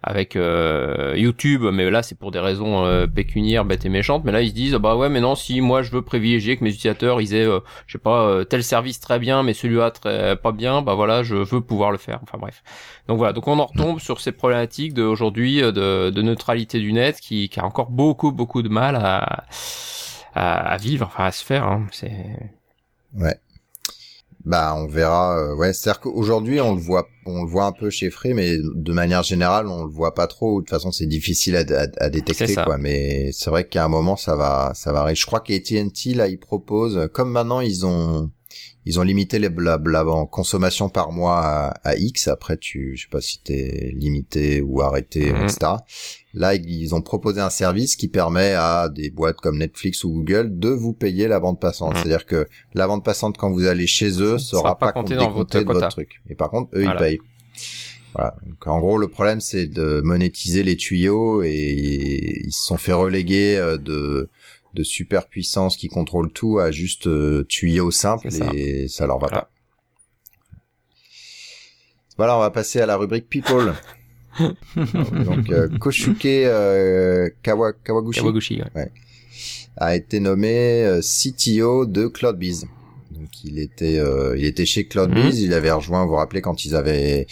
avec 0.04 0.36
euh, 0.36 1.14
YouTube, 1.16 1.64
mais 1.72 1.90
là 1.90 2.04
c'est 2.04 2.18
pour 2.18 2.32
des 2.32 2.40
raisons 2.40 2.86
euh, 2.86 3.08
pécuniaires 3.08 3.64
bêtes 3.64 3.86
et 3.86 3.90
méchantes. 3.90 4.24
Mais 4.26 4.32
là 4.32 4.42
ils 4.42 4.50
se 4.50 4.54
disent 4.54 4.74
bah 4.74 4.96
ouais, 4.98 5.10
mais 5.10 5.22
non, 5.22 5.36
si 5.36 5.62
moi 5.62 5.82
je 5.82 5.92
veux 5.92 6.02
privilégier 6.02 6.58
que 6.58 6.64
mes 6.64 6.72
utilisateurs 6.72 7.22
ils 7.22 7.34
aient, 7.34 7.48
euh, 7.48 7.62
je 7.88 7.94
sais 7.94 8.02
pas, 8.02 8.44
tel 8.46 8.64
service 8.64 9.00
très 9.00 9.18
bien, 9.18 9.44
mais 9.44 9.54
celui-là 9.54 9.92
très 9.92 10.36
pas 10.36 10.52
bien, 10.52 10.82
bah 10.82 10.94
voilà, 10.94 11.24
je 11.24 11.36
veux 11.36 11.62
pouvoir 11.62 11.92
le 11.92 11.98
faire. 11.98 12.20
Enfin 12.24 12.38
bref. 12.38 12.64
Donc 13.08 13.18
voilà, 13.18 13.34
donc 13.34 13.48
on 13.48 13.58
en 13.60 13.66
retombe 13.66 14.00
sur 14.00 14.20
ces 14.20 14.34
problématiques 14.34 14.94
d'aujourd'hui 14.94 15.62
de, 15.62 16.10
de, 16.10 16.22
neutralité 16.22 16.80
du 16.80 16.94
net 16.94 17.20
qui, 17.20 17.50
qui, 17.50 17.60
a 17.60 17.66
encore 17.66 17.90
beaucoup 17.90 18.32
beaucoup 18.32 18.62
de 18.62 18.70
mal 18.70 18.96
à 18.98 19.46
à, 20.36 20.78
vivre, 20.78 21.06
enfin 21.08 21.26
à 21.26 21.32
se 21.32 21.44
faire. 21.46 21.64
Hein. 21.66 21.86
C'est 21.92 22.12
ouais. 23.16 23.38
Bah, 24.46 24.76
on 24.78 24.88
verra. 24.88 25.38
Euh, 25.38 25.56
ouais, 25.56 25.72
c'est-à-dire 25.72 26.02
qu'aujourd'hui, 26.02 26.60
on 26.60 26.76
le 26.76 26.82
voit, 26.82 27.08
on 27.26 27.44
le 27.44 27.50
voit 27.50 27.66
un 27.66 27.72
peu 27.72 27.90
chez 27.90 28.10
Free, 28.10 28.34
mais 28.34 28.58
de 28.58 28.92
manière 28.92 29.24
générale, 29.24 29.68
on 29.68 29.86
le 29.86 29.90
voit 29.90 30.14
pas 30.14 30.28
trop. 30.28 30.60
De 30.60 30.66
toute 30.66 30.70
façon, 30.70 30.92
c'est 30.92 31.06
difficile 31.06 31.56
à, 31.56 31.64
à, 31.98 32.10
détecter, 32.10 32.54
quoi. 32.56 32.78
Mais 32.78 33.32
c'est 33.32 33.50
vrai 33.50 33.66
qu'à 33.66 33.86
un 33.86 33.88
moment, 33.88 34.18
ça 34.18 34.36
va, 34.36 34.74
ça 34.76 34.92
va 34.92 35.02
arriver. 35.02 35.16
Je 35.16 35.26
crois 35.26 35.40
qu'AT&T 35.40 36.14
là, 36.14 36.28
ils 36.28 36.40
proposent, 36.40 37.10
comme 37.14 37.32
maintenant, 37.32 37.62
ils 37.62 37.86
ont, 37.86 38.32
ils 38.86 39.00
ont 39.00 39.04
limité 39.04 39.40
les 39.40 39.50
la, 39.58 39.80
la 39.86 40.06
consommation 40.32 40.90
par 40.90 41.12
mois 41.12 41.40
à, 41.40 41.68
à, 41.84 41.96
X. 41.96 42.28
Après, 42.28 42.58
tu, 42.58 42.96
je 42.98 43.04
sais 43.04 43.10
pas 43.10 43.22
si 43.22 43.40
t'es 43.42 43.94
limité 43.96 44.62
ou 44.62 44.82
arrêté, 44.82 45.32
Mhm. 45.32 45.44
etc. 45.44 45.72
Là, 46.34 46.56
ils 46.56 46.96
ont 46.96 47.02
proposé 47.02 47.40
un 47.42 47.50
service 47.50 47.96
qui 47.96 48.08
permet 48.08 48.54
à 48.54 48.90
des 48.90 49.10
boîtes 49.12 49.38
comme 49.38 49.60
Netflix 49.60 50.04
ou 50.04 50.12
Google 50.12 50.58
de 50.60 50.70
vous 50.70 50.94
payer 50.94 51.28
la 51.28 51.40
bande 51.40 51.60
passante. 51.60 51.94
Mhm. 51.94 51.98
C'est-à-dire 52.04 52.26
que 52.26 52.48
la 52.74 52.88
bande 52.88 53.04
passante 53.04 53.38
quand 53.38 53.52
vous 53.52 53.66
allez 53.66 53.88
chez 53.88 54.10
eux 54.22 54.38
sera 54.38 54.62
sera 54.62 54.78
pas 54.78 54.88
pas 54.88 54.92
compté 54.94 55.14
comptée 55.16 55.26
dans 55.26 55.32
votre 55.32 55.60
de 55.60 55.64
votre 55.66 55.88
truc. 55.90 56.22
Et 56.30 56.36
par 56.36 56.50
contre, 56.50 56.70
eux, 56.76 56.84
Voilà. 56.84 56.96
ils 56.96 57.18
payent. 57.18 57.20
Voilà. 58.16 58.36
Donc, 58.46 58.68
en 58.68 58.80
gros, 58.80 58.98
le 58.98 59.08
problème, 59.08 59.42
c'est 59.42 59.66
de 59.68 60.02
monétiser 60.04 60.62
les 60.64 60.76
tuyaux 60.76 61.42
et 61.44 62.42
ils 62.46 62.52
se 62.52 62.66
sont 62.66 62.78
fait 62.78 62.94
reléguer 62.94 63.58
euh, 63.58 63.78
de 64.74 64.80
de 64.80 64.84
superpuissance 64.84 65.78
qui 65.78 65.88
contrôle 65.88 66.32
tout 66.32 66.60
à 66.60 66.72
juste 66.72 67.08
euh, 67.08 67.46
C'est 67.50 68.32
ça. 68.32 68.46
et 68.54 68.88
ça 68.88 69.06
leur 69.08 69.20
va 69.20 69.28
Voilà. 69.28 69.42
pas. 69.44 69.50
Voilà, 72.18 72.38
on 72.38 72.40
va 72.40 72.52
passer 72.52 72.80
à 72.80 72.86
la 72.86 72.98
rubrique 72.98 73.28
People. 73.30 73.74
Donc, 74.40 75.50
euh, 75.52 75.70
Koshuke 75.80 76.26
euh, 76.26 77.30
Kawa- 77.44 77.74
Kawaguchi 77.84 78.20
Kawaguchi, 78.20 78.62
ouais. 78.76 78.92
a 79.78 79.96
été 79.96 80.20
nommé 80.20 80.84
euh, 80.84 81.02
CTO 81.02 81.86
de 81.86 82.08
CloudBees. 82.08 82.66
Donc 83.12 83.44
il 83.44 83.60
était 83.60 84.00
euh, 84.00 84.36
il 84.38 84.46
était 84.46 84.66
chez 84.66 84.86
CloudBees, 84.88 85.36
il 85.40 85.54
avait 85.54 85.72
rejoint, 85.72 86.04
vous 86.04 86.10
vous 86.10 86.16
rappelez 86.16 86.42
quand 86.42 86.66
ils 86.66 86.76
avaient 86.76 87.28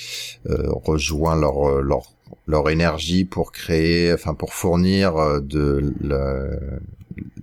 euh, 0.48 0.70
rejoint 0.72 1.36
leur 1.36 1.68
euh, 1.70 1.82
leur 1.82 2.14
leur 2.48 2.70
énergie 2.70 3.26
pour 3.26 3.52
créer, 3.52 4.14
enfin 4.14 4.36
pour 4.36 4.54
fournir 4.54 5.18
euh, 5.18 5.40
de 5.40 5.94
la- 6.02 6.46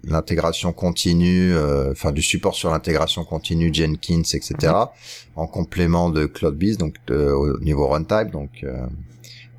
l'intégration 0.04 0.72
continue, 0.72 1.54
euh, 1.54 1.92
enfin 1.92 2.12
du 2.12 2.22
support 2.22 2.54
sur 2.54 2.70
l'intégration 2.70 3.24
continue 3.24 3.72
Jenkins, 3.72 4.22
etc. 4.34 4.72
En 5.36 5.46
complément 5.46 6.10
de 6.10 6.26
CloudBees, 6.26 6.76
donc 6.76 6.94
de- 7.06 7.30
au 7.30 7.58
niveau 7.60 7.88
runtime, 7.88 8.30
donc 8.30 8.50
euh, 8.64 8.86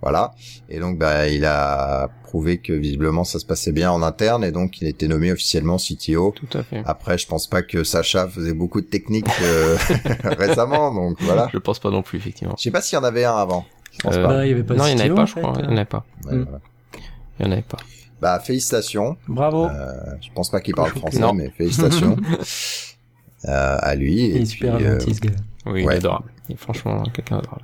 voilà. 0.01 0.33
Et 0.69 0.79
donc 0.79 0.97
bah 0.97 1.27
il 1.27 1.45
a 1.45 2.09
prouvé 2.23 2.59
que 2.59 2.73
visiblement 2.73 3.23
ça 3.23 3.39
se 3.39 3.45
passait 3.45 3.71
bien 3.71 3.91
en 3.91 4.03
interne 4.03 4.43
et 4.43 4.51
donc 4.51 4.79
il 4.81 4.85
a 4.85 4.89
été 4.89 5.07
nommé 5.07 5.31
officiellement 5.31 5.77
CTO. 5.77 6.33
Tout 6.35 6.57
à 6.57 6.63
fait. 6.63 6.81
Après, 6.85 7.17
je 7.17 7.25
pense 7.27 7.47
pas 7.47 7.63
que 7.63 7.83
Sacha 7.83 8.27
faisait 8.27 8.53
beaucoup 8.53 8.81
de 8.81 8.85
techniques 8.85 9.25
euh, 9.41 9.75
récemment, 10.23 10.93
donc 10.93 11.17
voilà. 11.21 11.49
Je 11.51 11.57
pense 11.57 11.79
pas 11.79 11.89
non 11.89 12.01
plus, 12.03 12.17
effectivement. 12.19 12.55
Je 12.57 12.63
sais 12.63 12.71
pas 12.71 12.81
s'il 12.81 12.97
y 12.97 12.99
en 13.01 13.03
avait 13.03 13.25
un 13.25 13.35
avant. 13.35 13.65
Je 13.91 13.99
pense 13.99 14.15
Euh, 14.15 14.21
pas. 14.23 14.27
Bah, 14.29 14.45
il 14.45 14.49
y 14.49 14.53
avait 14.53 14.63
pas 14.63 14.75
non, 14.75 14.85
il 14.85 14.95
n'y 14.95 15.01
en 15.01 15.05
avait 15.05 15.15
pas, 15.15 15.25
je 15.25 15.35
crois. 15.35 15.53
fait. 15.55 15.61
Il 15.61 15.67
n'y 15.67 15.73
en 15.73 15.77
avait 15.77 15.85
pas. 15.85 16.05
Il 16.31 16.37
n'y 16.37 17.47
en 17.47 17.51
avait 17.51 17.61
pas. 17.63 17.77
Bah 18.21 18.39
félicitations. 18.39 19.15
Bravo. 19.27 19.67
Euh, 19.67 19.93
je 20.21 20.29
pense 20.35 20.49
pas 20.49 20.59
qu'il 20.61 20.75
parle 20.75 20.89
français, 20.91 21.19
Non. 21.19 21.33
mais 21.33 21.49
félicitations 21.57 22.17
euh, 23.45 23.77
à 23.79 23.95
lui. 23.95 24.25
il 24.29 24.37
Et 24.37 24.41
est 24.41 24.45
super 24.45 24.75
puis, 24.77 24.85
euh, 24.85 24.99
gentil, 24.99 25.15
ce 25.15 25.19
gars. 25.21 25.29
Oui, 25.65 25.83
il 25.83 25.89
est 25.91 25.95
adorable. 25.95 26.29
Il 26.49 26.53
est 26.53 26.57
franchement 26.57 27.03
quelqu'un 27.13 27.37
d'adorable. 27.37 27.63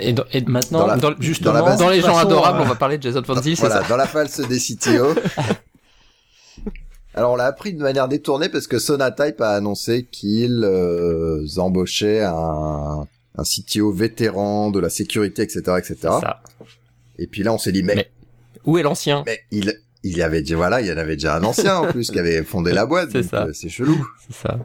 Et, 0.00 0.08
et 0.08 0.12
dans, 0.12 0.24
et 0.32 0.40
Maintenant, 0.42 0.80
Dans 0.80 0.86
la- 0.86 0.96
dans, 0.96 1.14
justement, 1.20 1.52
dans 1.52 1.58
la 1.60 1.64
base- 1.66 1.78
dans 1.78 1.90
les 1.90 2.00
gens 2.00 2.14
façon, 2.14 2.26
adorables, 2.28 2.58
euh, 2.60 2.64
on 2.64 2.68
va 2.68 2.74
parler 2.76 2.96
de 2.98 3.02
Jason 3.02 3.22
Fonzi, 3.22 3.56
c'est 3.56 3.66
voilà, 3.66 3.82
ça 3.82 3.88
dans 3.88 3.96
la 3.96 4.06
false 4.06 4.40
des 4.40 4.58
CTO. 4.58 5.14
Alors 7.14 7.32
on 7.32 7.36
l'a 7.36 7.46
appris 7.46 7.72
de 7.72 7.82
manière 7.82 8.08
détournée 8.08 8.48
parce 8.50 8.66
que 8.66 8.78
Sonatype 8.78 9.40
a 9.40 9.50
annoncé 9.52 10.04
qu'ils 10.10 10.62
euh, 10.64 11.46
embauchaient 11.56 12.22
un, 12.22 13.06
un 13.38 13.42
CTO 13.42 13.90
vétéran 13.90 14.70
de 14.70 14.80
la 14.80 14.90
sécurité, 14.90 15.42
etc., 15.42 15.60
etc. 15.78 15.96
Ça. 16.02 16.42
Et 17.18 17.26
puis 17.26 17.42
là 17.42 17.54
on 17.54 17.58
s'est 17.58 17.72
dit 17.72 17.82
mais 17.82 17.94
Mais- 17.94 18.10
Où 18.66 18.78
est 18.78 18.82
l'ancien? 18.82 19.22
Mais 19.26 19.40
il, 19.50 19.72
il 20.02 20.16
y 20.16 20.22
avait 20.22 20.40
déjà, 20.42 20.56
voilà, 20.56 20.80
il 20.80 20.86
y 20.86 20.92
en 20.92 20.98
avait 20.98 21.16
déjà 21.16 21.36
un 21.36 21.44
ancien 21.44 21.76
en 21.78 21.86
plus 21.86 22.10
qui 22.10 22.18
avait 22.18 22.42
fondé 22.42 22.72
la 22.72 22.84
boîte. 22.86 23.08
C'est 23.12 23.22
ça. 23.22 23.44
euh, 23.44 23.52
C'est 23.52 23.68
chelou. 23.68 24.06
C'est 24.28 24.36
ça. 24.36 24.58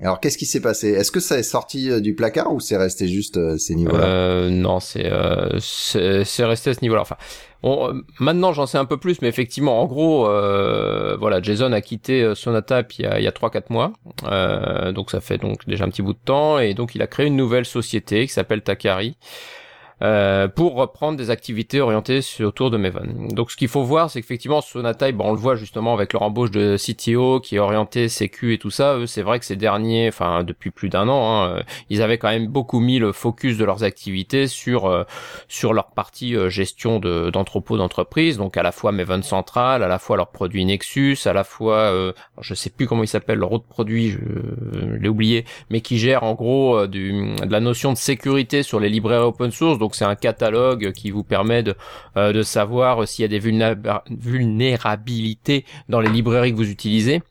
Alors 0.00 0.20
qu'est-ce 0.20 0.38
qui 0.38 0.46
s'est 0.46 0.60
passé? 0.60 0.90
Est-ce 0.90 1.10
que 1.10 1.18
ça 1.18 1.36
est 1.40 1.42
sorti 1.42 1.90
euh, 1.90 1.98
du 1.98 2.14
placard 2.14 2.52
ou 2.54 2.60
c'est 2.60 2.76
resté 2.76 3.08
juste 3.08 3.36
euh, 3.36 3.58
ces 3.58 3.74
niveaux-là? 3.74 4.04
Euh, 4.04 4.48
non, 4.48 4.78
c'est 4.78 5.10
euh, 5.10 5.58
c'est 5.58 6.44
resté 6.44 6.70
à 6.70 6.74
ce 6.74 6.82
niveau-là. 6.82 7.00
Enfin, 7.02 7.16
on- 7.64 8.00
maintenant 8.20 8.52
j'en 8.52 8.66
sais 8.66 8.78
un 8.78 8.84
peu 8.84 8.96
plus, 8.98 9.20
mais 9.22 9.28
effectivement, 9.28 9.82
en 9.82 9.86
gros, 9.86 10.28
euh, 10.28 11.16
voilà, 11.18 11.42
Jason 11.42 11.72
a 11.72 11.80
quitté 11.80 12.32
Sonata 12.36 12.84
il 12.96 13.04
y 13.04 13.08
a, 13.08 13.18
il 13.18 13.24
y 13.24 13.26
a 13.26 13.32
3-4 13.32 13.62
mois, 13.70 13.92
euh, 14.30 14.92
donc 14.92 15.10
ça 15.10 15.20
fait 15.20 15.38
donc 15.38 15.66
déjà 15.66 15.84
un 15.84 15.88
petit 15.88 16.02
bout 16.02 16.12
de 16.12 16.18
temps, 16.24 16.60
et 16.60 16.74
donc 16.74 16.94
il 16.94 17.02
a 17.02 17.08
créé 17.08 17.26
une 17.26 17.34
nouvelle 17.36 17.64
société 17.64 18.24
qui 18.28 18.32
s'appelle 18.32 18.62
Takari. 18.62 19.16
Euh, 20.02 20.48
pour 20.48 20.74
reprendre 20.74 21.16
des 21.16 21.30
activités 21.30 21.80
orientées 21.80 22.20
autour 22.40 22.70
de 22.70 22.76
Maven. 22.76 23.28
Donc 23.28 23.50
ce 23.50 23.56
qu'il 23.56 23.68
faut 23.68 23.82
voir, 23.82 24.10
c'est 24.10 24.20
qu'effectivement 24.20 24.60
Sonatype, 24.60 25.16
bon, 25.16 25.28
on 25.28 25.32
le 25.32 25.38
voit 25.38 25.56
justement 25.56 25.94
avec 25.94 26.12
leur 26.12 26.22
embauche 26.22 26.50
de 26.50 26.76
CTO 26.76 27.40
qui 27.40 27.56
est 27.56 27.58
orienté 27.58 28.08
sécu 28.08 28.54
et 28.54 28.58
tout 28.58 28.70
ça. 28.70 28.96
C'est 29.06 29.22
vrai 29.22 29.38
que 29.38 29.44
ces 29.44 29.56
derniers, 29.56 30.08
enfin 30.08 30.44
depuis 30.44 30.70
plus 30.70 30.88
d'un 30.88 31.08
an, 31.08 31.42
hein, 31.42 31.48
euh, 31.48 31.62
ils 31.90 32.02
avaient 32.02 32.18
quand 32.18 32.28
même 32.28 32.46
beaucoup 32.46 32.80
mis 32.80 32.98
le 32.98 33.12
focus 33.12 33.58
de 33.58 33.64
leurs 33.64 33.84
activités 33.84 34.46
sur 34.46 34.86
euh, 34.86 35.04
sur 35.48 35.72
leur 35.72 35.90
partie 35.90 36.36
euh, 36.36 36.48
gestion 36.48 36.98
de 36.98 37.30
d'entrepôts 37.30 37.76
d'entreprise, 37.76 38.38
donc 38.38 38.56
à 38.56 38.62
la 38.62 38.72
fois 38.72 38.92
Maven 38.92 39.22
Central, 39.22 39.82
à 39.82 39.88
la 39.88 39.98
fois 39.98 40.16
leur 40.16 40.28
produit 40.28 40.64
Nexus, 40.64 41.18
à 41.24 41.32
la 41.32 41.44
fois 41.44 41.76
euh, 41.76 42.12
je 42.40 42.54
sais 42.54 42.70
plus 42.70 42.86
comment 42.86 43.02
il 43.02 43.08
s'appelle 43.08 43.38
leur 43.38 43.52
autre 43.52 43.66
produit, 43.66 44.10
je, 44.10 44.18
je 44.72 44.96
l'ai 44.96 45.08
oublié, 45.08 45.44
mais 45.70 45.80
qui 45.80 45.98
gère 45.98 46.22
en 46.22 46.34
gros 46.34 46.86
du, 46.86 47.34
de 47.36 47.50
la 47.50 47.60
notion 47.60 47.92
de 47.92 47.98
sécurité 47.98 48.62
sur 48.62 48.80
les 48.80 48.88
librairies 48.88 49.24
open 49.24 49.50
source. 49.50 49.78
C'est 49.96 50.04
un 50.04 50.14
catalogue 50.16 50.92
qui 50.92 51.10
vous 51.10 51.24
permet 51.24 51.62
de 51.62 51.74
euh, 52.16 52.32
de 52.32 52.42
savoir 52.42 53.06
s'il 53.06 53.22
y 53.22 53.26
a 53.26 53.28
des 53.28 53.38
vulnéra- 53.40 54.02
vulnérabilités 54.10 55.64
dans 55.88 56.00
les 56.00 56.10
librairies 56.10 56.52
que 56.52 56.56
vous 56.56 56.70
utilisez. 56.70 57.22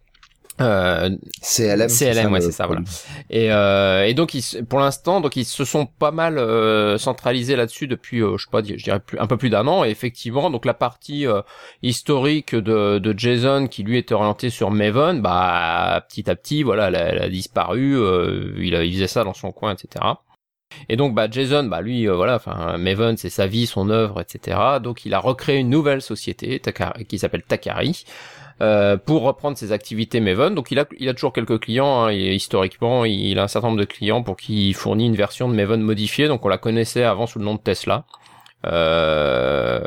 Euh, 0.59 1.11
CLM. 1.43 1.87
CLM, 1.87 2.31
ouais, 2.33 2.41
c'est 2.41 2.51
ça, 2.51 2.65
voilà. 2.65 2.81
et, 3.29 3.51
euh, 3.51 4.07
et 4.07 4.15
donc, 4.15 4.33
ils, 4.33 4.65
pour 4.65 4.79
l'instant, 4.79 5.21
donc 5.21 5.35
ils 5.35 5.45
se 5.45 5.63
sont 5.65 5.85
pas 5.85 6.09
mal 6.09 6.39
euh, 6.39 6.97
centralisés 6.97 7.55
là-dessus 7.55 7.85
depuis, 7.85 8.23
euh, 8.23 8.37
je 8.37 8.45
sais 8.45 8.49
pas, 8.51 8.63
je 8.63 8.73
dirais 8.83 8.99
plus, 8.99 9.19
un 9.19 9.27
peu 9.27 9.37
plus 9.37 9.51
d'un 9.51 9.67
an. 9.67 9.83
Et 9.85 9.89
effectivement, 9.91 10.49
donc 10.49 10.65
la 10.65 10.73
partie 10.73 11.27
euh, 11.27 11.41
historique 11.83 12.55
de, 12.55 12.97
de 12.97 13.13
Jason, 13.19 13.67
qui 13.67 13.83
lui 13.83 13.99
était 13.99 14.15
orienté 14.15 14.49
sur 14.49 14.71
Maven, 14.71 15.21
bah 15.21 16.03
petit 16.09 16.27
à 16.27 16.35
petit, 16.35 16.63
voilà, 16.63 16.87
elle, 16.87 16.95
a- 16.95 17.09
elle 17.09 17.21
a 17.21 17.29
disparu. 17.29 17.95
euh, 17.95 18.55
il, 18.57 18.73
a- 18.73 18.83
il 18.83 18.93
faisait 18.93 19.05
ça 19.05 19.23
dans 19.23 19.35
son 19.35 19.51
coin, 19.51 19.75
etc. 19.75 20.03
Et 20.89 20.95
donc, 20.95 21.15
bah 21.15 21.27
Jason, 21.29 21.63
bah 21.65 21.81
lui, 21.81 22.07
euh, 22.07 22.15
voilà, 22.15 22.35
enfin 22.35 22.77
Maven, 22.77 23.17
c'est 23.17 23.29
sa 23.29 23.47
vie, 23.47 23.65
son 23.67 23.89
œuvre, 23.89 24.21
etc. 24.21 24.57
Donc, 24.81 25.05
il 25.05 25.13
a 25.13 25.19
recréé 25.19 25.57
une 25.59 25.69
nouvelle 25.69 26.01
société 26.01 26.59
Takari- 26.59 27.05
qui 27.05 27.19
s'appelle 27.19 27.43
Takari. 27.43 28.03
euh, 28.61 28.97
pour 28.97 29.21
reprendre 29.21 29.55
ses 29.57 29.71
activités 29.71 30.19
Maven. 30.19 30.55
Donc 30.55 30.71
il 30.71 30.79
a, 30.79 30.85
il 30.99 31.07
a 31.09 31.13
toujours 31.13 31.31
quelques 31.31 31.59
clients. 31.59 32.05
Hein, 32.05 32.11
historiquement, 32.11 33.05
il 33.05 33.37
a 33.37 33.43
un 33.43 33.47
certain 33.47 33.67
nombre 33.67 33.79
de 33.79 33.85
clients 33.85 34.23
pour 34.23 34.35
qui 34.35 34.69
il 34.69 34.73
fournit 34.73 35.05
une 35.05 35.15
version 35.15 35.47
de 35.47 35.53
Maven 35.53 35.79
modifiée. 35.81 36.27
Donc 36.27 36.43
on 36.43 36.47
la 36.49 36.57
connaissait 36.57 37.03
avant 37.03 37.27
sous 37.27 37.37
le 37.37 37.45
nom 37.45 37.53
de 37.53 37.59
Tesla. 37.59 38.05
Euh, 38.65 39.79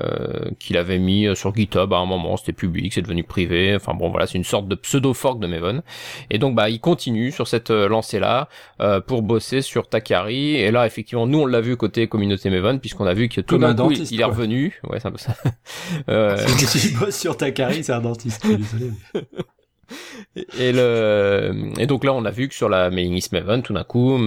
qu'il 0.61 0.77
avait 0.77 1.01
mis 1.01 1.27
sur 1.35 1.55
GitHub 1.55 1.93
à 1.93 1.97
un 1.97 2.07
moment, 2.07 2.37
c'était 2.37 2.53
public, 2.53 2.93
c'est 2.93 3.03
devenu 3.03 3.25
privé. 3.25 3.75
Enfin 3.75 3.95
bon, 3.95 4.11
voilà, 4.11 4.27
c'est 4.29 4.39
une 4.39 4.45
sorte 4.45 4.69
de 4.69 4.77
pseudo 4.77 5.13
fork 5.13 5.41
de 5.41 5.49
Maven. 5.49 5.83
Et 6.31 6.39
donc 6.39 6.55
bah 6.55 6.71
il 6.71 6.81
continue 6.81 7.33
sur 7.33 7.49
cette 7.49 7.71
euh, 7.71 7.89
lancée 7.89 8.21
là 8.21 8.49
euh, 8.81 9.01
pour 9.01 9.23
bosser 9.23 9.61
sur 9.61 9.89
Takari. 9.89 10.55
Et 10.55 10.71
là 10.71 10.87
effectivement, 10.87 11.27
nous 11.27 11.41
on 11.41 11.47
l'a 11.47 11.61
vu 11.61 11.77
côté 11.77 12.07
communauté 12.07 12.49
Maven 12.49 12.79
puisqu'on 12.79 13.07
a 13.07 13.15
vu 13.15 13.29
que 13.29 13.41
tout 13.41 13.59
d'un 13.59 13.71
un 13.71 13.75
coup 13.75 13.91
il, 13.91 13.97
dentiste, 13.97 14.13
il 14.13 14.21
est 14.21 14.25
revenu. 14.25 14.81
Ouais, 14.89 15.01
c'est 15.01 15.09
un 15.09 15.13
peu 15.13 15.19
ça. 15.19 15.35
Euh, 16.09 16.37
Si 16.47 16.91
tu 16.91 16.97
bosses 16.97 17.19
sur 17.19 17.37
ta 17.37 17.51
carrière, 17.51 17.85
c'est 17.85 17.93
un 17.93 18.01
dentiste. 18.01 18.47
désolé. 18.47 18.93
Et 20.59 20.73
le 20.73 21.73
et 21.79 21.87
donc 21.87 22.05
là 22.05 22.13
on 22.13 22.25
a 22.25 22.31
vu 22.31 22.49
que 22.49 22.55
sur 22.55 22.69
la 22.69 22.91
mailing 22.91 23.15
list 23.15 23.33
Maven 23.33 23.63
tout 23.63 23.73
d'un 23.73 23.85
coup 23.85 24.19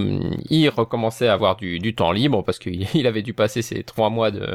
il 0.50 0.68
recommençait 0.70 1.28
à 1.28 1.34
avoir 1.34 1.56
du, 1.56 1.80
du 1.80 1.96
temps 1.96 2.12
libre 2.12 2.44
parce 2.44 2.60
qu'il 2.60 2.88
il 2.94 3.08
avait 3.08 3.22
dû 3.22 3.34
passer 3.34 3.62
ces 3.62 3.84
trois 3.84 4.10
mois 4.10 4.32
de 4.32 4.48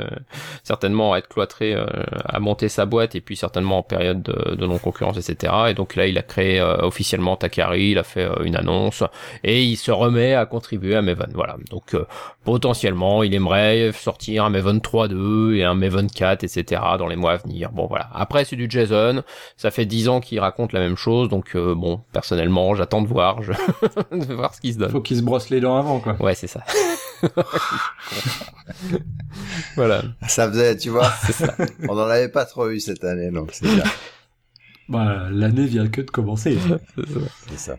certainement 0.62 1.12
à 1.12 1.18
être 1.18 1.28
cloîtré 1.28 1.74
euh, 1.74 1.86
à 2.24 2.40
monter 2.40 2.68
sa 2.68 2.86
boîte 2.86 3.14
et 3.14 3.20
puis 3.20 3.36
certainement 3.36 3.78
en 3.78 3.82
période 3.82 4.22
de, 4.22 4.54
de 4.54 4.66
non 4.66 4.78
concurrence 4.78 5.16
etc 5.16 5.52
et 5.68 5.74
donc 5.74 5.96
là 5.96 6.06
il 6.06 6.18
a 6.18 6.22
créé 6.22 6.60
euh, 6.60 6.76
officiellement 6.82 7.36
Takari 7.36 7.90
il 7.90 7.98
a 7.98 8.04
fait 8.04 8.24
euh, 8.24 8.44
une 8.44 8.56
annonce 8.56 9.02
et 9.44 9.62
il 9.62 9.76
se 9.76 9.90
remet 9.90 10.34
à 10.34 10.46
contribuer 10.46 10.96
à 10.96 11.02
Maven. 11.02 11.30
Voilà. 11.34 11.56
Donc 11.70 11.94
euh, 11.94 12.06
potentiellement 12.44 13.22
il 13.22 13.34
aimerait 13.34 13.92
sortir 13.92 14.44
un 14.44 14.50
Maven 14.50 14.78
3.2 14.78 15.54
et 15.56 15.64
un 15.64 15.74
Maven 15.74 16.10
4 16.10 16.44
etc 16.44 16.82
dans 16.98 17.06
les 17.06 17.16
mois 17.16 17.32
à 17.32 17.36
venir. 17.36 17.70
Bon 17.72 17.86
voilà. 17.86 18.08
Après 18.14 18.44
c'est 18.44 18.56
du 18.56 18.68
JSON 18.70 19.22
ça 19.56 19.70
fait 19.70 19.86
dix 19.86 20.08
ans 20.08 20.20
qu'il 20.20 20.40
raconte 20.40 20.72
la 20.72 20.80
même 20.80 20.96
chose, 20.98 21.28
donc 21.28 21.54
euh, 21.56 21.74
bon, 21.74 22.02
personnellement, 22.12 22.74
j'attends 22.74 23.02
de 23.02 23.08
voir, 23.08 23.42
je... 23.42 23.52
de 24.16 24.34
voir 24.34 24.54
ce 24.54 24.60
qui 24.60 24.72
se 24.72 24.78
donne. 24.78 24.90
Faut 24.90 25.00
qu'il 25.00 25.16
se 25.16 25.22
brosse 25.22 25.50
les 25.50 25.60
dents 25.60 25.76
avant, 25.76 26.00
quoi. 26.00 26.16
Ouais, 26.20 26.34
c'est 26.34 26.46
ça. 26.46 26.62
voilà. 29.76 30.02
Ça 30.26 30.48
faisait, 30.48 30.76
tu 30.76 30.90
vois, 30.90 31.10
ça. 31.30 31.54
on 31.88 31.96
en 31.98 32.08
avait 32.08 32.28
pas 32.28 32.44
trop 32.44 32.68
eu 32.70 32.80
cette 32.80 33.04
année, 33.04 33.30
donc 33.30 33.50
c'est 33.52 33.66
bien. 33.68 33.84
Bah, 34.88 35.28
l'année 35.30 35.66
vient 35.66 35.88
que 35.88 36.00
de 36.00 36.10
commencer. 36.10 36.58
C'est 37.48 37.58
ça. 37.58 37.76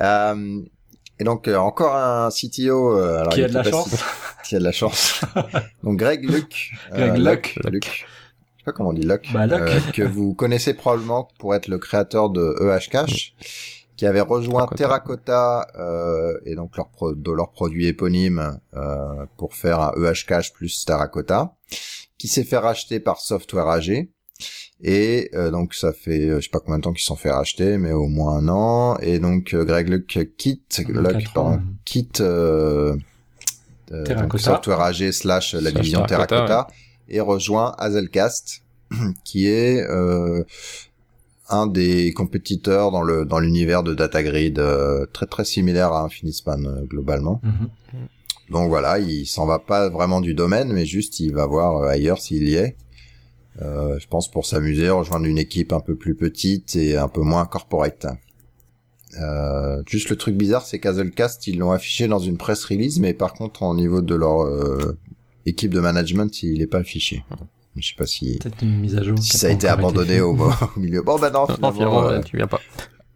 Euh, 0.00 0.60
et 1.18 1.24
donc 1.24 1.48
euh, 1.48 1.56
encore 1.56 1.96
un 1.96 2.28
CTO 2.28 2.96
euh, 2.96 3.20
alors, 3.20 3.32
Qui 3.32 3.40
il 3.40 3.44
a 3.44 3.48
de 3.48 3.54
la 3.54 3.64
chance. 3.64 3.88
si- 3.88 4.04
Qui 4.44 4.56
a 4.56 4.58
de 4.58 4.64
la 4.64 4.72
chance. 4.72 5.22
donc 5.82 5.96
Greg 5.98 6.28
Luc. 6.30 6.72
Greg. 6.92 7.54
Luc. 7.70 8.06
Pas 8.68 8.72
comment 8.72 8.90
on 8.90 8.92
dit 8.92 9.00
Luc. 9.06 9.32
Bah, 9.32 9.46
Luck. 9.46 9.62
euh, 9.62 9.80
que 9.94 10.02
vous 10.02 10.34
connaissez 10.34 10.74
probablement 10.74 11.26
pour 11.38 11.54
être 11.54 11.68
le 11.68 11.78
créateur 11.78 12.28
de 12.28 12.54
EH 12.60 12.90
Cache, 12.90 13.34
qui 13.96 14.04
avait 14.04 14.20
rejoint 14.20 14.66
Terracotta, 14.66 15.66
euh, 15.78 16.38
et 16.44 16.54
donc 16.54 16.76
leur 16.76 16.90
de 17.16 17.32
leur 17.32 17.50
produit 17.50 17.86
éponyme 17.86 18.60
euh, 18.76 19.24
pour 19.38 19.54
faire 19.54 19.80
un 19.80 19.92
EH 19.96 20.26
Cache 20.26 20.52
plus 20.52 20.84
Terracotta, 20.84 21.54
qui 22.18 22.28
s'est 22.28 22.44
fait 22.44 22.58
racheter 22.58 23.00
par 23.00 23.20
Software 23.20 23.68
AG. 23.68 24.10
Et 24.82 25.30
euh, 25.32 25.50
donc 25.50 25.72
ça 25.72 25.94
fait 25.94 26.28
je 26.28 26.40
sais 26.40 26.50
pas 26.50 26.60
combien 26.60 26.76
de 26.76 26.82
temps 26.82 26.92
qu'ils 26.92 27.06
sont 27.06 27.16
fait 27.16 27.30
racheter, 27.30 27.78
mais 27.78 27.92
au 27.92 28.06
moins 28.06 28.36
un 28.36 28.48
an. 28.48 28.98
Et 28.98 29.18
donc 29.18 29.54
Greg 29.54 29.88
Luck 29.88 30.18
quitte, 30.36 30.82
Luck, 30.88 31.24
pardon, 31.32 31.62
quitte 31.86 32.22
Software 34.36 34.80
AG 34.80 35.10
slash 35.10 35.54
la 35.54 35.70
division 35.70 36.04
Terracotta, 36.04 36.66
et 37.08 37.20
rejoint 37.20 37.74
Hazelcast, 37.78 38.62
qui 39.24 39.46
est 39.46 39.86
un 41.48 41.66
des 41.66 42.12
compétiteurs 42.12 42.90
dans 42.90 43.02
le 43.02 43.24
dans 43.24 43.38
l'univers 43.38 43.82
de 43.82 43.94
DataGrid 43.94 44.58
euh, 44.58 45.06
très 45.12 45.26
très 45.26 45.44
similaire 45.44 45.92
à 45.92 46.04
Infinispan 46.04 46.64
euh, 46.64 46.82
globalement. 46.82 47.40
Mhm. 47.42 47.68
Donc 48.50 48.68
voilà, 48.68 48.98
il 48.98 49.26
s'en 49.26 49.46
va 49.46 49.58
pas 49.58 49.88
vraiment 49.88 50.20
du 50.20 50.34
domaine, 50.34 50.72
mais 50.72 50.86
juste 50.86 51.20
il 51.20 51.34
va 51.34 51.46
voir 51.46 51.78
euh, 51.78 51.88
ailleurs 51.88 52.18
s'il 52.18 52.48
y 52.48 52.54
est. 52.54 52.76
je 53.60 54.06
pense 54.08 54.30
pour 54.30 54.46
s'amuser, 54.46 54.88
rejoindre 54.88 55.26
une 55.26 55.38
équipe 55.38 55.72
un 55.72 55.80
peu 55.80 55.96
plus 55.96 56.14
petite 56.14 56.76
et 56.76 56.96
un 56.96 57.08
peu 57.08 57.22
moins 57.22 57.44
corporate. 57.44 58.06
juste 59.86 60.10
le 60.10 60.16
truc 60.16 60.36
bizarre, 60.36 60.64
c'est 60.64 60.78
qu'Azelcast, 60.78 61.46
ils 61.46 61.58
l'ont 61.58 61.72
affiché 61.72 62.08
dans 62.08 62.20
une 62.20 62.36
press 62.38 62.64
release, 62.64 63.00
mais 63.00 63.14
par 63.14 63.34
contre, 63.34 63.64
au 63.64 63.74
niveau 63.74 64.00
de 64.00 64.14
leur 64.14 64.46
équipe 65.44 65.74
de 65.74 65.80
management, 65.80 66.42
il 66.42 66.62
est 66.62 66.68
pas 66.68 66.78
affiché. 66.78 67.24
Je 67.80 67.88
sais 67.88 67.94
pas 67.96 68.06
si. 68.06 68.38
Peut-être 68.38 68.62
une 68.62 68.80
mise 68.80 68.96
à 68.96 69.02
jour. 69.02 69.18
Si 69.18 69.38
ça 69.38 69.48
a 69.48 69.50
été 69.50 69.68
abandonné 69.68 70.20
au, 70.20 70.36
au, 70.76 70.80
milieu. 70.80 71.02
Bon, 71.02 71.18
bah 71.18 71.30
non, 71.30 71.46
finalement. 71.46 72.08
Euh... 72.08 72.20
tu 72.22 72.36
viens 72.36 72.46
pas. 72.46 72.60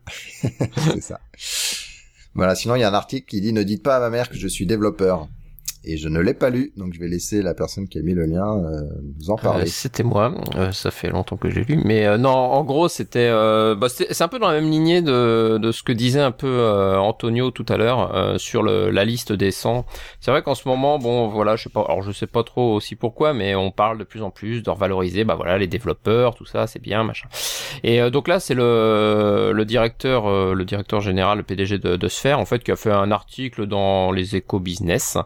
c'est 0.43 1.01
ça. 1.01 1.21
Voilà, 2.35 2.55
sinon 2.55 2.77
il 2.77 2.81
y 2.81 2.85
a 2.85 2.89
un 2.89 2.95
article 2.95 3.27
qui 3.27 3.41
dit 3.41 3.53
ne 3.53 3.63
dites 3.63 3.83
pas 3.83 3.97
à 3.97 4.01
ma 4.01 4.11
mère 4.11 4.31
que 4.31 4.37
je 4.37 4.49
suis 4.49 4.67
développeur 4.67 5.29
et 5.85 5.97
je 5.97 6.09
ne 6.09 6.21
l'ai 6.21 6.35
pas 6.35 6.51
lu, 6.51 6.73
donc 6.77 6.93
je 6.95 7.01
vais 7.01 7.09
laisser 7.09 7.43
la 7.43 7.55
personne 7.55 7.89
qui 7.89 7.99
a 7.99 8.03
mis 8.03 8.15
le 8.15 8.25
lien 8.25 8.47
euh, 8.47 8.83
nous 9.19 9.31
en 9.31 9.37
parler. 9.37 9.65
Euh, 9.65 9.67
c'était 9.67 10.03
moi, 10.03 10.35
euh, 10.57 10.71
ça 10.73 10.91
fait 10.91 11.09
longtemps 11.09 11.37
que 11.37 11.51
j'ai 11.51 11.65
lu, 11.65 11.81
mais 11.85 12.07
euh, 12.07 12.19
non, 12.19 12.31
en 12.31 12.63
gros 12.65 12.89
c'était, 12.89 13.29
euh, 13.31 13.75
bah, 13.75 13.89
c'est 13.89 14.23
un 14.23 14.29
peu 14.29 14.39
dans 14.39 14.49
la 14.49 14.61
même 14.61 14.71
lignée 14.71 15.03
de, 15.03 15.59
de 15.59 15.73
ce 15.73 15.83
que 15.83 15.93
disait 15.93 16.21
un 16.21 16.31
peu 16.31 16.69
Antonio 16.99 17.51
tout 17.51 17.67
à 17.69 17.77
l'heure 17.77 18.39
sur 18.39 18.63
le, 18.63 18.91
la 18.91 19.05
liste 19.05 19.33
des 19.33 19.51
100. 19.51 19.85
C'est 20.21 20.31
vrai 20.31 20.43
qu'en 20.43 20.55
ce 20.55 20.69
moment, 20.69 20.99
bon, 20.99 21.29
voilà, 21.29 21.57
je 21.57 21.65
sais 21.65 21.71
pas, 21.71 21.85
alors 21.89 22.03
je 22.03 22.13
sais 22.13 22.27
pas 22.27 22.45
trop 22.45 22.75
aussi 22.75 22.95
pourquoi, 22.95 23.33
mais 23.33 23.55
on 23.55 23.71
parle 23.71 23.99
de 23.99 24.05
plus 24.05 24.23
en 24.23 24.31
plus 24.31 24.63
de 24.63 24.71
revaloriser, 24.71 25.25
bah 25.25 25.35
voilà, 25.35 25.59
les 25.59 25.67
développeurs, 25.67 26.35
tout 26.35 26.47
ça, 26.47 26.67
c'est 26.67 26.81
bien, 26.81 27.03
machin. 27.05 27.29
Et 27.83 28.11
donc 28.11 28.29
là, 28.29 28.39
c'est 28.41 28.55
le, 28.55 29.53
le 29.53 29.65
directeur, 29.65 30.55
le 30.55 30.65
directeur 30.65 31.01
général, 31.01 31.39
le 31.39 31.45
PDG 31.45 31.79
de, 31.79 31.97
de 31.97 32.09
Sphere, 32.09 32.39
en 32.39 32.45
fait, 32.45 32.63
qui 32.63 32.71
a 32.71 32.77
fait 32.77 32.93
un 32.93 33.11
article 33.11 33.67
dans 33.67 34.13
les 34.13 34.37
Éco 34.37 34.61
Business 34.61 35.17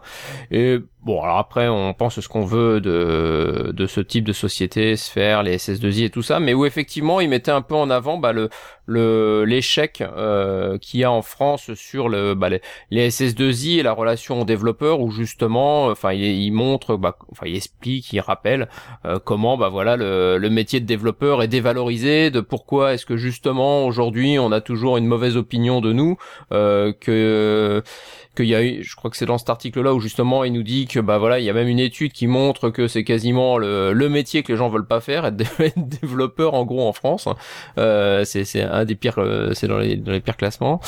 et 0.51 0.77
bon, 1.03 1.21
alors 1.21 1.37
après, 1.37 1.67
on 1.67 1.93
pense 1.93 2.19
ce 2.19 2.27
qu'on 2.27 2.45
veut 2.45 2.81
de, 2.81 3.71
de 3.73 3.85
ce 3.87 4.01
type 4.01 4.25
de 4.25 4.33
société, 4.33 4.95
Sphère, 4.95 5.43
les 5.43 5.57
SS2I 5.57 6.05
et 6.05 6.09
tout 6.09 6.21
ça, 6.21 6.39
mais 6.39 6.53
où 6.53 6.65
effectivement, 6.65 7.19
il 7.19 7.29
mettait 7.29 7.51
un 7.51 7.61
peu 7.61 7.75
en 7.75 7.89
avant 7.89 8.17
bah, 8.17 8.33
le 8.33 8.49
le 8.87 9.43
l'échec 9.43 10.01
euh, 10.01 10.77
qu'il 10.77 11.01
y 11.01 11.03
a 11.03 11.11
en 11.11 11.21
France 11.21 11.73
sur 11.73 12.07
le 12.09 12.33
bah, 12.33 12.49
les, 12.49 12.61
les, 12.89 13.09
SS2I 13.09 13.79
et 13.79 13.83
la 13.83 13.91
relation 13.91 14.41
aux 14.41 14.45
développeurs, 14.45 15.01
où 15.01 15.11
justement, 15.11 15.87
enfin, 15.87 16.13
il, 16.13 16.23
il 16.23 16.51
montre, 16.51 16.95
bah, 16.95 17.17
enfin, 17.31 17.45
il 17.47 17.55
explique, 17.55 18.11
il 18.13 18.21
rappelle 18.21 18.69
euh, 19.05 19.19
comment, 19.23 19.57
bah 19.57 19.69
voilà, 19.69 19.97
le, 19.97 20.37
le 20.37 20.49
métier 20.49 20.79
de 20.79 20.85
développeur 20.85 21.43
est 21.43 21.47
dévalorisé, 21.47 22.31
de 22.31 22.39
pourquoi 22.39 22.93
est-ce 22.93 23.05
que 23.05 23.17
justement 23.17 23.85
aujourd'hui 23.85 24.39
on 24.39 24.51
a 24.51 24.61
toujours 24.61 24.97
une 24.97 25.05
mauvaise 25.05 25.35
opinion 25.35 25.81
de 25.81 25.91
nous, 25.91 26.17
euh, 26.53 26.93
que 26.93 27.83
qu'il 28.37 28.47
y 28.47 28.55
a 28.55 28.63
eu, 28.63 28.83
je 28.83 28.95
crois 28.95 29.09
que 29.09 29.17
c'est 29.17 29.25
dans 29.25 29.37
cet 29.37 29.49
article-là 29.49 29.93
où 29.93 29.99
justement 29.99 30.43
il 30.43 30.53
nous 30.53 30.63
dit 30.63 30.87
que 30.87 30.99
bah 30.99 31.17
voilà, 31.17 31.39
il 31.39 31.45
y 31.45 31.49
a 31.49 31.53
même 31.53 31.67
une 31.67 31.79
étude 31.79 32.13
qui 32.13 32.27
montre 32.27 32.69
que 32.69 32.87
c'est 32.87 33.03
quasiment 33.03 33.57
le, 33.57 33.93
le, 33.93 34.09
métier 34.09 34.43
que 34.43 34.51
les 34.51 34.57
gens 34.57 34.69
veulent 34.69 34.85
pas 34.85 35.01
faire, 35.01 35.25
être, 35.25 35.37
développeur 35.75 36.53
en 36.53 36.63
gros 36.63 36.87
en 36.87 36.93
France. 36.93 37.27
Euh, 37.77 38.23
c'est 38.25 38.61
un 38.61 38.85
des 38.85 38.95
pires, 38.95 39.15
euh, 39.17 39.53
c'est 39.53 39.67
dans 39.67 39.79
les 39.79 39.97
dans 39.97 40.11
les 40.11 40.19
pires 40.19 40.37
classements. 40.37 40.79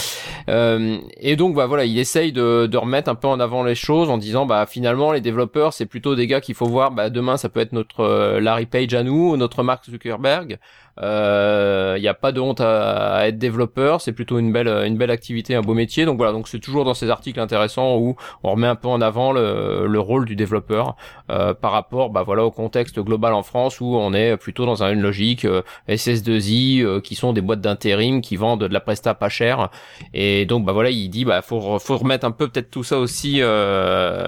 Euh, 0.49 0.97
et 1.17 1.35
donc 1.35 1.55
bah 1.55 1.65
voilà, 1.65 1.85
il 1.85 1.97
essaye 1.97 2.31
de, 2.31 2.67
de 2.67 2.77
remettre 2.77 3.09
un 3.09 3.15
peu 3.15 3.27
en 3.27 3.39
avant 3.39 3.63
les 3.63 3.75
choses 3.75 4.09
en 4.09 4.17
disant 4.17 4.45
bah 4.45 4.65
finalement 4.67 5.11
les 5.11 5.21
développeurs 5.21 5.73
c'est 5.73 5.87
plutôt 5.87 6.15
des 6.15 6.27
gars 6.27 6.41
qu'il 6.41 6.55
faut 6.55 6.67
voir. 6.67 6.91
Bah 6.91 7.09
demain 7.09 7.37
ça 7.37 7.49
peut 7.49 7.59
être 7.59 7.73
notre 7.73 8.01
euh, 8.01 8.39
Larry 8.39 8.67
Page 8.67 8.93
à 8.93 9.03
nous, 9.03 9.35
notre 9.37 9.63
Mark 9.63 9.85
Zuckerberg. 9.89 10.59
Il 10.97 11.03
euh, 11.03 11.99
n'y 11.99 12.07
a 12.07 12.13
pas 12.13 12.31
de 12.31 12.41
honte 12.41 12.61
à, 12.61 13.27
être 13.27 13.37
développeur, 13.37 14.01
c'est 14.01 14.11
plutôt 14.11 14.39
une 14.39 14.51
belle 14.51 14.67
une 14.67 14.97
belle 14.97 15.11
activité, 15.11 15.55
un 15.55 15.61
beau 15.61 15.73
métier. 15.73 16.05
Donc 16.05 16.17
voilà, 16.17 16.31
donc 16.31 16.47
c'est 16.47 16.59
toujours 16.59 16.85
dans 16.85 16.93
ces 16.93 17.09
articles 17.09 17.39
intéressants 17.39 17.97
où 17.97 18.15
on 18.43 18.51
remet 18.51 18.67
un 18.67 18.75
peu 18.75 18.87
en 18.87 19.01
avant 19.01 19.31
le, 19.31 19.87
le 19.87 19.99
rôle 19.99 20.25
du 20.25 20.35
développeur 20.35 20.95
euh, 21.29 21.53
par 21.53 21.71
rapport, 21.71 22.09
bah 22.09 22.23
voilà, 22.23 22.43
au 22.43 22.51
contexte 22.51 22.99
global 22.99 23.33
en 23.33 23.43
France 23.43 23.81
où 23.81 23.95
on 23.95 24.13
est 24.13 24.35
plutôt 24.37 24.65
dans 24.65 24.83
une 24.83 25.01
logique 25.01 25.45
euh, 25.45 25.61
SS2I 25.87 26.83
euh, 26.83 27.01
qui 27.01 27.15
sont 27.15 27.33
des 27.33 27.41
boîtes 27.41 27.61
d'intérim 27.61 28.21
qui 28.21 28.35
vendent 28.35 28.61
de 28.61 28.73
la 28.73 28.79
presta 28.79 29.13
pas 29.13 29.29
cher. 29.29 29.69
Et 30.13 30.45
donc 30.45 30.65
bah 30.65 30.73
voilà, 30.73 30.89
il 30.89 31.09
dit 31.09 31.25
bah 31.25 31.41
faut 31.41 31.79
faut 31.79 31.97
remettre 31.97 32.25
un 32.25 32.31
peu 32.31 32.47
peut-être 32.47 32.71
tout 32.71 32.83
ça 32.83 32.97
aussi 32.97 33.37
euh, 33.41 34.27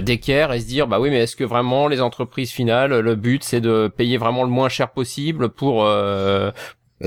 d'équerre 0.00 0.52
et 0.52 0.60
se 0.60 0.66
dire 0.66 0.86
bah 0.88 0.98
oui 0.98 1.10
mais 1.10 1.20
est-ce 1.20 1.36
que 1.36 1.44
vraiment 1.44 1.86
les 1.88 2.00
entreprises 2.00 2.50
finales 2.50 2.98
le 2.98 3.14
but 3.14 3.44
c'est 3.44 3.60
de 3.60 3.90
payer 3.94 4.16
vraiment 4.16 4.42
le 4.42 4.50
moins 4.50 4.68
cher 4.68 4.90
possible 4.90 5.50
pour 5.50 5.84
euh, 5.84 6.50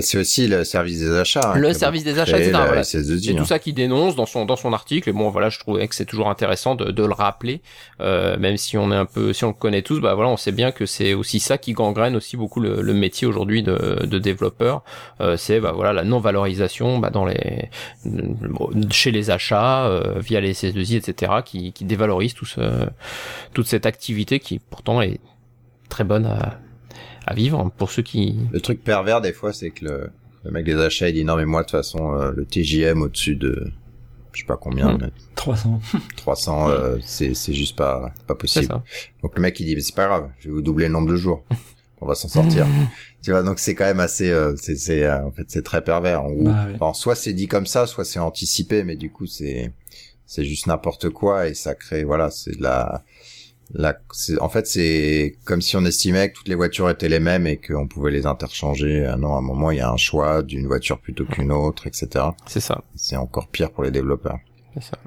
c'est 0.02 0.18
aussi 0.18 0.48
le 0.48 0.64
service 0.64 1.00
des 1.00 1.18
achats. 1.18 1.54
Hein, 1.54 1.58
le 1.58 1.74
service 1.74 2.04
des 2.04 2.20
achats, 2.20 2.38
etc. 2.38 2.52
Voilà. 2.66 2.84
C'est 2.84 3.04
tout 3.04 3.38
hein. 3.40 3.46
ça 3.46 3.60
qui 3.60 3.74
dénonce 3.74 4.16
dans 4.16 4.26
son 4.26 4.46
dans 4.46 4.56
son 4.56 4.74
article. 4.74 5.10
Et 5.10 5.14
bon, 5.14 5.30
voilà, 5.30 5.50
je 5.50 5.60
trouvais 5.60 5.88
que 5.88 5.96
c'est 5.96 6.06
toujours 6.06 6.30
intéressant 6.30 6.76
de, 6.76 6.92
de 6.92 7.04
le 7.04 7.14
rappeler, 7.14 7.62
euh, 8.02 8.38
même 8.38 8.58
si 8.58 8.78
on 8.78 8.92
est 8.92 8.96
un 8.96 9.06
peu, 9.06 9.34
si 9.34 9.44
on 9.46 9.50
le 9.50 9.54
connaît 9.54 9.82
tous, 9.82 10.00
bah 10.00 10.14
voilà, 10.16 10.30
on 10.30 10.38
sait 10.38 10.52
bien 10.52 10.72
que 10.72 10.86
c'est 10.86 11.14
aussi 11.14 11.40
ça 11.40 11.58
qui 11.58 11.74
gangrène 11.74 12.16
aussi 12.16 12.38
beaucoup 12.38 12.60
le, 12.60 12.82
le 12.82 12.94
métier 12.94 13.28
aujourd'hui 13.28 13.64
de, 13.64 14.06
de 14.06 14.20
développeur. 14.20 14.84
Euh, 15.22 15.38
c'est 15.38 15.60
bah 15.60 15.72
voilà 15.74 15.94
la 15.94 16.04
non 16.04 16.20
valorisation 16.20 17.00
bah, 17.00 17.10
dans 17.10 17.26
les 17.26 17.70
chez 18.92 19.12
les 19.12 19.30
achats 19.30 19.88
euh, 19.88 20.20
via 20.20 20.42
les 20.42 20.54
CS2I, 20.54 20.98
etc. 20.98 21.32
qui 21.46 21.72
qui 21.72 21.86
dévalorise 21.86 22.34
tout 22.34 22.46
ce 22.46 22.88
toute 23.54 23.68
cette 23.68 23.86
activité 23.86 24.40
qui 24.40 24.60
pourtant 24.60 25.02
est 25.02 25.20
très 25.90 26.04
bonne 26.04 26.26
à 26.26 26.60
à 27.26 27.34
vivre 27.34 27.72
pour 27.78 27.92
ceux 27.92 28.04
qui. 28.04 28.38
Le 28.52 28.62
truc 28.62 28.84
pervers 28.84 29.22
des 29.22 29.34
fois, 29.34 29.54
c'est 29.54 29.72
que 29.72 29.86
le, 29.86 30.10
le 30.44 30.52
mec 30.52 30.66
des 30.66 30.76
achats 30.76 31.10
il 31.10 31.14
dit 31.14 31.26
non 31.26 31.36
mais 31.36 31.46
moi 31.46 31.62
de 31.62 31.66
toute 31.66 31.72
façon 31.72 32.14
euh, 32.14 32.32
le 32.32 32.46
TJM 32.46 33.02
au-dessus 33.02 33.36
de 33.36 33.72
je 34.36 34.42
sais 34.42 34.46
pas 34.46 34.58
combien. 34.58 34.98
300. 35.36 35.80
300, 36.18 36.70
euh, 36.70 36.98
c'est 37.02 37.34
c'est 37.34 37.54
juste 37.54 37.76
pas 37.76 38.12
pas 38.28 38.36
possible. 38.36 38.82
Donc 39.24 39.36
le 39.36 39.42
mec 39.42 39.60
il 39.60 39.66
dit 39.66 39.82
c'est 39.82 39.96
pas 39.96 40.08
grave, 40.08 40.30
je 40.40 40.50
vais 40.50 40.54
vous 40.54 40.62
doubler 40.62 40.88
le 40.88 40.94
nombre 40.94 41.10
de 41.10 41.16
jours. 41.16 41.44
On 42.02 42.08
va 42.08 42.16
s'en 42.16 42.28
sortir. 42.28 42.68
tu 43.24 43.32
vois 43.32 43.42
donc 43.42 43.58
c'est 43.58 43.74
quand 43.74 43.86
même 43.86 44.02
assez 44.02 44.30
euh, 44.30 44.54
c'est 44.58 44.76
c'est 44.76 45.06
euh, 45.06 45.26
en 45.26 45.32
fait 45.32 45.46
c'est 45.48 45.64
très 45.64 45.84
pervers. 45.84 46.24
Bah, 46.80 46.92
soit 46.94 47.16
c'est 47.16 47.34
dit 47.34 47.48
comme 47.48 47.66
ça, 47.66 47.88
soit 47.88 48.04
c'est 48.06 48.20
anticipé, 48.20 48.84
mais 48.84 48.98
du 48.98 49.10
coup 49.10 49.26
c'est 49.26 49.72
c'est 50.26 50.44
juste 50.44 50.68
n'importe 50.68 51.10
quoi 51.10 51.48
et 51.48 51.54
ça 51.54 51.76
crée 51.76 52.04
voilà 52.04 52.32
c'est 52.32 52.58
de 52.58 52.64
la 52.64 53.04
la, 53.74 53.98
en 54.40 54.50
fait, 54.50 54.68
c'est 54.68 55.38
comme 55.44 55.62
si 55.62 55.76
on 55.76 55.86
estimait 55.86 56.30
que 56.30 56.36
toutes 56.36 56.48
les 56.48 56.56
voitures 56.56 56.90
étaient 56.90 57.10
les 57.10 57.20
mêmes 57.20 57.48
et 57.48 57.58
qu'on 57.58 57.88
pouvait 57.88 58.12
les 58.12 58.26
interchanger. 58.26 59.06
Ah 59.06 59.18
non, 59.18 59.36
à 59.36 59.40
un 59.40 59.42
moment, 59.42 59.72
il 59.72 59.78
y 59.78 59.82
a 59.82 59.90
un 59.90 59.98
choix 59.98 60.44
d'une 60.44 60.68
voiture 60.68 61.00
plutôt 61.00 61.26
qu'une 61.26 61.52
autre, 61.52 61.88
etc. 61.88 62.26
C'est 62.46 62.60
ça. 62.60 62.84
C'est 62.96 63.16
encore 63.16 63.48
pire 63.48 63.72
pour 63.72 63.84
les 63.84 63.92
développeurs. 63.92 64.40
C'est 64.76 64.84
ça. 64.84 64.98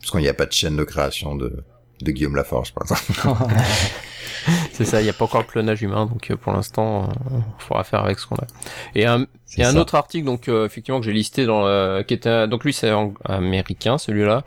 Parce 0.00 0.10
qu'il 0.10 0.20
n'y 0.20 0.28
a 0.28 0.34
pas 0.34 0.46
de 0.46 0.52
chaîne 0.52 0.76
de 0.76 0.84
création 0.84 1.36
de, 1.36 1.64
de 2.00 2.10
Guillaume 2.10 2.36
Laforge, 2.36 2.74
par 2.74 2.84
exemple. 2.84 3.38
c'est 4.78 4.84
ça, 4.84 5.00
il 5.00 5.04
n'y 5.04 5.10
a 5.10 5.12
pas 5.12 5.24
encore 5.24 5.40
le 5.40 5.46
clonage 5.48 5.82
humain, 5.82 6.06
donc 6.06 6.30
euh, 6.30 6.36
pour 6.36 6.52
l'instant, 6.52 7.08
il 7.30 7.36
euh, 7.36 7.40
faudra 7.58 7.82
faire 7.82 8.04
avec 8.04 8.20
ce 8.20 8.28
qu'on 8.28 8.36
a. 8.36 8.46
Et 8.94 9.06
un, 9.06 9.26
a 9.56 9.68
un 9.68 9.76
autre 9.76 9.94
article 9.94 10.26
donc 10.26 10.48
euh, 10.48 10.66
effectivement 10.66 11.00
que 11.00 11.06
j'ai 11.06 11.12
listé 11.12 11.46
dans 11.46 11.66
euh, 11.66 12.02
qui 12.02 12.14
était 12.14 12.46
donc 12.46 12.64
lui 12.64 12.72
c'est 12.72 12.92
américain 13.24 13.98
celui-là. 13.98 14.44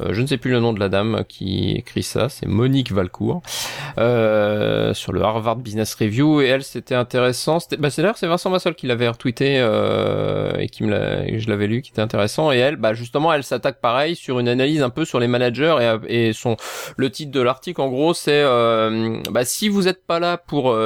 Euh, 0.00 0.12
je 0.12 0.22
ne 0.22 0.26
sais 0.26 0.38
plus 0.38 0.50
le 0.50 0.60
nom 0.60 0.72
de 0.72 0.80
la 0.80 0.88
dame 0.88 1.24
qui 1.28 1.72
écrit 1.72 2.02
ça, 2.02 2.28
c'est 2.28 2.46
Monique 2.46 2.92
Valcourt 2.92 3.42
sur 3.96 5.12
le 5.12 5.22
Harvard 5.22 5.56
Business 5.56 5.94
Review 5.94 6.40
et 6.40 6.46
elle 6.46 6.62
c'était 6.62 6.94
intéressant. 6.94 7.58
C'était 7.58 7.76
bah, 7.76 7.90
c'est 7.90 8.02
d'ailleurs 8.02 8.16
c'est 8.16 8.26
Vincent 8.26 8.50
Massol 8.50 8.74
qui 8.74 8.86
l'avait 8.86 9.08
retweeté 9.08 9.56
et 10.58 10.68
qui 10.68 10.84
me 10.84 10.90
l'a 10.90 11.38
je 11.38 11.48
l'avais 11.48 11.66
lu 11.66 11.82
qui 11.82 11.90
était 11.90 12.02
intéressant 12.02 12.52
et 12.52 12.58
elle 12.58 12.76
bah 12.76 12.94
justement 12.94 13.32
elle 13.32 13.44
s'attaque 13.44 13.80
pareil 13.80 14.14
sur 14.16 14.38
une 14.38 14.48
analyse 14.48 14.82
un 14.82 14.90
peu 14.90 15.04
sur 15.04 15.20
les 15.20 15.28
managers 15.28 15.96
et, 16.08 16.28
et 16.28 16.32
son 16.32 16.56
le 16.96 17.10
titre 17.10 17.32
de 17.32 17.40
l'article 17.40 17.80
en 17.80 17.88
gros 17.88 18.14
c'est 18.14 18.42
bah 18.44 19.44
si 19.44 19.68
vous 19.68 19.73
êtes 19.88 20.06
pas 20.06 20.20
là 20.20 20.36
pour 20.36 20.76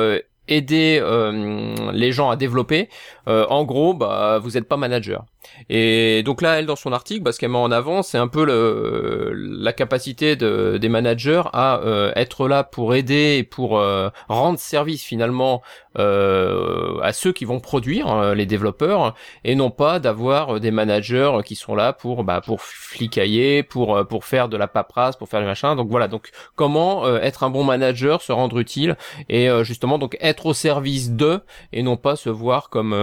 aider 0.48 0.98
euh, 1.00 1.92
les 1.92 2.12
gens 2.12 2.30
à 2.30 2.36
développer, 2.36 2.88
euh, 3.28 3.46
en 3.48 3.64
gros, 3.64 3.94
bah, 3.94 4.38
vous 4.42 4.52
n'êtes 4.52 4.66
pas 4.66 4.76
manager. 4.76 5.24
Et 5.70 6.22
donc 6.22 6.42
là, 6.42 6.58
elle 6.58 6.66
dans 6.66 6.76
son 6.76 6.92
article, 6.92 7.22
bah, 7.22 7.32
ce 7.32 7.38
qu'elle 7.38 7.50
met 7.50 7.58
en 7.58 7.70
avant, 7.70 8.02
c'est 8.02 8.18
un 8.18 8.28
peu 8.28 8.44
le, 8.44 9.32
la 9.34 9.72
capacité 9.72 10.36
de, 10.36 10.78
des 10.78 10.88
managers 10.88 11.42
à 11.52 11.80
euh, 11.80 12.12
être 12.16 12.48
là 12.48 12.64
pour 12.64 12.94
aider 12.94 13.36
et 13.38 13.44
pour 13.44 13.78
euh, 13.78 14.08
rendre 14.28 14.58
service 14.58 15.02
finalement 15.02 15.62
euh, 15.98 17.00
à 17.02 17.12
ceux 17.12 17.32
qui 17.32 17.44
vont 17.44 17.60
produire 17.60 18.08
euh, 18.08 18.34
les 18.34 18.46
développeurs 18.46 19.14
et 19.44 19.54
non 19.54 19.70
pas 19.70 19.98
d'avoir 19.98 20.60
des 20.60 20.70
managers 20.70 21.38
qui 21.44 21.56
sont 21.56 21.74
là 21.74 21.92
pour 21.92 22.24
bah, 22.24 22.40
pour 22.44 22.62
flicailler, 22.62 23.62
pour 23.62 24.06
pour 24.06 24.24
faire 24.24 24.48
de 24.48 24.56
la 24.56 24.68
paperasse, 24.68 25.16
pour 25.16 25.28
faire 25.28 25.40
du 25.40 25.46
machin. 25.46 25.76
Donc 25.76 25.88
voilà. 25.88 26.08
Donc 26.08 26.30
comment 26.54 27.06
être 27.18 27.42
un 27.42 27.50
bon 27.50 27.64
manager, 27.64 28.22
se 28.22 28.32
rendre 28.32 28.58
utile 28.58 28.96
et 29.28 29.48
justement 29.62 29.98
donc 29.98 30.16
être 30.20 30.46
au 30.46 30.54
service 30.54 31.10
d'eux 31.10 31.40
et 31.72 31.82
non 31.82 31.96
pas 31.96 32.16
se 32.16 32.30
voir 32.30 32.70
comme 32.70 32.96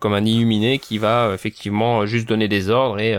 comme 0.00 0.14
un 0.14 0.24
illuminé 0.24 0.78
qui 0.78 0.98
va 0.98 1.25
effectivement 1.32 2.06
juste 2.06 2.28
donner 2.28 2.48
des 2.48 2.70
ordres 2.70 3.00
et 3.00 3.16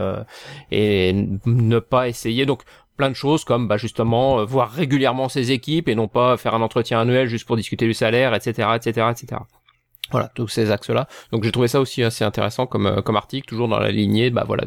et 0.71 1.13
ne 1.45 1.79
pas 1.79 2.07
essayer. 2.07 2.45
Donc 2.45 2.63
plein 2.97 3.09
de 3.09 3.15
choses 3.15 3.45
comme 3.45 3.67
bah, 3.67 3.77
justement 3.77 4.39
euh, 4.39 4.45
voir 4.45 4.71
régulièrement 4.71 5.29
ses 5.29 5.51
équipes 5.51 5.87
et 5.87 5.95
non 5.95 6.07
pas 6.07 6.35
faire 6.35 6.55
un 6.55 6.61
entretien 6.61 6.99
annuel 6.99 7.27
juste 7.27 7.45
pour 7.45 7.55
discuter 7.55 7.85
du 7.85 7.93
salaire, 7.93 8.33
etc., 8.33 8.69
etc., 8.75 9.07
etc. 9.11 9.41
Voilà, 10.11 10.31
tous 10.35 10.47
ces 10.47 10.71
axes-là. 10.71 11.07
Donc 11.31 11.43
j'ai 11.43 11.51
trouvé 11.51 11.67
ça 11.67 11.81
aussi 11.81 12.01
assez 12.01 12.23
intéressant 12.23 12.65
comme 12.65 12.87
euh, 12.87 13.01
comme 13.01 13.15
article, 13.15 13.47
toujours 13.47 13.67
dans 13.67 13.79
la 13.79 13.91
lignée, 13.91 14.29
bah 14.29 14.43
voilà, 14.45 14.65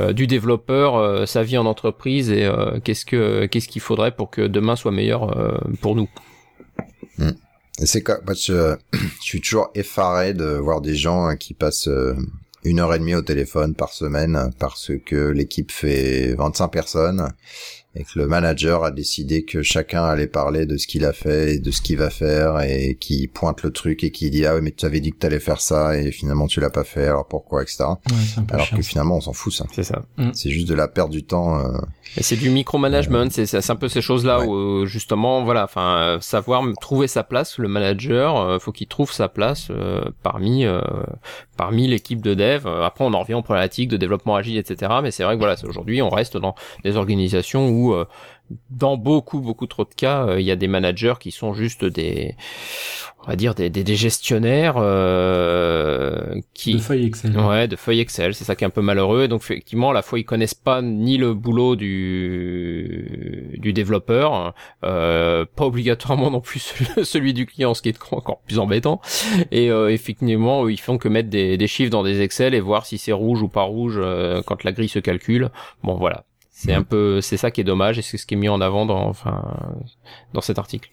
euh, 0.00 0.12
du 0.12 0.26
développeur, 0.26 1.28
sa 1.28 1.42
vie 1.42 1.58
en 1.58 1.66
entreprise 1.66 2.30
et 2.30 2.50
qu'est-ce 2.82 3.04
que 3.04 3.46
qu'est-ce 3.46 3.68
qu'il 3.68 3.82
faudrait 3.82 4.12
pour 4.12 4.30
que 4.30 4.42
demain 4.42 4.76
soit 4.76 4.92
meilleur 4.92 5.60
pour 5.80 5.96
nous. 5.96 6.08
Hmm. 7.18 7.32
C'est 7.82 8.02
quoi 8.02 8.18
je, 8.28 8.76
je 8.92 8.98
suis 9.20 9.40
toujours 9.40 9.70
effaré 9.74 10.34
de 10.34 10.44
voir 10.44 10.80
des 10.80 10.94
gens 10.94 11.34
qui 11.36 11.52
passent 11.52 11.88
une 12.64 12.80
heure 12.80 12.94
et 12.94 12.98
demie 12.98 13.14
au 13.14 13.22
téléphone 13.22 13.74
par 13.74 13.92
semaine 13.92 14.50
parce 14.58 14.92
que 15.06 15.28
l'équipe 15.28 15.72
fait 15.72 16.34
25 16.34 16.68
personnes 16.68 17.32
et 17.94 18.04
que 18.04 18.18
le 18.18 18.26
manager 18.26 18.84
a 18.84 18.90
décidé 18.90 19.44
que 19.44 19.62
chacun 19.62 20.04
allait 20.04 20.26
parler 20.26 20.66
de 20.66 20.76
ce 20.76 20.86
qu'il 20.86 21.04
a 21.04 21.12
fait 21.12 21.54
et 21.54 21.58
de 21.58 21.70
ce 21.70 21.80
qu'il 21.80 21.98
va 21.98 22.10
faire 22.10 22.60
et 22.60 22.96
qui 23.00 23.26
pointe 23.26 23.62
le 23.62 23.70
truc 23.70 24.04
et 24.04 24.10
qui 24.10 24.30
dit 24.30 24.46
ah 24.46 24.54
oui 24.54 24.60
mais 24.62 24.70
tu 24.70 24.86
avais 24.86 25.00
dit 25.00 25.10
que 25.10 25.18
tu 25.18 25.26
allais 25.26 25.40
faire 25.40 25.60
ça 25.60 25.96
et 25.96 26.12
finalement 26.12 26.46
tu 26.46 26.60
l'as 26.60 26.70
pas 26.70 26.84
fait 26.84 27.06
alors 27.06 27.26
pourquoi 27.26 27.62
etc 27.62 27.84
alors 28.52 28.70
que 28.70 28.82
finalement 28.82 29.16
on 29.16 29.20
s'en 29.20 29.32
fout 29.32 29.52
ça. 29.52 29.64
C'est 29.72 29.82
ça. 29.82 30.02
Mm. 30.18 30.30
c'est 30.34 30.50
juste 30.50 30.68
de 30.68 30.74
la 30.74 30.88
perte 30.88 31.10
du 31.10 31.24
temps 31.24 31.58
euh... 31.58 31.78
c'est 32.20 32.36
du 32.36 32.50
micromanagement 32.50 33.26
euh... 33.26 33.44
c'est 33.46 33.70
un 33.70 33.76
peu 33.76 33.88
ces 33.88 34.02
choses 34.02 34.24
là 34.24 34.40
où 34.40 34.86
justement 34.86 35.44
voilà 35.44 35.64
enfin 35.64 36.18
savoir 36.20 36.62
trouver 36.80 37.08
sa 37.08 37.24
place 37.24 37.58
le 37.58 37.68
manager 37.68 38.36
euh, 38.36 38.58
faut 38.58 38.72
qu'il 38.72 38.86
trouve 38.86 39.12
sa 39.12 39.28
place 39.28 39.68
euh, 39.70 40.02
parmi 40.22 40.64
euh, 40.64 40.80
parmi 41.56 41.86
l'équipe 41.86 42.22
de 42.22 42.34
dev. 42.34 42.66
Après 42.66 43.04
on 43.04 43.12
en 43.12 43.20
revient 43.20 43.34
aux 43.34 43.42
problématiques 43.42 43.88
de 43.88 43.96
développement 43.96 44.36
agile 44.36 44.58
etc 44.58 44.92
mais 45.02 45.10
c'est 45.10 45.24
vrai 45.24 45.34
que 45.34 45.40
voilà 45.40 45.56
aujourd'hui 45.64 46.02
on 46.02 46.10
reste 46.10 46.36
dans 46.36 46.54
des 46.84 46.96
organisations 46.96 47.68
où 47.68 47.79
euh, 47.88 48.06
dans 48.70 48.96
beaucoup 48.96 49.40
beaucoup 49.40 49.66
trop 49.66 49.84
de 49.84 49.94
cas, 49.94 50.26
euh, 50.26 50.40
il 50.40 50.46
y 50.46 50.50
a 50.50 50.56
des 50.56 50.66
managers 50.66 51.14
qui 51.20 51.30
sont 51.30 51.54
juste 51.54 51.84
des, 51.84 52.34
on 53.22 53.28
va 53.28 53.36
dire 53.36 53.54
des, 53.54 53.70
des, 53.70 53.94
gestionnaires 53.94 54.74
euh, 54.76 56.34
qui 56.52 56.74
de 56.74 56.78
feuilles 56.78 57.06
Excel. 57.06 57.38
Ouais, 57.38 57.68
de 57.68 57.76
feuilles 57.76 58.00
Excel, 58.00 58.34
c'est 58.34 58.44
ça 58.44 58.56
qui 58.56 58.64
est 58.64 58.66
un 58.66 58.70
peu 58.70 58.82
malheureux. 58.82 59.28
donc 59.28 59.42
effectivement, 59.42 59.90
à 59.90 59.92
la 59.92 60.02
fois 60.02 60.18
ils 60.18 60.24
connaissent 60.24 60.54
pas 60.54 60.82
ni 60.82 61.16
le 61.16 61.32
boulot 61.32 61.76
du 61.76 63.56
du 63.58 63.72
développeur, 63.72 64.54
pas 64.80 65.46
obligatoirement 65.60 66.30
non 66.30 66.40
plus 66.40 66.74
celui 67.04 67.34
du 67.34 67.46
client, 67.46 67.74
ce 67.74 67.82
qui 67.82 67.90
est 67.90 67.98
encore 68.10 68.40
plus 68.40 68.58
embêtant. 68.58 69.00
Et 69.52 69.66
effectivement, 69.66 70.68
ils 70.68 70.80
font 70.80 70.98
que 70.98 71.08
mettre 71.08 71.30
des, 71.30 71.56
des 71.56 71.66
chiffres 71.68 71.90
dans 71.90 72.02
des 72.02 72.20
Excel 72.20 72.54
et 72.54 72.60
voir 72.60 72.84
si 72.84 72.98
c'est 72.98 73.12
rouge 73.12 73.42
ou 73.42 73.48
pas 73.48 73.62
rouge 73.62 74.00
quand 74.46 74.64
la 74.64 74.72
grille 74.72 74.88
se 74.88 74.98
calcule. 74.98 75.50
Bon 75.84 75.94
voilà, 75.94 76.24
c'est 76.62 76.74
un 76.74 76.82
peu, 76.82 77.20
c'est 77.20 77.36
ça 77.36 77.50
qui 77.50 77.60
est 77.60 77.64
dommage 77.64 77.98
et 77.98 78.02
c'est 78.02 78.18
ce 78.18 78.26
qui 78.26 78.34
est 78.34 78.36
mis 78.36 78.48
en 78.48 78.60
avant 78.60 78.84
dans, 78.84 79.08
enfin, 79.08 79.42
dans 80.34 80.42
cet 80.42 80.58
article. 80.58 80.90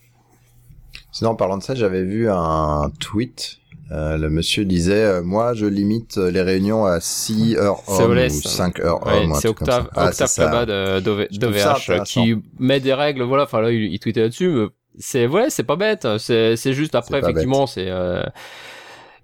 Sinon, 1.11 1.31
en 1.31 1.35
parlant 1.35 1.57
de 1.57 1.64
ça, 1.64 1.76
j'avais 1.76 2.03
vu 2.03 2.30
un 2.30 2.89
tweet. 2.99 3.57
Euh, 3.91 4.18
le 4.18 4.30
monsieur 4.30 4.65
disait, 4.65 5.03
euh, 5.03 5.23
moi, 5.23 5.53
je 5.53 5.65
limite 5.65 6.18
les 6.18 6.41
réunions 6.41 6.85
à 6.85 6.99
6 6.99 7.56
heures 7.56 7.84
hommes 7.88 8.18
ou 8.18 8.30
5 8.30 8.80
heures 8.81 9.06
hommes. 9.07 9.34
c'est 9.39 9.48
Octave, 9.48 9.89
ah, 9.95 10.10
Octave 10.10 11.02
d'OVH 11.02 12.03
qui 12.06 12.35
met 12.60 12.81
des 12.81 12.94
règles, 12.94 13.23
voilà, 13.23 13.44
enfin 13.44 13.61
là, 13.61 13.72
il, 13.72 13.94
il 13.94 13.99
tweetait 13.99 14.22
là-dessus, 14.22 14.49
mais 14.49 14.68
c'est, 14.99 15.27
ouais, 15.27 15.49
c'est 15.49 15.64
pas 15.64 15.76
bête, 15.77 16.07
c'est, 16.18 16.56
c'est 16.57 16.73
juste 16.73 16.95
après, 16.95 17.19
effectivement, 17.19 17.65
c'est, 17.65 17.88
euh, 17.88 18.23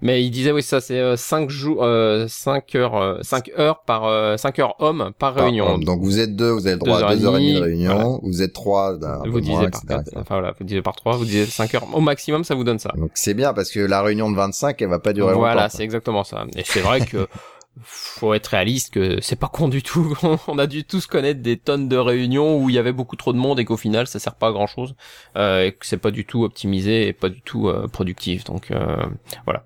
mais 0.03 0.23
il 0.23 0.29
disait 0.29 0.51
oui 0.51 0.61
ça 0.61 0.81
c'est 0.81 1.17
5 1.17 1.45
euh, 1.45 1.49
jours 1.49 1.83
euh, 1.83 2.27
5 2.27 2.75
heures 2.75 3.19
5 3.23 3.49
euh, 3.49 3.61
heures 3.61 3.83
par 3.83 4.05
euh, 4.05 4.37
5 4.37 4.59
heures 4.59 4.75
hommes 4.79 5.11
par 5.17 5.33
réunion. 5.33 5.79
Donc 5.79 6.01
vous 6.01 6.19
êtes 6.19 6.35
deux, 6.35 6.51
vous 6.51 6.67
avez 6.67 6.75
le 6.75 6.79
droit 6.79 6.99
à 6.99 7.15
2 7.15 7.25
heures 7.25 7.37
et 7.37 7.39
demie 7.39 7.53
de 7.55 7.61
réunion, 7.61 8.19
vous 8.21 8.41
êtes 8.41 8.53
trois 8.53 8.93
vous 9.25 9.41
divisez 9.41 9.69
par 9.69 10.03
4, 10.03 10.09
enfin 10.17 10.35
voilà, 10.35 10.53
vous 10.59 10.65
divisez 10.65 10.81
par 10.81 10.95
3, 10.95 11.17
vous 11.17 11.25
divisez 11.25 11.45
5 11.45 11.75
heures 11.75 11.87
au 11.95 12.01
maximum 12.01 12.43
ça 12.43 12.53
vous 12.53 12.63
donne 12.63 12.79
ça. 12.79 12.91
Donc 12.97 13.11
c'est 13.15 13.33
bien 13.33 13.53
parce 13.53 13.71
que 13.71 13.79
la 13.79 14.01
réunion 14.01 14.29
de 14.29 14.35
25 14.35 14.81
elle 14.81 14.89
va 14.89 14.99
pas 14.99 15.13
durer 15.13 15.33
voilà, 15.33 15.37
longtemps. 15.37 15.53
Voilà, 15.53 15.69
c'est 15.69 15.83
exactement 15.83 16.23
ça. 16.23 16.45
Et 16.55 16.63
c'est 16.65 16.81
vrai 16.81 17.01
que 17.01 17.27
faut 17.81 18.33
être 18.33 18.47
réaliste 18.47 18.93
que 18.93 19.19
c'est 19.21 19.35
pas 19.35 19.47
con 19.47 19.67
du 19.67 19.81
tout. 19.81 20.15
On 20.47 20.59
a 20.59 20.67
dû 20.67 20.83
tous 20.83 21.07
connaître 21.07 21.41
des 21.41 21.57
tonnes 21.57 21.87
de 21.87 21.97
réunions 21.97 22.57
où 22.57 22.69
il 22.69 22.75
y 22.75 22.79
avait 22.79 22.91
beaucoup 22.91 23.15
trop 23.15 23.33
de 23.33 23.37
monde 23.37 23.59
et 23.59 23.65
qu'au 23.65 23.77
final 23.77 24.07
ça 24.07 24.19
sert 24.19 24.35
pas 24.35 24.49
à 24.49 24.51
grand 24.51 24.67
chose 24.67 24.95
euh, 25.35 25.65
et 25.65 25.71
que 25.71 25.85
c'est 25.85 25.97
pas 25.97 26.11
du 26.11 26.25
tout 26.25 26.43
optimisé 26.43 27.07
et 27.07 27.13
pas 27.13 27.29
du 27.29 27.41
tout 27.41 27.67
euh, 27.67 27.87
productif. 27.87 28.43
Donc 28.43 28.71
euh, 28.71 29.03
voilà. 29.45 29.63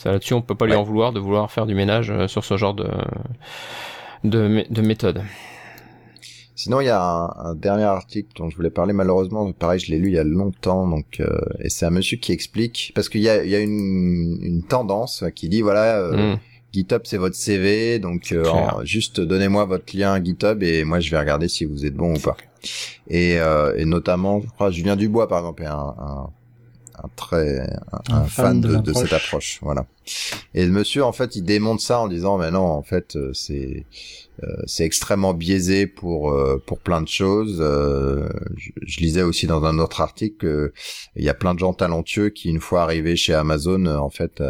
Ça 0.00 0.12
là-dessus, 0.12 0.32
on 0.32 0.40
peut 0.40 0.54
pas 0.54 0.64
lui 0.64 0.74
en 0.74 0.82
vouloir 0.82 1.12
de 1.12 1.20
vouloir 1.20 1.52
faire 1.52 1.66
du 1.66 1.74
ménage 1.74 2.10
euh, 2.10 2.26
sur 2.26 2.42
ce 2.42 2.56
genre 2.56 2.72
de 2.72 2.88
de, 4.24 4.64
de 4.70 4.80
méthode. 4.80 5.22
Sinon, 6.54 6.80
il 6.80 6.86
y 6.86 6.88
a 6.88 7.02
un, 7.36 7.54
dernier 7.54 7.84
article 7.84 8.30
dont 8.34 8.48
je 8.48 8.56
voulais 8.56 8.70
parler. 8.70 8.94
Malheureusement, 8.94 9.52
pareil, 9.52 9.78
je 9.78 9.90
l'ai 9.90 9.98
lu 9.98 10.08
il 10.08 10.14
y 10.14 10.18
a 10.18 10.24
longtemps, 10.24 10.88
donc 10.88 11.20
euh, 11.20 11.38
et 11.58 11.68
c'est 11.68 11.84
un 11.84 11.90
monsieur 11.90 12.16
qui 12.16 12.32
explique 12.32 12.92
parce 12.94 13.10
qu'il 13.10 13.20
y 13.20 13.28
a, 13.28 13.44
il 13.44 13.50
y 13.50 13.54
a 13.54 13.60
une, 13.60 14.38
une 14.40 14.62
tendance 14.62 15.22
qui 15.34 15.50
dit 15.50 15.60
voilà, 15.60 15.98
euh, 15.98 16.34
mm. 16.34 16.38
GitHub 16.72 17.02
c'est 17.04 17.18
votre 17.18 17.36
CV, 17.36 17.98
donc 17.98 18.34
juste 18.84 19.20
donnez-moi 19.20 19.66
votre 19.66 19.94
lien 19.94 20.22
GitHub 20.24 20.62
et 20.62 20.84
moi 20.84 21.00
je 21.00 21.10
vais 21.10 21.18
regarder 21.18 21.48
si 21.48 21.66
vous 21.66 21.84
êtes 21.84 21.94
bon 21.94 22.14
ou 22.14 22.18
pas. 22.18 22.38
Et, 23.08 23.34
et 23.34 23.84
notamment, 23.84 24.40
je 24.40 24.48
crois, 24.48 24.70
Julien 24.70 24.96
Dubois 24.96 25.28
par 25.28 25.40
exemple, 25.40 25.62
est 25.62 25.66
un, 25.66 25.94
un 25.98 26.30
un 27.02 27.08
très 27.16 27.66
un, 28.08 28.24
fan, 28.24 28.60
de, 28.60 28.76
de, 28.76 28.92
cette 28.92 29.12
approche 29.12 29.58
voilà. 29.62 29.86
Et 30.54 30.64
le 30.64 30.72
monsieur 30.72 31.04
en 31.04 31.12
fait 31.12 31.36
il 31.36 31.42
démonte 31.42 31.80
ça 31.80 32.00
en 32.00 32.08
disant 32.08 32.38
mais 32.38 32.50
non 32.50 32.64
en 32.64 32.82
fait 32.82 33.16
euh, 33.16 33.32
c'est 33.32 33.86
euh, 34.42 34.46
c'est 34.66 34.84
extrêmement 34.84 35.34
biaisé 35.34 35.86
pour 35.86 36.32
euh, 36.32 36.62
pour 36.66 36.80
plein 36.80 37.02
de 37.02 37.08
choses. 37.08 37.58
Je, 37.58 38.70
je, 38.82 39.00
lisais 39.00 39.22
aussi 39.22 39.46
dans 39.46 39.64
un 39.64 39.78
autre 39.78 40.00
article 40.00 40.72
qu'il 41.14 41.24
y 41.24 41.28
a 41.28 41.34
plein 41.34 41.54
de 41.54 41.58
gens 41.58 41.72
talentueux 41.72 42.30
qui 42.30 42.48
une 42.48 42.60
fois 42.60 42.82
arrivés 42.82 43.16
chez 43.16 43.34
Amazon 43.34 43.86
en 43.86 44.10
fait 44.10 44.42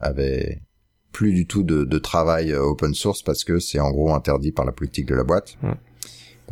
avaient 0.00 0.60
plus 1.12 1.32
du 1.32 1.46
tout 1.46 1.62
de, 1.62 1.84
de, 1.84 1.98
travail 1.98 2.54
open 2.54 2.94
source 2.94 3.22
parce 3.22 3.44
que 3.44 3.58
c'est 3.58 3.80
en 3.80 3.90
gros 3.90 4.14
interdit 4.14 4.50
par 4.50 4.64
la 4.64 4.72
politique 4.72 5.06
de 5.06 5.14
la 5.14 5.24
boîte. 5.24 5.56
Mmh 5.62 5.72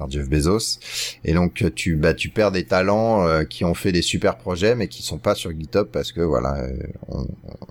par 0.01 0.11
Jeff 0.11 0.29
Bezos. 0.29 0.79
Et 1.25 1.35
donc 1.35 1.63
tu 1.75 1.97
bah 1.97 2.15
tu 2.15 2.31
perds 2.31 2.53
des 2.53 2.65
talents 2.65 3.27
euh, 3.27 3.45
qui 3.45 3.65
ont 3.65 3.75
fait 3.75 3.93
des 3.93 4.03
super 4.03 4.39
projets 4.39 4.75
mais 4.75 4.89
qui 4.89 5.03
sont 5.03 5.19
pas 5.19 5.35
sur 5.35 5.51
GitHub 5.53 5.89
parce 5.93 6.11
que 6.13 6.23
voilà, 6.23 6.57
euh, 6.57 6.73
on, 7.09 7.27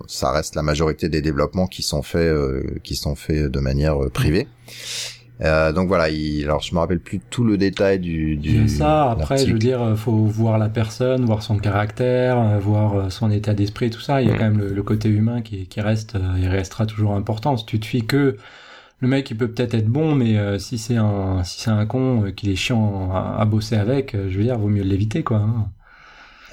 ça 0.06 0.30
reste 0.30 0.54
la 0.54 0.62
majorité 0.62 1.08
des 1.08 1.22
développements 1.22 1.66
qui 1.66 1.82
sont 1.82 2.02
faits 2.02 2.20
euh, 2.20 2.62
qui 2.84 2.94
sont 2.94 3.16
faits 3.16 3.46
de 3.46 3.60
manière 3.60 3.98
privée. 4.12 4.46
donc 5.40 5.88
voilà, 5.88 6.08
il, 6.08 6.44
alors 6.44 6.60
je 6.60 6.72
me 6.74 6.78
rappelle 6.78 7.00
plus 7.00 7.18
tout 7.18 7.44
le 7.44 7.56
détail 7.56 7.98
du. 7.98 8.36
du 8.36 8.68
ça. 8.68 9.10
Après, 9.10 9.38
je 9.38 9.52
veux 9.52 9.58
dire, 9.58 9.94
faut 9.96 10.24
voir 10.26 10.58
la 10.58 10.68
personne, 10.68 11.24
voir 11.24 11.42
son 11.42 11.58
caractère, 11.58 12.60
voir 12.60 13.10
son 13.10 13.30
état 13.30 13.54
d'esprit, 13.54 13.90
tout 13.90 14.00
ça. 14.00 14.22
Il 14.22 14.28
y 14.28 14.30
a 14.30 14.34
quand 14.34 14.50
même 14.50 14.60
le, 14.60 14.82
côté 14.82 15.08
humain 15.08 15.40
qui, 15.40 15.66
qui 15.66 15.80
reste, 15.80 16.16
il 16.38 16.46
restera 16.46 16.86
toujours 16.86 17.14
important. 17.14 17.56
Si 17.56 17.64
tu 17.64 17.80
te 17.80 17.86
fies 17.86 18.04
que 18.04 18.36
le 19.00 19.08
mec 19.08 19.30
il 19.30 19.36
peut 19.36 19.48
peut-être 19.48 19.74
être 19.74 19.88
bon 19.88 20.14
mais 20.14 20.38
euh, 20.38 20.58
si 20.58 20.78
c'est 20.78 20.96
un 20.96 21.42
si 21.44 21.60
c'est 21.60 21.70
un 21.70 21.86
con 21.86 22.24
euh, 22.24 22.30
qu'il 22.30 22.50
est 22.50 22.56
chiant 22.56 23.10
à, 23.12 23.44
bosser 23.44 23.76
avec 23.76 24.14
euh, 24.14 24.28
je 24.30 24.38
veux 24.38 24.44
dire 24.44 24.58
vaut 24.58 24.68
mieux 24.68 24.82
l'éviter 24.82 25.22
quoi 25.22 25.38
hein. 25.38 25.70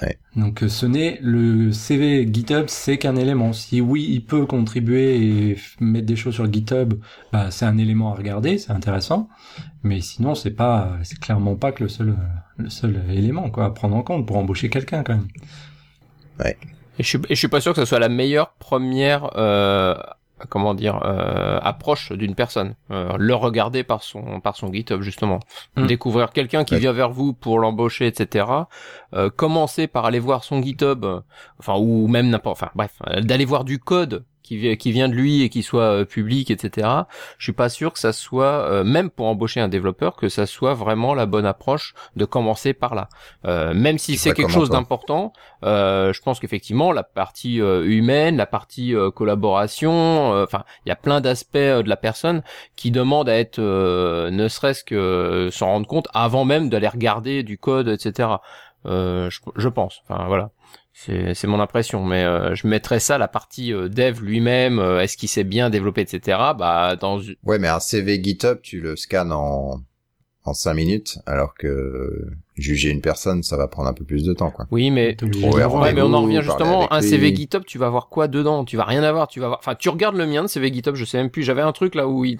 ouais. 0.02 0.18
donc 0.34 0.64
ce 0.66 0.86
n'est 0.86 1.18
le 1.22 1.72
CV 1.72 2.28
GitHub 2.32 2.64
c'est 2.68 2.98
qu'un 2.98 3.16
élément 3.16 3.52
si 3.52 3.80
oui 3.80 4.06
il 4.08 4.24
peut 4.24 4.46
contribuer 4.46 5.50
et 5.50 5.56
mettre 5.80 6.06
des 6.06 6.16
choses 6.16 6.34
sur 6.34 6.50
GitHub 6.50 6.94
bah 7.32 7.50
c'est 7.50 7.66
un 7.66 7.78
élément 7.78 8.12
à 8.12 8.16
regarder 8.16 8.56
c'est 8.58 8.72
intéressant 8.72 9.28
mais 9.82 10.00
sinon 10.00 10.34
c'est 10.34 10.50
pas 10.50 10.96
c'est 11.02 11.20
clairement 11.20 11.54
pas 11.54 11.72
que 11.72 11.82
le 11.82 11.88
seul 11.88 12.16
le 12.56 12.70
seul 12.70 13.02
élément 13.10 13.50
quoi 13.50 13.66
à 13.66 13.70
prendre 13.70 13.94
en 13.94 14.02
compte 14.02 14.26
pour 14.26 14.38
embaucher 14.38 14.70
quelqu'un 14.70 15.02
quand 15.02 15.14
même 15.14 15.28
ouais 16.40 16.56
et 16.98 17.04
je 17.04 17.08
suis, 17.08 17.18
et 17.28 17.34
je 17.34 17.38
suis 17.38 17.48
pas 17.48 17.60
sûr 17.60 17.74
que 17.74 17.80
ce 17.80 17.84
soit 17.84 18.00
la 18.00 18.08
meilleure 18.08 18.54
première 18.54 19.30
euh, 19.36 19.94
comment 20.48 20.74
dire 20.74 21.00
euh, 21.04 21.58
approche 21.62 22.12
d'une 22.12 22.34
personne 22.34 22.74
euh, 22.90 23.16
le 23.18 23.34
regarder 23.34 23.82
par 23.82 24.02
son 24.02 24.40
par 24.40 24.56
son 24.56 24.72
GitHub 24.72 25.02
justement. 25.02 25.40
Mm. 25.76 25.86
découvrir 25.86 26.30
quelqu'un 26.30 26.64
qui 26.64 26.76
vient 26.76 26.92
vers 26.92 27.10
vous 27.10 27.32
pour 27.32 27.58
l'embaucher 27.58 28.06
etc 28.06 28.46
euh, 29.14 29.30
commencer 29.30 29.86
par 29.86 30.04
aller 30.04 30.18
voir 30.18 30.44
son 30.44 30.62
GitHub 30.62 31.04
enfin 31.58 31.76
ou 31.76 32.08
même 32.08 32.28
n'importe 32.28 32.58
enfin 32.62 32.70
bref 32.74 32.98
d'aller 33.22 33.44
voir 33.44 33.64
du 33.64 33.78
code 33.78 34.24
qui, 34.48 34.76
qui 34.78 34.92
vient 34.92 35.08
de 35.08 35.14
lui 35.14 35.42
et 35.42 35.48
qui 35.50 35.62
soit 35.62 35.82
euh, 35.82 36.04
public, 36.04 36.50
etc. 36.50 36.88
Je 37.36 37.44
suis 37.44 37.52
pas 37.52 37.68
sûr 37.68 37.92
que 37.92 37.98
ça 37.98 38.12
soit, 38.12 38.64
euh, 38.70 38.82
même 38.82 39.10
pour 39.10 39.26
embaucher 39.26 39.60
un 39.60 39.68
développeur, 39.68 40.16
que 40.16 40.28
ça 40.28 40.46
soit 40.46 40.74
vraiment 40.74 41.14
la 41.14 41.26
bonne 41.26 41.44
approche 41.44 41.94
de 42.16 42.24
commencer 42.24 42.72
par 42.72 42.94
là. 42.94 43.08
Euh, 43.44 43.74
même 43.74 43.98
si 43.98 44.16
c'est 44.16 44.32
quelque 44.32 44.50
chose 44.50 44.70
d'important, 44.70 45.32
euh, 45.64 46.12
je 46.12 46.22
pense 46.22 46.40
qu'effectivement 46.40 46.92
la 46.92 47.02
partie 47.02 47.60
euh, 47.60 47.84
humaine, 47.84 48.36
la 48.36 48.46
partie 48.46 48.94
euh, 48.94 49.10
collaboration, 49.10 50.32
euh, 50.32 50.44
enfin 50.44 50.64
il 50.86 50.88
y 50.88 50.92
a 50.92 50.96
plein 50.96 51.20
d'aspects 51.20 51.56
euh, 51.56 51.82
de 51.82 51.88
la 51.88 51.96
personne 51.96 52.42
qui 52.76 52.90
demandent 52.90 53.28
à 53.28 53.38
être, 53.38 53.58
euh, 53.58 54.30
ne 54.30 54.48
serait-ce 54.48 54.82
que 54.82 54.94
euh, 54.94 55.50
s'en 55.50 55.66
rendre 55.66 55.86
compte 55.86 56.08
avant 56.14 56.44
même 56.46 56.70
d'aller 56.70 56.88
regarder 56.88 57.42
du 57.42 57.58
code, 57.58 57.88
etc. 57.88 58.28
Euh, 58.88 59.30
je, 59.30 59.40
je 59.56 59.68
pense. 59.68 60.02
Enfin 60.08 60.26
voilà. 60.26 60.50
C'est 60.92 61.46
mon 61.46 61.60
impression, 61.60 62.04
mais 62.04 62.24
euh, 62.24 62.56
je 62.56 62.66
mettrais 62.66 62.98
ça 62.98 63.18
la 63.18 63.28
partie 63.28 63.72
euh, 63.72 63.88
dev 63.88 64.20
lui-même. 64.20 64.80
Est-ce 64.80 65.16
qu'il 65.16 65.28
s'est 65.28 65.44
bien 65.44 65.70
développé, 65.70 66.00
etc. 66.00 66.38
Bah 66.58 66.96
dans 66.96 67.20
Ouais, 67.44 67.60
mais 67.60 67.68
un 67.68 67.78
CV 67.78 68.20
GitHub, 68.20 68.60
tu 68.62 68.80
le 68.80 68.96
scannes 68.96 69.30
en 69.30 69.80
en 70.48 70.54
cinq 70.54 70.74
minutes, 70.74 71.18
alors 71.26 71.54
que 71.54 72.26
juger 72.56 72.90
une 72.90 73.00
personne, 73.00 73.44
ça 73.44 73.56
va 73.56 73.68
prendre 73.68 73.88
un 73.88 73.92
peu 73.92 74.04
plus 74.04 74.24
de 74.24 74.32
temps, 74.32 74.50
quoi. 74.50 74.66
oui, 74.72 74.90
mais 74.90 75.16
Ouais, 75.22 75.92
mais 75.92 76.02
on 76.02 76.12
en 76.12 76.22
revient 76.22 76.40
justement. 76.42 76.92
Un 76.92 77.00
lui. 77.00 77.08
CV 77.08 77.32
GitHub, 77.34 77.62
tu 77.64 77.78
vas 77.78 77.88
voir 77.88 78.08
quoi 78.08 78.26
dedans? 78.26 78.64
Tu 78.64 78.76
vas 78.76 78.82
rien 78.84 79.04
avoir. 79.04 79.28
Tu 79.28 79.38
vas 79.38 79.46
voir. 79.46 79.58
Enfin, 79.60 79.76
tu 79.76 79.88
regardes 79.88 80.16
le 80.16 80.26
mien 80.26 80.42
de 80.42 80.48
CV 80.48 80.72
GitHub. 80.72 80.96
Je 80.96 81.04
sais 81.04 81.18
même 81.18 81.30
plus. 81.30 81.44
J'avais 81.44 81.62
un 81.62 81.70
truc 81.72 81.94
là 81.94 82.08
où 82.08 82.24
il, 82.24 82.38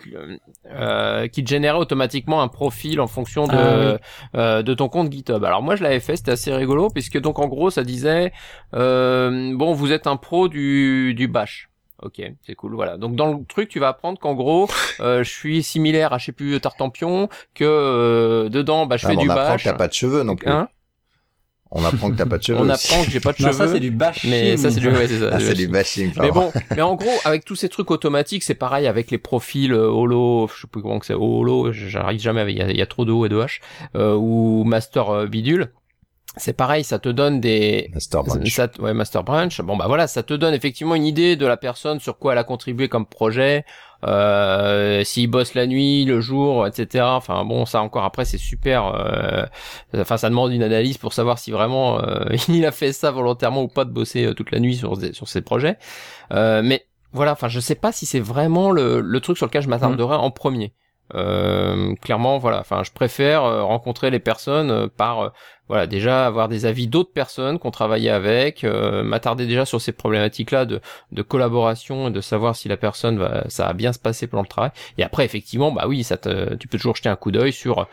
euh, 0.72 1.28
qui 1.28 1.44
te 1.44 1.48
générait 1.48 1.78
automatiquement 1.78 2.42
un 2.42 2.48
profil 2.48 3.00
en 3.00 3.06
fonction 3.06 3.46
de 3.46 3.52
Ah, 3.54 3.92
oui. 3.92 3.98
euh, 4.40 4.62
de 4.62 4.74
ton 4.74 4.88
compte 4.88 5.12
GitHub. 5.12 5.44
Alors 5.44 5.62
moi, 5.62 5.76
je 5.76 5.84
l'avais 5.84 6.00
fait. 6.00 6.16
C'était 6.16 6.32
assez 6.32 6.52
rigolo 6.52 6.88
puisque 6.90 7.18
donc 7.20 7.38
en 7.38 7.46
gros, 7.46 7.70
ça 7.70 7.84
disait 7.84 8.32
euh, 8.74 9.52
bon, 9.54 9.72
vous 9.72 9.92
êtes 9.92 10.06
un 10.08 10.16
pro 10.16 10.48
du 10.48 11.14
du 11.14 11.28
Bash. 11.28 11.67
Ok, 12.02 12.22
c'est 12.46 12.54
cool, 12.54 12.74
voilà. 12.74 12.96
Donc 12.96 13.16
dans 13.16 13.32
le 13.32 13.44
truc, 13.44 13.68
tu 13.68 13.80
vas 13.80 13.88
apprendre 13.88 14.18
qu'en 14.20 14.34
gros, 14.34 14.68
euh, 15.00 15.24
je 15.24 15.30
suis 15.30 15.62
similaire 15.64 16.12
à 16.12 16.18
je 16.18 16.26
sais 16.26 16.32
plus 16.32 16.60
Tartampion, 16.60 17.28
que 17.54 17.64
euh, 17.64 18.48
dedans, 18.48 18.86
bah 18.86 18.96
je 18.96 19.06
Ah, 19.06 19.10
fais 19.10 19.16
du 19.16 19.26
on 19.26 19.30
apprend 19.30 19.52
bash. 19.54 19.64
que 19.64 19.68
t'as 19.68 19.74
pas 19.76 19.88
de 19.88 19.92
cheveux 19.94 20.22
non 20.22 20.36
plus. 20.36 20.48
Hein 20.48 20.68
on 21.70 21.84
apprend 21.84 22.10
que 22.10 22.16
t'as 22.16 22.24
pas 22.24 22.38
de 22.38 22.42
cheveux. 22.42 22.58
on 22.58 22.70
aussi. 22.70 22.86
apprend 22.86 23.04
que 23.04 23.10
j'ai 23.10 23.20
pas 23.20 23.32
de 23.32 23.42
Non, 23.42 23.48
cheveux. 23.52 23.66
ça 23.66 23.72
c'est 23.72 23.80
du 23.80 23.90
bashing. 23.90 24.30
mais 24.30 24.56
ça 24.56 24.70
c'est 24.70 24.80
du, 24.80 24.88
ouais, 24.88 25.06
c'est 25.06 25.18
ça, 25.18 25.30
Ah, 25.32 25.36
du 25.38 25.44
c'est 25.44 25.54
du 25.54 25.68
bashing. 25.68 26.12
Mais 26.20 26.30
bon, 26.30 26.50
mais 26.70 26.82
en 26.82 26.94
gros, 26.94 27.10
avec 27.24 27.44
tous 27.44 27.56
ces 27.56 27.68
trucs 27.68 27.90
automatiques, 27.90 28.42
c'est 28.42 28.54
pareil 28.54 28.86
avec 28.86 29.10
les 29.10 29.18
profils 29.18 29.72
euh, 29.72 29.88
holo, 29.90 30.48
je 30.54 30.62
sais 30.62 30.66
plus 30.66 30.80
comment 30.80 30.98
que 30.98 31.04
c'est, 31.06 31.14
holo, 31.14 31.72
j'arrive 31.72 32.20
jamais, 32.20 32.40
avec- 32.40 32.54
il 32.54 32.58
y 32.58 32.62
a, 32.62 32.70
il 32.70 32.76
y 32.78 32.82
a 32.82 32.86
trop 32.86 33.04
de 33.04 33.12
O 33.12 33.26
et 33.26 33.28
de 33.28 33.36
H, 33.38 33.60
euh, 33.96 34.14
ou 34.14 34.64
master 34.64 35.10
euh, 35.10 35.26
bidule. 35.26 35.72
C'est 36.38 36.52
pareil, 36.54 36.84
ça 36.84 36.98
te 36.98 37.08
donne 37.08 37.40
des, 37.40 37.90
Master 37.92 38.22
Branch. 38.22 38.48
ça, 38.48 38.68
te- 38.68 38.80
ouais, 38.80 38.94
master 38.94 39.24
branch. 39.24 39.60
Bon 39.60 39.76
bah 39.76 39.86
voilà, 39.88 40.06
ça 40.06 40.22
te 40.22 40.32
donne 40.34 40.54
effectivement 40.54 40.94
une 40.94 41.04
idée 41.06 41.36
de 41.36 41.46
la 41.46 41.56
personne 41.56 42.00
sur 42.00 42.18
quoi 42.18 42.32
elle 42.32 42.38
a 42.38 42.44
contribué 42.44 42.88
comme 42.88 43.06
projet, 43.06 43.64
euh, 44.06 45.02
s'il 45.04 45.28
bosse 45.28 45.54
la 45.54 45.66
nuit, 45.66 46.04
le 46.04 46.20
jour, 46.20 46.66
etc. 46.66 47.04
Enfin 47.16 47.44
bon, 47.44 47.66
ça 47.66 47.82
encore 47.82 48.04
après 48.04 48.24
c'est 48.24 48.38
super. 48.38 48.86
euh, 48.94 49.44
Enfin, 49.96 50.16
ça 50.16 50.28
demande 50.30 50.52
une 50.52 50.62
analyse 50.62 50.98
pour 50.98 51.12
savoir 51.12 51.38
si 51.38 51.50
vraiment 51.50 52.00
euh, 52.02 52.24
il 52.48 52.64
a 52.64 52.72
fait 52.72 52.92
ça 52.92 53.10
volontairement 53.10 53.62
ou 53.62 53.68
pas 53.68 53.84
de 53.84 53.90
bosser 53.90 54.24
euh, 54.26 54.34
toute 54.34 54.50
la 54.50 54.60
nuit 54.60 54.76
sur 54.76 54.96
sur 55.12 55.28
ses 55.28 55.42
projets. 55.42 55.76
Euh, 56.32 56.62
mais 56.64 56.86
voilà, 57.12 57.32
enfin 57.32 57.48
je 57.48 57.58
sais 57.60 57.74
pas 57.74 57.90
si 57.90 58.06
c'est 58.06 58.20
vraiment 58.20 58.70
le, 58.70 59.00
le 59.00 59.20
truc 59.20 59.36
sur 59.36 59.46
lequel 59.46 59.62
je 59.62 59.68
m'attarderai 59.68 60.14
en 60.16 60.30
premier. 60.30 60.72
Euh, 61.14 61.94
clairement, 61.96 62.38
voilà. 62.38 62.60
Enfin, 62.60 62.82
je 62.84 62.92
préfère 62.92 63.44
euh, 63.44 63.62
rencontrer 63.62 64.10
les 64.10 64.18
personnes 64.18 64.70
euh, 64.70 64.88
par, 64.88 65.32
voilà, 65.68 65.86
déjà 65.86 66.26
avoir 66.26 66.48
des 66.48 66.66
avis 66.66 66.86
d'autres 66.86 67.12
personnes 67.12 67.58
qu'on 67.58 67.70
travaillait 67.70 68.10
avec, 68.10 68.64
euh, 68.64 69.02
m'attarder 69.02 69.46
déjà 69.46 69.64
sur 69.64 69.80
ces 69.80 69.92
problématiques-là 69.92 70.66
de, 70.66 70.80
de 71.12 71.22
collaboration 71.22 72.08
et 72.08 72.10
de 72.10 72.20
savoir 72.20 72.56
si 72.56 72.68
la 72.68 72.76
personne 72.76 73.18
va, 73.18 73.44
ça 73.48 73.68
a 73.68 73.72
bien 73.72 73.92
se 73.92 73.98
passer 73.98 74.26
pendant 74.26 74.42
le 74.42 74.48
travail. 74.48 74.70
Et 74.98 75.02
après, 75.02 75.24
effectivement, 75.24 75.72
bah 75.72 75.84
oui, 75.88 76.04
ça 76.04 76.16
te, 76.18 76.54
tu 76.56 76.68
peux 76.68 76.78
toujours 76.78 76.96
jeter 76.96 77.08
un 77.08 77.16
coup 77.16 77.30
d'œil 77.30 77.52
sur 77.52 77.86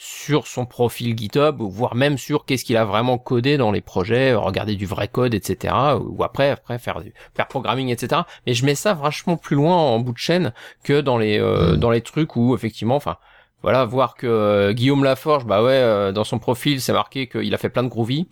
sur 0.00 0.46
son 0.46 0.64
profil 0.64 1.18
GitHub, 1.18 1.60
ou 1.60 1.68
voire 1.68 1.96
même 1.96 2.18
sur 2.18 2.44
qu'est-ce 2.44 2.64
qu'il 2.64 2.76
a 2.76 2.84
vraiment 2.84 3.18
codé 3.18 3.56
dans 3.56 3.72
les 3.72 3.80
projets, 3.80 4.30
euh, 4.30 4.38
regarder 4.38 4.76
du 4.76 4.86
vrai 4.86 5.08
code, 5.08 5.34
etc. 5.34 5.74
Ou 6.00 6.22
après, 6.22 6.50
après 6.50 6.78
faire 6.78 7.00
du 7.02 7.12
faire 7.34 7.48
programming, 7.48 7.88
etc. 7.88 8.22
Mais 8.46 8.54
je 8.54 8.64
mets 8.64 8.76
ça 8.76 8.94
vachement 8.94 9.36
plus 9.36 9.56
loin 9.56 9.76
en 9.76 9.98
bout 9.98 10.12
de 10.12 10.18
chaîne 10.18 10.52
que 10.84 11.00
dans 11.00 11.18
les 11.18 11.38
euh, 11.40 11.74
Mm. 11.74 11.76
dans 11.78 11.90
les 11.90 12.00
trucs 12.00 12.36
où 12.36 12.54
effectivement, 12.54 12.96
enfin 12.96 13.16
voilà, 13.62 13.84
voir 13.84 14.14
que 14.14 14.26
euh, 14.28 14.72
Guillaume 14.72 15.02
Laforge, 15.02 15.44
bah 15.44 15.62
ouais, 15.64 15.72
euh, 15.72 16.12
dans 16.12 16.22
son 16.24 16.38
profil, 16.38 16.80
c'est 16.80 16.92
marqué 16.92 17.26
qu'il 17.26 17.52
a 17.52 17.58
fait 17.58 17.68
plein 17.70 17.82
de 17.82 17.88
groovy. 17.88 18.28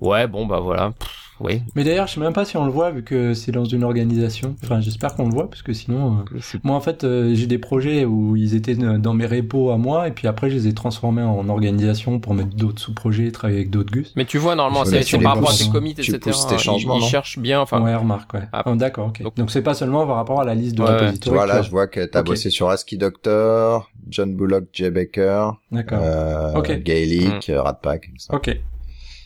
Ouais, 0.00 0.28
bon 0.28 0.46
bah 0.46 0.60
voilà, 0.60 0.92
Pff, 0.98 1.29
oui. 1.40 1.62
Mais 1.74 1.84
d'ailleurs, 1.84 2.06
je 2.06 2.14
sais 2.14 2.20
même 2.20 2.32
pas 2.32 2.44
si 2.44 2.56
on 2.56 2.64
le 2.64 2.70
voit 2.72 2.90
vu 2.90 3.02
que 3.02 3.34
c'est 3.34 3.52
dans 3.52 3.64
une 3.64 3.84
organisation. 3.84 4.56
Enfin, 4.62 4.80
j'espère 4.80 5.14
qu'on 5.14 5.26
le 5.28 5.34
voit 5.34 5.48
parce 5.48 5.62
que 5.62 5.72
sinon, 5.72 6.18
euh, 6.34 6.38
moi 6.62 6.76
en 6.76 6.80
fait, 6.80 7.04
euh, 7.04 7.34
j'ai 7.34 7.46
des 7.46 7.58
projets 7.58 8.04
où 8.04 8.36
ils 8.36 8.54
étaient 8.54 8.74
dans 8.74 9.14
mes 9.14 9.26
repos 9.26 9.70
à 9.70 9.76
moi 9.78 10.08
et 10.08 10.10
puis 10.10 10.28
après, 10.28 10.50
je 10.50 10.54
les 10.56 10.68
ai 10.68 10.74
transformés 10.74 11.22
en 11.22 11.48
organisation 11.48 12.20
pour 12.20 12.34
mettre 12.34 12.54
d'autres 12.56 12.80
sous-projets, 12.80 13.30
travailler 13.30 13.58
avec 13.60 13.70
d'autres 13.70 13.90
gus. 13.92 14.12
Mais 14.16 14.24
tu 14.24 14.38
vois 14.38 14.54
normalement, 14.54 14.84
c'est 14.84 15.18
par 15.20 15.34
rapport 15.34 15.50
à 15.50 15.54
tes 15.54 15.68
commits, 15.68 15.94
tu 15.94 16.02
etc. 16.02 16.18
tes 16.48 16.54
ils- 16.54 16.58
changements, 16.58 16.98
ils, 16.98 17.02
cherchent 17.02 17.38
bien, 17.38 17.60
enfin. 17.60 17.80
ouais, 17.80 17.94
remarque, 17.94 18.32
ouais. 18.34 18.48
Ah. 18.52 18.62
Oh, 18.66 18.74
D'accord, 18.74 19.08
ok. 19.08 19.22
Donc- 19.36 19.50
c'est 19.50 19.62
pas 19.62 19.74
seulement 19.74 20.06
par 20.06 20.16
rapport 20.16 20.40
à 20.40 20.44
la 20.44 20.54
liste 20.54 20.76
de 20.76 20.82
Ouais. 20.82 21.12
Tu 21.20 21.28
vois, 21.30 21.46
là, 21.46 21.62
je 21.62 21.70
vois 21.70 21.86
que 21.86 22.04
t'as 22.04 22.22
bossé 22.22 22.50
sur 22.50 22.68
ASCII 22.70 22.98
Doctor, 22.98 23.90
John 24.08 24.34
Bullock, 24.34 24.64
Jay 24.72 24.90
Baker, 24.90 25.50
D'accord. 25.72 25.98
euh. 26.02 26.76
Gaelic, 26.78 27.50
euh, 27.50 27.62
Ratpack. 27.62 28.10
ça. 28.18 28.34
Ok. 28.34 28.56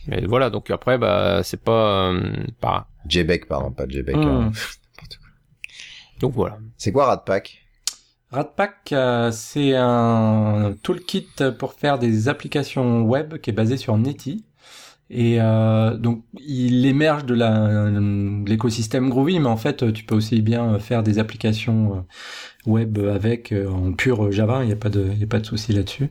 Mais 0.07 0.25
voilà, 0.25 0.49
donc 0.49 0.69
après, 0.71 0.97
bah 0.97 1.41
c'est 1.43 1.63
pas, 1.63 2.11
euh, 2.11 2.33
pas. 2.61 2.87
Jay 3.07 3.23
Beck, 3.23 3.47
pardon, 3.47 3.71
pas 3.71 3.85
Jay 3.87 4.03
Baker. 4.03 4.19
Hmm. 4.19 4.51
Donc 6.19 6.33
voilà. 6.33 6.57
C'est 6.77 6.91
quoi 6.91 7.05
Ratpack 7.07 7.61
Ratpack, 8.31 8.91
euh, 8.91 9.31
c'est 9.31 9.75
un 9.75 10.75
toolkit 10.83 11.27
pour 11.59 11.73
faire 11.73 11.99
des 11.99 12.27
applications 12.27 13.03
web 13.03 13.37
qui 13.37 13.49
est 13.51 13.53
basé 13.53 13.77
sur 13.77 13.97
Netty. 13.97 14.45
Et 15.11 15.39
euh, 15.39 15.95
donc, 15.95 16.23
il 16.39 16.83
émerge 16.87 17.25
de 17.25 17.35
la- 17.35 17.91
de 17.91 18.49
l'écosystème 18.49 19.09
Groovy, 19.09 19.39
mais 19.39 19.47
en 19.47 19.55
fait, 19.57 19.93
tu 19.93 20.03
peux 20.03 20.15
aussi 20.15 20.41
bien 20.41 20.79
faire 20.79 21.03
des 21.03 21.19
applications 21.19 21.97
euh, 21.97 22.01
web 22.71 22.97
avec 22.97 23.51
euh, 23.51 23.69
en 23.69 23.93
pur 23.93 24.31
Java. 24.31 24.63
Il 24.63 24.67
n'y 24.67 24.73
a 24.73 24.77
pas 24.77 24.89
de, 24.89 25.07
il 25.13 25.19
y 25.19 25.23
a 25.23 25.27
pas 25.27 25.39
de 25.39 25.45
souci 25.45 25.73
là-dessus. 25.73 26.09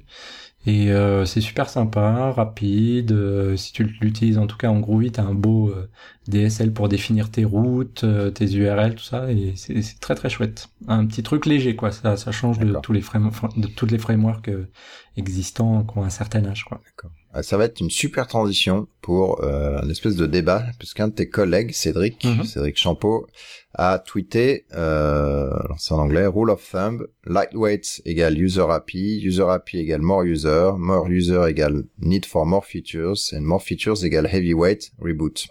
Et 0.67 0.91
euh, 0.93 1.27
c'est 1.27 1.41
super 1.43 1.69
sympa, 1.69 2.33
rapide. 2.33 3.13
euh, 3.13 3.57
si 3.57 3.73
tu 3.73 3.85
l'utilises 3.85 4.39
en 4.39 4.47
tout 4.47 4.57
cas 4.57 4.71
en 4.71 4.81
Groovy, 4.81 5.13
t'as 5.13 5.23
un 5.23 5.35
beau 5.35 5.69
euh, 5.71 5.91
DSL 6.27 6.73
pour 6.73 6.89
définir 6.89 7.31
tes 7.31 7.45
routes, 7.45 8.05
euh, 8.05 8.31
tes 8.31 8.51
URL, 8.55 8.95
tout 8.95 9.05
ça, 9.05 9.31
et 9.31 9.55
c'est 9.57 10.01
très 10.01 10.15
très 10.15 10.31
chouette. 10.31 10.69
Un 10.89 11.07
petit 11.07 11.23
truc 11.23 11.45
léger, 11.47 11.77
quoi. 11.77 11.91
Ça, 11.93 12.17
ça 12.17 12.33
change 12.33 12.59
de 12.59 12.65
D'accord. 12.67 12.81
tous 12.81 12.93
les 12.93 13.03
frame, 13.03 13.31
de 13.57 13.67
toutes 13.69 13.91
les 13.91 13.99
frameworks 13.99 14.51
existants 15.17 15.85
qui 15.85 15.99
ont 15.99 16.03
un 16.05 16.11
certain 16.11 16.45
âge, 16.47 16.65
quoi. 16.65 16.81
Euh, 17.05 17.09
Ça 17.43 17.57
va 17.57 17.65
être 17.65 17.81
une 17.81 17.91
super 17.91 18.27
transition 18.27 18.87
pour 19.01 19.43
euh, 19.43 19.81
une 19.83 19.91
espèce 19.91 20.15
de 20.17 20.27
débat, 20.27 20.65
puisqu'un 20.79 21.09
de 21.09 21.13
tes 21.15 21.29
collègues, 21.29 21.73
Cédric, 21.73 22.25
Mhm. 22.25 22.45
Cédric 22.45 22.77
Champeau, 22.79 23.27
a 23.75 23.99
tweeté, 23.99 24.67
euh, 24.75 25.51
c'est 25.79 25.95
en 25.95 25.99
anglais, 25.99 26.27
rule 26.27 26.51
of 26.51 26.63
thumb, 26.71 27.07
lightweight 27.27 28.03
égale 28.05 28.39
user 28.39 28.67
happy, 28.71 29.21
user 29.21 29.47
happy 29.49 29.79
égale 29.79 30.01
more 30.03 30.25
user, 30.25 30.71
more 30.79 31.09
user 31.09 31.41
égale 31.49 31.83
need 31.99 32.25
for 32.25 32.47
more 32.47 32.65
features, 32.65 33.33
and 33.35 33.41
more 33.41 33.61
features 33.61 34.05
égale 34.05 34.27
heavyweight, 34.27 34.93
reboot. 35.01 35.47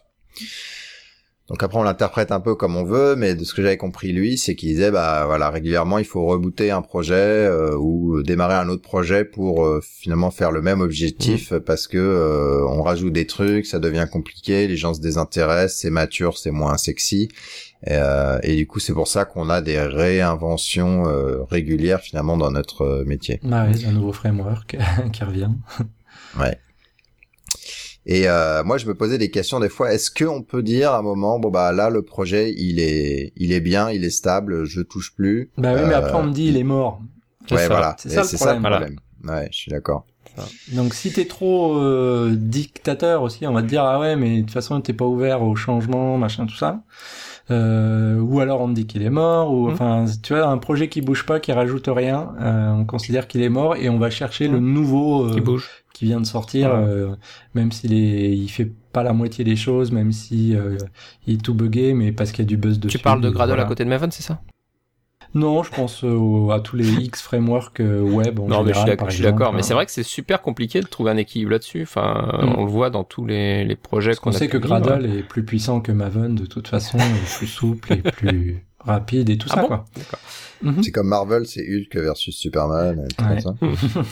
Donc 1.50 1.62
après 1.62 1.78
on 1.78 1.84
l'interprète 1.84 2.32
un 2.32 2.40
peu 2.40 2.56
comme 2.56 2.78
on 2.78 2.86
veut, 2.86 3.16
mais 3.18 3.36
de 3.36 3.44
ce 3.44 3.54
que 3.54 3.62
j'avais 3.62 3.78
compris 3.78 4.14
lui, 4.14 4.38
c'est 4.38 4.56
qu'il 4.56 4.70
disait 4.70 4.92
bah 4.92 5.26
voilà 5.26 5.50
régulièrement 5.50 5.98
il 5.98 6.06
faut 6.06 6.26
rebooter 6.26 6.72
un 6.72 6.82
projet 6.82 7.14
euh, 7.14 7.76
ou 7.78 8.24
démarrer 8.24 8.56
un 8.56 8.70
autre 8.70 8.82
projet 8.82 9.26
pour 9.26 9.66
euh, 9.66 9.82
finalement 9.84 10.32
faire 10.32 10.52
le 10.52 10.62
même 10.62 10.80
objectif 10.80 11.54
parce 11.66 11.88
que 11.88 11.98
euh, 11.98 12.66
on 12.70 12.82
rajoute 12.82 13.12
des 13.12 13.28
trucs, 13.28 13.66
ça 13.66 13.80
devient 13.80 14.08
compliqué, 14.10 14.68
les 14.68 14.78
gens 14.78 14.94
se 14.94 15.02
désintéressent, 15.02 15.82
c'est 15.82 15.90
mature, 15.90 16.38
c'est 16.38 16.52
moins 16.52 16.78
sexy. 16.78 17.30
Et, 17.86 17.92
euh, 17.92 18.40
et 18.44 18.56
du 18.56 18.66
coup 18.66 18.80
c'est 18.80 18.94
pour 18.94 19.10
ça 19.10 19.26
qu'on 19.26 19.50
a 19.50 19.62
des 19.62 19.80
réinventions 19.82 21.08
euh, 21.08 21.44
régulières 21.44 22.00
finalement 22.00 22.38
dans 22.38 22.52
notre 22.52 22.84
euh, 22.84 23.04
métier. 23.04 23.42
Bah 23.44 23.66
ouais, 23.66 23.86
un 23.86 23.92
nouveau 23.92 24.14
framework 24.14 24.78
qui 25.12 25.24
revient. 25.26 25.50
Et 28.06 28.28
euh, 28.28 28.64
moi, 28.64 28.78
je 28.78 28.86
me 28.86 28.96
posais 28.96 29.18
des 29.18 29.32
questions 29.32 29.60
des 29.60 29.70
fois. 29.70 29.94
Est-ce 29.94 30.12
qu'on 30.12 30.42
peut 30.44 30.62
dire 30.64 30.92
à 30.92 30.98
un 31.00 31.02
moment, 31.02 31.40
bon 31.40 31.50
bah 31.50 31.72
là, 31.72 31.90
le 31.90 32.02
projet, 32.02 32.54
il 32.58 32.80
est, 32.80 33.32
il 33.38 33.54
est 33.54 33.62
bien, 33.62 33.90
il 33.92 34.04
est 34.04 34.10
stable, 34.10 34.66
je 34.66 34.82
touche 34.82 35.14
plus. 35.16 35.52
Bah 35.58 35.74
oui, 35.76 35.82
mais 35.88 35.94
Euh, 35.94 35.98
après 36.00 36.16
on 36.16 36.24
me 36.24 36.34
dit 36.34 36.48
il 36.48 36.58
est 36.58 36.64
mort. 36.64 37.02
Ouais, 37.52 37.58
ça. 37.60 37.68
voilà. 37.68 37.96
C'est 38.00 38.10
ça 38.10 38.24
ça 38.24 38.56
le 38.56 38.60
problème. 38.60 38.62
problème. 38.62 39.00
Ouais, 39.24 39.48
je 39.52 39.58
suis 39.58 39.72
d'accord. 39.72 40.06
Donc 40.74 40.96
si 40.96 41.14
t'es 41.14 41.26
trop 41.26 41.78
euh, 41.78 42.34
dictateur 42.36 43.22
aussi, 43.22 43.46
on 43.46 43.54
va 43.54 43.62
te 43.62 43.68
dire 43.68 43.84
ah 43.84 44.00
ouais 44.00 44.16
mais 44.16 44.38
de 44.38 44.42
toute 44.42 44.52
façon 44.52 44.82
t'es 44.82 44.92
pas 44.94 45.06
ouvert 45.06 45.44
au 45.44 45.56
changement, 45.56 46.18
machin 46.18 46.48
tout 46.48 46.56
ça. 46.56 46.82
Euh, 47.52 48.20
ou 48.20 48.40
alors 48.40 48.62
on 48.62 48.70
te 48.70 48.74
dit 48.74 48.86
qu'il 48.88 49.02
est 49.04 49.10
mort, 49.10 49.52
ou 49.54 49.68
Mhm. 49.68 49.74
enfin 49.74 50.06
tu 50.24 50.34
vois 50.34 50.46
un 50.48 50.58
projet 50.58 50.88
qui 50.88 51.02
bouge 51.02 51.26
pas, 51.26 51.40
qui 51.42 51.52
rajoute 51.52 51.88
rien, 51.88 52.30
euh, 52.40 52.72
on 52.72 52.86
considère 52.86 53.28
qu'il 53.28 53.42
est 53.42 53.50
mort 53.50 53.76
et 53.76 53.90
on 53.90 53.98
va 54.00 54.10
chercher 54.10 54.48
le 54.48 54.60
nouveau 54.62 55.26
euh, 55.26 55.34
Qui 55.34 55.42
bouge. 55.42 55.70
qui 55.94 56.06
vient 56.06 56.22
de 56.22 56.26
sortir, 56.26 56.72
euh, 56.74 57.10
même 57.54 57.72
s'il 57.74 57.94
est, 57.94 58.32
il 58.32 58.48
fait 58.48 58.72
pas 58.94 59.04
la 59.04 59.12
moitié 59.12 59.44
des 59.44 59.58
choses, 59.58 59.92
même 59.92 60.12
si 60.14 60.56
il 61.28 61.34
est 61.34 61.42
tout 61.42 61.54
buggé, 61.54 61.94
mais 61.94 62.12
parce 62.14 62.32
qu'il 62.32 62.46
y 62.46 62.48
a 62.48 62.50
du 62.50 62.56
buzz 62.58 62.80
dessus. 62.80 62.98
Tu 62.98 63.04
parles 63.04 63.20
de 63.22 63.30
Gradle 63.30 63.50
voilà. 63.52 63.64
à 63.64 63.68
côté 63.68 63.84
de 63.84 63.90
Maven, 63.90 64.10
c'est 64.12 64.24
ça? 64.24 64.40
Non, 65.36 65.64
je 65.64 65.72
pense 65.72 66.04
euh, 66.04 66.50
à 66.52 66.60
tous 66.60 66.76
les 66.76 66.88
X 66.94 67.22
frameworks 67.22 67.80
euh, 67.80 68.02
web 68.02 68.40
en 68.40 68.48
Non, 68.48 68.64
mais 68.64 68.74
je 68.74 68.78
suis 68.78 68.82
général, 68.82 68.86
d'accord, 68.90 68.98
par 69.06 69.10
je 69.10 69.16
suis 69.16 69.24
exemple. 69.24 69.40
d'accord. 69.40 69.54
Mais 69.54 69.60
hein. 69.60 69.64
c'est 69.64 69.74
vrai 69.74 69.86
que 69.88 69.92
c'est 69.92 70.04
super 70.04 70.42
compliqué 70.42 70.80
de 70.82 70.86
trouver 70.86 71.12
un 71.12 71.18
équilibre 71.18 71.52
là-dessus. 71.52 71.82
Enfin, 71.84 72.30
Mm. 72.42 72.56
on 72.58 72.66
le 72.66 72.72
voit 72.72 72.90
dans 72.90 73.04
tous 73.04 73.26
les, 73.26 73.66
les 73.66 73.76
projets 73.76 74.14
qu'on 74.16 74.30
a 74.30 74.34
sait 74.34 74.48
que. 74.48 74.58
Gradle 74.58 75.06
est 75.06 75.24
plus 75.24 75.44
puissant 75.44 75.82
que 75.82 75.92
Maven 75.92 76.36
de 76.36 76.46
toute 76.46 76.68
façon, 76.68 76.98
plus 77.38 77.48
souple 77.48 77.94
et 77.94 77.98
plus 77.98 78.64
rapide 78.86 79.30
et 79.30 79.38
tout 79.38 79.48
Ah 79.52 79.56
ça 79.56 79.62
bon 79.62 79.68
quoi. 79.68 79.86
Mhm. 80.62 80.82
C'est 80.82 80.92
comme 80.92 81.08
Marvel, 81.10 81.46
c'est 81.46 81.62
Hulk 81.62 81.94
versus 81.96 82.36
Superman, 82.36 83.06
et 83.10 83.14
tout 83.14 83.24
Ouais. 83.26 83.42
comme 83.42 83.78
ça. 83.78 84.02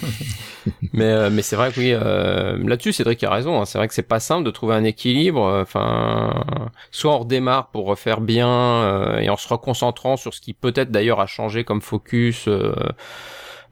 Mais 0.93 1.05
euh, 1.05 1.29
mais 1.31 1.41
c'est 1.41 1.55
vrai 1.55 1.71
que 1.71 1.79
oui, 1.79 1.91
euh, 1.93 2.57
là-dessus 2.67 2.91
Cédric 2.93 3.23
a 3.23 3.29
raison. 3.31 3.59
hein. 3.61 3.65
C'est 3.65 3.77
vrai 3.77 3.87
que 3.87 3.93
c'est 3.93 4.01
pas 4.03 4.19
simple 4.19 4.43
de 4.43 4.51
trouver 4.51 4.75
un 4.75 4.83
équilibre. 4.83 5.43
euh, 5.45 5.61
Enfin, 5.63 6.43
soit 6.91 7.15
on 7.15 7.19
redémarre 7.19 7.67
pour 7.67 7.85
refaire 7.85 8.19
bien 8.21 8.49
euh, 8.49 9.17
et 9.19 9.29
en 9.29 9.37
se 9.37 9.47
reconcentrant 9.47 10.17
sur 10.17 10.33
ce 10.33 10.41
qui 10.41 10.53
peut-être 10.53 10.91
d'ailleurs 10.91 11.19
a 11.21 11.25
changé 11.27 11.63
comme 11.63 11.81
focus. 11.81 12.47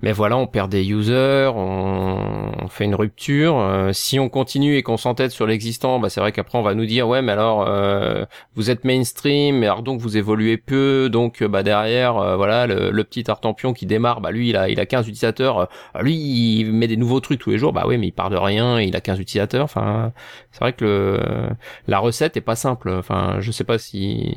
Mais 0.01 0.11
voilà, 0.13 0.37
on 0.37 0.47
perd 0.47 0.71
des 0.71 0.87
users, 0.89 1.51
on, 1.55 2.51
on 2.63 2.67
fait 2.69 2.85
une 2.85 2.95
rupture. 2.95 3.59
Euh, 3.59 3.91
si 3.93 4.19
on 4.19 4.29
continue 4.29 4.77
et 4.77 4.83
qu'on 4.83 4.97
s'entête 4.97 5.31
sur 5.31 5.45
l'existant, 5.45 5.99
bah 5.99 6.09
c'est 6.09 6.21
vrai 6.21 6.31
qu'après 6.31 6.57
on 6.57 6.61
va 6.61 6.73
nous 6.73 6.85
dire 6.85 7.07
ouais, 7.07 7.21
mais 7.21 7.33
alors 7.33 7.65
euh, 7.67 8.25
vous 8.55 8.69
êtes 8.69 8.85
mainstream, 8.85 9.61
alors 9.63 9.83
donc 9.83 9.99
vous 9.99 10.17
évoluez 10.17 10.57
peu, 10.57 11.09
donc 11.11 11.41
euh, 11.41 11.47
bah 11.47 11.63
derrière 11.63 12.17
euh, 12.17 12.35
voilà 12.37 12.67
le, 12.67 12.91
le 12.91 13.03
petit 13.03 13.29
Artempion 13.29 13.73
qui 13.73 13.85
démarre, 13.85 14.21
bah 14.21 14.31
lui 14.31 14.49
il 14.49 14.57
a 14.57 14.69
il 14.69 14.79
a 14.79 14.85
15 14.85 15.07
utilisateurs, 15.07 15.59
euh, 15.95 16.01
lui 16.01 16.15
il 16.15 16.71
met 16.71 16.87
des 16.87 16.97
nouveaux 16.97 17.19
trucs 17.19 17.39
tous 17.41 17.49
les 17.51 17.57
jours, 17.57 17.73
bah 17.73 17.83
oui 17.87 17.97
mais 17.97 18.07
il 18.07 18.11
part 18.13 18.29
de 18.29 18.37
rien, 18.37 18.79
il 18.79 18.95
a 18.95 19.01
15 19.01 19.19
utilisateurs. 19.19 19.63
Enfin 19.65 20.13
c'est 20.51 20.59
vrai 20.61 20.73
que 20.73 20.85
le 20.85 21.49
la 21.87 21.99
recette 21.99 22.37
est 22.37 22.41
pas 22.41 22.55
simple. 22.55 22.89
Enfin 22.89 23.37
je 23.39 23.51
sais 23.51 23.63
pas 23.63 23.77
si 23.77 24.33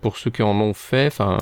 pour 0.00 0.16
ceux 0.16 0.30
qui 0.30 0.42
en 0.42 0.60
ont 0.60 0.74
fait, 0.74 1.06
enfin 1.08 1.38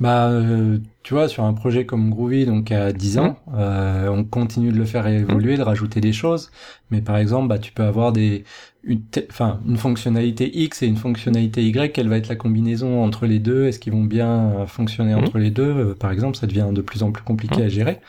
Bah, 0.00 0.28
euh, 0.28 0.78
tu 1.04 1.14
vois, 1.14 1.28
sur 1.28 1.44
un 1.44 1.54
projet 1.54 1.86
comme 1.86 2.10
Groovy, 2.10 2.46
donc 2.46 2.72
à 2.72 2.92
10 2.92 3.18
ans, 3.18 3.38
euh, 3.54 4.08
on 4.08 4.24
continue 4.24 4.72
de 4.72 4.78
le 4.78 4.86
faire 4.86 5.06
évoluer, 5.06 5.56
de 5.58 5.62
rajouter 5.62 6.00
des 6.00 6.12
choses. 6.14 6.50
Mais 6.90 7.02
par 7.02 7.18
exemple, 7.18 7.48
bah, 7.48 7.58
tu 7.60 7.72
peux 7.72 7.84
avoir 7.84 8.12
des, 8.12 8.44
une, 8.84 9.02
enfin, 9.30 9.60
une 9.68 9.76
fonctionnalité 9.76 10.50
X 10.58 10.82
et 10.82 10.86
une 10.86 10.96
fonctionnalité 10.96 11.62
Y. 11.64 11.92
Quelle 11.92 12.08
va 12.08 12.16
être 12.16 12.28
la 12.28 12.36
combinaison 12.36 13.04
entre 13.04 13.26
les 13.26 13.38
deux? 13.38 13.66
Est-ce 13.66 13.78
qu'ils 13.80 13.92
vont 13.92 14.04
bien 14.04 14.50
euh, 14.60 14.66
fonctionner 14.66 15.14
entre 15.14 15.38
les 15.38 15.50
deux? 15.50 15.62
Euh, 15.90 15.94
Par 15.94 16.10
exemple, 16.10 16.36
ça 16.38 16.46
devient 16.46 16.68
de 16.72 16.80
plus 16.82 17.02
en 17.02 17.12
plus 17.12 17.22
compliqué 17.22 17.62
à 17.62 17.68
gérer. 17.68 18.00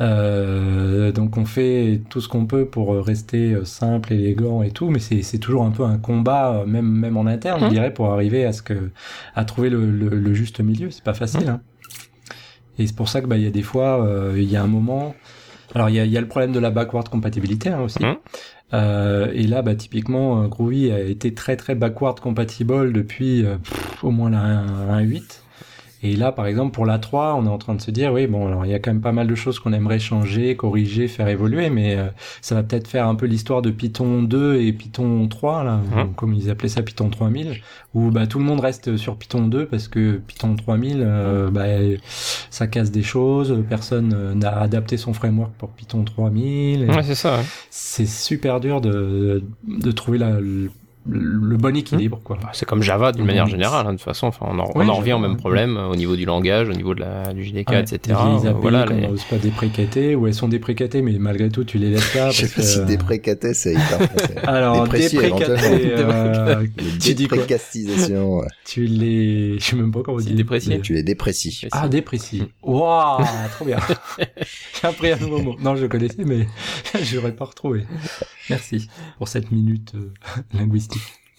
Euh, 0.00 1.12
donc, 1.12 1.36
on 1.36 1.44
fait 1.44 2.02
tout 2.10 2.20
ce 2.20 2.28
qu'on 2.28 2.46
peut 2.46 2.66
pour 2.66 2.94
rester 3.04 3.56
simple, 3.64 4.12
élégant 4.12 4.62
et 4.62 4.70
tout, 4.70 4.90
mais 4.90 4.98
c'est 4.98 5.22
c'est 5.22 5.38
toujours 5.38 5.64
un 5.64 5.70
peu 5.70 5.84
un 5.84 5.98
combat, 5.98 6.64
même 6.66 6.86
même 6.86 7.16
en 7.16 7.26
interne, 7.26 7.60
je 7.60 7.64
Mhm. 7.64 7.70
dirais, 7.70 7.94
pour 7.94 8.12
arriver 8.12 8.44
à 8.44 8.52
ce 8.52 8.62
que 8.62 8.90
à 9.34 9.44
trouver 9.44 9.70
le, 9.70 9.90
le, 9.90 10.08
le 10.10 10.34
juste 10.34 10.60
milieu. 10.60 10.90
C'est 10.90 11.04
pas 11.04 11.14
facile. 11.14 11.48
Hein. 11.48 11.60
Et 12.78 12.86
c'est 12.86 12.96
pour 12.96 13.08
ça 13.08 13.20
que 13.20 13.26
bah 13.26 13.36
il 13.36 13.44
y 13.44 13.46
a 13.46 13.50
des 13.50 13.62
fois, 13.62 14.04
euh, 14.04 14.34
il 14.36 14.50
y 14.50 14.56
a 14.56 14.62
un 14.62 14.66
moment. 14.66 15.14
Alors 15.74 15.88
il 15.88 15.96
y 15.96 16.00
a, 16.00 16.04
y 16.04 16.16
a 16.16 16.20
le 16.20 16.28
problème 16.28 16.52
de 16.52 16.58
la 16.58 16.70
backward 16.70 17.08
compatibilité 17.08 17.70
hein, 17.70 17.80
aussi. 17.80 18.02
Mhm. 18.04 18.16
Euh, 18.74 19.30
et 19.32 19.46
là, 19.46 19.62
bah 19.62 19.74
typiquement, 19.74 20.42
euh, 20.42 20.48
Groovy 20.48 20.90
a 20.90 21.00
été 21.00 21.34
très 21.34 21.56
très 21.56 21.74
backward 21.74 22.18
compatible 22.18 22.92
depuis 22.92 23.44
euh, 23.44 23.56
pff, 23.58 24.02
au 24.02 24.10
moins 24.10 24.30
la 24.30 24.40
1, 24.40 25.02
1.8. 25.02 25.22
Et 26.02 26.14
là, 26.14 26.30
par 26.30 26.46
exemple, 26.46 26.72
pour 26.74 26.84
la 26.86 26.98
3, 26.98 27.34
on 27.36 27.46
est 27.46 27.48
en 27.48 27.58
train 27.58 27.74
de 27.74 27.80
se 27.80 27.90
dire, 27.90 28.12
oui, 28.12 28.26
bon, 28.26 28.46
alors 28.46 28.64
il 28.66 28.70
y 28.70 28.74
a 28.74 28.78
quand 28.78 28.90
même 28.92 29.00
pas 29.00 29.12
mal 29.12 29.26
de 29.26 29.34
choses 29.34 29.58
qu'on 29.58 29.72
aimerait 29.72 29.98
changer, 29.98 30.54
corriger, 30.54 31.08
faire 31.08 31.26
évoluer, 31.28 31.70
mais 31.70 31.96
euh, 31.96 32.06
ça 32.42 32.54
va 32.54 32.62
peut-être 32.62 32.86
faire 32.86 33.06
un 33.08 33.14
peu 33.14 33.24
l'histoire 33.26 33.62
de 33.62 33.70
Python 33.70 34.22
2 34.22 34.56
et 34.60 34.72
Python 34.74 35.26
3, 35.26 35.64
là, 35.64 35.80
Mhm. 35.90 36.12
comme 36.14 36.34
ils 36.34 36.50
appelaient 36.50 36.68
ça 36.68 36.82
Python 36.82 37.08
3000, 37.08 37.60
où 37.94 38.10
bah, 38.10 38.26
tout 38.26 38.38
le 38.38 38.44
monde 38.44 38.60
reste 38.60 38.96
sur 38.98 39.16
Python 39.16 39.48
2 39.48 39.66
parce 39.66 39.88
que 39.88 40.18
Python 40.26 40.54
3000, 40.54 40.98
euh, 41.00 41.50
bah, 41.50 41.64
ça 42.50 42.66
casse 42.66 42.90
des 42.90 43.02
choses, 43.02 43.56
personne 43.68 44.12
euh, 44.14 44.34
n'a 44.34 44.50
adapté 44.60 44.98
son 44.98 45.12
framework 45.14 45.52
pour 45.58 45.70
Python 45.70 46.04
3000. 46.04 46.82
et 46.82 46.86
ouais 46.88 47.02
c'est 47.02 47.14
ça. 47.14 47.38
ouais. 47.38 47.44
C'est 47.70 48.06
super 48.06 48.60
dur 48.60 48.80
de, 48.80 49.42
de 49.66 49.90
trouver 49.92 50.18
la, 50.18 50.32
le, 51.08 51.56
bon 51.56 51.76
équilibre, 51.76 52.20
quoi. 52.22 52.38
Bah, 52.42 52.50
c'est 52.52 52.66
comme 52.66 52.82
Java 52.82 53.12
d'une 53.12 53.24
manière 53.24 53.46
générale, 53.46 53.86
hein, 53.86 53.92
de 53.92 53.96
toute 53.98 54.04
façon. 54.04 54.26
Enfin, 54.26 54.46
on 54.50 54.58
en, 54.58 54.70
on 54.74 54.88
en 54.88 54.94
revient 54.94 55.12
au 55.14 55.18
même 55.18 55.36
problème 55.36 55.76
euh, 55.76 55.86
au 55.88 55.96
niveau 55.96 56.16
du 56.16 56.24
langage, 56.24 56.68
au 56.68 56.72
niveau 56.72 56.94
de 56.94 57.00
la, 57.00 57.32
du 57.32 57.44
JDK, 57.44 57.70
Ouais, 57.70 57.80
etc. 57.80 57.98
Les 58.06 58.12
API 58.14 58.46
Euh, 58.48 58.52
voilà, 58.52 58.84
qu'on 58.86 58.94
les- 58.94 59.06
n'ose 59.08 59.24
pas 59.24 59.36
déprécater, 59.38 60.14
ou 60.14 60.26
elles 60.26 60.34
sont 60.34 60.48
déprécatées, 60.48 61.02
mais 61.02 61.12
malgré 61.18 61.48
tout, 61.48 61.64
tu 61.64 61.78
les 61.78 61.90
laisses 61.90 62.14
là. 62.14 62.30
Je 62.30 62.42
sais 62.42 62.42
parce 62.46 62.54
pas 62.56 62.62
si 62.62 62.78
que- 62.80 62.84
déprécaté, 62.84 63.54
c'est 63.54 63.72
hyper. 63.72 63.98
Alors, 64.48 64.88
déprécater, 64.88 65.54
euh, 65.98 66.66
tu 67.00 67.14
dis 67.14 67.28
quoi 67.28 67.38
déprécastisation, 67.38 68.38
ouais. 68.38 68.46
Tu 68.64 68.84
les... 68.86 69.58
Je 69.58 69.64
sais 69.64 69.76
même 69.76 69.92
pas 69.92 70.02
comment 70.02 70.18
on 70.18 70.20
dit. 70.20 70.34
déprécier. 70.34 70.80
Tu 70.80 70.92
les 70.94 71.02
déprécies. 71.02 71.66
Ah, 71.72 71.88
déprécie. 71.88 72.42
Waouh, 72.62 73.24
trop 73.52 73.64
bien. 73.64 73.78
J'ai 74.18 74.88
appris 74.88 75.12
un 75.12 75.16
nouveau 75.18 75.40
mot. 75.40 75.56
Non, 75.60 75.76
je 75.76 75.86
connaissais, 75.86 76.24
mais 76.24 76.46
je 77.00 77.16
l'aurais 77.16 77.32
pas 77.32 77.44
retrouvé. 77.46 77.84
Merci 78.50 78.88
pour 79.18 79.28
cette 79.28 79.50
minute 79.50 79.92
euh, 79.94 80.12
linguistique. 80.54 80.95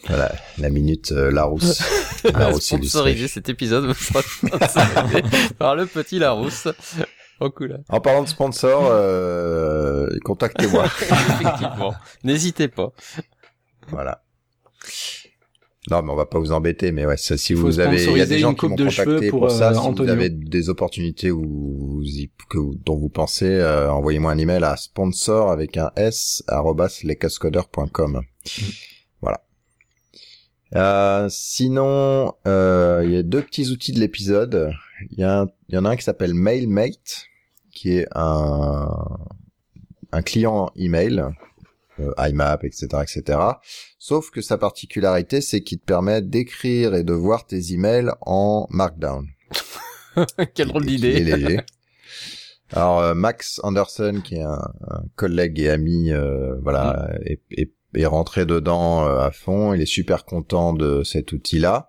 Voilà, 0.07 0.31
la 0.57 0.69
minute 0.69 1.11
euh, 1.11 1.31
Larousse. 1.31 1.81
Larousse. 2.23 2.65
Sponsoriser 2.67 3.27
cet 3.27 3.49
épisode 3.49 3.91
sponsorisé 3.99 5.23
par 5.57 5.75
le 5.75 5.85
petit 5.85 6.19
Larousse. 6.19 6.67
Oh 7.39 7.49
cool. 7.51 7.83
En 7.89 7.99
parlant 7.99 8.23
de 8.23 8.27
sponsor, 8.29 8.87
euh, 8.89 10.07
contactez-moi. 10.23 10.85
Effectivement. 10.85 11.93
N'hésitez 12.23 12.67
pas. 12.67 12.91
voilà. 13.89 14.23
Non, 15.89 16.01
mais 16.03 16.11
on 16.11 16.15
va 16.15 16.25
pas 16.25 16.39
vous 16.39 16.51
embêter, 16.51 16.91
mais 16.91 17.05
ouais, 17.05 17.15
ça, 17.15 17.37
si 17.37 17.53
faut 17.53 17.61
vous 17.61 17.79
avez, 17.79 18.03
il 18.03 18.17
y 18.17 18.21
a 18.21 18.25
des 18.25 18.39
gens 18.39 18.53
qui 18.53 18.65
m'ont 18.67 18.75
contacté 18.75 19.29
pour, 19.29 19.39
pour, 19.41 19.51
ça, 19.51 19.69
euh, 19.69 19.73
si 19.73 19.79
vous 19.79 19.85
Antonio. 19.85 20.11
avez 20.11 20.29
des 20.29 20.69
opportunités 20.69 21.31
où 21.31 21.41
vous 21.95 22.03
y- 22.03 22.29
que 22.49 22.57
vous- 22.57 22.75
dont 22.85 22.97
vous 22.97 23.07
pensez, 23.07 23.45
euh, 23.45 23.89
envoyez-moi 23.89 24.31
un 24.33 24.37
email 24.37 24.63
à 24.65 24.75
sponsor 24.75 25.49
avec 25.49 25.77
un 25.77 25.91
s 25.95 26.43
arrobas 26.47 26.99
lescascodeurs.com. 27.03 28.11
Voilà. 28.11 28.21
Euh, 30.75 31.27
sinon, 31.29 32.33
euh, 32.45 33.01
il 33.05 33.11
y 33.13 33.17
a 33.17 33.23
deux 33.23 33.41
petits 33.41 33.69
outils 33.69 33.93
de 33.93 33.99
l'épisode. 33.99 34.71
Il 35.11 35.19
y, 35.19 35.23
a 35.23 35.41
un- 35.41 35.47
il 35.69 35.75
y 35.75 35.77
en 35.77 35.85
a 35.85 35.89
un 35.91 35.95
qui 35.95 36.03
s'appelle 36.03 36.33
MailMate, 36.33 37.25
qui 37.71 37.91
est 37.97 38.07
un, 38.15 38.89
un 40.11 40.21
client 40.21 40.71
email, 40.75 41.23
euh, 41.99 42.11
IMAP, 42.17 42.63
etc., 42.65 42.87
etc. 43.01 43.39
Sauf 43.99 44.29
que 44.29 44.41
sa 44.41 44.57
particularité, 44.57 45.41
c'est 45.41 45.61
qu'il 45.61 45.79
te 45.79 45.85
permet 45.85 46.21
d'écrire 46.21 46.95
et 46.95 47.03
de 47.03 47.13
voir 47.13 47.45
tes 47.45 47.73
emails 47.73 48.09
en 48.21 48.67
Markdown. 48.69 49.27
Quelle 50.55 50.67
drôle 50.69 50.85
d'idée. 50.85 51.19
léger. 51.19 51.59
Alors 52.73 52.99
euh, 52.99 53.13
Max 53.13 53.61
Anderson, 53.63 54.21
qui 54.23 54.35
est 54.35 54.41
un, 54.43 54.71
un 54.89 55.03
collègue 55.15 55.59
et 55.59 55.69
ami, 55.69 56.11
euh, 56.11 56.55
voilà, 56.61 57.07
Mm. 57.19 57.21
est, 57.25 57.41
est- 57.51 57.73
est 58.01 58.07
rentré 58.07 58.45
dedans 58.45 59.07
euh, 59.07 59.19
à 59.19 59.31
fond. 59.31 59.73
Il 59.73 59.81
est 59.81 59.85
super 59.85 60.25
content 60.25 60.73
de 60.73 61.03
cet 61.03 61.31
outil-là. 61.31 61.87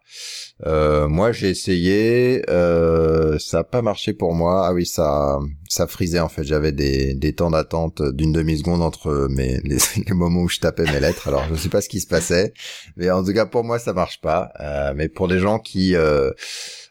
Euh, 0.67 1.07
moi, 1.09 1.33
j'ai 1.33 1.51
essayé, 1.51 2.43
euh, 2.51 3.39
ça 3.39 3.61
a 3.61 3.65
pas 3.65 3.83
marché 3.83 4.13
pour 4.13 4.35
moi. 4.35 4.67
Ah 4.67 4.73
oui, 4.73 4.87
ça, 4.87 5.39
ça 5.69 5.87
frisait 5.87 6.21
en 6.21 6.29
fait. 6.29 6.45
J'avais 6.45 6.73
des, 6.73 7.15
des 7.15 7.35
temps 7.35 7.51
d'attente 7.51 8.03
d'une 8.03 8.33
demi 8.33 8.59
seconde 8.59 8.83
entre 8.83 9.29
mes 9.31 9.61
les, 9.65 9.79
les 10.07 10.15
moments 10.15 10.43
où 10.43 10.49
je 10.49 10.59
tapais 10.59 10.85
mes 10.85 11.01
lettres. 11.01 11.29
Alors, 11.29 11.45
je 11.51 11.55
sais 11.55 11.69
pas 11.69 11.81
ce 11.81 11.89
qui 11.89 12.01
se 12.01 12.07
passait, 12.07 12.53
mais 12.97 13.11
en 13.11 13.25
tout 13.25 13.33
cas 13.33 13.47
pour 13.47 13.65
moi, 13.65 13.79
ça 13.79 13.93
marche 13.93 14.21
pas. 14.21 14.51
Euh, 14.61 14.93
mais 14.97 15.09
pour 15.09 15.29
des 15.29 15.39
gens 15.39 15.59
qui 15.59 15.95
euh, 15.95 16.33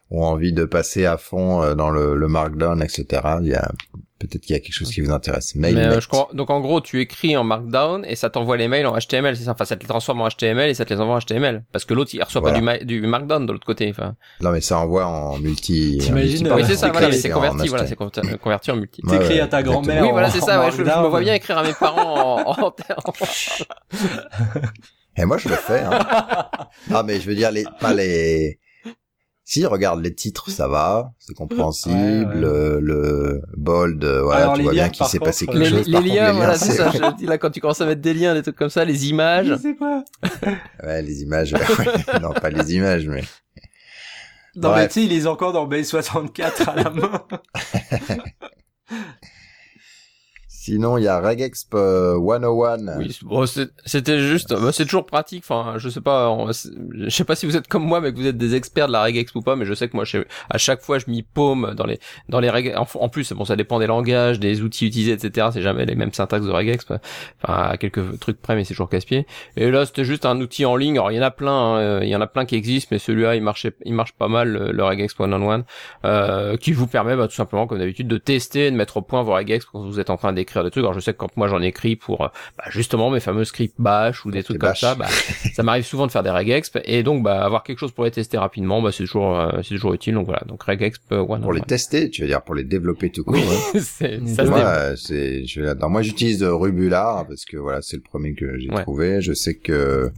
ont 0.09 0.23
envie 0.23 0.53
de 0.53 0.65
passer 0.65 1.05
à 1.05 1.17
fond 1.17 1.61
euh, 1.61 1.75
dans 1.75 1.89
le, 1.89 2.15
le 2.15 2.27
markdown, 2.27 2.81
etc. 2.81 3.05
Il 3.41 3.49
y 3.49 3.55
a 3.55 3.69
peut-être 4.19 4.41
qu'il 4.41 4.55
y 4.55 4.57
a 4.57 4.61
quelque 4.61 4.73
chose 4.73 4.89
qui 4.89 5.01
vous 5.01 5.11
intéresse. 5.11 5.53
Mais 5.55 5.75
euh, 5.75 5.99
je 6.01 6.07
crois, 6.07 6.29
donc 6.33 6.49
en 6.49 6.59
gros, 6.59 6.81
tu 6.81 6.99
écris 7.01 7.37
en 7.37 7.43
Markdown 7.43 8.03
et 8.03 8.15
ça 8.15 8.31
t'envoie 8.31 8.57
les 8.57 8.67
mails 8.67 8.87
en 8.87 8.97
HTML, 8.97 9.37
c'est 9.37 9.43
ça? 9.43 9.51
Enfin, 9.51 9.65
ça 9.65 9.75
te 9.75 9.81
les 9.81 9.87
transforme 9.87 10.21
en 10.21 10.27
HTML 10.29 10.69
et 10.69 10.73
ça 10.73 10.85
te 10.85 10.93
les 10.93 10.99
envoie 10.99 11.15
en 11.15 11.19
HTML. 11.19 11.63
Parce 11.71 11.85
que 11.85 11.93
l'autre, 11.93 12.09
il 12.15 12.23
reçoit 12.23 12.41
Voilà. 12.41 12.55
pas 12.55 12.59
du, 12.59 12.65
ma- 12.65 12.77
du 12.79 13.01
Markdown 13.05 13.45
de 13.45 13.51
l'autre 13.51 13.67
côté. 13.67 13.87
Enfin, 13.91 14.15
Non, 14.41 14.49
mais 14.51 14.61
ça 14.61 14.79
envoie 14.79 15.05
en 15.05 15.37
multi. 15.37 15.99
en 16.01 16.05
T'imagines, 16.05 16.47
multi- 16.47 16.51
euh, 16.51 16.55
oui, 16.55 16.63
c'est 16.65 16.75
ça, 16.77 16.87
c'est 16.87 16.91
voilà, 16.93 17.11
c'est 17.11 17.29
converti, 17.29 17.67
voilà, 17.67 17.85
c'est 17.85 17.95
con- 17.95 18.09
converti 18.41 18.71
en 18.71 18.77
multi. 18.77 19.03
T'écris 19.03 19.35
ouais, 19.35 19.39
à 19.41 19.47
ta 19.47 19.61
grand-mère. 19.61 20.01
Oui, 20.01 20.09
voilà, 20.11 20.31
c'est 20.31 20.41
ça, 20.41 20.59
ouais, 20.61 20.71
je, 20.71 20.77
je 20.77 20.81
me 20.83 21.07
vois 21.09 21.19
bien 21.19 21.35
écrire 21.35 21.59
à 21.59 21.63
mes 21.63 21.73
parents 21.73 22.41
en, 22.47 22.65
en, 22.65 22.73
Et 25.19 25.25
moi, 25.25 25.37
je 25.37 25.49
le 25.49 25.55
fais. 25.55 25.81
Hein. 25.81 25.99
non, 26.89 27.03
mais 27.05 27.19
je 27.19 27.27
veux 27.27 27.35
dire, 27.35 27.51
les, 27.51 27.65
pas 27.79 27.93
les. 27.93 28.59
Si, 29.49 29.65
regarde 29.65 30.01
les 30.03 30.13
titres, 30.13 30.49
ça 30.49 30.67
va, 30.67 31.13
c'est 31.19 31.33
compréhensible. 31.33 31.95
Ouais, 31.95 32.25
ouais. 32.25 32.35
Le, 32.35 32.79
le 32.81 33.41
bold, 33.55 34.03
euh, 34.03 34.21
voilà, 34.23 34.41
Alors, 34.41 34.53
tu 34.55 34.57
les 34.57 34.63
vois 34.65 34.73
bien 34.73 34.83
liens, 34.83 34.89
qu'il 34.89 35.05
s'est 35.05 35.19
passé 35.19 35.45
quelque 35.45 35.57
les, 35.59 35.69
chose. 35.69 35.85
les 35.87 35.93
Par 35.93 36.01
contre, 36.01 36.13
liens, 36.15 36.33
voilà, 36.33 36.57
c'est 36.57 36.73
ça. 36.73 36.91
Je 36.93 37.15
dis 37.15 37.25
là, 37.25 37.37
quand 37.37 37.49
tu 37.49 37.61
commences 37.61 37.79
à 37.79 37.85
mettre 37.85 38.01
des 38.01 38.13
liens, 38.13 38.33
des 38.33 38.41
trucs 38.41 38.57
comme 38.57 38.69
ça, 38.69 38.83
les 38.83 39.07
images. 39.09 39.47
Je 39.47 39.55
sais 39.55 39.73
pas. 39.73 40.03
Ouais, 40.83 41.01
les 41.01 41.21
images. 41.21 41.53
ouais. 41.53 42.19
non, 42.21 42.33
pas 42.33 42.49
les 42.49 42.75
images, 42.75 43.07
mais. 43.07 43.21
Non, 44.57 44.69
mais 44.71 44.75
Bref. 44.75 44.87
tu 44.91 44.93
sais, 44.99 45.05
il 45.05 45.13
est 45.13 45.25
encore 45.27 45.53
dans 45.53 45.65
Base 45.65 45.87
64 45.87 46.67
à 46.67 46.75
la 46.75 46.89
main. 46.89 47.21
Sinon, 50.67 50.97
il 50.97 51.05
y 51.05 51.07
a 51.07 51.21
Regexp 51.21 51.73
euh, 51.75 52.15
101. 52.19 52.97
Oui, 52.97 53.17
bon, 53.23 53.45
c'était 53.45 54.19
juste, 54.19 54.53
bah, 54.53 54.73
c'est 54.73 54.83
toujours 54.83 55.05
pratique. 55.05 55.45
Enfin, 55.47 55.75
je 55.77 55.87
sais 55.87 56.01
pas, 56.01 56.35
je 56.51 57.09
sais 57.09 57.23
pas 57.23 57.35
si 57.37 57.45
vous 57.45 57.55
êtes 57.55 57.69
comme 57.69 57.85
moi, 57.85 58.01
mais 58.01 58.11
que 58.11 58.17
vous 58.17 58.27
êtes 58.27 58.37
des 58.37 58.53
experts 58.53 58.87
de 58.87 58.91
la 58.91 59.01
regex 59.01 59.33
ou 59.35 59.41
pas. 59.41 59.55
Mais 59.55 59.63
je 59.63 59.73
sais 59.73 59.87
que 59.87 59.95
moi, 59.95 60.03
je- 60.03 60.25
à 60.49 60.57
chaque 60.57 60.81
fois, 60.81 60.99
je 60.99 61.05
m'y 61.07 61.23
paume 61.23 61.73
dans 61.73 61.85
les 61.85 61.99
dans 62.27 62.41
les 62.41 62.49
reg. 62.49 62.73
En, 62.75 63.07
plus, 63.07 63.31
bon, 63.31 63.45
ça 63.45 63.55
dépend 63.55 63.79
des 63.79 63.87
langages, 63.87 64.41
des 64.41 64.61
outils 64.61 64.87
utilisés, 64.87 65.13
etc. 65.13 65.47
C'est 65.53 65.61
jamais 65.61 65.85
les 65.85 65.95
mêmes 65.95 66.11
syntaxes 66.11 66.45
de 66.45 66.51
regex. 66.51 66.83
Enfin, 66.83 66.99
à 67.43 67.77
quelques 67.77 68.19
trucs 68.19 68.41
près, 68.41 68.55
mais 68.55 68.65
c'est 68.65 68.73
toujours 68.73 68.89
casse-pied. 68.89 69.25
Et 69.55 69.71
là, 69.71 69.85
c'était 69.85 70.03
juste 70.03 70.25
un 70.25 70.37
outil 70.41 70.65
en 70.65 70.75
ligne. 70.75 70.97
Alors, 70.97 71.11
il 71.13 71.15
y 71.15 71.19
en 71.19 71.23
a 71.23 71.31
plein, 71.31 71.51
hein, 71.51 71.77
euh, 71.77 71.99
il 72.03 72.09
y 72.09 72.15
en 72.15 72.21
a 72.21 72.27
plein 72.27 72.45
qui 72.45 72.55
existent, 72.55 72.89
mais 72.91 72.99
celui-là, 72.99 73.35
il 73.37 73.41
marchait, 73.41 73.71
il 73.85 73.93
marche 73.93 74.11
pas 74.11 74.27
mal, 74.27 74.49
le, 74.49 74.71
le 74.73 74.83
regex 74.83 75.15
101, 75.15 75.63
euh, 76.03 76.57
qui 76.57 76.73
vous 76.73 76.87
permet, 76.87 77.15
bah, 77.15 77.27
tout 77.29 77.35
simplement, 77.35 77.67
comme 77.67 77.79
d'habitude, 77.79 78.09
de 78.09 78.17
tester, 78.17 78.69
de 78.69 78.75
mettre 78.75 78.97
au 78.97 79.01
point 79.01 79.23
vos 79.23 79.33
regex 79.33 79.63
quand 79.65 79.79
vous 79.81 79.99
êtes 80.01 80.09
en 80.09 80.17
train 80.17 80.33
d'écrire 80.33 80.56
des 80.63 80.71
trucs. 80.71 80.83
Alors, 80.83 80.93
je 80.93 80.99
sais 80.99 81.13
que 81.13 81.17
quand 81.17 81.35
moi 81.37 81.47
j'en 81.47 81.61
écris 81.61 81.95
pour, 81.95 82.21
euh, 82.21 82.27
bah, 82.57 82.65
justement, 82.69 83.09
mes 83.09 83.19
fameux 83.19 83.45
scripts 83.45 83.75
bash 83.79 84.25
ou 84.25 84.31
des 84.31 84.43
trucs 84.43 84.57
comme 84.59 84.69
bash. 84.69 84.81
ça, 84.81 84.95
bah, 84.95 85.07
ça 85.53 85.63
m'arrive 85.63 85.85
souvent 85.85 86.05
de 86.07 86.11
faire 86.11 86.23
des 86.23 86.29
regexp 86.29 86.79
et 86.85 87.03
donc, 87.03 87.23
bah, 87.23 87.43
avoir 87.43 87.63
quelque 87.63 87.79
chose 87.79 87.91
pour 87.91 88.03
les 88.05 88.11
tester 88.11 88.37
rapidement, 88.37 88.81
bah, 88.81 88.91
c'est 88.91 89.03
toujours, 89.03 89.39
euh, 89.39 89.51
c'est 89.63 89.75
toujours 89.75 89.93
utile. 89.93 90.13
Donc 90.15 90.25
voilà, 90.25 90.43
donc 90.47 90.63
regexp 90.63 91.01
101. 91.09 91.39
Pour 91.39 91.53
les 91.53 91.61
tester, 91.61 92.09
tu 92.09 92.21
veux 92.21 92.27
dire 92.27 92.41
pour 92.41 92.55
les 92.55 92.63
développer 92.63 93.09
tout 93.11 93.23
court. 93.23 93.35
Oui, 93.35 93.43
hein. 93.75 93.79
c'est, 93.83 94.25
ça 94.27 94.43
Moi, 94.45 94.59
euh, 94.59 94.95
je. 94.95 95.87
Moi, 95.87 96.01
j'utilise 96.01 96.43
euh, 96.43 96.53
Rubular 96.55 97.25
parce 97.27 97.45
que 97.45 97.57
voilà, 97.57 97.81
c'est 97.81 97.97
le 97.97 98.03
premier 98.03 98.33
que 98.33 98.57
j'ai 98.59 98.69
Ouais. 98.69 98.81
trouvé. 98.83 99.21
Je 99.21 99.33
sais 99.33 99.55
que 99.55 100.11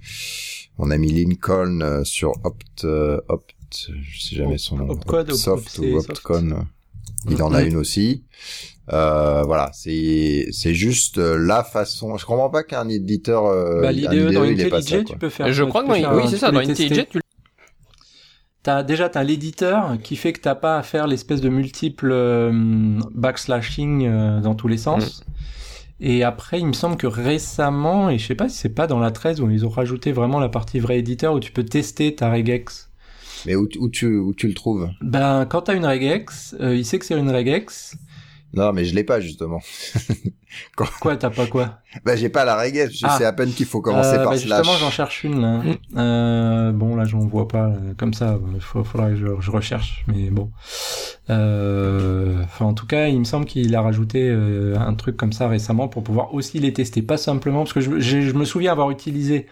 mon 0.77 0.91
ami 0.91 1.09
Lincoln 1.11 1.81
euh, 1.81 2.03
sur 2.03 2.31
Opt, 2.43 2.83
euh, 2.85 3.19
Opt, 3.27 3.53
je 4.01 4.21
sais 4.21 4.35
jamais 4.35 4.57
son 4.57 4.77
nom, 4.77 4.89
Optcode, 4.89 5.31
Soft 5.33 5.77
Opt- 5.77 5.85
ou 5.85 6.01
Soft. 6.01 6.09
Optcon. 6.11 6.65
Il 7.29 7.43
en 7.43 7.53
a 7.53 7.61
une 7.63 7.75
aussi. 7.75 8.23
Euh, 8.91 9.43
voilà, 9.43 9.69
c'est 9.73 10.47
c'est 10.51 10.73
juste 10.73 11.17
euh, 11.17 11.37
la 11.37 11.63
façon. 11.63 12.17
Je 12.17 12.25
comprends 12.25 12.49
pas 12.49 12.63
qu'un 12.63 12.87
éditeur. 12.89 13.45
Euh, 13.45 13.81
Bah, 13.81 13.89
un 13.89 13.91
l'IDE 13.91 14.31
dans 14.31 14.43
IntelliJ, 14.43 15.05
tu 15.05 15.17
peux 15.17 15.29
faire. 15.29 15.51
Je 15.51 15.63
crois 15.63 15.83
que 15.83 15.87
dans, 15.89 15.93
faire 15.93 16.15
oui, 16.15 16.23
c'est 16.25 16.35
tu 16.35 16.37
ça, 16.39 16.51
dans. 16.51 16.59
IntelliJ, 16.59 17.07
tu 17.09 17.19
T'as 18.61 18.83
déjà 18.83 19.07
t'as 19.07 19.23
l'éditeur 19.23 19.97
qui 20.03 20.17
fait 20.17 20.33
que 20.33 20.41
t'as 20.41 20.55
pas 20.55 20.77
à 20.77 20.83
faire 20.83 21.07
l'espèce 21.07 21.39
de 21.39 21.47
multiple 21.47 22.09
euh, 22.11 22.99
backslashing 23.15 24.05
euh, 24.05 24.41
dans 24.41 24.53
tous 24.53 24.67
les 24.67 24.77
sens. 24.77 25.21
Mm. 25.21 25.23
Et 26.01 26.23
après, 26.23 26.59
il 26.59 26.65
me 26.65 26.73
semble 26.73 26.97
que 26.97 27.07
récemment, 27.07 28.09
et 28.09 28.17
je 28.17 28.27
sais 28.27 28.35
pas 28.35 28.49
si 28.49 28.57
c'est 28.57 28.75
pas 28.75 28.87
dans 28.87 28.99
la 28.99 29.11
13 29.11 29.41
où 29.41 29.49
ils 29.49 29.65
ont 29.65 29.69
rajouté 29.69 30.11
vraiment 30.11 30.39
la 30.39 30.49
partie 30.49 30.79
vrai 30.79 30.99
éditeur 30.99 31.33
où 31.33 31.39
tu 31.39 31.51
peux 31.51 31.63
tester 31.63 32.15
ta 32.15 32.31
regex. 32.31 32.89
Mais 33.45 33.55
où, 33.55 33.67
où 33.79 33.89
tu 33.89 34.17
où 34.17 34.33
tu 34.33 34.47
le 34.49 34.53
trouves? 34.53 34.89
Ben, 35.01 35.45
quand 35.45 35.63
t'as 35.63 35.75
une 35.75 35.85
regex, 35.85 36.55
euh, 36.59 36.75
il 36.75 36.85
sait 36.85 36.99
que 36.99 37.05
c'est 37.05 37.17
une 37.17 37.31
regex. 37.31 37.95
Non, 38.53 38.73
mais 38.73 38.83
je 38.85 38.95
l'ai 38.95 39.03
pas 39.03 39.19
justement. 39.19 39.59
Quoi, 40.99 41.15
t'as 41.15 41.29
pas 41.29 41.45
quoi? 41.45 41.77
Bah, 42.03 42.15
j'ai 42.15 42.29
pas 42.29 42.43
la 42.43 42.55
règle. 42.55 42.89
Je 42.91 43.05
Ah. 43.05 43.15
sais 43.17 43.23
à 43.25 43.31
peine 43.33 43.51
qu'il 43.51 43.67
faut 43.67 43.81
commencer 43.81 44.15
Euh, 44.15 44.23
par 44.23 44.31
bah, 44.31 44.37
slash. 44.37 44.57
Justement, 44.65 44.77
j'en 44.79 44.89
cherche 44.89 45.23
une 45.23 45.41
là. 45.41 45.61
Euh, 45.95 46.71
bon, 46.71 46.95
là, 46.95 47.03
j'en 47.05 47.19
vois 47.19 47.47
pas 47.47 47.67
euh, 47.67 47.93
comme 47.95 48.15
ça. 48.15 48.39
Il 48.55 48.59
faut, 48.59 48.83
faudra 48.83 49.09
que 49.09 49.15
je, 49.15 49.27
je 49.39 49.51
recherche, 49.51 50.03
mais 50.07 50.31
bon. 50.31 50.49
Euh, 51.29 52.41
Enfin, 52.43 52.65
en 52.65 52.73
tout 52.73 52.87
cas, 52.87 53.07
il 53.07 53.19
me 53.19 53.23
semble 53.25 53.45
qu'il 53.45 53.75
a 53.75 53.81
rajouté 53.81 54.27
euh, 54.27 54.75
un 54.79 54.93
truc 54.95 55.15
comme 55.17 55.33
ça 55.33 55.47
récemment 55.47 55.87
pour 55.87 56.03
pouvoir 56.03 56.33
aussi 56.33 56.57
les 56.59 56.73
tester, 56.73 57.01
pas 57.03 57.17
simplement 57.17 57.59
parce 57.59 57.73
que 57.73 57.81
je 57.81 58.31
me 58.33 58.45
souviens 58.45 58.71
avoir 58.71 58.89
utilisé 58.89 59.45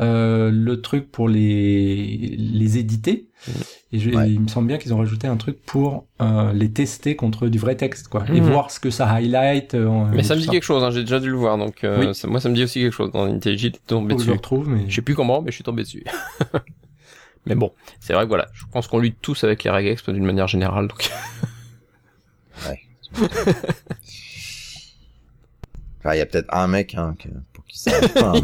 euh, 0.00 0.50
le 0.52 0.80
truc 0.80 1.10
pour 1.10 1.28
les 1.28 2.34
les 2.38 2.78
éditer. 2.78 3.26
Et 3.92 3.98
je- 3.98 4.10
Ouais. 4.10 4.30
il 4.30 4.40
me 4.40 4.48
semble 4.48 4.68
bien 4.68 4.76
qu'ils 4.78 4.92
ont 4.94 4.98
rajouté 4.98 5.26
un 5.26 5.36
truc 5.36 5.62
pour 5.64 6.06
euh, 6.20 6.52
les 6.52 6.70
tester 6.70 7.16
contre 7.16 7.48
du 7.48 7.58
vrai 7.58 7.74
texte, 7.76 8.08
quoi, 8.08 8.24
et 8.28 8.40
Mhm. 8.40 8.50
voir 8.50 8.70
ce 8.70 8.78
que 8.80 8.90
ça 8.90 9.08
highlight. 9.10 9.74
euh, 9.74 10.04
Mais 10.12 10.20
et 10.20 10.22
ça 10.22 10.36
me 10.36 10.40
dit 10.40 10.48
quelque 10.48 10.62
chose, 10.64 10.84
hein, 10.84 10.90
j'ai 10.90 11.00
déjà 11.00 11.20
dû 11.20 11.30
le 11.30 11.36
voir, 11.36 11.56
donc 11.58 11.82
euh, 11.84 12.08
Oui. 12.08 12.14
ça- 12.14 12.28
moi 12.28 12.40
ça 12.40 12.48
me 12.50 12.54
dit 12.54 12.62
aussi 12.64 12.80
quelque 12.80 12.92
chose. 12.92 13.10
Dans 13.12 13.24
IntelliJ, 13.24 13.72
tombé 13.86 14.14
que 14.14 14.20
je 14.22 14.26
le 14.26 14.32
dessus. 14.32 14.36
retrouve, 14.36 14.68
mais 14.68 14.88
Je 14.88 14.94
sais 14.96 15.02
plus 15.02 15.14
comment, 15.14 15.40
mais 15.42 15.50
je 15.50 15.54
suis 15.56 15.64
tombé 15.64 15.82
dessus. 15.82 16.04
mais 17.46 17.54
bon, 17.54 17.72
c'est 17.98 18.12
vrai 18.12 18.24
que 18.24 18.28
voilà, 18.28 18.46
je 18.52 18.64
pense 18.70 18.86
qu'on 18.86 18.98
lutte 18.98 19.16
tous 19.22 19.42
avec 19.44 19.64
les 19.64 19.70
regex 19.70 20.08
d'une 20.10 20.24
manière 20.24 20.46
générale, 20.48 20.86
donc 20.88 21.10
Enfin, 25.98 26.14
il 26.14 26.18
y 26.18 26.22
a 26.22 26.26
peut-être 26.26 26.48
un 26.54 26.66
mec 26.66 26.94
hein, 26.94 27.14
qui 27.18 27.28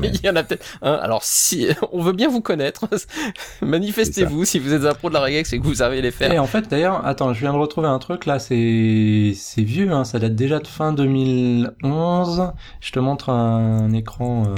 mais... 0.01 0.09
il 0.15 0.25
y 0.25 0.29
en 0.31 0.37
a 0.37 0.43
peut-être 0.43 0.65
un. 0.83 0.95
Alors 0.95 1.23
si 1.23 1.69
on 1.93 2.03
veut 2.03 2.13
bien 2.13 2.29
vous 2.29 2.41
connaître, 2.41 2.89
manifestez-vous 3.63 4.45
si 4.45 4.59
vous 4.59 4.73
êtes 4.73 4.85
un 4.85 4.95
pro 4.95 5.09
de 5.09 5.15
la 5.15 5.21
regex 5.21 5.53
et 5.53 5.59
que 5.59 5.65
vous 5.65 5.77
savez 5.77 6.03
les 6.03 6.11
faire. 6.11 6.33
Et 6.33 6.39
en 6.39 6.47
fait, 6.47 6.69
d'ailleurs, 6.69 7.05
attends, 7.07 7.33
je 7.33 7.41
viens 7.41 7.53
de 7.53 7.59
retrouver 7.59 7.89
un 7.89 7.99
truc 7.99 8.27
là, 8.27 8.39
c'est 8.39 9.33
c'est 9.37 9.63
vieux, 9.63 9.91
hein, 9.91 10.05
ça 10.05 10.19
date 10.19 10.35
déjà 10.35 10.59
de 10.59 10.67
fin 10.67 10.93
2011. 10.93 12.53
Je 12.81 12.93
te 12.93 12.99
montre 12.99 13.31
un, 13.31 13.93
écran. 13.93 14.45
euh, 14.49 14.55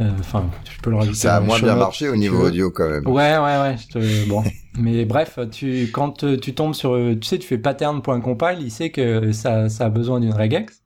euh, 0.00 0.10
Enfin, 0.18 0.50
je 0.64 0.80
peux 0.80 0.90
le 0.90 0.96
rajouter. 0.96 1.18
ça 1.18 1.36
a 1.36 1.40
moins 1.40 1.60
bien 1.60 1.76
marché 1.76 2.08
au 2.08 2.16
niveau 2.16 2.46
audio 2.46 2.70
quand 2.70 2.88
même. 2.88 3.06
Ouais, 3.06 3.36
ouais, 3.38 3.60
ouais. 3.60 3.76
Je 3.78 3.88
te... 3.98 4.28
Bon, 4.28 4.42
mais 4.76 5.04
bref, 5.04 5.38
tu 5.52 5.90
quand 5.92 6.24
euh, 6.24 6.36
tu 6.36 6.54
tombes 6.54 6.74
sur, 6.74 6.94
euh, 6.94 7.14
tu 7.14 7.28
sais, 7.28 7.38
tu 7.38 7.46
fais 7.46 7.58
pattern.compile, 7.58 8.58
il 8.60 8.70
sait 8.70 8.90
que 8.90 9.30
ça 9.32 9.68
ça 9.68 9.86
a 9.86 9.88
besoin 9.90 10.18
d'une 10.20 10.32
regex. 10.32 10.83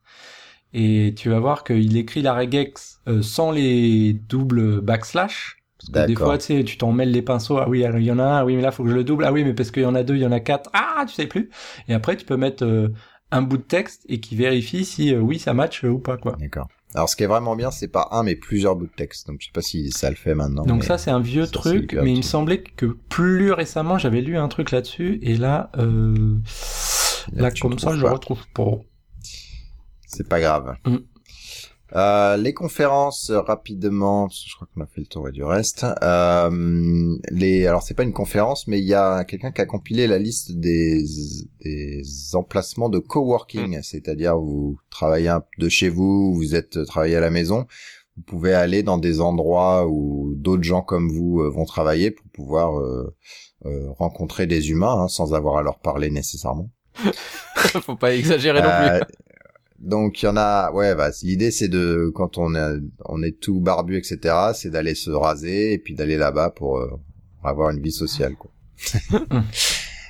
Et 0.74 1.14
tu 1.16 1.30
vas 1.30 1.40
voir 1.40 1.64
qu'il 1.64 1.96
écrit 1.96 2.22
la 2.22 2.34
regex 2.34 3.00
euh, 3.08 3.22
sans 3.22 3.50
les 3.50 4.12
doubles 4.12 4.80
backslash. 4.80 5.56
Parce 5.78 6.06
que 6.06 6.12
des 6.12 6.16
fois, 6.16 6.38
tu 6.38 6.44
sais, 6.46 6.64
tu 6.64 6.76
t'en 6.76 6.92
mêles 6.92 7.12
les 7.12 7.22
pinceaux. 7.22 7.58
Ah 7.58 7.68
oui, 7.68 7.84
il 7.84 8.04
y 8.04 8.10
en 8.10 8.18
a 8.18 8.24
un. 8.24 8.36
Ah 8.38 8.44
oui, 8.44 8.56
mais 8.56 8.62
là, 8.62 8.72
faut 8.72 8.82
que 8.82 8.90
je 8.90 8.94
le 8.94 9.04
double. 9.04 9.24
Ah 9.24 9.32
oui, 9.32 9.44
mais 9.44 9.54
parce 9.54 9.70
qu'il 9.70 9.84
y 9.84 9.86
en 9.86 9.94
a 9.94 10.02
deux, 10.02 10.16
il 10.16 10.22
y 10.22 10.26
en 10.26 10.32
a 10.32 10.40
quatre. 10.40 10.70
Ah, 10.72 11.04
tu 11.06 11.14
sais 11.14 11.26
plus. 11.26 11.50
Et 11.86 11.94
après, 11.94 12.16
tu 12.16 12.26
peux 12.26 12.36
mettre 12.36 12.64
euh, 12.64 12.88
un 13.30 13.42
bout 13.42 13.58
de 13.58 13.62
texte 13.62 14.04
et 14.08 14.20
qui 14.20 14.36
vérifie 14.36 14.84
si 14.84 15.14
euh, 15.14 15.20
oui, 15.20 15.38
ça 15.38 15.54
match 15.54 15.84
euh, 15.84 15.88
ou 15.88 15.98
pas, 15.98 16.16
quoi. 16.16 16.36
D'accord. 16.40 16.68
Alors, 16.94 17.08
ce 17.08 17.16
qui 17.16 17.22
est 17.22 17.26
vraiment 17.26 17.54
bien, 17.54 17.70
c'est 17.70 17.88
pas 17.88 18.08
un, 18.12 18.22
mais 18.22 18.34
plusieurs 18.34 18.74
bouts 18.74 18.86
de 18.86 18.92
texte. 18.92 19.26
Donc, 19.26 19.36
je 19.40 19.46
sais 19.46 19.52
pas 19.52 19.60
si 19.60 19.90
ça 19.90 20.08
le 20.08 20.16
fait 20.16 20.34
maintenant. 20.34 20.64
Donc 20.64 20.84
ça, 20.84 20.96
c'est 20.96 21.10
un 21.10 21.20
vieux 21.20 21.44
ça, 21.44 21.52
truc, 21.52 21.96
mais 22.02 22.12
il 22.12 22.18
me 22.18 22.22
semblait 22.22 22.62
que 22.62 22.86
plus 22.86 23.52
récemment, 23.52 23.98
j'avais 23.98 24.22
lu 24.22 24.38
un 24.38 24.48
truc 24.48 24.70
là-dessus, 24.70 25.18
et 25.22 25.36
là, 25.36 25.70
euh, 25.76 26.38
Là, 27.32 27.42
là, 27.42 27.50
comme 27.60 27.78
ça, 27.78 27.94
je 27.94 28.00
le 28.00 28.08
retrouve 28.08 28.46
pas. 28.54 28.70
C'est 30.08 30.28
pas 30.28 30.40
grave. 30.40 30.74
Mm. 30.84 30.96
Euh, 31.94 32.36
les 32.36 32.52
conférences 32.52 33.30
euh, 33.30 33.40
rapidement, 33.40 34.26
parce 34.26 34.42
que 34.42 34.50
je 34.50 34.56
crois 34.56 34.68
qu'on 34.74 34.82
a 34.82 34.86
fait 34.86 35.00
le 35.00 35.06
tour 35.06 35.26
et 35.28 35.32
du 35.32 35.42
reste. 35.42 35.86
Euh, 36.02 37.16
les, 37.30 37.66
alors 37.66 37.82
c'est 37.82 37.94
pas 37.94 38.02
une 38.02 38.12
conférence, 38.12 38.66
mais 38.66 38.78
il 38.78 38.84
y 38.84 38.92
a 38.92 39.24
quelqu'un 39.24 39.52
qui 39.52 39.62
a 39.62 39.66
compilé 39.66 40.06
la 40.06 40.18
liste 40.18 40.52
des, 40.52 41.02
des 41.64 42.02
emplacements 42.34 42.90
de 42.90 42.98
coworking, 42.98 43.80
c'est-à-dire 43.82 44.36
vous 44.36 44.78
travaillez 44.90 45.34
de 45.58 45.68
chez 45.70 45.88
vous, 45.88 46.34
vous 46.34 46.54
êtes 46.54 46.84
travaillé 46.84 47.16
à 47.16 47.20
la 47.20 47.30
maison, 47.30 47.66
vous 48.18 48.22
pouvez 48.22 48.52
aller 48.52 48.82
dans 48.82 48.98
des 48.98 49.22
endroits 49.22 49.86
où 49.88 50.34
d'autres 50.36 50.64
gens 50.64 50.82
comme 50.82 51.08
vous 51.10 51.40
euh, 51.40 51.48
vont 51.48 51.64
travailler 51.64 52.10
pour 52.10 52.26
pouvoir 52.32 52.78
euh, 52.80 53.14
euh, 53.64 53.90
rencontrer 53.92 54.46
des 54.46 54.70
humains 54.70 55.04
hein, 55.04 55.08
sans 55.08 55.32
avoir 55.32 55.56
à 55.56 55.62
leur 55.62 55.78
parler 55.78 56.10
nécessairement. 56.10 56.68
Faut 57.56 57.96
pas 57.96 58.14
exagérer 58.14 58.60
non 58.60 58.68
Euh, 58.68 58.98
plus. 59.00 59.14
Donc 59.78 60.22
il 60.22 60.26
y 60.26 60.28
en 60.28 60.36
a, 60.36 60.72
ouais, 60.72 60.94
bah, 60.94 61.10
l'idée 61.22 61.50
c'est 61.50 61.68
de, 61.68 62.10
quand 62.14 62.38
on 62.38 62.54
est, 62.54 62.80
on 63.04 63.22
est 63.22 63.38
tout 63.38 63.60
barbu, 63.60 63.96
etc., 63.96 64.34
c'est 64.54 64.70
d'aller 64.70 64.94
se 64.94 65.10
raser 65.10 65.72
et 65.72 65.78
puis 65.78 65.94
d'aller 65.94 66.16
là-bas 66.16 66.50
pour 66.50 66.78
euh, 66.78 66.90
avoir 67.42 67.70
une 67.70 67.80
vie 67.80 67.92
sociale, 67.92 68.34
quoi. 68.36 68.50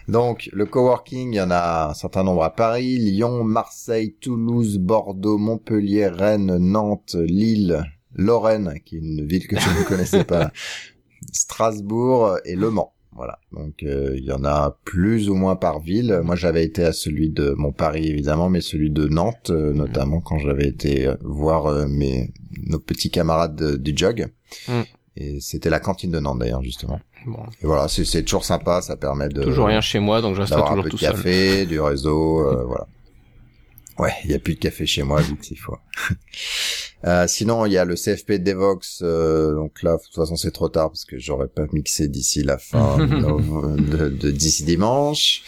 Donc 0.08 0.48
le 0.54 0.64
coworking, 0.64 1.34
il 1.34 1.36
y 1.36 1.40
en 1.40 1.50
a 1.50 1.90
un 1.90 1.94
certain 1.94 2.24
nombre 2.24 2.42
à 2.42 2.54
Paris, 2.54 2.96
Lyon, 2.96 3.44
Marseille, 3.44 4.16
Toulouse, 4.18 4.78
Bordeaux, 4.78 5.36
Montpellier, 5.36 6.08
Rennes, 6.08 6.56
Nantes, 6.56 7.14
Lille, 7.14 7.84
Lorraine, 8.14 8.80
qui 8.86 8.96
est 8.96 9.00
une 9.00 9.26
ville 9.26 9.46
que 9.46 9.60
je 9.60 9.68
ne 9.68 9.84
connaissais 9.84 10.24
pas, 10.24 10.50
Strasbourg 11.32 12.38
et 12.46 12.56
Le 12.56 12.70
Mans. 12.70 12.94
Voilà. 13.16 13.38
Donc 13.52 13.82
euh, 13.82 14.14
il 14.16 14.24
y 14.24 14.32
en 14.32 14.44
a 14.44 14.76
plus 14.84 15.28
ou 15.28 15.34
moins 15.34 15.56
par 15.56 15.80
ville. 15.80 16.20
Moi 16.22 16.36
j'avais 16.36 16.64
été 16.64 16.84
à 16.84 16.92
celui 16.92 17.30
de 17.30 17.50
Montparis 17.56 18.06
évidemment, 18.08 18.48
mais 18.48 18.60
celui 18.60 18.90
de 18.90 19.08
Nantes 19.08 19.50
euh, 19.50 19.72
notamment 19.72 20.20
quand 20.20 20.38
j'avais 20.38 20.68
été 20.68 21.06
euh, 21.08 21.14
voir 21.22 21.66
euh, 21.66 21.86
mes 21.88 22.30
nos 22.66 22.78
petits 22.78 23.10
camarades 23.10 23.56
de- 23.56 23.76
du 23.76 23.92
jog. 23.96 24.28
Mm. 24.68 24.72
Et 25.16 25.40
c'était 25.40 25.70
la 25.70 25.80
cantine 25.80 26.12
de 26.12 26.20
Nantes 26.20 26.38
d'ailleurs 26.38 26.62
justement. 26.62 27.00
Bon, 27.26 27.40
Et 27.60 27.66
voilà, 27.66 27.88
c'est 27.88 28.22
toujours 28.22 28.44
sympa, 28.44 28.80
ça 28.82 28.96
permet 28.96 29.28
de 29.28 29.42
toujours 29.42 29.66
rien 29.66 29.80
chez 29.80 29.98
moi, 29.98 30.20
donc 30.22 30.36
je 30.36 30.40
resterai 30.42 30.60
d'avoir 30.60 30.72
un 30.72 30.76
toujours 30.76 30.84
peu 30.84 30.90
tout 30.90 30.96
de 30.96 31.00
seul. 31.02 31.12
café, 31.12 31.66
du 31.66 31.80
réseau, 31.80 32.38
euh, 32.46 32.64
voilà. 32.64 32.86
Ouais, 33.98 34.12
il 34.24 34.30
y 34.30 34.34
a 34.34 34.38
plus 34.38 34.54
de 34.54 34.60
café 34.60 34.86
chez 34.86 35.02
moi, 35.02 35.20
vite 35.20 35.44
s'il 35.44 35.58
faut. 35.58 35.76
Euh, 37.04 37.28
sinon, 37.28 37.64
il 37.64 37.72
y 37.72 37.78
a 37.78 37.84
le 37.84 37.94
CFP 37.94 38.32
de 38.32 38.36
Devox, 38.50 39.02
euh, 39.04 39.54
donc 39.54 39.84
là, 39.84 39.96
de 39.98 40.02
toute 40.02 40.16
façon, 40.16 40.34
c'est 40.34 40.50
trop 40.50 40.68
tard 40.68 40.88
parce 40.90 41.04
que 41.04 41.16
j'aurais 41.16 41.46
pas 41.46 41.62
mixé 41.72 42.08
d'ici 42.08 42.42
la 42.42 42.58
fin 42.58 42.98
de, 43.06 43.80
de- 43.80 44.08
de- 44.08 44.30
d'ici 44.32 44.64
dimanche. 44.64 45.42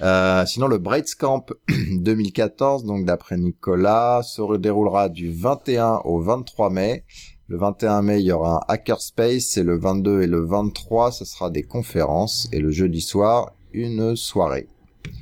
Euh, 0.00 0.46
sinon, 0.46 0.66
le 0.66 0.78
Braidscamp 0.78 1.44
2014, 1.68 2.84
donc 2.86 3.04
d'après 3.04 3.36
Nicolas, 3.36 4.22
se 4.22 4.56
déroulera 4.56 5.10
du 5.10 5.30
21 5.30 6.00
au 6.06 6.22
23 6.22 6.70
mai. 6.70 7.04
Le 7.48 7.58
21 7.58 8.00
mai, 8.00 8.20
il 8.20 8.24
y 8.26 8.32
aura 8.32 8.64
un 8.66 8.72
hackerspace 8.72 9.58
et 9.58 9.62
le 9.62 9.78
22 9.78 10.22
et 10.22 10.26
le 10.26 10.42
23, 10.42 11.12
ce 11.12 11.26
sera 11.26 11.50
des 11.50 11.64
conférences 11.64 12.48
et 12.50 12.60
le 12.60 12.70
jeudi 12.70 13.02
soir, 13.02 13.52
une 13.74 14.16
soirée. 14.16 14.68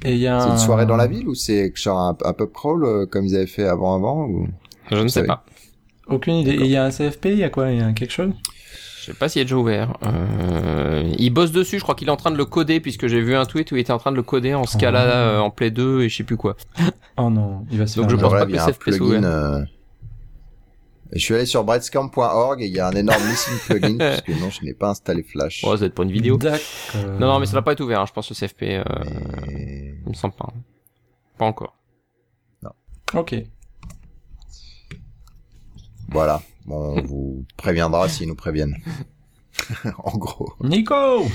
Et 0.05 0.13
il 0.15 0.19
y 0.19 0.27
a 0.27 0.41
C'est 0.41 0.47
une 0.49 0.53
un- 0.55 0.59
soirée 0.59 0.87
dans 0.87 0.97
la 0.97 1.07
ville 1.07 1.29
ou 1.29 1.35
c'est 1.35 1.73
genre 1.77 1.99
un, 2.01 2.17
un 2.25 2.33
pub 2.33 2.53
crawl 2.53 2.85
euh, 2.85 3.07
comme 3.07 3.25
ils 3.27 3.37
avaient 3.37 3.47
fait 3.47 3.65
avant 3.67 3.95
avant 3.95 4.25
ou... 4.27 4.49
Je 4.91 4.97
ne 4.97 5.09
sais 5.09 5.15
savez. 5.21 5.27
pas. 5.29 5.45
Aucune 6.09 6.35
idée. 6.35 6.55
Il 6.59 6.67
y 6.67 6.77
a 6.77 6.85
un 6.85 6.91
CFP, 6.91 7.27
il 7.27 7.39
y 7.39 7.45
a 7.45 7.51
quoi? 7.51 7.71
Il 7.71 7.79
y 7.79 7.83
a 7.83 7.93
quelque 7.93 8.11
chose? 8.11 8.33
Je 9.01 9.07
sais 9.07 9.15
pas 9.15 9.29
s'il 9.29 9.43
est 9.43 9.45
déjà 9.45 9.57
ouvert. 9.57 9.97
Euh, 10.05 11.03
il 11.19 11.31
bosse 11.31 11.51
dessus, 11.53 11.79
je 11.79 11.83
crois 11.83 11.95
qu'il 11.95 12.09
est 12.09 12.13
en 12.13 12.17
train 12.17 12.31
de 12.31 12.37
le 12.37 12.45
coder, 12.45 12.79
puisque 12.81 13.07
j'ai 13.09 13.21
vu 13.21 13.35
un 13.35 13.45
tweet 13.45 13.71
où 13.73 13.77
il 13.77 13.81
était 13.81 13.93
en 13.93 13.99
train 13.99 14.11
de 14.13 14.17
le 14.17 14.23
coder 14.23 14.55
en 14.55 14.65
Scala, 14.65 15.01
Ah. 15.03 15.17
euh, 15.17 15.39
en 15.41 15.51
Play 15.51 15.71
2 15.71 16.03
et 16.03 16.09
je 16.09 16.17
sais 16.19 16.23
plus 16.25 16.37
quoi. 16.37 16.57
Oh 17.17 17.31
non, 17.31 17.65
il 17.71 17.79
va 17.79 17.87
se 17.87 17.97
Donc 18.01 18.11
faire 18.11 18.19
je 18.19 18.23
pense 18.23 18.33
pas 18.33 18.47
que 18.47 18.53
CFP 18.53 18.65
soit 18.93 18.99
plugin. 18.99 19.05
ouvert. 19.19 19.25
euh, 19.25 19.63
Je 21.15 21.19
suis 21.19 21.35
allé 21.35 21.45
sur 21.47 21.63
brightscam.org 21.65 22.63
et 22.63 22.67
il 22.67 22.73
y 22.73 22.81
a 22.81 22.87
un 22.89 22.93
énorme 22.93 23.23
missing 23.29 23.59
plugin 23.67 23.97
parce 23.99 24.23
que 24.23 24.33
non, 24.33 24.49
je 24.51 24.65
n'ai 24.65 24.73
pas 24.75 24.89
installé 24.91 25.23
Flash. 25.23 25.63
Oh, 25.65 25.73
ça 25.73 25.79
doit 25.79 25.87
être 25.89 25.95
pour 25.95 26.05
une 26.05 26.13
vidéo. 26.13 26.39
Non, 26.39 27.19
non, 27.27 27.39
mais 27.39 27.47
ça 27.47 27.53
va 27.53 27.63
pas 27.63 27.73
être 27.73 27.81
ouvert, 27.83 28.01
hein, 28.01 28.07
je 28.07 28.13
pense, 28.13 28.31
le 28.31 28.35
CFP. 28.35 28.63
Euh, 28.63 28.83
Et- 29.51 29.95
il 30.05 30.09
me 30.09 30.15
semble 30.15 30.35
pas. 30.35 30.49
Pas 31.39 31.45
encore. 31.45 31.77
Ok. 33.15 33.35
Voilà. 36.09 36.41
Bon, 36.65 36.97
on 36.97 37.03
vous 37.03 37.45
préviendra 37.57 38.09
s'ils 38.09 38.29
nous 38.29 38.35
préviennent. 38.35 38.77
en 39.99 40.17
gros. 40.17 40.53
Nico 40.63 41.27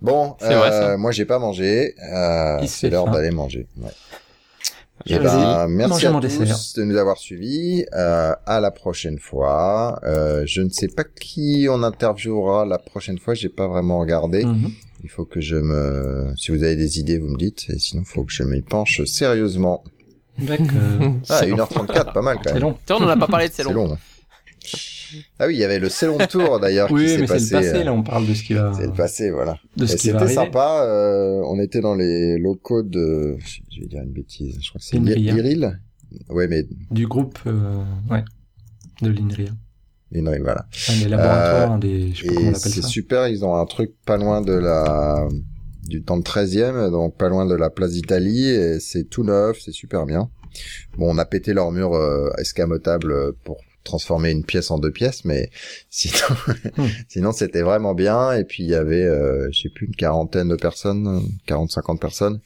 Bon, 0.00 0.36
C'est 0.40 0.54
vrai, 0.54 0.70
euh, 0.72 0.80
ça. 0.92 0.96
moi 0.96 1.10
j'ai 1.12 1.26
pas 1.26 1.38
mangé. 1.38 1.94
Euh, 2.10 2.64
c'est 2.66 2.88
l'heure 2.88 3.10
d'aller 3.10 3.30
manger. 3.30 3.66
Ouais. 3.76 3.90
Eh 5.06 5.18
ben, 5.18 5.66
merci 5.68 6.06
à 6.06 6.12
tous 6.20 6.74
de 6.76 6.84
nous 6.84 6.96
avoir 6.96 7.16
suivis. 7.16 7.84
Euh, 7.94 8.32
à 8.46 8.60
la 8.60 8.70
prochaine 8.70 9.18
fois. 9.18 9.98
Euh, 10.04 10.42
je 10.46 10.60
ne 10.62 10.68
sais 10.68 10.88
pas 10.88 11.04
qui 11.04 11.66
on 11.70 11.82
interviewera 11.82 12.66
la 12.66 12.78
prochaine 12.78 13.18
fois. 13.18 13.34
J'ai 13.34 13.48
pas 13.48 13.66
vraiment 13.66 13.98
regardé. 13.98 14.44
Mhm. 14.44 14.70
Il 15.02 15.08
faut 15.08 15.24
que 15.24 15.40
je 15.40 15.56
me. 15.56 16.32
Si 16.36 16.50
vous 16.50 16.62
avez 16.62 16.76
des 16.76 16.98
idées, 16.98 17.18
vous 17.18 17.28
me 17.28 17.38
dites. 17.38 17.66
Et 17.70 17.78
sinon, 17.78 18.02
il 18.02 18.08
faut 18.08 18.24
que 18.24 18.32
je 18.32 18.42
m'y 18.42 18.60
penche 18.62 19.02
sérieusement. 19.04 19.82
D'accord. 20.38 20.66
Ah, 21.28 21.38
C'est 21.40 21.46
long. 21.48 21.56
1h34, 21.64 22.12
pas 22.12 22.22
mal 22.22 22.36
quand 22.36 22.42
C'est 22.46 22.52
même. 22.54 22.62
long. 22.62 22.76
Tiens, 22.86 22.96
on 23.00 23.04
en 23.04 23.08
a 23.08 23.16
pas 23.16 23.26
parlé 23.26 23.48
de 23.48 23.52
C'est 23.54 23.62
c'est 23.62 23.72
long. 23.72 23.88
long. 23.88 23.98
Ah 25.38 25.46
oui, 25.46 25.54
il 25.54 25.58
y 25.60 25.64
avait 25.64 25.78
le 25.78 25.88
Célon 25.88 26.18
Tour 26.28 26.60
d'ailleurs 26.60 26.88
qui 26.88 26.94
Oui, 26.94 27.08
s'est 27.08 27.18
mais 27.18 27.26
c'est 27.26 27.32
passé. 27.34 27.54
le 27.54 27.60
passé, 27.60 27.74
euh, 27.76 27.84
là, 27.84 27.92
on 27.92 28.02
parle 28.02 28.26
de 28.26 28.34
ce 28.34 28.42
qui 28.42 28.54
va... 28.54 28.72
C'est 28.74 28.86
le 28.86 28.92
passé, 28.92 29.30
voilà. 29.30 29.58
De 29.76 29.86
ce 29.86 29.96
qui 29.96 30.08
c'était 30.08 30.28
sympa. 30.28 30.82
euh, 30.84 31.40
on 31.46 31.58
était 31.60 31.80
dans 31.80 31.94
les 31.94 32.38
locaux 32.38 32.82
de. 32.82 33.36
Je 33.70 33.80
vais 33.80 33.86
dire 33.86 34.02
une 34.02 34.12
bêtise. 34.12 34.58
Je 34.60 34.68
crois 34.68 34.78
que 34.78 34.84
c'est 34.84 34.96
Inria. 34.96 35.34
Iril. 35.34 35.80
Ouais, 36.28 36.48
mais 36.48 36.66
Du 36.90 37.06
groupe, 37.06 37.38
euh, 37.46 37.82
ouais, 38.10 38.24
de 39.02 39.10
l'INRIA. 39.10 39.50
Inri, 40.14 40.38
voilà. 40.40 40.66
Un 40.88 40.98
des 41.02 41.08
laboratoires, 41.08 41.72
un 41.72 41.78
des... 41.78 42.12
Je 42.12 42.22
sais 42.22 42.28
pas 42.28 42.34
comment 42.34 42.50
on 42.50 42.54
c'est 42.54 42.82
super. 42.82 43.28
Ils 43.28 43.44
ont 43.44 43.54
un 43.54 43.64
truc 43.66 43.92
pas 44.04 44.16
loin 44.16 44.40
de 44.40 44.52
la 44.52 45.28
du 45.86 46.02
temps 46.02 46.16
de 46.18 46.22
13e, 46.22 46.90
donc 46.90 47.16
pas 47.16 47.28
loin 47.28 47.46
de 47.46 47.54
la 47.54 47.70
place 47.70 47.92
d'Italie. 47.92 48.48
Et 48.48 48.80
c'est 48.80 49.04
tout 49.04 49.22
neuf, 49.24 49.60
c'est 49.60 49.72
super 49.72 50.06
bien. 50.06 50.28
Bon, 50.98 51.14
on 51.14 51.18
a 51.18 51.24
pété 51.24 51.52
leur 51.54 51.70
mur 51.70 51.94
euh, 51.94 52.28
escamotable 52.38 53.12
euh, 53.12 53.32
pour 53.44 53.58
transformer 53.84 54.30
une 54.30 54.44
pièce 54.44 54.70
en 54.70 54.78
deux 54.78 54.90
pièces, 54.92 55.24
mais 55.24 55.50
sinon, 55.90 56.36
Hmm. 56.76 56.86
sinon 57.08 57.32
c'était 57.32 57.62
vraiment 57.62 57.94
bien. 57.94 58.32
Et 58.32 58.44
puis 58.44 58.62
il 58.62 58.68
y 58.70 58.74
avait, 58.74 59.02
euh, 59.04 59.48
je 59.52 59.60
sais 59.62 59.68
plus, 59.70 59.86
une 59.86 59.96
quarantaine 59.96 60.48
de 60.48 60.56
personnes, 60.56 61.22
40-50 61.48 61.98
personnes. 61.98 62.40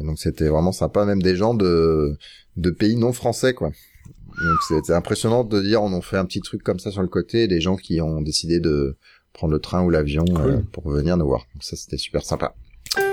Et 0.00 0.04
donc 0.04 0.18
c'était 0.18 0.48
vraiment 0.48 0.72
sympa, 0.72 1.04
même 1.04 1.22
des 1.22 1.36
gens 1.36 1.54
de 1.54 2.16
de 2.56 2.70
pays 2.70 2.96
non 2.96 3.12
français, 3.12 3.54
quoi. 3.54 3.68
Donc 3.68 4.58
c'était 4.68 4.92
impressionnant 4.94 5.42
de 5.44 5.60
dire 5.60 5.82
on 5.82 5.92
en 5.92 6.00
fait 6.00 6.16
un 6.16 6.24
petit 6.24 6.40
truc 6.40 6.62
comme 6.62 6.78
ça 6.78 6.90
sur 6.92 7.02
le 7.02 7.08
côté, 7.08 7.48
des 7.48 7.60
gens 7.60 7.76
qui 7.76 8.00
ont 8.00 8.20
décidé 8.20 8.60
de 8.60 8.96
prendre 9.32 9.52
le 9.52 9.58
train 9.60 9.82
ou 9.84 9.90
l'avion 9.90 10.24
Cool. 10.24 10.50
euh, 10.50 10.58
pour 10.72 10.88
venir 10.90 11.16
nous 11.16 11.26
voir. 11.26 11.46
Donc 11.54 11.62
ça 11.64 11.76
c'était 11.76 11.96
super 11.98 12.24
sympa. 12.24 12.54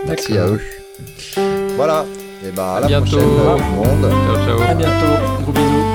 Merci 0.07 0.37
à 0.37 0.47
eux. 0.47 0.59
Voilà. 1.75 2.05
Et 2.45 2.51
ben 2.51 2.63
à, 2.63 2.75
À 2.75 2.79
la 2.81 2.87
bientôt. 2.87 3.17
prochaine 3.17 3.29
tout 3.29 3.35
le 3.35 3.75
monde. 3.75 4.11
Ciao, 4.11 4.45
ciao. 4.45 4.61
À 4.61 4.73
bientôt. 4.75 5.43
Gros 5.43 5.51
bisous. 5.51 5.94